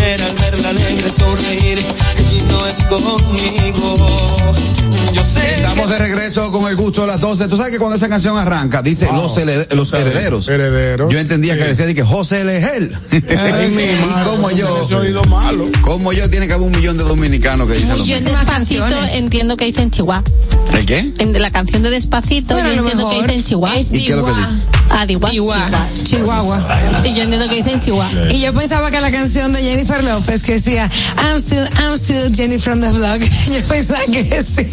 Al 0.00 0.34
verla 0.34 0.70
alegre 0.70 1.10
sonreír 1.10 1.78
y 1.78 2.42
no 2.50 2.66
es 2.66 2.82
conmigo. 2.84 4.06
Yo 5.12 5.24
sé 5.24 5.52
Estamos 5.54 5.90
de 5.90 5.98
regreso 5.98 6.50
con 6.50 6.68
el 6.70 6.76
gusto 6.76 7.02
de 7.02 7.08
las 7.08 7.20
12. 7.20 7.48
Tú 7.48 7.56
sabes 7.56 7.70
que 7.72 7.78
cuando 7.78 7.96
esa 7.96 8.08
canción 8.08 8.36
arranca, 8.36 8.80
dice 8.82 9.08
los, 9.12 9.36
hele- 9.36 9.68
los 9.72 9.92
herederos. 9.92 10.48
Herederos. 10.48 11.12
Yo 11.12 11.18
entendía 11.18 11.56
que 11.56 11.64
decía 11.64 11.86
de 11.86 11.94
que 11.94 12.02
José 12.02 12.44
Legel. 12.44 12.96
y 13.12 13.20
como 14.24 14.50
yo. 14.50 14.84
Ese 14.84 14.94
oído 14.94 15.22
malo. 15.24 15.66
Como 15.82 16.12
yo, 16.12 16.30
tiene 16.30 16.46
que 16.48 16.54
haber 16.54 16.66
un 16.66 16.72
millón 16.72 16.96
de 16.96 17.04
dominicanos 17.04 17.68
que 17.68 17.74
dicen 17.74 18.02
Yo 18.02 18.16
en. 18.16 18.24
Despacito 18.24 19.04
entiendo 19.14 19.56
que 19.56 19.66
dicen 19.66 19.90
Chihuahua. 19.90 20.24
¿El 20.72 20.86
qué? 20.86 21.12
En 21.18 21.40
la 21.40 21.50
canción 21.50 21.82
de 21.82 21.90
Despacito 21.90 22.54
Bueno, 22.54 22.72
yo 22.72 22.80
entiendo 22.80 23.10
que 23.10 23.22
dicen 23.22 23.44
Chihuahua. 23.44 23.78
es 23.78 23.86
¿Y 23.90 24.06
qué 24.06 24.12
es 24.12 24.16
lo 24.16 24.24
que 24.24 24.32
dice? 24.32 24.46
Ah, 24.92 25.06
Chihuahua. 25.06 25.30
Chihuahua. 25.30 25.86
Chihuahua. 26.04 26.80
Y 27.04 27.14
yo 27.14 27.22
entiendo 27.22 27.48
que 27.48 27.56
dicen 27.56 27.80
Chihuahua. 27.80 28.32
Y 28.32 28.40
yo 28.40 28.52
pensaba 28.52 28.90
que 28.90 29.00
la 29.00 29.10
canción 29.10 29.52
de 29.52 29.62
Jennifer 29.62 29.89
López 29.98 30.42
que 30.42 30.52
decía 30.52 30.88
I'm 31.18 31.36
still, 31.38 31.64
I'm 31.78 31.94
still 31.96 32.30
Jenny 32.32 32.58
from 32.58 32.80
the 32.80 32.90
vlog. 32.90 33.20
Yo 33.52 33.62
pensaba 33.68 34.00
que 34.06 34.24
sí. 34.44 34.66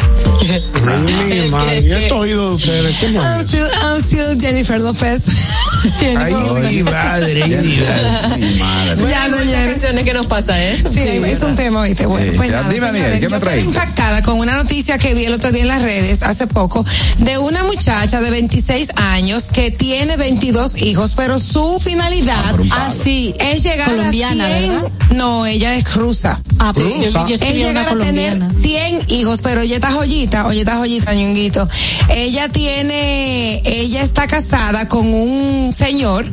Ay, 0.86 1.42
mi 1.42 1.48
madre. 1.50 1.80
¿Y 1.80 1.92
estos 1.92 2.18
oídos 2.18 2.50
de 2.50 2.54
ustedes? 2.56 2.96
¿Cómo 3.00 3.20
I'm 3.22 3.40
es? 3.40 3.46
still, 3.46 3.66
I'm 3.82 4.02
still 4.04 4.40
Jennifer 4.40 4.80
López. 4.80 5.22
Ay, 6.00 6.34
mi 6.70 6.82
madre. 6.84 7.48
Ya, 7.48 7.60
Hay 7.60 8.96
muchas 8.96 9.30
señores. 9.30 9.66
canciones 9.66 10.04
que 10.04 10.14
nos 10.14 10.26
pasa 10.26 10.62
eso. 10.64 10.88
Sí, 10.92 11.00
es 11.00 11.42
un 11.42 11.56
tema, 11.56 11.82
¿viste? 11.84 12.06
Bueno, 12.06 12.26
Eh, 12.32 12.34
pues 12.36 12.48
ya, 12.48 12.62
nada, 12.62 12.68
dime, 12.72 12.86
Daniel, 12.86 13.20
¿qué 13.20 13.28
me 13.28 13.38
traíste? 13.38 13.64
impactada 13.68 14.22
con 14.22 14.38
una 14.38 14.54
noticia 14.56 14.98
que 14.98 15.14
vi 15.14 15.24
el 15.24 15.34
otro 15.34 15.52
día 15.52 15.62
en 15.62 15.68
las 15.68 15.82
redes 15.82 16.22
hace 16.22 16.46
poco 16.46 16.84
de 17.18 17.38
una 17.38 17.64
muchacha 17.64 18.20
de 18.20 18.30
26 18.30 18.90
años 18.96 19.48
que 19.52 19.70
tiene 19.70 20.16
22 20.16 20.80
hijos, 20.82 21.14
pero 21.16 21.38
su 21.38 21.78
finalidad 21.80 22.54
Ah, 22.70 22.90
sí. 22.90 23.34
es 23.38 23.62
llegar 23.62 23.90
Colombiana, 23.90 24.44
a 24.46 24.58
100. 24.58 24.68
¿verdad? 24.74 24.90
No, 25.10 25.46
ella 25.46 25.74
es 25.74 25.94
rusa. 25.94 26.40
Ah, 26.58 26.72
pero 26.74 26.88
yo, 26.88 27.26
yo 27.28 27.34
Es 27.34 27.40
llegar 27.40 27.88
a 27.88 27.96
tener 27.98 28.38
colombiana. 28.38 28.50
100 28.50 29.04
hijos, 29.08 29.40
pero 29.42 29.62
ella 29.62 29.76
está 29.76 29.90
joyita, 29.92 30.46
oye, 30.46 30.60
está 30.60 30.76
joyita, 30.76 31.14
ñonguito. 31.14 31.68
Ella 32.10 32.48
tiene, 32.48 33.62
ella 33.64 34.02
está 34.02 34.26
casada 34.26 34.88
con 34.88 35.06
un 35.06 35.72
señor 35.72 36.26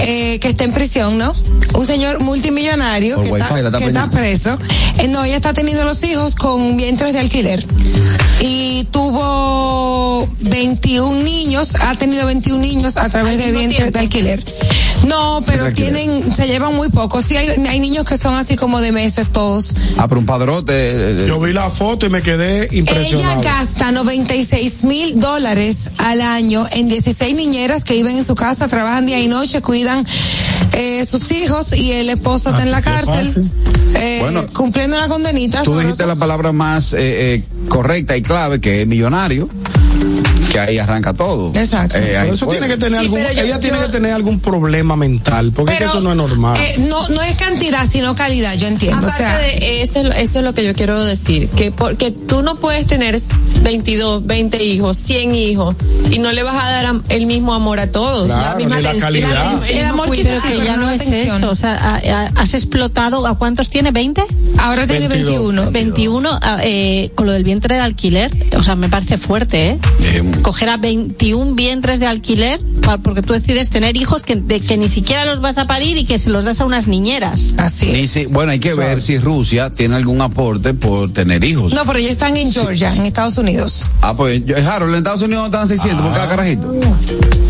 eh, 0.00 0.38
que 0.40 0.48
está 0.48 0.64
en 0.64 0.72
prisión, 0.72 1.16
¿no? 1.16 1.34
Un 1.74 1.86
señor 1.86 2.20
multimillonario 2.20 3.16
Por 3.16 3.24
que, 3.24 3.32
wifi, 3.32 3.42
está, 3.42 3.62
la 3.62 3.68
está 3.68 3.78
que 3.78 3.84
está 3.86 4.10
preso. 4.10 4.58
Eh, 4.98 5.08
no, 5.08 5.24
ella 5.24 5.36
está 5.36 5.52
teniendo 5.52 5.84
los 5.84 6.02
hijos 6.02 6.34
con 6.34 6.76
vientres 6.76 7.12
de 7.12 7.20
alquiler. 7.20 7.64
Y 8.40 8.84
tuvo 8.90 10.28
21 10.40 11.22
niños, 11.22 11.76
ha 11.80 11.94
tenido 11.94 12.26
21 12.26 12.60
niños 12.60 12.96
a 12.96 13.08
través 13.08 13.38
de 13.38 13.52
vientres 13.52 13.92
de 13.92 13.98
alquiler. 13.98 14.44
No, 15.06 15.42
pero 15.46 15.72
tienen, 15.72 16.34
se 16.34 16.46
llevan 16.46 16.74
muy 16.74 16.88
poco. 16.88 17.22
Sí, 17.22 17.36
hay, 17.36 17.48
hay 17.48 17.80
niños 17.80 18.04
que 18.04 18.17
son 18.18 18.34
así 18.34 18.56
como 18.56 18.80
de 18.80 18.92
meses 18.92 19.30
todos. 19.30 19.74
Ah, 19.96 20.06
pero 20.08 20.20
un 20.20 20.26
padrote. 20.26 20.72
eh, 21.12 21.26
Yo 21.26 21.40
vi 21.40 21.52
la 21.52 21.70
foto 21.70 22.06
y 22.06 22.10
me 22.10 22.22
quedé 22.22 22.64
Ella 22.64 22.76
impresionado. 22.78 23.40
gasta 23.42 23.92
96 23.92 24.84
mil 24.84 25.18
dólares 25.20 25.90
al 25.98 26.20
año 26.20 26.66
en 26.70 26.88
16 26.88 27.34
niñeras 27.34 27.84
que 27.84 27.94
viven 27.94 28.18
en 28.18 28.24
su 28.24 28.34
casa, 28.34 28.68
trabajan 28.68 29.06
día 29.06 29.20
y 29.20 29.28
noche, 29.28 29.62
cuidan 29.62 30.04
eh, 30.72 31.04
sus 31.06 31.30
hijos 31.32 31.72
y 31.72 31.92
el 31.92 32.10
esposo 32.10 32.50
está 32.50 32.62
en 32.62 32.70
la 32.70 32.78
Así 32.78 32.84
que 32.88 32.90
cárcel, 32.94 33.50
eh, 33.94 34.18
Bueno, 34.22 34.42
cumpliendo 34.54 34.96
una 34.96 35.08
condenita. 35.08 35.62
Tú 35.62 35.76
dijiste 35.78 36.02
eso. 36.02 36.06
la 36.08 36.16
palabra 36.16 36.52
más 36.52 36.92
eh, 36.92 37.34
eh, 37.34 37.44
correcta 37.68 38.16
y 38.16 38.22
clave, 38.22 38.60
que 38.60 38.82
es 38.82 38.86
millonario, 38.88 39.48
que 40.50 40.58
ahí 40.58 40.78
arranca 40.78 41.12
todo. 41.12 41.52
Exacto. 41.54 41.96
Eh, 41.98 42.16
Pero 42.20 42.34
eso 42.34 42.46
puede. 42.46 42.58
tiene 42.60 42.74
que 42.74 42.80
tener 42.80 42.98
Sí, 43.00 43.04
algún, 43.06 43.20
pero 43.20 43.32
yo- 43.34 43.42
ella 43.42 43.60
tiene 43.60 43.78
yo- 43.78 43.86
que 43.86 43.92
tener 43.92 44.12
algún 44.12 44.40
problema 44.40 44.96
mental, 44.96 45.52
porque 45.52 45.72
es 45.72 45.78
que 45.78 45.84
Pero, 45.84 45.92
eso 45.98 46.02
no 46.02 46.10
es 46.10 46.16
normal. 46.16 46.58
eh, 46.60 46.76
no, 46.88 47.08
no 47.10 47.22
es 47.22 47.34
cantidad, 47.36 47.86
sino 47.88 48.14
calidad, 48.16 48.54
yo 48.54 48.66
entiendo. 48.68 49.06
Aparte 49.06 49.24
o 49.24 49.26
sea, 49.28 49.38
de 49.38 49.82
eso, 49.82 50.00
eso 50.00 50.38
es 50.38 50.44
lo 50.44 50.54
que 50.54 50.64
yo 50.64 50.74
quiero 50.74 51.04
decir, 51.04 51.48
que 51.50 51.70
porque 51.70 52.10
tú 52.10 52.42
no 52.42 52.56
puedes 52.56 52.86
tener 52.86 53.14
22, 53.62 54.26
20 54.26 54.62
hijos, 54.64 54.96
100 54.96 55.34
hijos 55.34 55.76
y 56.10 56.18
no 56.18 56.32
le 56.32 56.42
vas 56.42 56.64
a 56.64 56.70
dar 56.70 56.94
el 57.08 57.26
mismo 57.26 57.54
amor 57.54 57.80
a 57.80 57.90
todos, 57.90 58.28
la 58.28 58.34
Claro, 58.40 58.56
misma 58.58 58.76
ni 58.76 58.82
la 58.82 58.88
atención, 58.90 59.12
calidad. 59.12 59.68
el 59.70 59.78
El 59.78 59.84
amor 59.86 60.06
cuidado. 60.08 60.40
Pero 60.42 60.54
Sí, 60.54 60.60
que 60.60 60.64
ya 60.66 60.76
no 60.76 60.82
no 60.82 60.86
la 60.86 60.94
es 60.94 61.00
atención. 61.02 61.36
eso. 61.36 61.50
O 61.50 61.54
sea, 61.54 61.74
a- 61.74 61.96
a- 61.96 62.32
has 62.36 62.54
explotado. 62.54 63.26
¿A 63.26 63.36
cuántos 63.38 63.70
tiene? 63.70 63.92
¿20? 63.92 64.22
ahora 64.58 64.86
tiene 64.86 65.08
21. 65.08 65.70
21 65.70 66.30
ah, 66.42 66.58
eh, 66.62 67.10
con 67.14 67.26
lo 67.26 67.32
del 67.32 67.44
vientre 67.44 67.74
de 67.76 67.80
alquiler. 67.80 68.30
O 68.56 68.62
sea, 68.62 68.74
me 68.76 68.88
parece 68.88 69.18
fuerte, 69.18 69.68
¿eh? 69.70 69.78
Eh, 70.02 70.22
Coger 70.42 70.68
a 70.70 70.76
21 70.76 71.54
vientres 71.54 72.00
de 72.00 72.06
alquiler 72.06 72.60
pa- 72.82 72.98
porque 72.98 73.22
tú 73.22 73.32
decides 73.32 73.70
tener 73.70 73.96
hijos 73.96 74.22
que, 74.24 74.36
de, 74.36 74.60
que 74.60 74.76
ni 74.76 74.88
siquiera 74.88 75.24
los 75.24 75.40
vas 75.40 75.58
a 75.58 75.66
parir 75.66 75.96
y 75.96 76.04
que 76.04 76.18
se 76.18 76.30
los 76.30 76.44
das 76.44 76.60
a 76.60 76.64
unas 76.64 76.86
niñeras. 76.88 77.54
Así 77.58 77.86
ni 77.86 78.00
es. 78.00 78.10
si- 78.10 78.26
bueno, 78.26 78.52
hay 78.52 78.58
que 78.60 78.74
ver 78.74 79.00
si 79.00 79.18
Rusia 79.18 79.70
tiene 79.70 79.96
algún 79.96 80.20
aporte 80.20 80.74
por 80.74 81.12
tener 81.12 81.44
hijos. 81.44 81.72
No, 81.74 81.84
pero 81.84 81.98
ellos 81.98 82.12
están 82.12 82.36
en 82.36 82.52
Georgia, 82.52 82.92
en 82.94 83.04
Estados 83.04 83.36
Unidos. 83.38 83.47
Ah, 84.02 84.14
pues, 84.16 84.44
yo- 84.44 84.56
Harold, 84.56 84.92
en 84.92 84.98
Estados 84.98 85.22
Unidos 85.22 85.46
están 85.46 85.68
600 85.68 86.02
por 86.02 86.12
cada 86.14 86.28
carajito. 86.28 86.72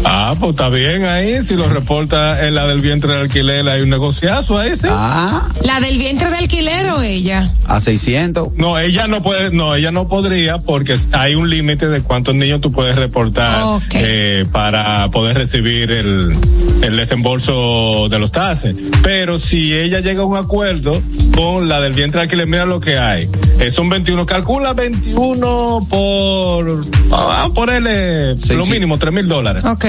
Ah, 0.05 0.35
pues 0.39 0.51
está 0.53 0.69
bien 0.69 1.05
ahí. 1.05 1.43
Si 1.43 1.57
lo 1.57 1.69
reporta 1.69 2.47
en 2.47 2.55
la 2.55 2.67
del 2.69 2.81
vientre 2.81 3.13
de 3.13 3.19
alquiler, 3.21 3.69
hay 3.69 3.81
un 3.83 3.91
negociazo 3.91 4.59
ahí, 4.59 4.71
sí. 4.77 4.87
Ah, 4.89 5.43
¿La 5.65 5.81
del 5.81 5.99
vientre 5.99 6.31
de 6.31 6.37
alquiler 6.37 6.91
o 6.91 7.03
ella? 7.03 7.53
a 7.67 7.81
600. 7.81 8.49
No, 8.57 8.79
ella 8.79 9.07
no 9.09 9.23
puede, 9.23 9.51
no, 9.51 9.75
ella 9.75 9.91
no 9.91 10.09
podría 10.09 10.59
porque 10.59 10.97
hay 11.13 11.35
un 11.35 11.51
límite 11.51 11.89
de 11.89 12.01
cuántos 12.01 12.35
niños 12.35 12.61
tú 12.63 12.73
puedes 12.73 12.97
reportar 12.97 13.81
eh, 13.95 14.47
para 14.53 15.11
poder 15.11 15.37
recibir 15.37 15.91
el, 15.91 16.35
el 16.83 16.97
desembolso 16.97 18.09
de 18.09 18.19
los 18.19 18.33
tases. 18.33 18.75
Pero 19.03 19.39
si 19.39 19.75
ella 19.75 20.01
llega 20.01 20.23
a 20.23 20.25
un 20.25 20.37
acuerdo 20.37 21.03
con 21.35 21.69
la 21.69 21.81
del 21.81 21.93
vientre 21.93 22.21
de 22.21 22.23
alquiler, 22.23 22.47
mira 22.47 22.65
lo 22.65 22.81
que 22.81 22.97
hay. 22.99 23.29
Eh, 23.61 23.71
son 23.73 23.89
21, 23.89 24.25
calcula 24.25 24.73
21 24.73 25.87
por, 25.91 26.81
ah, 27.13 27.49
ponerle 27.55 28.37
Sí, 28.41 28.55
lo 28.55 28.63
sí. 28.65 28.71
mínimo, 28.73 28.99
3 28.99 29.13
mil 29.13 29.27
dólares 29.27 29.65
Ok. 29.65 29.85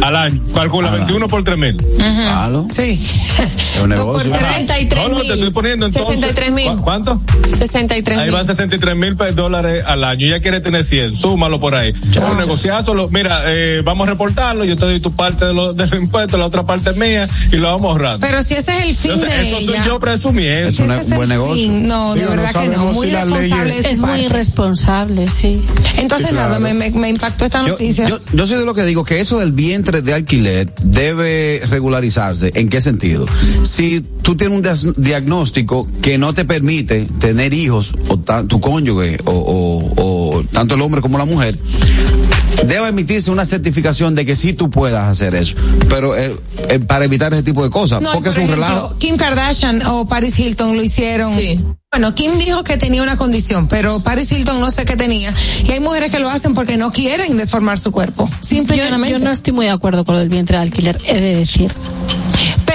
al 0.00 0.14
año. 0.16 0.40
Calcula 0.54 0.90
21 0.90 1.28
por 1.28 1.42
3 1.42 1.58
mil. 1.58 1.76
Claro. 1.76 2.66
Sí. 2.70 3.00
Es 3.74 3.82
un 3.82 3.88
negocio. 3.88 4.30
Por 4.30 4.38
ser- 4.38 4.48
63 4.48 5.02
No, 5.02 5.08
no, 5.08 5.22
te 5.22 5.32
estoy 5.34 5.50
poniendo 5.50 5.86
entonces. 5.86 6.14
63 6.14 6.52
mil. 6.52 6.68
¿cu- 6.76 6.82
¿Cuánto? 6.82 7.20
63 7.58 8.16
Ahí 8.18 8.24
mil. 8.26 8.34
van 8.34 8.46
63 8.46 8.94
mil 8.96 9.16
dólares 9.34 9.82
al 9.84 10.04
año. 10.04 10.28
Ya 10.28 10.38
quiere 10.40 10.60
tener 10.60 10.84
100. 10.84 11.16
Súmalo 11.16 11.58
por 11.58 11.74
ahí. 11.74 11.92
Un 12.30 12.36
negociazo. 12.38 12.94
lo- 12.94 13.08
mira, 13.08 13.42
eh, 13.46 13.82
vamos 13.84 14.06
a 14.06 14.10
reportarlo. 14.10 14.64
Yo 14.64 14.76
te 14.76 14.84
doy 14.84 15.00
tu 15.00 15.12
parte 15.16 15.46
de 15.46 15.52
los 15.54 15.76
de 15.76 15.86
los 15.88 16.00
impuestos, 16.00 16.38
la 16.38 16.46
otra 16.46 16.62
parte 16.64 16.90
es 16.90 16.96
mía 16.96 17.28
y 17.50 17.56
lo 17.56 17.72
vamos 17.72 17.90
ahorrando. 17.90 18.24
Pero 18.24 18.40
si 18.44 18.54
ese 18.54 18.70
es 18.78 18.86
el 18.86 18.94
fin 18.94 19.10
Entonces, 19.14 19.36
de 19.38 19.48
eso 19.48 19.60
soy 19.60 19.74
ella. 19.74 19.84
yo 19.86 19.98
presumiendo. 19.98 20.68
Es 20.68 20.78
un 20.78 20.92
ese 20.92 21.00
es 21.00 21.08
buen 21.10 21.22
el 21.22 21.28
negocio. 21.30 21.54
fin. 21.56 21.88
No, 21.88 22.14
de 22.14 22.20
Digo, 22.20 22.30
no 22.34 22.42
verdad 22.42 22.60
que 22.62 22.68
no. 22.68 22.83
Sabemos 22.84 22.94
Muy 22.96 23.06
si 23.06 23.12
las 23.12 23.28
leyes- 23.28 23.86
Es 23.86 23.98
muy 23.98 24.20
irresponsable, 24.20 25.28
sí. 25.28 25.62
Entonces 25.96 26.28
Sí, 26.28 26.34
nada, 26.34 26.58
claro. 26.58 26.60
me, 26.60 26.74
me, 26.74 26.90
me 26.90 27.08
impactó 27.08 27.44
esta 27.44 27.62
Yo, 27.62 27.68
noticia. 27.68 28.08
yo, 28.08 28.20
yo 28.32 28.46
soy 28.46 28.56
de 28.58 28.64
lo 28.64 28.74
que 28.74 28.84
digo 28.84 29.04
que 29.04 29.20
eso 29.20 29.38
del 29.40 29.52
vientre 29.52 30.02
de 30.02 30.14
alquiler 30.14 30.72
debe 30.82 31.62
regularizarse. 31.68 32.52
¿En 32.54 32.68
qué 32.68 32.80
sentido? 32.80 33.26
Si 33.62 34.00
tú 34.22 34.36
tienes 34.36 34.84
un 34.84 34.94
diagnóstico 34.96 35.86
que 36.02 36.18
no 36.18 36.32
te 36.32 36.44
permite 36.44 37.06
tener 37.18 37.52
hijos, 37.54 37.94
o 38.08 38.18
tu 38.46 38.60
cónyuge, 38.60 39.18
o, 39.24 39.32
o- 39.32 40.02
o 40.36 40.44
tanto 40.44 40.74
el 40.74 40.80
hombre 40.82 41.00
como 41.00 41.18
la 41.18 41.24
mujer, 41.24 41.58
debe 42.66 42.88
emitirse 42.88 43.30
una 43.30 43.44
certificación 43.44 44.14
de 44.14 44.24
que 44.24 44.36
sí 44.36 44.52
tú 44.52 44.70
puedas 44.70 45.04
hacer 45.04 45.34
eso. 45.34 45.54
Pero 45.88 46.16
eh, 46.16 46.36
eh, 46.68 46.78
para 46.78 47.04
evitar 47.04 47.32
ese 47.32 47.42
tipo 47.42 47.62
de 47.62 47.70
cosas, 47.70 48.00
No, 48.02 48.12
porque 48.12 48.30
es 48.30 48.34
por 48.34 48.44
un 48.44 48.50
ejemplo, 48.50 48.66
relajo. 48.68 48.96
Kim 48.98 49.16
Kardashian 49.16 49.82
o 49.86 50.06
Paris 50.06 50.38
Hilton 50.38 50.76
lo 50.76 50.82
hicieron. 50.82 51.36
Sí. 51.36 51.60
Bueno, 51.94 52.12
Kim 52.12 52.36
dijo 52.38 52.64
que 52.64 52.76
tenía 52.76 53.04
una 53.04 53.16
condición, 53.16 53.68
pero 53.68 54.00
Paris 54.00 54.32
Hilton 54.32 54.58
no 54.58 54.72
sé 54.72 54.84
qué 54.84 54.96
tenía. 54.96 55.32
Y 55.64 55.70
hay 55.70 55.78
mujeres 55.78 56.10
que 56.10 56.18
lo 56.18 56.28
hacen 56.28 56.52
porque 56.52 56.76
no 56.76 56.90
quieren 56.90 57.36
deformar 57.36 57.78
su 57.78 57.92
cuerpo. 57.92 58.28
Simple 58.40 58.74
y 58.74 58.80
Yo, 58.80 59.06
yo 59.06 59.18
no 59.20 59.30
estoy 59.30 59.52
muy 59.52 59.66
de 59.66 59.70
acuerdo 59.70 60.04
con 60.04 60.16
lo 60.16 60.18
del 60.18 60.28
vientre 60.28 60.56
de 60.56 60.62
alquiler, 60.64 61.00
he 61.06 61.20
de 61.20 61.36
decir. 61.36 61.72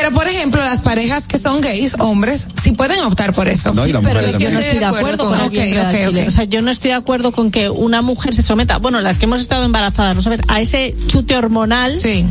Pero, 0.01 0.13
por 0.13 0.27
ejemplo, 0.27 0.61
las 0.61 0.81
parejas 0.81 1.27
que 1.27 1.37
son 1.37 1.61
gays, 1.61 1.95
hombres, 1.99 2.47
sí 2.61 2.71
pueden 2.71 3.03
optar 3.03 3.33
por 3.33 3.47
eso. 3.47 3.73
No, 3.73 3.85
y 3.85 3.91
la 3.91 4.01
Pero 4.01 4.21
yo 4.21 4.29
también. 4.31 4.53
no 4.53 4.59
estoy 4.59 4.79
de 4.79 4.85
acuerdo 4.85 5.25
con 5.29 5.39
el. 5.39 6.27
O 6.27 6.31
sea, 6.31 6.43
yo 6.45 6.61
no 6.61 6.71
estoy 6.71 6.89
de 6.89 6.95
acuerdo 6.95 7.31
con 7.31 7.51
que 7.51 7.69
una 7.69 8.01
mujer 8.01 8.33
se 8.33 8.41
someta, 8.41 8.77
bueno, 8.77 9.01
las 9.01 9.17
que 9.17 9.25
hemos 9.25 9.41
estado 9.41 9.63
embarazadas, 9.65 10.15
no 10.15 10.21
someta 10.21 10.43
a 10.47 10.61
ese 10.61 10.95
chute 11.07 11.35
hormonal 11.35 11.95
Sí. 11.97 12.25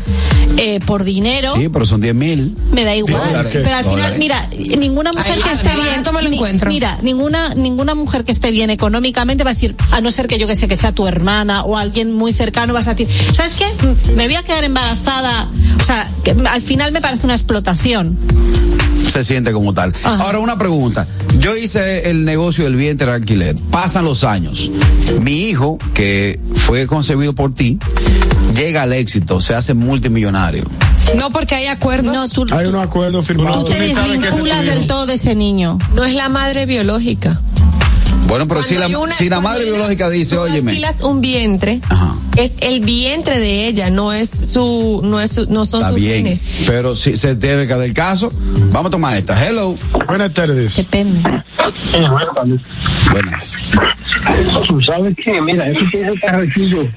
eh, 0.57 0.81
por 0.85 1.05
dinero. 1.05 1.53
Sí, 1.57 1.69
pero 1.69 1.85
son 1.85 2.01
10 2.01 2.15
mil. 2.15 2.57
Me 2.73 2.85
da 2.85 2.95
igual, 2.95 3.23
Dólares. 3.33 3.53
pero 3.63 3.75
al 3.77 3.85
final, 3.85 3.97
Dólares. 4.15 4.19
mira, 4.19 4.49
ninguna 4.79 5.13
mujer 5.13 5.33
Ay, 5.37 5.43
que 5.43 5.53
esté 5.53 5.71
bien, 5.77 6.03
me 6.13 6.23
lo 6.23 6.29
ni- 6.31 6.37
encuentro. 6.37 6.69
mira, 6.71 6.99
ninguna 7.03 7.55
ninguna 7.55 7.95
mujer 7.95 8.25
que 8.25 8.33
esté 8.33 8.51
bien 8.51 8.71
económicamente 8.71 9.45
va 9.45 9.51
a 9.51 9.55
decir, 9.55 9.75
a 9.91 10.01
no 10.01 10.11
ser 10.11 10.27
que 10.29 10.39
yo 10.39 10.47
que 10.47 10.55
sé 10.55 10.69
que 10.69 10.77
sea 10.77 10.93
tu 10.93 11.07
hermana 11.07 11.65
o 11.65 11.77
alguien 11.77 12.13
muy 12.13 12.33
cercano 12.33 12.73
vas 12.75 12.89
a 12.89 12.95
decir, 12.95 13.09
¿sabes 13.33 13.55
qué? 13.57 13.67
Me 14.15 14.27
voy 14.27 14.37
a 14.37 14.43
quedar 14.43 14.65
embarazada, 14.65 15.49
o 15.81 15.85
sea, 15.85 16.09
que 16.25 16.31
al 16.49 16.63
final 16.63 16.93
me 16.93 17.01
parece 17.01 17.27
una 17.27 17.35
explotación. 17.59 18.17
se 19.11 19.25
siente 19.25 19.53
como 19.53 19.75
tal. 19.75 19.93
Ahora 20.05 20.39
una 20.39 20.57
pregunta. 20.59 21.07
Yo 21.41 21.57
hice 21.57 22.11
el 22.11 22.25
negocio 22.25 22.65
del 22.65 22.77
vientre 22.77 23.07
de 23.07 23.15
alquiler. 23.15 23.57
Pasan 23.71 24.05
los 24.05 24.25
años. 24.25 24.71
Mi 25.23 25.49
hijo, 25.49 25.79
que 25.95 26.39
fue 26.67 26.87
concebido 26.87 27.33
por 27.33 27.55
ti, 27.55 27.79
llega 28.55 28.83
al 28.83 28.93
éxito, 28.93 29.41
se 29.41 29.55
hace 29.55 29.75
multimillonario. 29.75 30.65
No 31.17 31.31
porque 31.31 31.55
hay 31.55 31.67
acuerdos. 31.67 32.13
No, 32.13 32.29
tú, 32.29 32.45
Hay 32.55 32.67
unos 32.67 32.83
acuerdos 32.85 33.27
firmados. 33.27 33.65
tú 33.65 33.71
te 33.71 33.81
desvinculas 33.81 34.65
del 34.67 34.87
todo 34.87 35.07
de 35.07 35.15
ese 35.15 35.35
niño. 35.35 35.79
No 35.95 36.05
es 36.05 36.15
la 36.15 36.29
madre 36.29 36.67
biológica. 36.67 37.41
Bueno, 38.29 38.47
pero 38.47 38.63
si 38.63 38.75
la, 38.77 38.87
una- 38.89 39.13
si 39.13 39.29
la 39.31 39.41
madre 39.41 39.65
biológica 39.65 40.11
dice, 40.11 40.37
tú 40.37 40.43
óyeme, 40.43 40.71
alquilas 40.73 41.01
un 41.01 41.21
vientre, 41.23 41.81
Ajá. 41.89 42.15
es 42.37 42.57
el 42.61 42.81
vientre 42.81 43.39
de 43.39 43.67
ella, 43.69 43.89
no 43.91 44.13
es 44.13 44.29
su, 44.29 45.01
no 45.03 45.19
es 45.19 45.33
su- 45.35 45.47
no 45.51 45.65
son 45.65 45.81
está 45.81 45.89
sus 45.93 45.97
bien, 46.01 46.17
genes. 46.27 46.55
pero 46.67 46.95
si 46.95 47.17
se 47.17 47.37
que 47.37 47.79
del 47.79 47.95
caso, 47.95 48.31
vamos 48.71 48.89
a 48.89 48.91
tomar 48.91 49.17
esta. 49.17 49.43
Hello. 49.47 49.75
Buenas 50.07 50.33
tardes. 50.35 50.77
Depende. 50.77 51.23
Buenas. 53.11 53.55
Tú 54.69 54.83
sabes 54.83 55.15
que, 55.25 55.41
mira, 55.41 55.65
eso 55.71 55.81
que 55.91 56.03
es 56.03 56.09
el 56.13 56.21
carretillo 56.21 56.83
eh, 56.83 56.91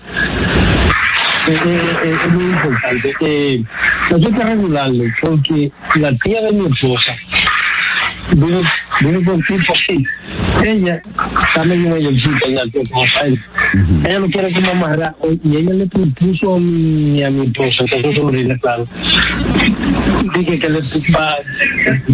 eh, 1.48 1.98
eh, 2.03 2.18
es 2.22 2.30
muy 2.34 2.44
importante. 2.44 3.14
Eh, 3.22 3.64
hay 4.12 4.22
que 4.34 4.44
regularlo, 4.44 5.03
porque 5.22 5.72
la 5.95 6.12
tía 6.18 6.41
de 6.41 6.52
mi 6.52 6.66
esposa 6.74 7.12
vive, 8.34 8.62
vive 8.99 9.23
con 9.23 9.39
tipo 9.47 9.73
así. 9.73 10.03
Ella 10.65 11.01
está 11.47 11.63
medio 11.65 11.89
mayorcita 11.89 12.47
ya, 12.49 12.63
que 12.72 12.84
como 12.89 13.03
él. 13.23 13.39
Ella 14.05 14.19
no 14.19 14.27
quiere 14.27 14.53
como 14.53 14.72
amarrar, 14.72 15.15
y 15.43 15.55
ella 15.57 15.73
le 15.73 15.88
propuso 15.88 16.55
a 16.55 16.59
mi, 16.59 17.23
a 17.23 17.30
mi 17.30 17.45
esposa, 17.47 17.84
que 17.89 17.97
es 17.97 18.03
su 18.15 18.22
sobrina, 18.22 18.57
claro, 18.61 18.88
dije 20.35 20.59
que 20.59 20.69
le, 20.69 20.80
pa- 21.11 21.38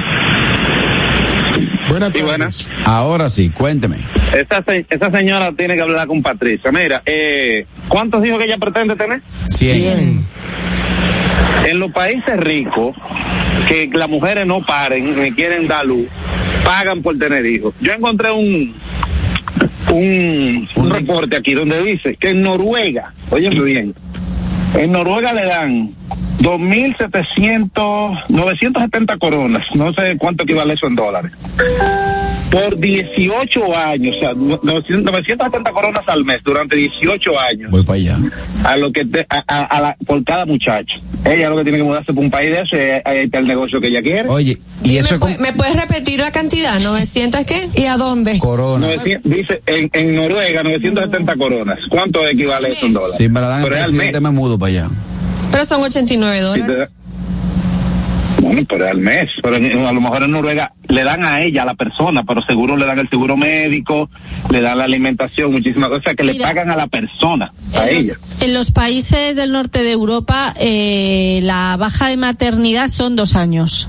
Buenas 1.88 2.10
Sí, 2.10 2.12
tardes. 2.20 2.22
buenas. 2.24 2.68
Ahora 2.84 3.28
sí, 3.28 3.50
cuénteme. 3.50 3.96
Esa, 4.32 4.62
esa 4.88 5.10
señora 5.10 5.50
tiene 5.56 5.74
que 5.74 5.82
hablar 5.82 6.06
con 6.06 6.22
Patricia. 6.22 6.70
Mira, 6.70 7.02
eh, 7.04 7.66
¿cuántos 7.88 8.24
hijos 8.24 8.38
que 8.38 8.44
ella 8.44 8.58
pretende 8.58 8.94
tener? 8.94 9.20
100. 9.46 10.26
En 11.66 11.78
los 11.78 11.90
países 11.92 12.36
ricos, 12.38 12.94
que 13.68 13.90
las 13.92 14.08
mujeres 14.08 14.46
no 14.46 14.64
paren, 14.64 15.20
ni 15.20 15.32
quieren 15.32 15.66
dar 15.68 15.84
luz, 15.84 16.06
pagan 16.64 17.02
por 17.02 17.18
tener 17.18 17.44
hijos. 17.44 17.74
Yo 17.80 17.92
encontré 17.92 18.30
un 18.30 18.74
un, 19.90 20.68
un 20.76 20.90
reporte 20.90 21.36
aquí 21.36 21.52
donde 21.52 21.82
dice 21.82 22.16
que 22.16 22.30
en 22.30 22.42
Noruega, 22.42 23.12
oye 23.30 23.50
bien, 23.50 23.92
en 24.74 24.92
Noruega 24.92 25.32
le 25.32 25.44
dan 25.44 25.94
2.700, 26.40 28.24
970 28.28 29.18
coronas, 29.18 29.62
no 29.74 29.92
sé 29.94 30.16
cuánto 30.18 30.44
equivale 30.44 30.74
eso 30.74 30.86
en 30.86 30.96
dólares, 30.96 31.32
por 32.50 32.78
18 32.78 33.76
años, 33.76 34.16
o 34.16 34.20
sea, 34.20 34.32
900 34.34 35.02
970 35.04 35.70
coronas 35.72 36.02
al 36.06 36.24
mes 36.24 36.38
durante 36.44 36.76
18 36.76 37.38
años 37.40 37.70
Voy 37.70 37.82
para 37.84 37.96
allá. 37.98 38.16
a 38.64 38.76
lo 38.76 38.90
que 38.92 39.04
te- 39.04 39.26
a, 39.28 39.44
a- 39.46 39.64
a 39.64 39.80
la, 39.80 39.96
por 40.06 40.24
cada 40.24 40.46
muchacho. 40.46 40.94
Ella 41.22 41.50
lo 41.50 41.56
que 41.58 41.64
tiene 41.64 41.76
que 41.78 41.84
mudarse 41.84 42.14
por 42.14 42.24
un 42.24 42.30
país 42.30 42.50
de 42.50 42.56
eso 42.62 42.76
y 42.76 42.78
ahí 43.08 43.18
está 43.24 43.40
el 43.40 43.46
negocio 43.46 43.78
que 43.78 43.88
ella 43.88 44.00
quiere. 44.02 44.26
Oye, 44.30 44.56
y 44.82 44.96
eso 44.96 45.18
¿Me, 45.18 45.32
es 45.32 45.38
me 45.40 45.52
puedes 45.52 45.76
repetir 45.78 46.18
la 46.18 46.32
cantidad? 46.32 46.80
¿900 46.80 47.44
qué? 47.44 47.68
¿Y 47.78 47.84
a 47.84 47.98
dónde? 47.98 48.38
corona. 48.38 48.86
900 48.86 49.30
dice 49.30 49.62
en, 49.66 49.90
en 49.92 50.14
Noruega 50.14 50.62
970 50.62 51.36
coronas. 51.36 51.78
¿Cuánto 51.90 52.26
equivale 52.26 52.72
eso 52.72 52.86
en 52.86 52.94
dólares? 52.94 53.16
Si 53.18 53.28
me 53.28 53.40
la 53.42 53.48
dan 53.48 53.62
Pero 53.62 53.76
presidente, 53.76 54.18
me 54.20 54.30
mudo 54.30 54.58
para 54.60 54.70
allá. 54.70 54.88
Pero 55.50 55.64
son 55.64 55.82
89 55.82 56.36
Si 56.38 56.60
dólares. 56.60 56.88
Bueno, 58.40 58.62
pero 58.68 58.84
es 58.86 58.90
al 58.92 58.98
mes. 58.98 59.28
Pero 59.42 59.56
a 59.56 59.92
lo 59.92 60.00
mejor 60.00 60.22
en 60.22 60.30
Noruega 60.30 60.72
le 60.88 61.04
dan 61.04 61.26
a 61.26 61.42
ella, 61.42 61.62
a 61.62 61.66
la 61.66 61.74
persona, 61.74 62.22
pero 62.24 62.40
seguro 62.46 62.76
le 62.76 62.86
dan 62.86 62.98
el 62.98 63.08
seguro 63.10 63.36
médico, 63.36 64.08
le 64.50 64.60
dan 64.62 64.78
la 64.78 64.84
alimentación, 64.84 65.52
muchísimas 65.52 65.90
cosas 65.90 66.14
que 66.16 66.24
le 66.24 66.32
Mira. 66.34 66.46
pagan 66.48 66.70
a 66.70 66.76
la 66.76 66.86
persona, 66.86 67.52
a 67.74 67.88
En 67.88 67.96
ella. 67.98 68.14
los, 68.14 68.42
en 68.42 68.54
los 68.54 68.70
países 68.70 69.36
del 69.36 69.52
norte 69.52 69.82
de 69.82 69.90
Europa, 69.92 70.54
eh, 70.58 71.40
la 71.42 71.76
baja 71.78 72.08
de 72.08 72.16
maternidad 72.16 72.88
son 72.88 73.14
dos 73.16 73.34
años. 73.36 73.88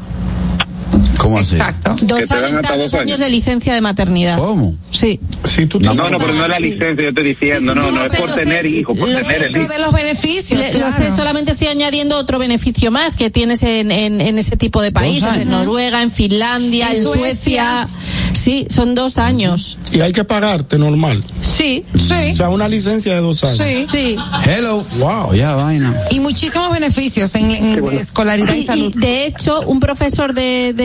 ¿Cómo 1.17 1.37
así? 1.39 1.55
Exacto. 1.55 1.95
Que 1.95 2.05
Dos 2.05 2.19
te 2.19 2.25
dan 2.27 2.45
años, 2.45 2.57
hasta 2.57 2.77
dos 2.77 2.93
años 2.95 3.19
de 3.19 3.29
licencia 3.29 3.73
de 3.73 3.81
maternidad. 3.81 4.37
¿Cómo? 4.37 4.75
Sí. 4.91 5.19
Si 5.43 5.65
tú 5.65 5.79
No, 5.79 5.91
tienes- 5.91 6.11
no, 6.11 6.17
pero 6.19 6.33
no 6.33 6.43
es 6.43 6.49
la 6.49 6.57
Sí. 6.57 6.63
licencia, 6.63 7.03
yo 7.03 7.09
estoy 7.09 7.23
diciendo, 7.23 7.73
Sí, 7.73 7.79
sí, 7.79 7.85
no, 7.85 7.87
sí, 7.87 7.91
no 7.93 7.99
lo 7.99 8.05
es 8.05 8.15
por 8.19 8.29
lo 8.29 8.35
tener 8.35 8.61
sé. 8.63 8.69
hijos, 8.69 8.97
por 8.97 9.09
Lo 9.09 9.19
tener 9.19 9.35
el 9.35 9.41
Dentro 9.43 9.61
hijo. 9.63 9.71
de 9.73 9.79
los 9.79 9.93
beneficios. 9.93 10.59
Le- 10.59 10.73
Lo 10.73 10.79
claro. 10.79 10.97
sé, 10.97 11.11
solamente 11.15 11.51
estoy 11.51 11.67
añadiendo 11.67 12.17
otro 12.17 12.39
beneficio 12.39 12.91
más 12.91 13.15
que 13.15 13.29
tienes 13.29 13.63
en, 13.63 13.91
en, 13.91 14.19
en 14.21 14.37
ese 14.37 14.57
tipo 14.57 14.81
de 14.81 14.91
países, 14.91 15.37
en 15.37 15.49
Noruega, 15.49 16.01
en 16.01 16.11
Finlandia, 16.11 16.89
En 16.91 16.97
en, 16.97 17.03
Suecia. 17.03 17.21
Suecia. 17.21 17.87
Sí, 18.33 18.65
son 18.69 18.95
dos 18.95 19.17
años. 19.17 19.77
Y 19.91 20.01
hay 20.01 20.11
que 20.13 20.23
pagarte 20.23 20.77
normal. 20.77 21.23
Sí, 21.41 21.83
Sí. 21.93 22.31
O 22.33 22.35
sea, 22.35 22.49
una 22.49 22.67
licencia 22.67 23.13
de 23.13 23.21
dos 23.21 23.43
años. 23.43 23.57
Sí. 23.57 23.85
sí. 23.89 24.15
Hello. 24.45 24.85
Wow. 24.97 25.33
Ya, 25.33 25.55
vaina. 25.55 25.95
Y 26.11 26.19
muchísimos 26.19 26.71
beneficios 26.71 27.33
en, 27.35 27.51
en 27.51 27.85
escolaridad 27.93 28.53
y, 28.53 28.57
Y, 28.57 28.61
y, 28.61 28.65
salud. 28.65 28.93
de 28.95 29.25
hecho, 29.27 29.61
un 29.61 29.79
profesor 29.79 30.33
de, 30.33 30.73
de 30.75 30.80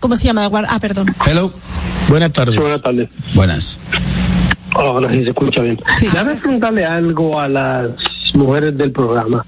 ¿cómo 0.00 0.16
se 0.16 0.24
llama? 0.26 0.48
De 0.48 0.66
Ah, 0.68 0.78
perdón. 0.80 1.14
Hello. 1.26 1.52
Buenas 2.08 2.32
tardes. 2.32 2.56
Buenas 2.58 2.82
tardes. 2.82 3.08
Buenas. 3.34 3.80
Ahora 4.74 5.08
sí 5.12 5.22
se 5.22 5.28
escucha 5.28 5.62
bien. 5.62 5.78
Sí. 5.96 6.06
Déjame 6.06 6.34
preguntarle 6.36 6.84
algo 6.84 7.38
a 7.40 7.48
las 7.48 7.90
mujeres 8.34 8.76
del 8.78 8.92
programa. 8.92 9.44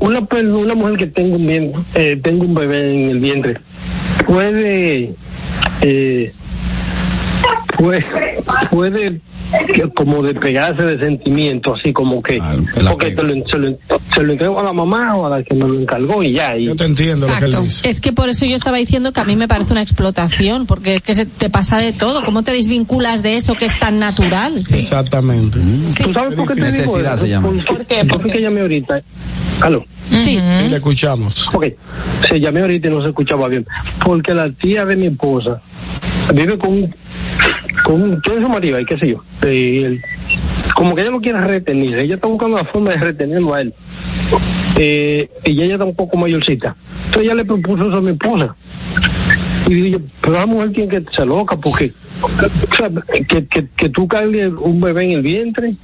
una, 0.00 0.24
per- 0.26 0.46
una 0.46 0.74
mujer 0.74 0.96
que 0.98 1.06
tenga 1.06 1.36
un, 1.36 1.46
bien, 1.46 1.72
eh, 1.94 2.18
tenga 2.22 2.44
un 2.44 2.54
bebé 2.54 3.04
en 3.04 3.10
el 3.10 3.20
vientre 3.20 3.60
puede 4.26 5.14
eh, 5.82 6.32
puede, 7.76 8.04
puede 8.70 9.20
que 9.72 9.88
como 9.90 10.22
despegarse 10.22 10.82
de 10.82 11.04
sentimientos 11.04 11.78
así 11.80 11.92
como 11.92 12.20
que 12.20 12.38
Claro, 12.38 12.62
porque 12.90 13.10
te 13.12 13.22
lo, 13.22 13.34
se, 13.46 13.58
lo, 13.58 13.78
se 14.14 14.22
lo 14.22 14.32
entrego 14.32 14.58
a 14.58 14.62
la 14.62 14.72
mamá 14.72 15.16
o 15.16 15.26
a 15.26 15.30
la 15.30 15.42
que 15.42 15.54
me 15.54 15.66
lo 15.66 15.80
encargó 15.80 16.22
y 16.22 16.32
ya 16.32 16.56
y 16.56 16.66
Yo 16.66 16.76
te 16.76 16.84
entiendo 16.84 17.26
lo 17.26 17.26
que 17.26 17.32
Exacto. 17.32 17.58
él 17.58 17.64
dice. 17.64 17.88
Es 17.88 18.00
que 18.00 18.12
por 18.12 18.28
eso 18.28 18.46
yo 18.46 18.56
estaba 18.56 18.78
diciendo 18.78 19.12
que 19.12 19.20
a 19.20 19.24
mí 19.24 19.36
me 19.36 19.48
parece 19.48 19.72
una 19.72 19.82
explotación, 19.82 20.66
porque 20.66 20.96
es 20.96 21.02
que 21.02 21.14
se 21.14 21.26
te 21.26 21.50
pasa 21.50 21.78
de 21.78 21.92
todo. 21.92 22.24
¿Cómo 22.24 22.42
te 22.42 22.52
desvinculas 22.52 23.22
de 23.22 23.36
eso 23.36 23.54
que 23.54 23.66
es 23.66 23.78
tan 23.78 23.98
natural? 23.98 24.54
Exactamente. 24.54 25.58
¿Tú 25.60 26.12
sabes 26.12 26.34
por 26.34 26.48
qué 26.48 26.60
te 26.60 26.72
digo 26.72 26.98
eso? 26.98 27.16
se 27.16 27.28
llama. 27.28 27.48
¿Por 27.66 27.86
qué? 27.86 28.04
Porque 28.08 28.32
que 28.32 28.40
llamé 28.40 28.60
ahorita. 28.60 29.02
¿Aló? 29.60 29.84
Sí. 30.10 30.40
Sí, 30.58 30.68
le 30.68 30.76
escuchamos. 30.76 31.48
Ok, 31.54 31.66
se 32.28 32.40
llamé 32.40 32.60
ahorita 32.60 32.88
y 32.88 32.90
no 32.90 33.02
se 33.02 33.08
escuchaba 33.08 33.48
bien. 33.48 33.66
Porque 34.04 34.34
la 34.34 34.50
tía 34.50 34.84
de 34.84 34.96
mi 34.96 35.06
esposa 35.06 35.60
vive 36.32 36.58
con, 36.58 36.94
con 37.84 38.02
un, 38.02 38.50
marido 38.50 38.78
y 38.80 38.84
qué 38.84 38.98
sé 38.98 39.08
yo. 39.08 39.22
como 40.74 40.94
que 40.94 41.02
ella 41.02 41.10
no 41.10 41.20
quiere 41.20 41.40
retener, 41.40 41.98
ella 41.98 42.14
está 42.14 42.28
buscando 42.28 42.56
la 42.56 42.64
forma 42.64 42.90
de 42.90 42.96
retenerlo 42.96 43.54
a 43.54 43.60
él. 43.62 43.74
Eh, 44.76 45.28
y 45.44 45.62
ella 45.62 45.74
está 45.74 45.84
un 45.84 45.94
poco 45.94 46.16
mayorcita. 46.16 46.76
Entonces 47.06 47.24
ella 47.24 47.34
le 47.34 47.44
propuso 47.44 47.88
eso 47.88 47.96
a 47.96 48.00
mi 48.00 48.10
esposa. 48.10 48.56
Y 49.66 49.74
digo 49.74 49.98
yo, 49.98 50.04
pero 50.20 50.34
la 50.34 50.46
mujer 50.46 50.72
tiene 50.72 50.90
que 50.90 51.12
ser 51.12 51.26
loca 51.26 51.56
porque 51.56 51.92
o 52.22 52.76
sea, 52.76 52.90
que, 53.28 53.46
que, 53.46 53.68
que 53.76 53.88
tú 53.88 54.06
cargues 54.08 54.52
un 54.60 54.80
bebé 54.80 55.04
en 55.04 55.10
el 55.12 55.22
vientre 55.22 55.76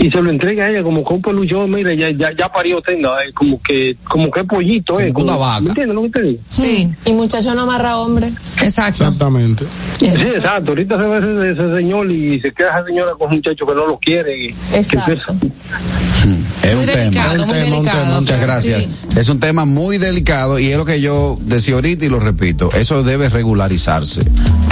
y 0.00 0.10
se 0.10 0.22
lo 0.22 0.30
entrega 0.30 0.64
a 0.66 0.70
ella 0.70 0.82
como 0.82 1.04
que 1.04 1.14
un 1.14 1.22
peluchón, 1.22 1.70
mira, 1.70 1.92
ya, 1.94 2.10
ya, 2.10 2.30
ya 2.36 2.48
parió 2.52 2.80
tenga, 2.80 3.20
eh, 3.24 3.32
como 3.34 3.60
que, 3.62 3.96
como 4.08 4.30
que 4.30 4.44
pollito, 4.44 5.00
eh, 5.00 5.12
Como 5.12 5.24
una 5.24 5.32
como- 5.34 5.44
vaca. 5.46 5.60
¿me 5.60 5.68
¿Entiendes 5.70 5.94
lo 5.94 6.02
que 6.02 6.08
te 6.10 6.22
digo? 6.22 6.40
Sí, 6.48 6.88
Y 7.04 7.12
muchacho 7.12 7.54
no 7.54 7.62
amarra 7.62 7.98
hombre. 7.98 8.32
exacto. 8.62 9.04
Exactamente. 9.04 9.64
Sí, 9.98 10.06
exacto. 10.06 10.70
Ahorita 10.70 10.96
se 11.00 11.06
ve 11.08 11.18
ese, 11.18 11.50
ese 11.62 11.74
señor 11.76 12.10
y 12.12 12.40
se 12.40 12.52
queda 12.52 12.68
esa 12.76 12.84
señora 12.86 13.12
con 13.18 13.28
un 13.30 13.36
muchacho 13.36 13.66
que 13.66 13.74
no 13.74 13.86
lo 13.86 13.98
quiere. 13.98 14.54
Exacto. 14.72 15.34
Es 16.62 16.74
Muy 16.74 16.84
un 16.84 16.90
tema. 16.90 17.02
delicado, 17.02 17.42
Un 17.42 17.48
tema, 17.48 17.76
un 17.78 17.84
tema, 17.84 18.20
Muchas 18.20 18.40
gracias. 18.40 18.84
Sí. 18.84 18.90
Es 19.18 19.28
un 19.28 19.40
tema 19.40 19.64
muy 19.64 19.98
delicado 19.98 20.58
y 20.58 20.66
es 20.66 20.76
lo 20.76 20.84
que 20.84 21.00
yo 21.00 21.38
decía 21.42 21.74
ahorita 21.74 22.04
y 22.04 22.08
lo 22.08 22.20
repito, 22.20 22.70
eso 22.72 23.02
debe 23.02 23.28
regularizarse, 23.28 24.22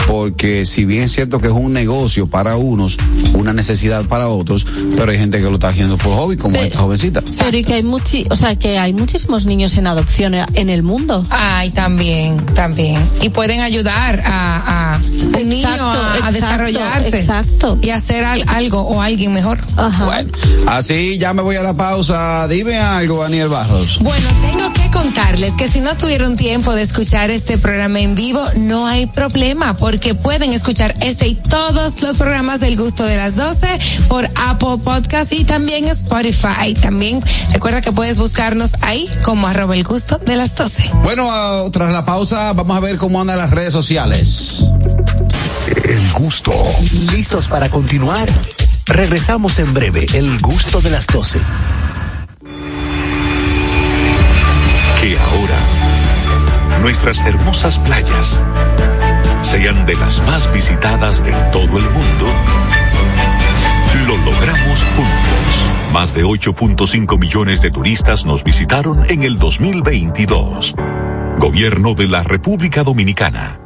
porque 0.06 0.66
si 0.66 0.84
bien 0.84 1.04
es 1.04 1.12
cierto 1.12 1.40
que 1.40 1.48
es 1.48 1.52
un 1.52 1.72
negocio 1.72 2.26
para 2.26 2.56
unos, 2.56 2.98
una 3.34 3.52
necesidad 3.52 4.04
para 4.06 4.28
otros, 4.28 4.66
pero 4.96 5.12
hay 5.16 5.20
gente 5.22 5.38
que 5.38 5.44
lo 5.44 5.54
está 5.54 5.68
haciendo 5.68 5.96
por 5.98 6.14
hobby, 6.14 6.36
como 6.36 6.52
Sí. 6.58 6.64
esta 6.66 6.78
jovencita. 6.80 7.22
Pero 7.38 7.56
y 7.56 7.62
que 7.62 7.74
hay 7.74 7.82
muchi, 7.82 8.26
o 8.30 8.36
sea, 8.36 8.56
que 8.56 8.78
hay 8.78 8.92
muchísimos 8.92 9.46
niños 9.46 9.76
en 9.76 9.86
adopción 9.86 10.34
en 10.34 10.70
el 10.70 10.82
mundo. 10.82 11.26
Ay, 11.30 11.70
también, 11.70 12.36
también. 12.54 13.00
Y 13.22 13.28
pueden 13.30 13.60
ayudar 13.60 14.22
a, 14.24 14.94
a 14.94 15.00
un 15.38 15.48
niño 15.48 15.68
a, 15.68 16.30
desarrollarse. 16.32 17.08
exacto. 17.08 17.78
Y 17.82 17.90
hacer 17.90 18.24
al- 18.24 18.44
algo 18.48 18.80
o 18.82 19.00
alguien 19.02 19.32
mejor. 19.32 19.58
Ajá. 19.76 20.04
Bueno, 20.04 20.30
así 20.66 21.18
ya 21.18 21.32
me 21.34 21.42
voy 21.42 21.56
a 21.56 21.62
la 21.62 21.74
pausa. 21.74 22.46
Dime 22.48 22.76
algo, 22.78 23.22
Daniel 23.22 23.48
Barros. 23.48 23.98
Bueno, 24.00 24.28
tengo 24.42 24.72
que 24.72 24.90
contarles 24.90 25.54
que 25.56 25.68
si 25.68 25.80
no 25.80 25.96
tuvieron 25.96 26.36
tiempo 26.36 26.74
de 26.74 26.82
escuchar 26.82 27.30
este 27.30 27.58
programa 27.58 28.00
en 28.00 28.14
vivo, 28.14 28.44
no 28.56 28.86
hay 28.86 29.06
problema, 29.06 29.76
porque 29.76 30.14
pueden 30.14 30.52
escuchar 30.52 30.94
este 31.00 31.28
y 31.28 31.34
todos 31.34 32.02
los 32.02 32.16
programas 32.16 32.60
del 32.60 32.76
gusto 32.76 33.04
de 33.04 33.16
las 33.16 33.36
12 33.36 33.66
por 34.08 34.28
Apple 34.46 34.78
Podcast 34.82 35.05
y 35.30 35.44
también 35.44 35.86
Spotify. 35.88 36.74
También 36.80 37.22
recuerda 37.52 37.80
que 37.80 37.92
puedes 37.92 38.18
buscarnos 38.18 38.74
ahí 38.82 39.08
como 39.22 39.46
arroba 39.46 39.74
el 39.74 39.84
gusto 39.84 40.18
de 40.18 40.36
las 40.36 40.54
12. 40.56 40.90
Bueno, 41.04 41.28
ah, 41.30 41.64
tras 41.72 41.92
la 41.92 42.04
pausa 42.04 42.52
vamos 42.52 42.76
a 42.76 42.80
ver 42.80 42.96
cómo 42.96 43.20
andan 43.20 43.38
las 43.38 43.50
redes 43.50 43.72
sociales. 43.72 44.64
El 45.84 46.12
gusto. 46.12 46.52
¿Listos 47.12 47.46
para 47.46 47.70
continuar? 47.70 48.28
Regresamos 48.86 49.58
en 49.58 49.72
breve. 49.72 50.06
El 50.12 50.38
gusto 50.40 50.80
de 50.80 50.90
las 50.90 51.06
12. 51.06 51.40
Que 55.00 55.18
ahora 55.18 56.78
nuestras 56.82 57.20
hermosas 57.20 57.78
playas 57.78 58.42
sean 59.40 59.86
de 59.86 59.94
las 59.94 60.20
más 60.26 60.52
visitadas 60.52 61.22
de 61.22 61.32
todo 61.52 61.78
el 61.78 61.90
mundo. 61.90 62.26
Lo 64.06 64.16
logramos 64.18 64.84
juntos. 64.94 65.66
Más 65.92 66.14
de 66.14 66.24
8.5 66.24 67.18
millones 67.18 67.60
de 67.60 67.72
turistas 67.72 68.24
nos 68.24 68.44
visitaron 68.44 69.04
en 69.10 69.24
el 69.24 69.36
2022. 69.36 70.76
Gobierno 71.40 71.94
de 71.94 72.06
la 72.06 72.22
República 72.22 72.84
Dominicana. 72.84 73.65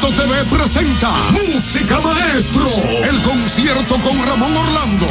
Tanto 0.00 0.22
TV 0.22 0.44
presenta 0.46 1.10
Música 1.30 2.00
Maestro, 2.00 2.66
el 3.04 3.20
concierto 3.20 3.98
con 4.00 4.24
Ramón 4.24 4.56
Orlando. 4.56 5.06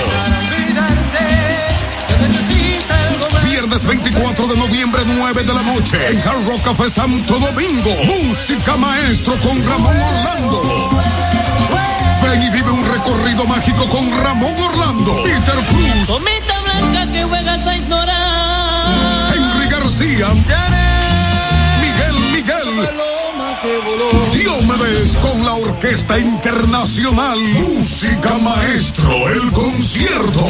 Viernes 3.43 3.85
24 3.85 4.47
de 4.47 4.57
noviembre, 4.57 5.01
9 5.05 5.43
de 5.43 5.53
la 5.53 5.61
noche, 5.61 5.97
en 6.09 6.17
Hard 6.27 6.43
Rock 6.47 6.63
Café 6.63 6.89
Santo 6.89 7.37
Domingo. 7.37 7.91
Música 8.03 8.77
Maestro 8.77 9.35
con 9.37 9.63
Ramón 9.63 9.95
Orlando. 9.95 10.99
Ven 12.23 12.41
y 12.41 12.49
vive 12.49 12.71
un 12.71 12.83
recorrido 12.91 13.45
mágico 13.45 13.87
con 13.89 14.09
Ramón 14.23 14.55
Orlando, 14.57 15.15
Peter 15.23 15.59
Cruz, 15.69 16.07
Comita 16.07 16.61
blanca 16.61 17.11
que 17.11 17.23
juegas 17.25 17.67
a 17.67 17.75
ignorar. 17.75 19.35
Henry 19.35 19.69
García, 19.69 20.29
Miguel 21.79 22.31
Miguel. 22.33 23.08
Diomedes 23.61 25.17
con 25.17 25.43
la 25.43 25.53
Orquesta 25.53 26.17
Internacional 26.17 27.37
Música 27.39 28.37
Maestro, 28.37 29.29
el 29.29 29.51
concierto. 29.51 30.45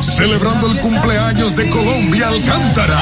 Celebrando 0.00 0.72
el 0.72 0.80
cumpleaños 0.80 1.54
de 1.54 1.70
Colombia 1.70 2.26
Alcántara. 2.26 2.98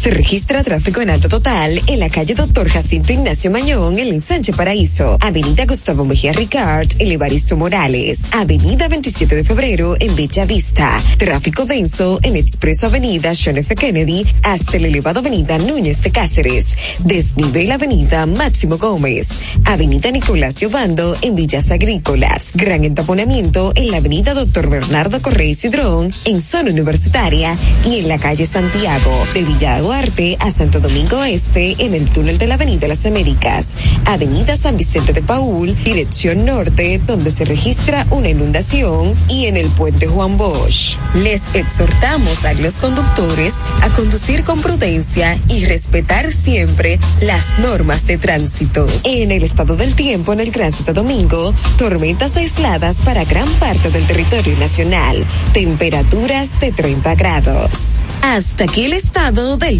Se 0.00 0.10
registra 0.10 0.64
tráfico 0.64 1.02
en 1.02 1.10
alto 1.10 1.28
total 1.28 1.78
en 1.86 2.00
la 2.00 2.08
calle 2.08 2.34
Doctor 2.34 2.70
Jacinto 2.70 3.12
Ignacio 3.12 3.50
Mañón, 3.50 3.98
en 3.98 4.06
el 4.06 4.14
ensanche 4.14 4.54
Paraíso, 4.54 5.18
Avenida 5.20 5.66
Gustavo 5.66 6.06
Mejía 6.06 6.32
Ricard, 6.32 6.88
en 6.98 7.12
Evaristo 7.12 7.58
Morales, 7.58 8.20
Avenida 8.32 8.88
27 8.88 9.36
de 9.36 9.44
Febrero, 9.44 9.96
en 10.00 10.16
Bella 10.16 10.46
Vista. 10.46 10.98
Tráfico 11.18 11.66
denso 11.66 12.18
en 12.22 12.36
Expreso 12.36 12.86
Avenida 12.86 13.32
John 13.36 13.58
F. 13.58 13.74
Kennedy 13.74 14.24
hasta 14.42 14.78
el 14.78 14.86
elevado 14.86 15.20
Avenida 15.20 15.58
Núñez 15.58 16.00
de 16.00 16.10
Cáceres. 16.10 16.78
Desnivel 17.00 17.70
Avenida 17.70 18.24
Máximo 18.24 18.78
Gómez. 18.78 19.28
Avenida 19.66 20.10
Nicolás 20.10 20.54
Giovando 20.56 21.14
en 21.20 21.36
Villas 21.36 21.70
Agrícolas. 21.72 22.52
Gran 22.54 22.84
entaponamiento 22.84 23.72
en 23.74 23.90
la 23.90 23.98
Avenida 23.98 24.32
Doctor 24.32 24.70
Bernardo 24.70 25.20
Correa 25.20 25.54
Cidrón, 25.54 26.10
en 26.24 26.40
zona 26.40 26.70
universitaria 26.70 27.54
y 27.84 27.98
en 27.98 28.08
la 28.08 28.18
calle 28.18 28.46
Santiago 28.46 29.26
de 29.34 29.44
Villa 29.44 29.76
Duarte 29.90 30.36
a 30.38 30.52
Santo 30.52 30.78
Domingo 30.78 31.24
Este 31.24 31.74
en 31.84 31.94
el 31.94 32.08
túnel 32.08 32.38
de 32.38 32.46
la 32.46 32.54
Avenida 32.54 32.86
Las 32.86 33.06
Américas. 33.06 33.76
Avenida 34.04 34.56
San 34.56 34.76
Vicente 34.76 35.12
de 35.12 35.20
Paul, 35.20 35.76
dirección 35.82 36.44
norte, 36.44 37.00
donde 37.04 37.32
se 37.32 37.44
registra 37.44 38.06
una 38.10 38.28
inundación 38.28 39.12
y 39.28 39.46
en 39.46 39.56
el 39.56 39.66
puente 39.70 40.06
Juan 40.06 40.36
Bosch. 40.36 40.96
Les 41.14 41.42
exhortamos 41.54 42.44
a 42.44 42.52
los 42.54 42.78
conductores 42.78 43.56
a 43.82 43.88
conducir 43.88 44.44
con 44.44 44.60
prudencia 44.60 45.36
y 45.48 45.64
respetar 45.64 46.32
siempre 46.32 47.00
las 47.20 47.58
normas 47.58 48.06
de 48.06 48.16
tránsito. 48.16 48.86
En 49.02 49.32
el 49.32 49.42
estado 49.42 49.74
del 49.74 49.94
tiempo 49.94 50.32
en 50.32 50.38
el 50.38 50.52
Gran 50.52 50.70
Santo 50.70 50.92
Domingo, 50.92 51.52
tormentas 51.76 52.36
aisladas 52.36 53.02
para 53.02 53.24
gran 53.24 53.48
parte 53.54 53.90
del 53.90 54.06
territorio 54.06 54.56
nacional. 54.56 55.26
Temperaturas 55.52 56.60
de 56.60 56.70
30 56.70 57.16
grados. 57.16 58.04
Hasta 58.22 58.64
aquí 58.64 58.84
el 58.84 58.92
estado 58.92 59.56
del 59.56 59.79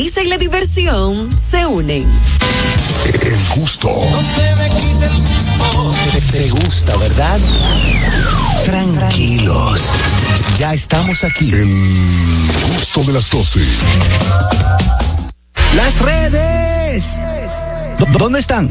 risa 0.00 0.22
y 0.22 0.28
la 0.28 0.38
diversión 0.38 1.28
se 1.38 1.66
unen. 1.66 2.10
El 3.04 3.38
gusto. 3.60 3.90
Te, 6.12 6.20
te 6.38 6.48
gusta, 6.48 6.96
¿verdad? 6.96 7.38
Tranquilos. 8.64 9.82
Ya 10.58 10.72
estamos 10.72 11.22
aquí. 11.22 11.50
El 11.52 11.68
gusto 12.76 13.02
de 13.02 13.12
las 13.12 13.28
12. 13.28 13.60
Las 15.76 15.98
redes. 15.98 17.16
¿Dó- 17.98 18.06
¿Dónde 18.18 18.38
están? 18.40 18.70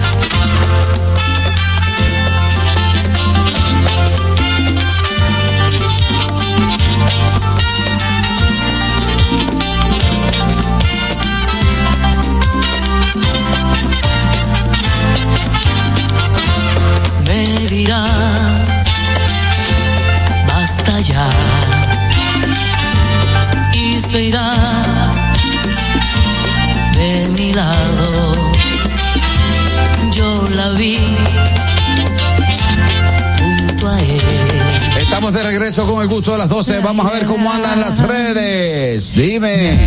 12. 36.63 36.79
Vamos 36.81 37.07
a 37.07 37.09
ver 37.13 37.25
cómo 37.25 37.51
andan 37.51 37.79
las 37.79 37.97
redes. 38.07 39.15
Dime. 39.15 39.79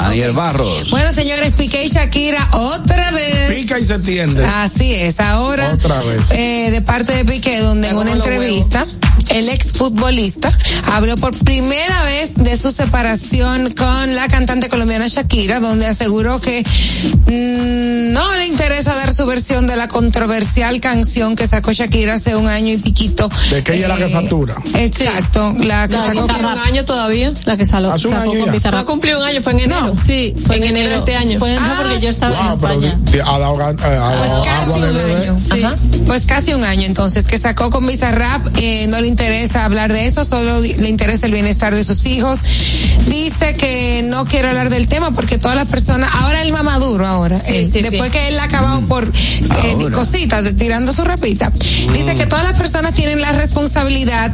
Daniel 0.00 0.32
Barros. 0.32 0.90
Bueno, 0.90 1.12
señores, 1.12 1.52
Piqué 1.52 1.84
y 1.84 1.88
Shakira 1.88 2.48
otra 2.52 3.10
vez. 3.10 3.50
Pica 3.50 3.78
y 3.78 3.84
se 3.84 3.98
tiende. 3.98 4.42
Así 4.42 4.94
es, 4.94 5.20
ahora. 5.20 5.72
Otra 5.74 6.00
vez. 6.00 6.22
eh, 6.30 6.70
de 6.70 6.80
parte 6.80 7.14
de 7.14 7.26
Piqué, 7.26 7.58
donde 7.58 7.90
en 7.90 7.98
una 7.98 8.12
entrevista, 8.12 8.86
el 9.28 9.48
exfutbolista 9.48 10.56
habló 10.92 11.16
por 11.16 11.36
primera 11.36 12.02
vez 12.04 12.34
de 12.34 12.56
su 12.56 12.70
separación 12.70 13.72
con 13.74 14.14
la 14.14 14.28
cantante 14.28 14.68
colombiana 14.68 15.06
Shakira, 15.08 15.60
donde 15.60 15.86
aseguró 15.86 16.40
que 16.40 16.62
mm, 16.62 18.12
no 18.12 18.36
le 18.36 18.46
interesa 18.46 18.94
dar 18.94 19.12
su 19.12 19.26
versión 19.26 19.66
de 19.66 19.76
la 19.76 19.88
controversial 19.88 20.80
canción 20.80 21.36
que 21.36 21.46
sacó 21.46 21.72
Shakira 21.72 22.14
hace 22.14 22.36
un 22.36 22.48
año 22.48 22.72
y 22.72 22.76
piquito. 22.78 23.28
De 23.50 23.62
que 23.62 23.74
ella 23.74 23.82
es 23.84 23.88
la 23.88 23.96
que 23.96 24.04
Eh, 24.04 24.08
factura. 24.10 24.56
Exacto, 24.74 25.54
la 25.58 25.88
que 25.88 25.94
La 25.96 26.06
sacó 26.06 26.24
un 26.24 26.58
año 26.58 26.84
todavía. 26.84 27.32
La 27.44 27.56
que 27.56 27.66
salió. 27.66 27.92
Hace 27.92 28.08
un 28.08 28.14
sacó 28.14 28.32
año 28.32 28.44
con. 28.60 28.70
No 28.72 28.86
cumplió 28.86 29.18
un 29.18 29.24
año, 29.24 29.40
fue 29.42 29.52
en 29.52 29.60
enero. 29.60 29.94
Sí, 30.04 30.34
fue 30.46 30.56
en 30.56 30.64
enero 30.64 30.90
de 30.90 30.96
este 30.98 31.14
año. 31.16 31.38
Fue 31.38 31.52
en 31.52 31.58
enero 31.58 31.74
porque 31.82 32.00
yo 32.00 32.08
estaba 32.10 32.38
en 32.38 32.46
Wow, 32.48 32.58
pero 32.60 32.72
España. 32.74 32.98
di- 33.12 33.18
ha 33.20 33.38
dado, 33.38 33.56
gan- 33.56 33.78
eh, 33.80 33.98
ha 34.00 34.16
Pues 34.18 34.32
casi 34.44 34.70
un 34.70 34.84
año. 34.84 35.36
Ajá. 35.66 35.76
Pues 36.06 36.26
casi 36.26 36.52
un 36.54 36.64
año 36.64 36.82
entonces, 36.86 37.26
que 37.26 37.38
sacó 37.38 37.70
con 37.70 37.86
Bizarrap, 37.86 38.48
eh, 38.58 38.86
no 38.88 39.00
le 39.00 39.08
interesa 39.12 39.64
hablar 39.64 39.92
de 39.92 40.06
eso, 40.06 40.24
solo 40.24 40.60
le 40.60 40.88
interesa 40.88 41.26
el 41.26 41.32
bienestar 41.32 41.74
de 41.74 41.84
sus 41.84 42.06
hijos. 42.06 42.40
Dice 43.08 43.54
que 43.54 44.02
no 44.04 44.24
quiere 44.26 44.48
hablar 44.48 44.70
del 44.70 44.88
tema 44.88 45.10
porque 45.10 45.36
todas 45.36 45.56
las 45.56 45.68
personas, 45.68 46.10
ahora 46.14 46.40
el 46.42 46.50
mamaduro 46.52 47.06
ahora, 47.06 47.40
Sí, 47.40 47.56
él, 47.56 47.70
sí, 47.70 47.82
después 47.82 48.04
sí. 48.04 48.10
que 48.18 48.28
él 48.28 48.38
ha 48.38 48.44
acabado 48.44 48.80
por 48.82 49.04
eh, 49.04 49.76
cositas, 49.92 50.42
de- 50.44 50.52
tirando 50.54 50.92
su 50.92 51.04
rapita, 51.04 51.52
dice 51.92 52.14
que 52.14 52.26
todas 52.26 52.44
las 52.44 52.58
personas 52.58 52.94
tienen 52.94 53.20
la 53.20 53.32
responsabilidad 53.32 54.30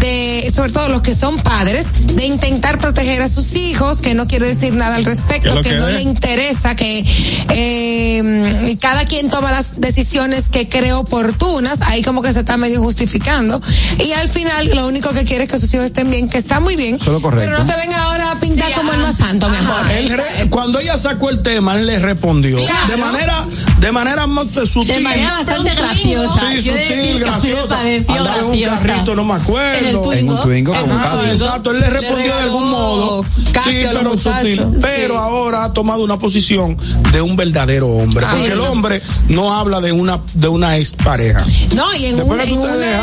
de, 0.00 0.50
sobre 0.54 0.72
todo 0.72 0.88
los 0.88 1.02
que 1.02 1.14
son 1.14 1.36
padres, 1.40 1.86
de 2.14 2.24
intentar 2.26 2.78
proteger 2.78 3.20
a 3.22 3.28
sus 3.28 3.54
hijos, 3.56 4.00
que 4.00 4.14
no 4.14 4.26
quiere 4.26 4.46
decir 4.48 4.72
nada 4.72 4.96
al 4.96 5.04
¿Qué 5.04 5.10
es 5.10 5.16
respecto, 5.18 5.60
que 5.60 5.70
que 5.70 5.76
no 5.76 5.90
le 5.90 6.00
interesa 6.02 6.74
que 6.74 7.04
eh, 7.50 8.76
cada 8.80 9.04
quien 9.04 9.28
toma 9.30 9.50
las 9.50 9.80
decisiones 9.80 10.48
que 10.48 10.68
cree 10.68 10.92
oportunas, 10.92 11.80
ahí 11.82 12.02
como 12.02 12.22
que 12.22 12.32
se 12.32 12.40
está 12.40 12.56
medio 12.56 12.80
justificando, 12.82 13.60
y 14.04 14.12
al 14.22 14.28
final 14.28 14.70
lo 14.74 14.86
único 14.86 15.10
que 15.12 15.24
quiere 15.24 15.44
es 15.44 15.50
que 15.50 15.58
sus 15.58 15.72
hijos 15.74 15.86
estén 15.86 16.08
bien, 16.10 16.28
que 16.28 16.38
está 16.38 16.60
muy 16.60 16.76
bien, 16.76 16.94
Eso 16.96 17.06
es 17.06 17.10
lo 17.12 17.20
correcto. 17.20 17.46
pero 17.50 17.58
no 17.58 17.64
te 17.64 17.76
venga 17.80 18.02
ahora 18.04 18.30
a 18.30 18.40
pintar 18.40 18.68
Sí, 18.68 18.74
como 18.74 18.92
el 18.92 19.00
más 19.00 19.16
santo, 19.16 19.48
mi 19.48 19.56
amor. 19.56 19.90
Él 19.90 20.08
re- 20.10 20.48
cuando 20.50 20.78
ella 20.78 20.96
sacó 20.96 21.30
el 21.30 21.42
tema, 21.42 21.74
él 21.78 21.86
le 21.86 21.98
respondió. 21.98 22.56
Claro. 22.56 22.86
De 22.88 22.96
manera, 22.96 23.44
de 23.80 23.92
manera 23.92 24.26
más 24.26 24.46
sutil. 24.68 24.94
De 24.94 25.00
manera 25.00 25.38
bastante 25.38 25.74
graciosa. 25.74 26.40
Sí, 26.50 26.62
Yo 26.62 26.72
sutil, 26.72 27.18
graciosa. 27.20 27.76
pareció 27.76 28.14
Andaba 28.14 28.38
en 28.38 28.44
un 28.44 28.60
carrito, 28.62 29.14
no 29.16 29.24
me 29.24 29.34
acuerdo. 29.34 29.78
En 29.78 29.84
el 29.86 29.92
Twingo. 30.00 30.12
En 30.14 30.28
un 30.30 30.40
Twingo 30.42 30.72
caso. 30.72 31.26
exacto, 31.26 31.70
él 31.72 31.80
le 31.80 31.90
respondió 31.90 32.36
de 32.36 32.42
algún 32.42 32.70
modo. 32.70 33.24
Sí, 33.64 33.84
pero 33.92 34.16
sutil. 34.18 34.66
Pero 34.80 35.18
ahora 35.18 35.64
ha 35.64 35.72
tomado 35.72 36.02
una 36.04 36.18
posición 36.18 36.76
de 37.12 37.20
un 37.20 37.36
verdadero 37.36 37.88
hombre. 37.88 38.24
Ah, 38.26 38.30
porque 38.32 38.52
el 38.52 38.60
hombre 38.60 39.02
no 39.28 39.52
habla 39.52 39.80
de 39.80 39.92
una, 39.92 40.20
de 40.34 40.48
una 40.48 40.76
expareja. 40.76 41.44
No, 41.74 41.92
y 41.94 42.06
en, 42.06 42.22
una, 42.22 42.44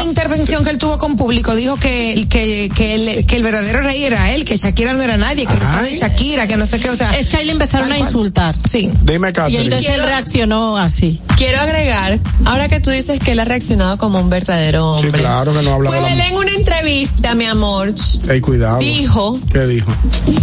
intervención 0.03 0.63
que 0.63 0.69
él 0.69 0.77
tuvo 0.77 0.97
con 0.97 1.08
público 1.17 1.55
dijo 1.55 1.75
que, 1.77 2.25
que, 2.29 2.69
que, 2.75 2.95
el, 2.95 3.25
que 3.25 3.35
el 3.37 3.43
verdadero 3.43 3.81
rey 3.81 4.03
era 4.03 4.31
él, 4.33 4.45
que 4.45 4.57
Shakira 4.57 4.93
no 4.93 5.01
era 5.03 5.17
nadie, 5.17 5.45
que 5.45 5.53
fans 5.53 5.89
de. 5.89 5.97
Shakira, 5.97 6.47
que 6.47 6.57
no 6.57 6.65
sé 6.65 6.79
qué, 6.79 6.89
o 6.89 6.95
sea. 6.95 7.17
Es 7.17 7.29
que 7.29 7.37
ahí 7.37 7.45
le 7.45 7.51
empezaron 7.53 7.91
a 7.91 7.97
insultar. 7.97 8.55
Sí. 8.69 8.91
Dime, 9.03 9.29
Y 9.29 9.33
Catherine. 9.33 9.63
entonces 9.63 9.89
él 9.89 10.01
reaccionó 10.03 10.77
así. 10.77 11.21
Quiero 11.37 11.59
agregar, 11.61 12.19
ahora 12.45 12.67
que 12.67 12.79
tú 12.79 12.89
dices 12.89 13.19
que 13.19 13.31
él 13.31 13.39
ha 13.39 13.45
reaccionado 13.45 13.97
como 13.97 14.19
un 14.19 14.29
verdadero 14.29 14.97
Sí, 14.99 15.05
hombre. 15.05 15.21
claro 15.21 15.53
que 15.53 15.61
no 15.63 15.73
habla 15.73 15.89
Pues 15.91 16.11
él 16.11 16.19
en 16.21 16.35
una 16.35 16.51
entrevista, 16.51 17.33
mi 17.35 17.45
amor, 17.45 17.93
Ey, 18.29 18.41
cuidado. 18.41 18.79
dijo, 18.79 19.39
¿Qué 19.53 19.65
dijo? 19.65 19.89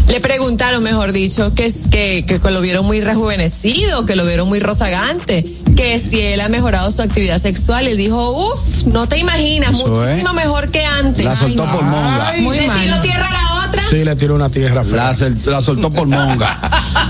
le 0.09 0.21
preguntaron, 0.21 0.83
mejor 0.83 1.13
dicho, 1.13 1.53
que, 1.55 1.71
que 1.91 2.39
lo 2.51 2.61
vieron 2.63 2.87
muy 2.87 3.01
rejuvenecido, 3.03 4.07
que 4.07 4.17
lo 4.17 4.25
vieron 4.25 4.49
muy 4.49 4.59
rozagante, 4.61 5.45
que 5.77 5.99
si 5.99 6.21
él 6.23 6.41
ha 6.41 6.49
mejorado 6.49 6.91
su 6.91 7.03
actividad 7.03 7.39
sexual, 7.41 7.89
y 7.89 7.97
dijo, 7.97 8.31
uff, 8.53 8.85
no 8.87 9.07
te 9.07 9.19
imaginas, 9.19 9.73
Eso 9.75 9.89
muchísimo 9.89 10.33
mejor 10.33 10.56
que 10.70 10.85
antes. 10.85 11.24
La 11.24 11.37
soltó 11.37 11.65
por 11.66 11.83
monga. 11.85 12.28
Ay, 12.28 12.43
Muy 12.43 12.59
Le 12.61 12.66
mal. 12.66 12.81
tiró 12.83 13.01
tierra 13.01 13.27
a 13.28 13.33
la 13.33 13.56
otra. 13.67 13.83
Sí, 13.89 14.05
le 14.05 14.17
tiró 14.17 14.35
una 14.35 14.49
tierra. 14.49 14.83
La, 14.85 15.15
la 15.45 15.63
soltó 15.63 15.91
por 15.91 16.07
monga. 16.07 16.61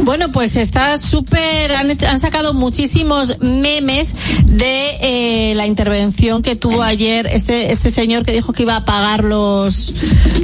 Bueno, 0.00 0.30
pues 0.30 0.56
está 0.56 0.96
súper, 0.98 1.72
han, 1.72 1.96
han 2.04 2.20
sacado 2.20 2.54
muchísimos 2.54 3.36
memes 3.40 4.12
de 4.44 4.96
eh, 5.00 5.54
la 5.54 5.66
intervención 5.66 6.40
que 6.42 6.56
tuvo 6.56 6.82
ayer 6.82 7.26
este 7.26 7.72
este 7.72 7.90
señor 7.90 8.24
que 8.24 8.32
dijo 8.32 8.52
que 8.52 8.62
iba 8.62 8.76
a 8.76 8.84
pagar 8.84 9.24
los 9.24 9.94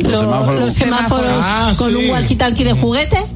los, 0.03 0.19
semáforos. 0.19 0.61
los 0.61 0.75
semáforos 0.75 1.31
Ah, 1.43 1.73
con 1.77 1.91
sí. 1.91 1.95
un 1.97 2.05
walkie-talkie 2.11 2.65
de 2.65 2.74
juguete. 2.81 3.34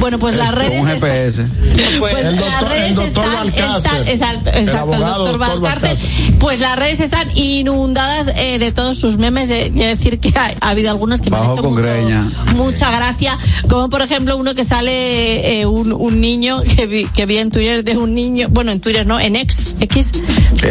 Bueno, 0.00 0.18
pues 0.18 0.36
las 0.36 0.50
Con 0.50 0.58
redes 0.58 0.82
un 0.82 0.90
están- 0.90 1.10
GPS. 1.10 1.46
pues 1.98 2.14
El 2.14 2.22
las 2.36 2.36
doctor- 2.44 2.68
redes 2.68 2.90
el 2.90 2.94
doctor 2.96 3.24
están, 3.24 3.48
exacto, 3.48 4.02
El 4.02 4.08
exacto, 4.08 4.50
el, 4.54 4.68
abogado 4.76 5.26
doctor. 5.32 5.38
Balcácer. 5.60 5.98
Pues 6.38 6.60
las 6.60 6.78
redes 6.78 7.00
están 7.00 7.28
inundadas 7.36 8.28
eh, 8.36 8.58
de 8.58 8.72
todos 8.72 8.98
sus 8.98 9.18
memes. 9.18 9.48
De, 9.48 9.70
de 9.70 9.86
decir 9.86 10.18
que 10.20 10.32
ha, 10.38 10.54
ha 10.60 10.70
habido 10.70 10.90
algunos 10.90 11.22
que 11.22 11.30
me 11.30 11.36
han 11.38 11.52
hecho 11.52 11.62
mucho- 11.62 12.56
mucha 12.56 12.90
gracia, 12.90 13.38
como 13.68 13.88
por 13.88 14.02
ejemplo 14.02 14.36
uno 14.36 14.54
que 14.54 14.64
sale 14.64 15.60
eh, 15.60 15.66
un, 15.66 15.92
un 15.92 16.20
niño 16.20 16.62
que 16.62 16.86
vi, 16.86 17.04
que 17.06 17.26
vi 17.26 17.38
en 17.38 17.50
Twitter 17.50 17.82
de 17.84 17.96
un 17.96 18.14
niño, 18.14 18.48
bueno 18.50 18.72
en 18.72 18.80
Twitter 18.80 19.06
no, 19.06 19.18
en 19.20 19.36
X, 19.36 19.76
X, 19.80 20.12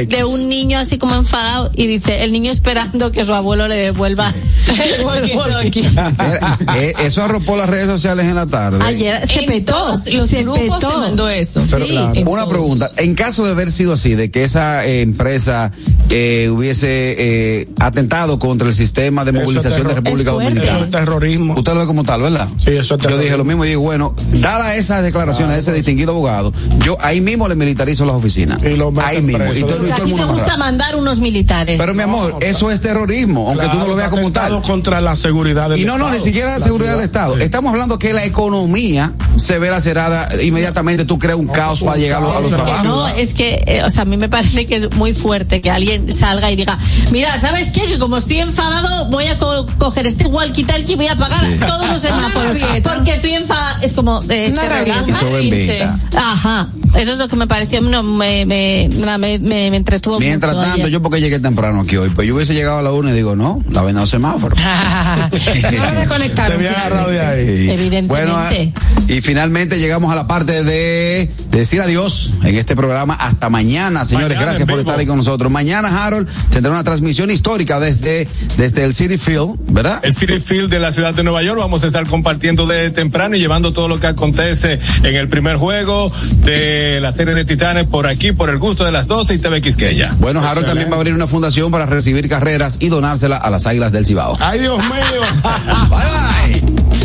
de 0.08 0.24
un 0.24 0.48
niño 0.50 0.80
así 0.80 0.98
como 0.98 1.16
enfadado 1.16 1.72
y 1.76 1.88
dice 1.88 2.24
el 2.24 2.32
niño 2.32 2.52
esperando 2.52 3.12
que 3.12 3.24
su 3.26 3.34
abuelo 3.34 3.68
le 3.68 3.76
devuelva 3.76 4.32
el 4.96 5.04
walkie-talkie. 5.06 6.76
Eh, 6.78 6.94
eso 7.04 7.24
arropó 7.24 7.56
las 7.56 7.70
redes 7.70 7.88
sociales 7.88 8.26
en 8.26 8.36
la 8.36 8.46
tarde. 8.48 8.84
Ayer 8.84 9.15
se 9.28 9.40
En 9.40 9.46
petó, 9.46 9.74
todos 9.74 10.12
los 10.14 10.28
se 10.28 10.44
grupos 10.44 10.76
petó. 10.80 10.92
se 10.92 10.98
mandó 10.98 11.30
eso. 11.30 11.64
Pero, 11.72 11.86
Sí. 11.86 11.96
en 12.20 12.28
una 12.28 12.42
todos. 12.44 12.54
pregunta, 12.54 12.92
en 12.98 13.16
caso 13.16 13.46
de 13.46 13.52
haber 13.52 13.72
sido 13.72 13.94
así, 13.94 14.16
de 14.16 14.32
que 14.32 14.44
esa 14.44 14.86
eh, 14.86 15.02
empresa 15.02 15.72
eh, 16.10 16.50
hubiese 16.52 17.16
eh, 17.18 17.68
atentado 17.80 18.38
contra 18.40 18.68
el 18.68 18.74
sistema 18.74 19.26
de 19.26 19.32
Eso 19.32 19.40
es 19.40 19.46
movilización 19.46 19.88
de 19.88 19.94
República 19.96 20.30
es 20.32 20.36
fuerte. 20.36 20.52
Eso 20.60 20.60
Dominicana, 20.66 20.86
es 20.86 20.92
terrorismo. 20.92 21.54
usted 21.56 21.74
lo 21.74 21.80
ve 21.80 21.86
como 21.86 22.04
tal, 22.04 22.22
¿verdad? 22.22 22.48
Sí, 22.58 22.70
eso 22.72 22.80
es 22.82 22.88
Yo 22.90 22.98
terrorismo. 22.98 23.24
dije 23.24 23.38
lo 23.38 23.46
mismo 23.46 23.66
y 23.66 23.70
digo, 23.70 23.82
bueno, 23.82 24.16
dada 24.42 24.76
esas 24.76 25.04
declaraciones 25.04 25.56
de 25.56 25.62
ese 25.62 25.74
distinguido 25.74 26.12
abogado, 26.12 26.54
yo 26.84 26.98
ahí 27.02 27.22
mismo 27.22 27.48
le 27.48 27.56
militarizo 27.56 28.06
las 28.06 28.16
oficinas. 28.16 28.60
Y 28.64 28.76
lo 28.76 28.94
Ahí 29.02 29.22
mismo. 29.22 29.40
preso. 29.46 29.60
Y 29.66 29.70
todo, 29.70 29.86
y 29.88 29.90
todo 29.92 30.04
el 30.04 30.08
mundo 30.10 30.28
te 30.28 30.34
gusta 30.34 30.58
mandar 30.58 30.96
unos 30.96 31.20
militares. 31.20 31.78
Pero 31.80 31.94
mi 31.94 32.02
amor, 32.04 32.38
eso 32.42 32.72
es 32.72 32.82
terrorismo, 32.82 33.50
aunque 33.50 33.68
tú 33.70 33.78
no 33.78 33.88
lo 33.88 33.96
veas 33.96 34.10
como 34.10 34.32
tal. 34.32 34.62
Contra 34.62 35.02
la 35.02 35.16
seguridad 35.16 35.70
del 35.70 35.80
Y 35.80 35.86
no, 35.86 35.98
no, 35.98 36.06
ni 36.10 36.18
Estado. 36.18 36.26
siquiera 36.26 36.58
la 36.60 36.64
seguridad 36.64 36.92
del 36.96 37.06
Estado. 37.06 37.38
Estamos 37.38 37.72
hablando 37.72 37.98
que 38.00 38.14
la 38.14 38.26
economía 38.26 39.05
se 39.36 39.60
ve 39.60 39.70
lacerada, 39.70 40.28
inmediatamente 40.44 41.06
tú 41.06 41.18
creas 41.20 41.38
un 41.38 41.48
caos 41.48 41.82
para 41.82 41.98
llegar 41.98 42.24
a 42.24 42.40
los, 42.40 42.52
trabajos. 42.52 42.84
no, 42.84 43.08
es 43.08 43.34
que, 43.34 43.64
eh, 43.68 43.84
o 43.84 43.90
sea, 43.90 44.04
a 44.04 44.06
mí 44.06 44.18
me 44.18 44.30
parece 44.30 44.66
que 44.66 44.76
es 44.78 44.96
muy 44.96 45.14
fuerte 45.14 45.62
que 45.62 45.70
alguien 45.72 46.12
salga 46.12 46.52
y 46.52 46.56
diga, 46.56 46.78
mira, 47.12 47.38
¿sabes 47.40 47.72
qué? 47.72 47.86
Que 47.86 48.00
como 48.00 48.18
estoy 48.18 48.40
enfadado, 48.40 49.10
voy 49.10 49.28
a 49.28 49.38
co- 49.38 49.66
coger 49.78 50.08
este 50.08 50.26
walkie-talkie 50.26 50.92
y 50.92 50.96
voy 50.96 51.08
a 51.08 51.16
pagar 51.16 51.42
todos 51.68 51.90
los 51.90 52.02
semáforos. 52.02 52.58
porque 52.84 53.12
estoy 53.12 53.34
enfadado. 53.34 53.82
Es 53.82 53.94
como, 53.94 54.22
eh, 54.30 54.50
Una 54.52 54.62
te. 54.84 55.82
Eso. 55.82 56.18
Ajá. 56.18 56.68
Eso 56.96 57.14
es 57.14 57.18
lo 57.18 57.28
que 57.28 57.36
me 57.36 57.48
pareció, 57.48 57.82
no, 57.82 58.04
me, 58.04 58.46
me, 58.46 58.90
me, 58.90 59.18
me, 59.18 59.40
me 59.40 59.76
entretuvo 59.76 60.20
Mientras 60.20 60.54
mucho 60.54 60.66
tanto, 60.66 60.82
ayer. 60.84 60.92
yo 60.92 61.02
porque 61.02 61.20
llegué 61.20 61.40
temprano 61.40 61.82
aquí 61.82 61.98
hoy, 61.98 62.10
pues 62.10 62.28
yo 62.28 62.36
hubiese 62.36 62.54
llegado 62.54 62.80
a 62.80 62.82
la 62.82 62.92
una 62.92 63.12
y 63.12 63.14
digo, 63.14 63.36
no, 63.36 63.62
la 63.70 63.84
venda 63.84 64.02
los 64.02 64.10
semáforos. 64.10 64.58
no 64.60 65.86
lo 65.86 66.00
desconectaron. 66.00 66.62
De 66.62 66.70
ahí. 67.20 67.70
Evidentemente. 67.70 68.08
Bueno, 68.08 68.34
ah, 68.36 68.50
y 69.08 69.22
finalmente 69.22 69.78
llegamos 69.78 70.12
a 70.12 70.16
la 70.16 70.28
parte 70.28 70.64
de 70.64 71.32
decir 71.52 71.82
adiós 71.82 72.32
en 72.44 72.56
este 72.56 72.76
programa. 72.76 73.14
Hasta 73.16 73.50
mañana, 73.50 74.06
señores. 74.06 74.30
Mañana 74.30 74.46
Gracias 74.46 74.68
por 74.68 74.80
estar 74.80 74.98
ahí 75.00 75.06
con 75.06 75.18
nosotros. 75.18 75.52
Mañana, 75.52 76.06
Harold, 76.06 76.28
tendrá 76.50 76.72
una 76.72 76.84
transmisión 76.84 77.30
histórica 77.32 77.80
desde, 77.80 78.28
desde 78.58 78.84
el 78.84 78.94
City 78.94 79.18
Field, 79.18 79.58
¿verdad? 79.68 80.00
El 80.04 80.16
City 80.16 80.40
Field 80.40 80.70
de 80.70 80.80
la 80.80 80.92
ciudad 80.92 81.14
de 81.14 81.24
Nueva 81.24 81.44
York. 81.44 81.60
Vamos 81.60 81.84
a 81.84 81.88
estar 81.88 82.08
compartiendo 82.08 82.66
de 82.66 82.90
temprano 82.92 83.36
y 83.36 83.40
llevando 83.40 83.74
todo 83.74 83.88
lo 83.88 84.00
que 84.00 84.08
acontece 84.08 84.80
en 85.04 85.16
el 85.16 85.28
primer 85.28 85.58
juego 85.58 86.12
de 86.44 86.85
la 87.02 87.12
serie 87.12 87.34
de 87.34 87.46
Titanes 87.46 87.88
por 87.88 88.08
aquí, 88.08 88.32
por 88.32 88.50
el 88.50 88.58
gusto 88.58 88.86
de 88.86 88.92
las 88.92 89.08
12 89.08 89.36
y 89.36 89.38
TV 89.40 89.62
Quisqueya. 89.62 90.16
Bueno, 90.20 90.42
Harold 90.42 90.68
también 90.68 90.90
va 90.90 90.94
a 90.94 90.98
abrir 90.98 91.14
una 91.14 91.28
fundación 91.28 91.72
para 91.72 91.86
recibir 91.86 92.28
carreras 92.30 92.78
y 92.80 92.90
donársela 92.90 93.38
a 93.38 93.50
las 93.50 93.66
Águilas 93.68 93.92
del 93.92 94.06
Cibao. 94.06 94.38
Ay, 94.40 94.60
Dios 94.60 94.78
mío. 94.78 95.22
Bye 95.90 96.62
bye. 96.62 97.05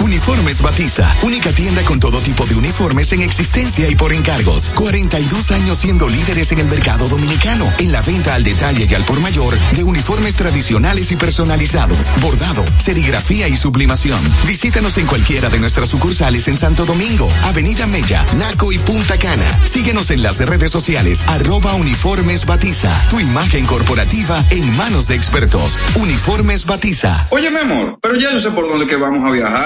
Uniformes 0.00 0.62
Batiza, 0.62 1.14
única 1.22 1.52
tienda 1.52 1.82
con 1.82 1.98
todo 1.98 2.20
tipo 2.20 2.46
de 2.46 2.54
uniformes 2.54 3.12
en 3.12 3.22
existencia 3.22 3.88
y 3.88 3.94
por 3.96 4.12
encargos. 4.12 4.70
42 4.74 5.50
años 5.50 5.78
siendo 5.78 6.08
líderes 6.08 6.52
en 6.52 6.60
el 6.60 6.68
mercado 6.68 7.08
dominicano, 7.08 7.70
en 7.78 7.92
la 7.92 8.02
venta 8.02 8.34
al 8.34 8.44
detalle 8.44 8.86
y 8.88 8.94
al 8.94 9.04
por 9.04 9.20
mayor 9.20 9.58
de 9.72 9.84
uniformes 9.84 10.36
tradicionales 10.36 11.10
y 11.10 11.16
personalizados, 11.16 12.10
bordado, 12.20 12.64
serigrafía 12.78 13.48
y 13.48 13.56
sublimación. 13.56 14.20
Visítanos 14.46 14.96
en 14.98 15.06
cualquiera 15.06 15.48
de 15.48 15.58
nuestras 15.58 15.88
sucursales 15.88 16.48
en 16.48 16.56
Santo 16.56 16.84
Domingo, 16.84 17.28
Avenida 17.44 17.86
Mella, 17.86 18.24
Naco 18.36 18.72
y 18.72 18.78
Punta 18.78 19.18
Cana. 19.18 19.58
Síguenos 19.64 20.10
en 20.10 20.22
las 20.22 20.38
redes 20.38 20.70
sociales, 20.70 21.24
arroba 21.26 21.74
Uniformes 21.74 22.46
Batiza. 22.46 22.92
Tu 23.10 23.20
imagen 23.20 23.66
corporativa 23.66 24.44
en 24.50 24.76
manos 24.76 25.08
de 25.08 25.16
expertos. 25.16 25.78
Uniformes 25.96 26.64
Batiza. 26.64 27.26
Oye, 27.30 27.50
mi 27.50 27.58
amor, 27.58 27.98
pero 28.00 28.16
ya 28.16 28.32
yo 28.32 28.40
sé 28.40 28.50
por 28.50 28.68
dónde 28.68 28.86
que 28.86 28.96
vamos 28.96 29.24
a 29.26 29.30
viajar 29.30 29.65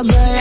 out, 0.00 0.06
but 0.06 0.39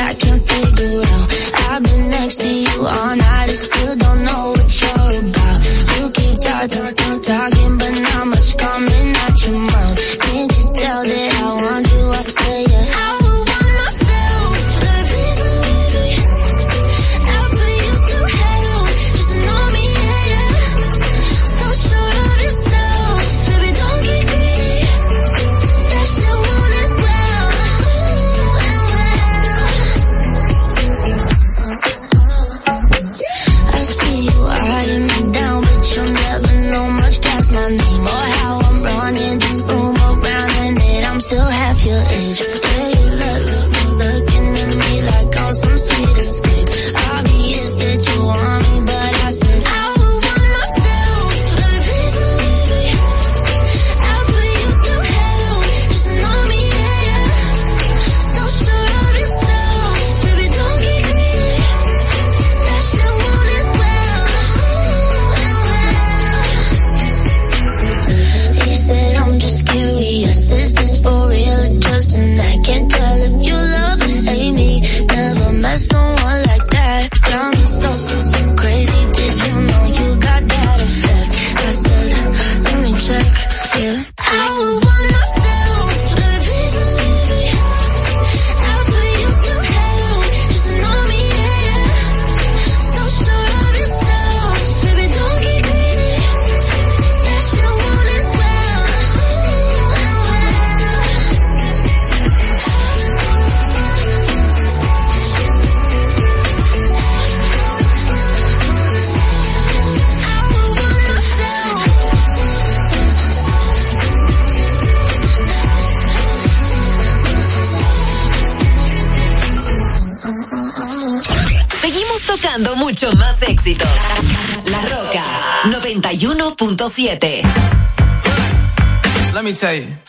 Let 129.34 129.44
me 129.44 129.54
tell 129.54 129.74
you. 129.74 130.09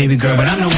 baby 0.00 0.16
girl, 0.16 0.34
but 0.34 0.48
I 0.48 0.56
know 0.58 0.69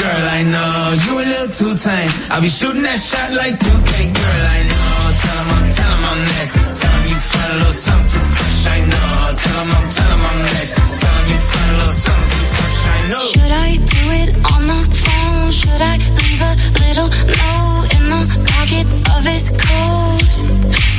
girl, 0.00 0.24
I 0.38 0.42
know 0.42 0.76
you 1.04 1.12
a 1.20 1.24
little 1.32 1.52
too 1.58 1.74
tame. 1.76 2.10
I'll 2.32 2.40
be 2.40 2.48
shooting 2.48 2.82
that 2.82 2.98
shot 2.98 3.30
like 3.36 3.54
2K, 3.60 3.92
girl, 4.16 4.44
I 4.56 4.60
know. 4.70 4.88
Tell 5.20 5.38
him 5.40 5.50
I'm, 5.56 5.66
tell 5.76 5.92
him 5.94 6.04
I'm 6.10 6.20
next. 6.32 6.52
Tell 6.80 6.94
him 6.96 7.04
you 7.12 7.20
find 7.30 7.50
a 7.50 7.56
little 7.60 7.78
something 7.86 8.08
too 8.12 8.26
fresh, 8.36 8.66
I 8.66 8.78
know. 8.92 9.10
Tell 9.44 9.58
him 9.60 9.70
I'm, 9.76 9.86
tell 9.96 10.10
him 10.14 10.22
I'm 10.30 10.38
next. 10.54 10.72
Tell 11.00 11.16
him 11.20 11.26
you 11.32 11.40
find 11.50 11.70
a 11.70 11.76
little 11.80 11.98
something 12.06 12.30
too 12.32 12.48
fresh, 12.56 12.80
I 12.88 12.98
know. 13.10 13.24
Should 13.34 13.54
I 13.68 13.70
do 13.94 14.02
it 14.20 14.30
on 14.52 14.62
the 14.72 14.80
phone? 15.04 15.50
Should 15.60 15.82
I 15.92 15.94
leave 16.20 16.42
a 16.50 16.54
little 16.84 17.10
note 17.40 17.88
in 17.96 18.04
the 18.14 18.22
pocket 18.50 18.86
of 19.14 19.22
his 19.28 19.44
coat? 19.52 20.24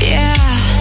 Yeah. 0.06 0.81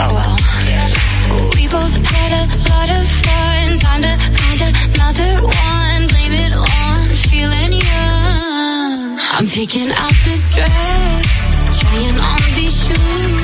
Oh 0.00 0.14
well. 0.14 1.50
We 1.56 1.66
both 1.66 1.94
had 2.06 2.30
a 2.30 2.44
lot 2.70 2.88
of 2.88 3.04
fun. 3.24 3.78
Time 3.78 4.02
to 4.02 4.14
find 4.38 4.60
another 4.94 5.42
one. 5.42 6.06
Blame 6.06 6.34
it 6.34 6.54
on 6.54 7.08
feeling 7.26 7.72
young. 7.72 9.18
I'm 9.34 9.46
picking 9.48 9.90
out 9.90 10.14
this 10.24 10.54
dress, 10.54 11.80
trying 11.80 12.18
on 12.20 12.40
these 12.54 12.76
shoes. 12.86 13.37